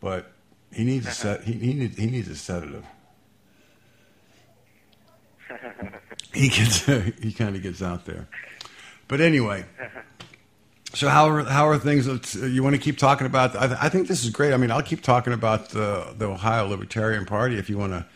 But 0.00 0.32
he 0.72 0.84
needs 0.84 1.06
a 1.06 1.10
set 1.12 1.44
he, 1.44 1.52
he 1.54 1.74
needs 1.74 1.96
he 1.96 2.06
needs 2.06 2.28
a 2.28 2.36
sedative. 2.36 2.84
he 6.32 6.48
gets 6.48 6.84
he 7.20 7.32
kind 7.32 7.56
of 7.56 7.62
gets 7.62 7.82
out 7.82 8.04
there. 8.04 8.28
But 9.08 9.20
anyway, 9.20 9.64
so 10.94 11.08
how 11.08 11.28
are 11.28 11.44
how 11.44 11.68
are 11.68 11.78
things? 11.78 12.34
You 12.34 12.62
want 12.62 12.76
to 12.76 12.82
keep 12.82 12.98
talking 12.98 13.26
about? 13.26 13.56
I, 13.56 13.76
I, 13.80 13.88
think 13.88 14.08
this 14.08 14.24
is 14.24 14.30
great. 14.30 14.52
I 14.52 14.56
mean, 14.56 14.70
I'll 14.70 14.82
keep 14.82 15.02
talking 15.02 15.32
about 15.32 15.70
the 15.70 16.14
the 16.16 16.26
Ohio 16.26 16.66
Libertarian 16.68 17.26
Party 17.26 17.58
if 17.58 17.68
you 17.70 17.78
want 17.78 17.92
to. 17.92 18.06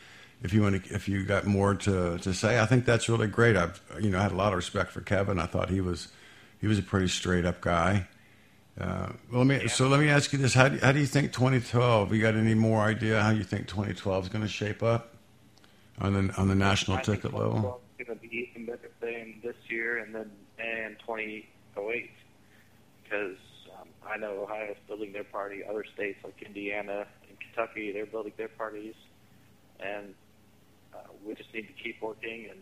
If 0.42 0.52
you 0.52 0.60
want 0.60 0.84
to, 0.84 0.94
if 0.94 1.08
you 1.08 1.24
got 1.24 1.46
more 1.46 1.74
to, 1.74 2.18
to 2.18 2.34
say, 2.34 2.60
I 2.60 2.66
think 2.66 2.84
that's 2.84 3.08
really 3.08 3.28
great. 3.28 3.56
I've 3.56 3.80
you 3.98 4.10
know 4.10 4.18
I 4.18 4.22
had 4.22 4.32
a 4.32 4.36
lot 4.36 4.52
of 4.52 4.56
respect 4.56 4.90
for 4.90 5.00
Kevin. 5.00 5.38
I 5.38 5.46
thought 5.46 5.70
he 5.70 5.80
was 5.80 6.08
he 6.60 6.66
was 6.66 6.78
a 6.78 6.82
pretty 6.82 7.08
straight 7.08 7.46
up 7.46 7.62
guy. 7.62 8.08
Uh, 8.80 9.08
well, 9.30 9.44
let 9.44 9.46
me 9.46 9.62
yeah. 9.62 9.68
so 9.68 9.86
let 9.86 10.00
me 10.00 10.08
ask 10.08 10.32
you 10.32 10.38
this: 10.38 10.54
how 10.54 10.68
do, 10.68 10.78
how 10.78 10.90
do 10.90 10.98
you 10.98 11.06
think 11.06 11.32
2012? 11.32 12.12
You 12.12 12.20
got 12.20 12.34
any 12.34 12.54
more 12.54 12.80
idea 12.80 13.22
how 13.22 13.30
you 13.30 13.44
think 13.44 13.68
2012 13.68 14.24
is 14.24 14.28
going 14.28 14.42
to 14.42 14.48
shape 14.48 14.82
up 14.82 15.14
on 16.00 16.12
the 16.12 16.34
on 16.36 16.48
the 16.48 16.56
national 16.56 16.96
I 16.96 17.02
ticket 17.02 17.32
level? 17.32 17.80
It's 17.98 18.08
going 18.08 18.18
to 18.18 18.28
be 18.28 18.50
even 18.50 18.66
better 18.66 18.90
than 19.00 19.40
this 19.44 19.54
year, 19.68 19.98
and 19.98 20.12
then 20.12 20.30
and 20.58 20.96
2008 21.00 22.10
because 23.02 23.36
um, 23.80 23.88
I 24.08 24.16
know 24.16 24.42
Ohio's 24.42 24.76
building 24.88 25.12
their 25.12 25.24
party. 25.24 25.62
Other 25.68 25.84
states 25.94 26.18
like 26.24 26.42
Indiana 26.42 27.06
and 27.28 27.38
Kentucky, 27.38 27.92
they're 27.92 28.06
building 28.06 28.32
their 28.36 28.48
parties, 28.48 28.94
and 29.78 30.14
uh, 30.92 30.98
we 31.24 31.34
just 31.34 31.52
need 31.54 31.68
to 31.68 31.82
keep 31.82 32.02
working. 32.02 32.48
And 32.50 32.60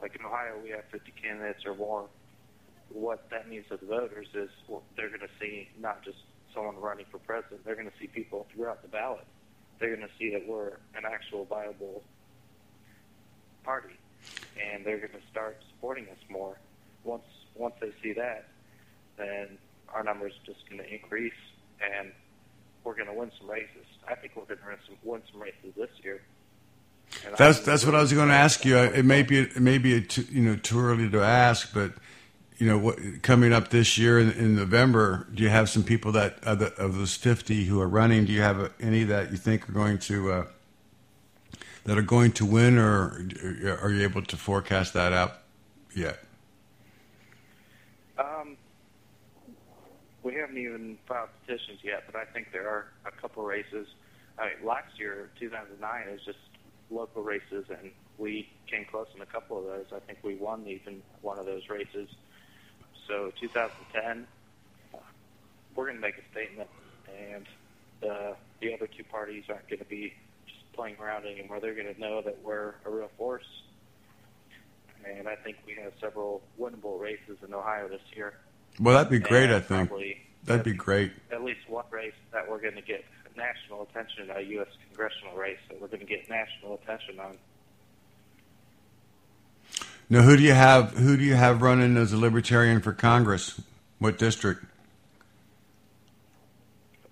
like 0.00 0.16
in 0.16 0.24
Ohio, 0.24 0.54
we 0.62 0.70
have 0.70 0.84
50 0.90 1.12
candidates 1.20 1.66
or 1.66 1.74
more. 1.74 2.06
What 2.94 3.28
that 3.30 3.48
means 3.48 3.66
to 3.70 3.76
the 3.76 3.86
voters 3.86 4.28
is 4.34 4.48
well, 4.68 4.82
they're 4.96 5.08
going 5.08 5.20
to 5.20 5.28
see 5.40 5.68
not 5.80 6.04
just 6.04 6.18
someone 6.54 6.76
running 6.76 7.06
for 7.10 7.18
president. 7.18 7.64
They're 7.64 7.74
going 7.74 7.90
to 7.90 7.98
see 8.00 8.06
people 8.06 8.46
throughout 8.54 8.82
the 8.82 8.88
ballot. 8.88 9.26
They're 9.80 9.94
going 9.94 10.06
to 10.06 10.14
see 10.16 10.30
that 10.30 10.46
we're 10.46 10.78
an 10.96 11.04
actual 11.04 11.44
viable 11.44 12.04
party, 13.64 13.96
and 14.72 14.86
they're 14.86 14.98
going 14.98 15.10
to 15.10 15.26
start 15.30 15.60
supporting 15.74 16.04
us 16.04 16.18
more. 16.30 16.56
Once 17.02 17.24
once 17.56 17.74
they 17.80 17.92
see 18.00 18.12
that, 18.12 18.46
then 19.16 19.58
our 19.92 20.04
numbers 20.04 20.32
are 20.32 20.52
just 20.52 20.68
going 20.70 20.80
to 20.80 20.88
increase, 20.88 21.32
and 21.82 22.12
we're 22.84 22.94
going 22.94 23.08
to 23.08 23.12
win 23.12 23.32
some 23.40 23.50
races. 23.50 23.86
I 24.08 24.14
think 24.14 24.36
we're 24.36 24.44
going 24.44 24.60
to 24.60 24.66
win 24.66 24.76
some, 24.86 24.96
win 25.02 25.22
some 25.32 25.42
races 25.42 25.74
this 25.76 25.90
year. 26.04 26.22
And 27.26 27.36
that's 27.36 27.60
that's 27.60 27.84
what 27.84 27.94
I 27.94 28.00
was 28.00 28.12
going 28.12 28.28
to 28.28 28.34
ask 28.34 28.64
you. 28.64 28.76
It 28.76 29.04
may 29.04 29.22
be 29.22 29.40
it 29.40 29.60
may 29.60 29.78
be 29.78 30.02
too, 30.02 30.26
you 30.30 30.42
know 30.42 30.56
too 30.56 30.80
early 30.80 31.08
to 31.10 31.20
ask, 31.20 31.72
but 31.74 31.92
you 32.64 32.70
know 32.70 32.78
what 32.78 32.98
coming 33.20 33.52
up 33.52 33.68
this 33.68 33.98
year 33.98 34.18
in, 34.18 34.30
in 34.32 34.56
November, 34.56 35.26
do 35.34 35.42
you 35.42 35.50
have 35.50 35.68
some 35.68 35.82
people 35.82 36.12
that 36.12 36.42
of, 36.44 36.60
the, 36.60 36.72
of, 36.76 36.96
those 36.96 37.14
fifty 37.14 37.64
who 37.64 37.78
are 37.78 37.86
running? 37.86 38.24
Do 38.24 38.32
you 38.32 38.40
have 38.40 38.58
uh, 38.58 38.70
any 38.80 39.04
that 39.04 39.30
you 39.30 39.36
think 39.36 39.68
are 39.68 39.72
going 39.72 39.98
to 39.98 40.32
uh, 40.32 40.46
that 41.84 41.98
are 41.98 42.02
going 42.02 42.32
to 42.32 42.46
win, 42.46 42.78
or 42.78 43.28
uh, 43.44 43.84
are 43.84 43.90
you 43.90 44.02
able 44.02 44.22
to 44.22 44.36
forecast 44.38 44.94
that 44.94 45.12
out 45.12 45.40
yet? 45.94 46.24
Um, 48.16 48.56
we 50.22 50.32
haven't 50.36 50.56
even 50.56 50.96
filed 51.06 51.28
petitions 51.44 51.80
yet, 51.82 52.04
but 52.06 52.16
I 52.16 52.24
think 52.24 52.50
there 52.50 52.66
are 52.66 52.86
a 53.04 53.10
couple 53.10 53.42
races. 53.44 53.88
I 54.38 54.44
mean, 54.46 54.66
last 54.66 54.98
year, 54.98 55.28
2009, 55.38 56.08
is 56.14 56.22
just 56.24 56.38
local 56.90 57.22
races, 57.22 57.66
and 57.68 57.90
we 58.16 58.48
came 58.66 58.86
close 58.90 59.08
in 59.14 59.20
a 59.20 59.26
couple 59.26 59.58
of 59.58 59.64
those. 59.66 59.84
I 59.94 59.98
think 59.98 60.20
we 60.22 60.36
won 60.36 60.66
even 60.66 61.02
one 61.20 61.38
of 61.38 61.44
those 61.44 61.68
races. 61.68 62.08
So 63.08 63.32
2010, 63.40 64.26
we're 65.74 65.84
going 65.84 65.96
to 65.96 66.00
make 66.00 66.16
a 66.16 66.30
statement, 66.32 66.68
and 67.18 67.46
the 68.00 68.36
the 68.60 68.74
other 68.74 68.86
two 68.86 69.04
parties 69.04 69.44
aren't 69.48 69.68
going 69.68 69.80
to 69.80 69.84
be 69.84 70.14
just 70.46 70.72
playing 70.72 70.96
around 71.00 71.26
anymore. 71.26 71.60
They're 71.60 71.74
going 71.74 71.92
to 71.92 72.00
know 72.00 72.22
that 72.22 72.38
we're 72.42 72.74
a 72.84 72.90
real 72.90 73.10
force. 73.18 73.46
And 75.04 75.28
I 75.28 75.36
think 75.36 75.58
we 75.66 75.74
have 75.82 75.92
several 76.00 76.40
winnable 76.58 76.98
races 76.98 77.36
in 77.46 77.52
Ohio 77.52 77.88
this 77.88 78.00
year. 78.14 78.34
Well, 78.80 78.94
that'd 78.94 79.10
be 79.10 79.18
great. 79.18 79.50
I 79.50 79.60
think 79.60 79.90
that'd 80.44 80.64
be 80.64 80.72
great. 80.72 81.12
At 81.30 81.44
least 81.44 81.68
one 81.68 81.84
race 81.90 82.14
that 82.32 82.48
we're 82.48 82.60
going 82.60 82.76
to 82.76 82.82
get 82.82 83.04
national 83.36 83.82
attention, 83.82 84.30
a 84.34 84.40
U.S. 84.40 84.68
congressional 84.88 85.36
race 85.36 85.58
that 85.68 85.80
we're 85.80 85.88
going 85.88 86.00
to 86.00 86.06
get 86.06 86.28
national 86.30 86.74
attention 86.76 87.20
on. 87.20 87.36
Now, 90.10 90.22
who 90.22 90.36
do 90.36 90.42
you 90.42 90.52
have? 90.52 90.92
Who 90.92 91.16
do 91.16 91.24
you 91.24 91.34
have 91.34 91.62
running 91.62 91.96
as 91.96 92.12
a 92.12 92.16
libertarian 92.16 92.80
for 92.80 92.92
Congress? 92.92 93.60
What 93.98 94.18
district? 94.18 94.64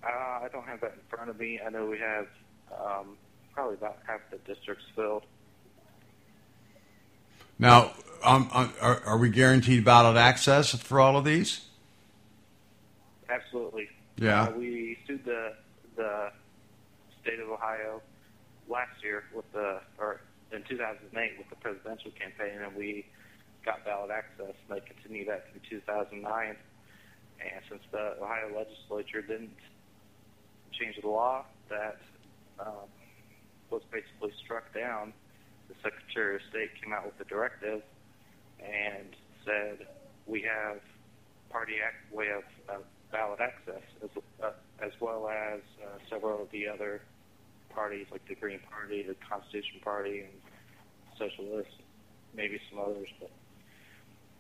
Uh, 0.03 0.09
I 0.09 0.49
don't 0.53 0.67
have 0.67 0.81
that 0.83 0.93
in 0.93 1.01
front 1.09 1.31
of 1.31 1.39
me. 1.39 1.59
I 1.65 1.71
know 1.71 1.87
we 1.87 1.99
have 1.99 2.27
um, 2.73 3.17
probably 3.55 3.75
about 3.75 3.99
half 4.07 4.21
the 4.31 4.39
districts 4.39 4.85
filled. 4.95 5.25
Now, 7.59 7.93
um, 8.25 8.49
uh, 8.53 8.69
are, 8.81 9.03
are, 9.07 9.19
we 9.19 9.31
guaranteed 9.31 9.85
ballot 9.85 10.17
access 10.17 10.75
for 10.75 11.01
all 11.01 11.17
of 11.17 11.25
these? 11.25 11.61
Absolutely. 13.29 13.89
Yeah. 14.17 14.45
Uh, 14.45 14.51
we 14.53 14.99
sued 15.07 15.25
the 15.25 15.55
the 15.97 16.31
state 17.23 17.41
of 17.41 17.49
Ohio 17.51 18.01
last 18.69 19.03
year 19.03 19.25
with 19.35 19.51
the 19.53 19.81
in 20.53 20.63
2008 20.69 21.39
with 21.39 21.49
the 21.51 21.57
presidential 21.57 22.11
campaign, 22.13 22.61
and 22.63 22.77
we 22.77 23.07
got 23.65 23.85
ballot 23.85 24.11
access. 24.11 24.55
And 24.69 24.77
they 24.77 24.81
continued 24.85 25.29
that 25.29 25.51
through 25.51 25.81
2009. 25.81 26.57
And 27.43 27.63
since 27.69 27.83
the 27.91 28.23
Ohio 28.23 28.55
legislature 28.55 29.23
didn't 29.23 29.57
change 30.73 30.97
the 31.01 31.09
law, 31.09 31.45
that 31.69 31.99
um, 32.61 32.89
was 33.71 33.83
basically 33.91 34.33
struck 34.45 34.73
down. 34.75 35.13
The 35.69 35.75
Secretary 35.83 36.37
of 36.37 36.43
State 36.51 36.71
came 36.83 36.93
out 36.93 37.07
with 37.07 37.19
a 37.21 37.29
directive 37.29 37.83
and 38.61 39.09
said 39.45 39.87
we 40.27 40.43
have 40.43 40.79
party 41.51 41.75
act 41.85 42.13
way 42.13 42.29
of 42.31 42.45
uh, 42.69 42.79
ballot 43.11 43.41
access 43.41 43.83
as 44.03 44.11
uh, 44.43 44.51
as 44.81 44.93
well 45.01 45.29
as 45.29 45.61
uh, 45.83 45.99
several 46.09 46.43
of 46.43 46.51
the 46.51 46.69
other 46.69 47.03
parties 47.75 48.07
like 48.11 48.27
the 48.27 48.35
Green 48.35 48.61
Party, 48.71 49.03
the 49.03 49.17
Constitution 49.29 49.81
Party, 49.83 50.21
and 50.21 50.33
Socialists, 51.19 51.75
maybe 52.35 52.61
some 52.71 52.81
others, 52.81 53.09
but 53.21 53.31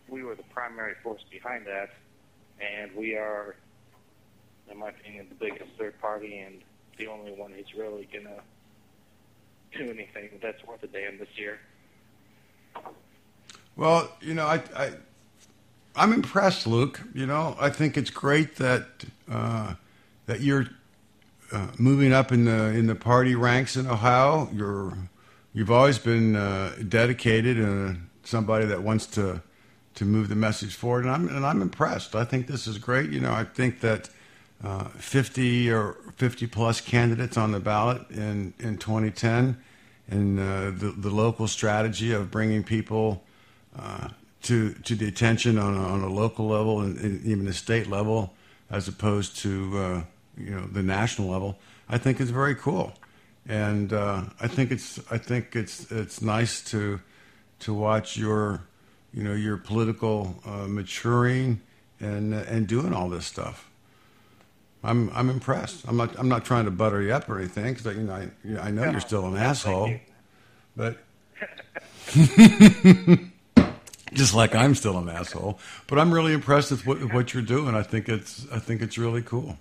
we 0.08 0.22
were 0.22 0.34
the 0.34 0.42
primary 0.54 0.94
force 1.02 1.22
behind 1.30 1.66
that, 1.66 1.90
and 2.60 2.94
we 2.96 3.14
are, 3.16 3.56
in 4.70 4.78
my 4.78 4.88
opinion, 4.88 5.26
the 5.28 5.34
biggest 5.34 5.70
third 5.78 5.98
party 6.00 6.38
and 6.38 6.62
the 6.98 7.06
only 7.06 7.32
one 7.32 7.52
who's 7.52 7.74
really 7.76 8.08
gonna 8.12 8.40
do 9.76 9.90
anything 9.90 10.30
that's 10.42 10.62
worth 10.64 10.82
a 10.82 10.86
damn 10.86 11.18
this 11.18 11.28
year. 11.36 11.58
Well, 13.76 14.12
you 14.20 14.34
know, 14.34 14.46
I, 14.46 14.62
I 14.76 14.92
I'm 15.96 16.12
impressed, 16.12 16.66
Luke. 16.66 17.00
You 17.14 17.26
know, 17.26 17.56
I 17.58 17.70
think 17.70 17.96
it's 17.96 18.10
great 18.10 18.56
that 18.56 18.86
uh, 19.30 19.74
that 20.26 20.40
you're 20.40 20.66
uh, 21.52 21.68
moving 21.78 22.12
up 22.12 22.32
in 22.32 22.44
the 22.44 22.68
in 22.68 22.86
the 22.86 22.94
party 22.94 23.34
ranks 23.34 23.76
in 23.76 23.86
Ohio. 23.86 24.48
You're 24.52 24.96
you've 25.52 25.70
always 25.70 25.98
been 25.98 26.36
uh, 26.36 26.74
dedicated 26.88 27.58
and 27.58 28.08
somebody 28.24 28.66
that 28.66 28.82
wants 28.82 29.06
to 29.08 29.42
to 29.94 30.04
move 30.04 30.28
the 30.28 30.36
message 30.36 30.74
forward, 30.74 31.04
and 31.04 31.12
I'm 31.12 31.28
and 31.28 31.44
I'm 31.44 31.62
impressed. 31.62 32.14
I 32.14 32.24
think 32.24 32.46
this 32.46 32.66
is 32.66 32.78
great. 32.78 33.10
You 33.10 33.20
know, 33.20 33.32
I 33.32 33.44
think 33.44 33.80
that 33.80 34.08
uh, 34.64 34.84
50 34.84 35.70
or 35.72 35.96
50 36.16 36.46
plus 36.46 36.80
candidates 36.80 37.36
on 37.36 37.52
the 37.52 37.60
ballot 37.60 38.10
in 38.10 38.54
in 38.58 38.78
2010, 38.78 39.56
and 40.08 40.38
uh, 40.38 40.70
the 40.70 40.94
the 40.96 41.10
local 41.10 41.46
strategy 41.46 42.12
of 42.12 42.30
bringing 42.30 42.64
people 42.64 43.24
uh, 43.78 44.08
to 44.42 44.72
to 44.72 44.94
the 44.94 45.06
attention 45.06 45.58
on 45.58 45.76
a, 45.76 45.82
on 45.82 46.02
a 46.02 46.08
local 46.08 46.48
level 46.48 46.80
and, 46.80 46.96
and, 46.98 47.24
even 47.24 47.44
the 47.44 47.52
state 47.52 47.88
level, 47.88 48.32
as 48.70 48.88
opposed 48.88 49.36
to 49.38 49.78
uh, 49.78 50.02
you 50.36 50.50
know 50.50 50.62
the 50.66 50.82
national 50.82 51.28
level, 51.28 51.58
I 51.88 51.98
think 51.98 52.20
is 52.20 52.30
very 52.30 52.54
cool. 52.54 52.92
and 53.48 53.92
uh, 53.92 54.22
I 54.40 54.48
think 54.48 54.70
it's 54.70 55.00
I 55.10 55.18
think 55.18 55.56
it's 55.56 55.90
it's 55.92 56.20
nice 56.22 56.62
to 56.70 57.00
to 57.60 57.74
watch 57.74 58.16
your 58.16 58.62
you 59.12 59.22
know 59.22 59.34
your 59.34 59.56
political 59.56 60.36
uh, 60.46 60.66
maturing 60.68 61.60
and 62.00 62.34
and 62.34 62.66
doing 62.66 62.92
all 62.94 63.08
this 63.08 63.26
stuff. 63.26 63.68
I'm 64.84 65.10
I'm 65.14 65.30
impressed. 65.30 65.84
I'm 65.88 65.96
not 65.96 66.18
I'm 66.18 66.28
not 66.28 66.44
trying 66.44 66.64
to 66.66 66.70
butter 66.72 67.00
you 67.02 67.12
up 67.12 67.28
or 67.28 67.38
anything 67.38 67.74
because 67.74 67.96
you 67.96 68.02
know 68.02 68.14
I 68.14 68.22
you 68.44 68.54
know, 68.54 68.60
I 68.60 68.70
know 68.70 68.84
No, 68.84 68.90
you're 68.90 69.00
still 69.00 69.26
an 69.26 69.34
no, 69.34 69.40
asshole, 69.40 69.94
but 70.76 70.98
just 74.12 74.34
like 74.34 74.54
I'm 74.54 74.74
still 74.74 74.98
an 74.98 75.08
asshole. 75.08 75.58
But 75.86 75.98
I'm 75.98 76.12
really 76.12 76.32
impressed 76.32 76.70
with 76.70 76.86
what, 76.86 77.12
what 77.12 77.32
you're 77.34 77.42
doing. 77.42 77.74
I 77.74 77.82
think 77.82 78.08
it's 78.08 78.46
I 78.52 78.58
think 78.58 78.82
it's 78.82 78.98
really 78.98 79.22
cool. 79.22 79.56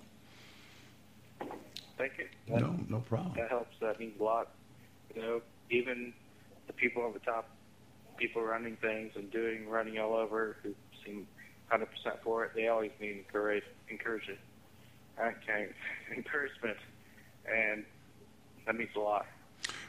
That, 2.48 2.60
No 2.60 2.76
no 2.88 2.98
problem. 3.00 3.34
that 3.36 3.48
helps. 3.50 3.74
That 3.80 3.98
means 4.00 4.18
a 4.20 4.22
lot. 4.22 4.48
You 5.14 5.22
know, 5.22 5.42
even 5.70 6.12
the 6.66 6.72
people 6.72 7.02
on 7.02 7.12
the 7.12 7.18
top, 7.20 7.48
people 8.16 8.42
running 8.42 8.76
things 8.76 9.12
and 9.16 9.30
doing 9.30 9.68
running 9.68 9.98
all 9.98 10.14
over 10.14 10.56
who 10.62 10.74
seem 11.04 11.26
100% 11.72 11.86
for 12.22 12.44
it, 12.44 12.52
they 12.54 12.68
always 12.68 12.90
need 13.00 13.16
encourage, 13.18 13.64
encouragement. 13.90 14.38
Okay, 15.20 15.68
encouragement, 16.16 16.76
and 17.46 17.84
that 18.66 18.74
means 18.76 18.90
a 18.96 19.00
lot. 19.00 19.26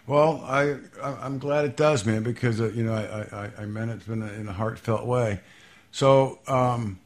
Well, 0.06 0.44
I 0.46 0.78
I- 1.02 1.18
I'm 1.26 1.40
glad 1.40 1.66
it 1.66 1.78
does, 1.78 2.06
man, 2.06 2.24
because 2.24 2.60
uh, 2.60 2.70
you 2.70 2.84
know 2.84 2.94
I, 2.94 3.46
I 3.46 3.52
I 3.64 3.66
meant 3.66 3.92
it 3.92 4.08
in 4.08 4.22
a, 4.22 4.28
in 4.34 4.48
a 4.48 4.54
heartfelt 4.54 5.06
way. 5.06 5.40
So 5.92 6.40
um, 6.48 7.00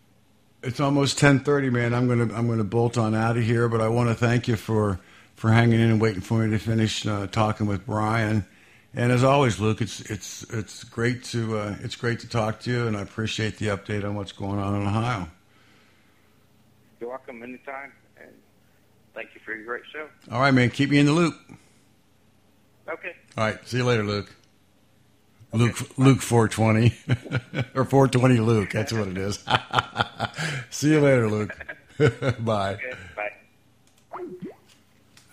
it's 0.63 0.79
almost 0.79 1.19
ten 1.19 1.39
thirty, 1.39 1.69
man. 1.69 1.93
I'm 1.93 2.07
gonna 2.07 2.33
I'm 2.33 2.47
gonna 2.47 2.63
bolt 2.63 2.97
on 2.97 3.13
out 3.13 3.37
of 3.37 3.43
here, 3.43 3.69
but 3.69 3.81
I 3.81 3.87
want 3.87 4.09
to 4.09 4.15
thank 4.15 4.47
you 4.47 4.55
for 4.55 4.99
for 5.37 5.51
hanging 5.51 5.79
in 5.79 5.91
and 5.91 6.01
waiting 6.01 6.21
for 6.21 6.39
me 6.45 6.49
to 6.51 6.59
finish 6.59 7.05
uh, 7.05 7.27
talking 7.27 7.67
with 7.67 7.85
Brian. 7.85 8.45
And 8.93 9.11
as 9.11 9.23
always, 9.23 9.59
Luke, 9.59 9.79
it's 9.79 10.01
it's 10.01 10.43
it's 10.51 10.83
great 10.83 11.23
to 11.25 11.57
uh, 11.57 11.75
it's 11.81 11.95
great 11.95 12.19
to 12.21 12.27
talk 12.27 12.59
to 12.61 12.71
you, 12.71 12.87
and 12.87 12.97
I 12.97 13.01
appreciate 13.01 13.57
the 13.57 13.67
update 13.67 14.03
on 14.03 14.15
what's 14.15 14.31
going 14.31 14.59
on 14.59 14.75
in 14.75 14.87
Ohio. 14.87 15.29
You're 16.99 17.09
welcome 17.09 17.43
anytime, 17.43 17.91
and 18.19 18.31
thank 19.13 19.29
you 19.35 19.41
for 19.45 19.53
your 19.53 19.65
great 19.65 19.83
show. 19.93 20.07
All 20.31 20.41
right, 20.41 20.51
man, 20.51 20.71
keep 20.71 20.89
me 20.89 20.97
in 20.97 21.05
the 21.05 21.11
loop. 21.11 21.35
Okay. 22.89 23.15
All 23.37 23.43
right, 23.43 23.67
see 23.67 23.77
you 23.77 23.83
later, 23.83 24.03
Luke. 24.03 24.33
Luke 25.53 25.77
Luke 25.97 26.21
four 26.21 26.47
twenty 26.47 26.97
or 27.75 27.85
four 27.85 28.07
twenty 28.07 28.37
Luke. 28.37 28.71
That's 28.71 28.91
what 28.91 29.07
it 29.07 29.17
is. 29.17 29.45
see 30.71 30.91
you 30.91 31.01
later, 31.01 31.29
Luke. 31.29 31.55
Bye. 32.39 32.73
Okay. 32.75 32.93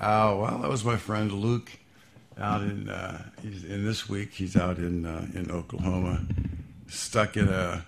Oh 0.07 0.37
well, 0.37 0.59
that 0.59 0.69
was 0.69 0.85
my 0.85 0.99
friend 0.99 1.33
Luke 1.33 1.73
out 2.39 2.61
in 2.61 2.91
uh, 2.91 3.23
he's 3.41 3.65
in 3.65 3.87
this 3.87 4.07
week. 4.07 4.35
He's 4.35 4.55
out 4.55 4.77
in 4.77 5.07
uh, 5.07 5.27
in 5.33 5.51
Oklahoma, 5.51 6.27
stuck 6.89 7.39
in 7.39 7.49
a 7.49 7.87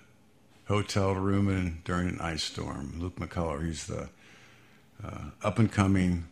hotel 0.66 1.14
room 1.14 1.48
and 1.48 1.84
during 1.84 2.08
an 2.08 2.18
ice 2.18 2.42
storm. 2.42 2.94
Luke 2.98 3.16
McCullough. 3.16 3.66
He's 3.66 3.86
the 3.86 4.08
uh, 5.04 5.24
up 5.42 5.58
and 5.58 5.70
coming 5.70 6.26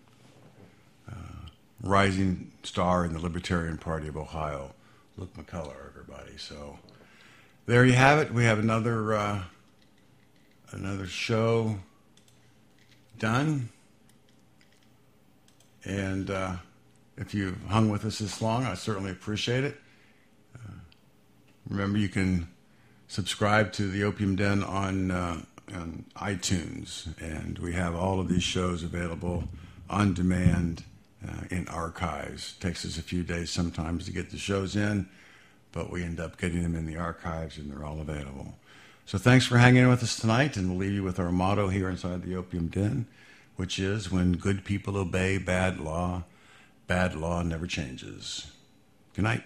uh, 1.06 1.50
rising 1.82 2.52
star 2.62 3.04
in 3.04 3.12
the 3.12 3.20
Libertarian 3.20 3.76
Party 3.76 4.08
of 4.08 4.16
Ohio. 4.16 4.72
Luke 5.18 5.34
McCullough, 5.36 5.76
everybody. 5.86 6.38
So 6.38 6.78
there 7.66 7.84
you 7.84 7.92
have 7.92 8.20
it. 8.20 8.32
We 8.32 8.44
have 8.44 8.58
another 8.58 9.12
uh, 9.12 9.42
another 10.70 11.06
show 11.06 11.80
done. 13.18 13.68
And 15.84 16.30
uh, 16.30 16.56
if 17.16 17.34
you've 17.34 17.62
hung 17.66 17.90
with 17.90 18.04
us 18.04 18.18
this 18.18 18.40
long, 18.40 18.64
I 18.64 18.74
certainly 18.74 19.10
appreciate 19.10 19.64
it. 19.64 19.76
Uh, 20.54 20.72
remember, 21.68 21.98
you 21.98 22.08
can 22.08 22.48
subscribe 23.08 23.72
to 23.74 23.88
the 23.88 24.04
Opium 24.04 24.36
Den 24.36 24.62
on, 24.62 25.10
uh, 25.10 25.42
on 25.74 26.04
iTunes, 26.16 27.08
and 27.20 27.58
we 27.58 27.74
have 27.74 27.94
all 27.94 28.18
of 28.18 28.28
these 28.28 28.42
shows 28.42 28.82
available 28.82 29.44
on 29.90 30.14
demand 30.14 30.84
uh, 31.26 31.44
in 31.50 31.68
archives. 31.68 32.54
It 32.58 32.62
takes 32.62 32.84
us 32.84 32.98
a 32.98 33.02
few 33.02 33.22
days 33.22 33.50
sometimes 33.50 34.06
to 34.06 34.12
get 34.12 34.30
the 34.30 34.38
shows 34.38 34.74
in, 34.74 35.08
but 35.72 35.90
we 35.90 36.02
end 36.02 36.18
up 36.18 36.38
getting 36.40 36.62
them 36.62 36.74
in 36.74 36.86
the 36.86 36.96
archives, 36.96 37.58
and 37.58 37.70
they're 37.70 37.84
all 37.84 38.00
available. 38.00 38.54
So 39.06 39.18
thanks 39.18 39.46
for 39.46 39.58
hanging 39.58 39.86
with 39.88 40.02
us 40.02 40.16
tonight, 40.16 40.56
and 40.56 40.70
we'll 40.70 40.78
leave 40.78 40.92
you 40.92 41.02
with 41.02 41.20
our 41.20 41.30
motto 41.30 41.68
here 41.68 41.90
inside 41.90 42.22
the 42.22 42.36
Opium 42.36 42.68
Den 42.68 43.06
which 43.56 43.78
is 43.78 44.10
when 44.10 44.32
good 44.32 44.64
people 44.64 44.96
obey 44.96 45.38
bad 45.38 45.78
law, 45.80 46.24
bad 46.86 47.14
law 47.14 47.42
never 47.42 47.66
changes. 47.66 48.50
Good 49.14 49.24
night. 49.24 49.44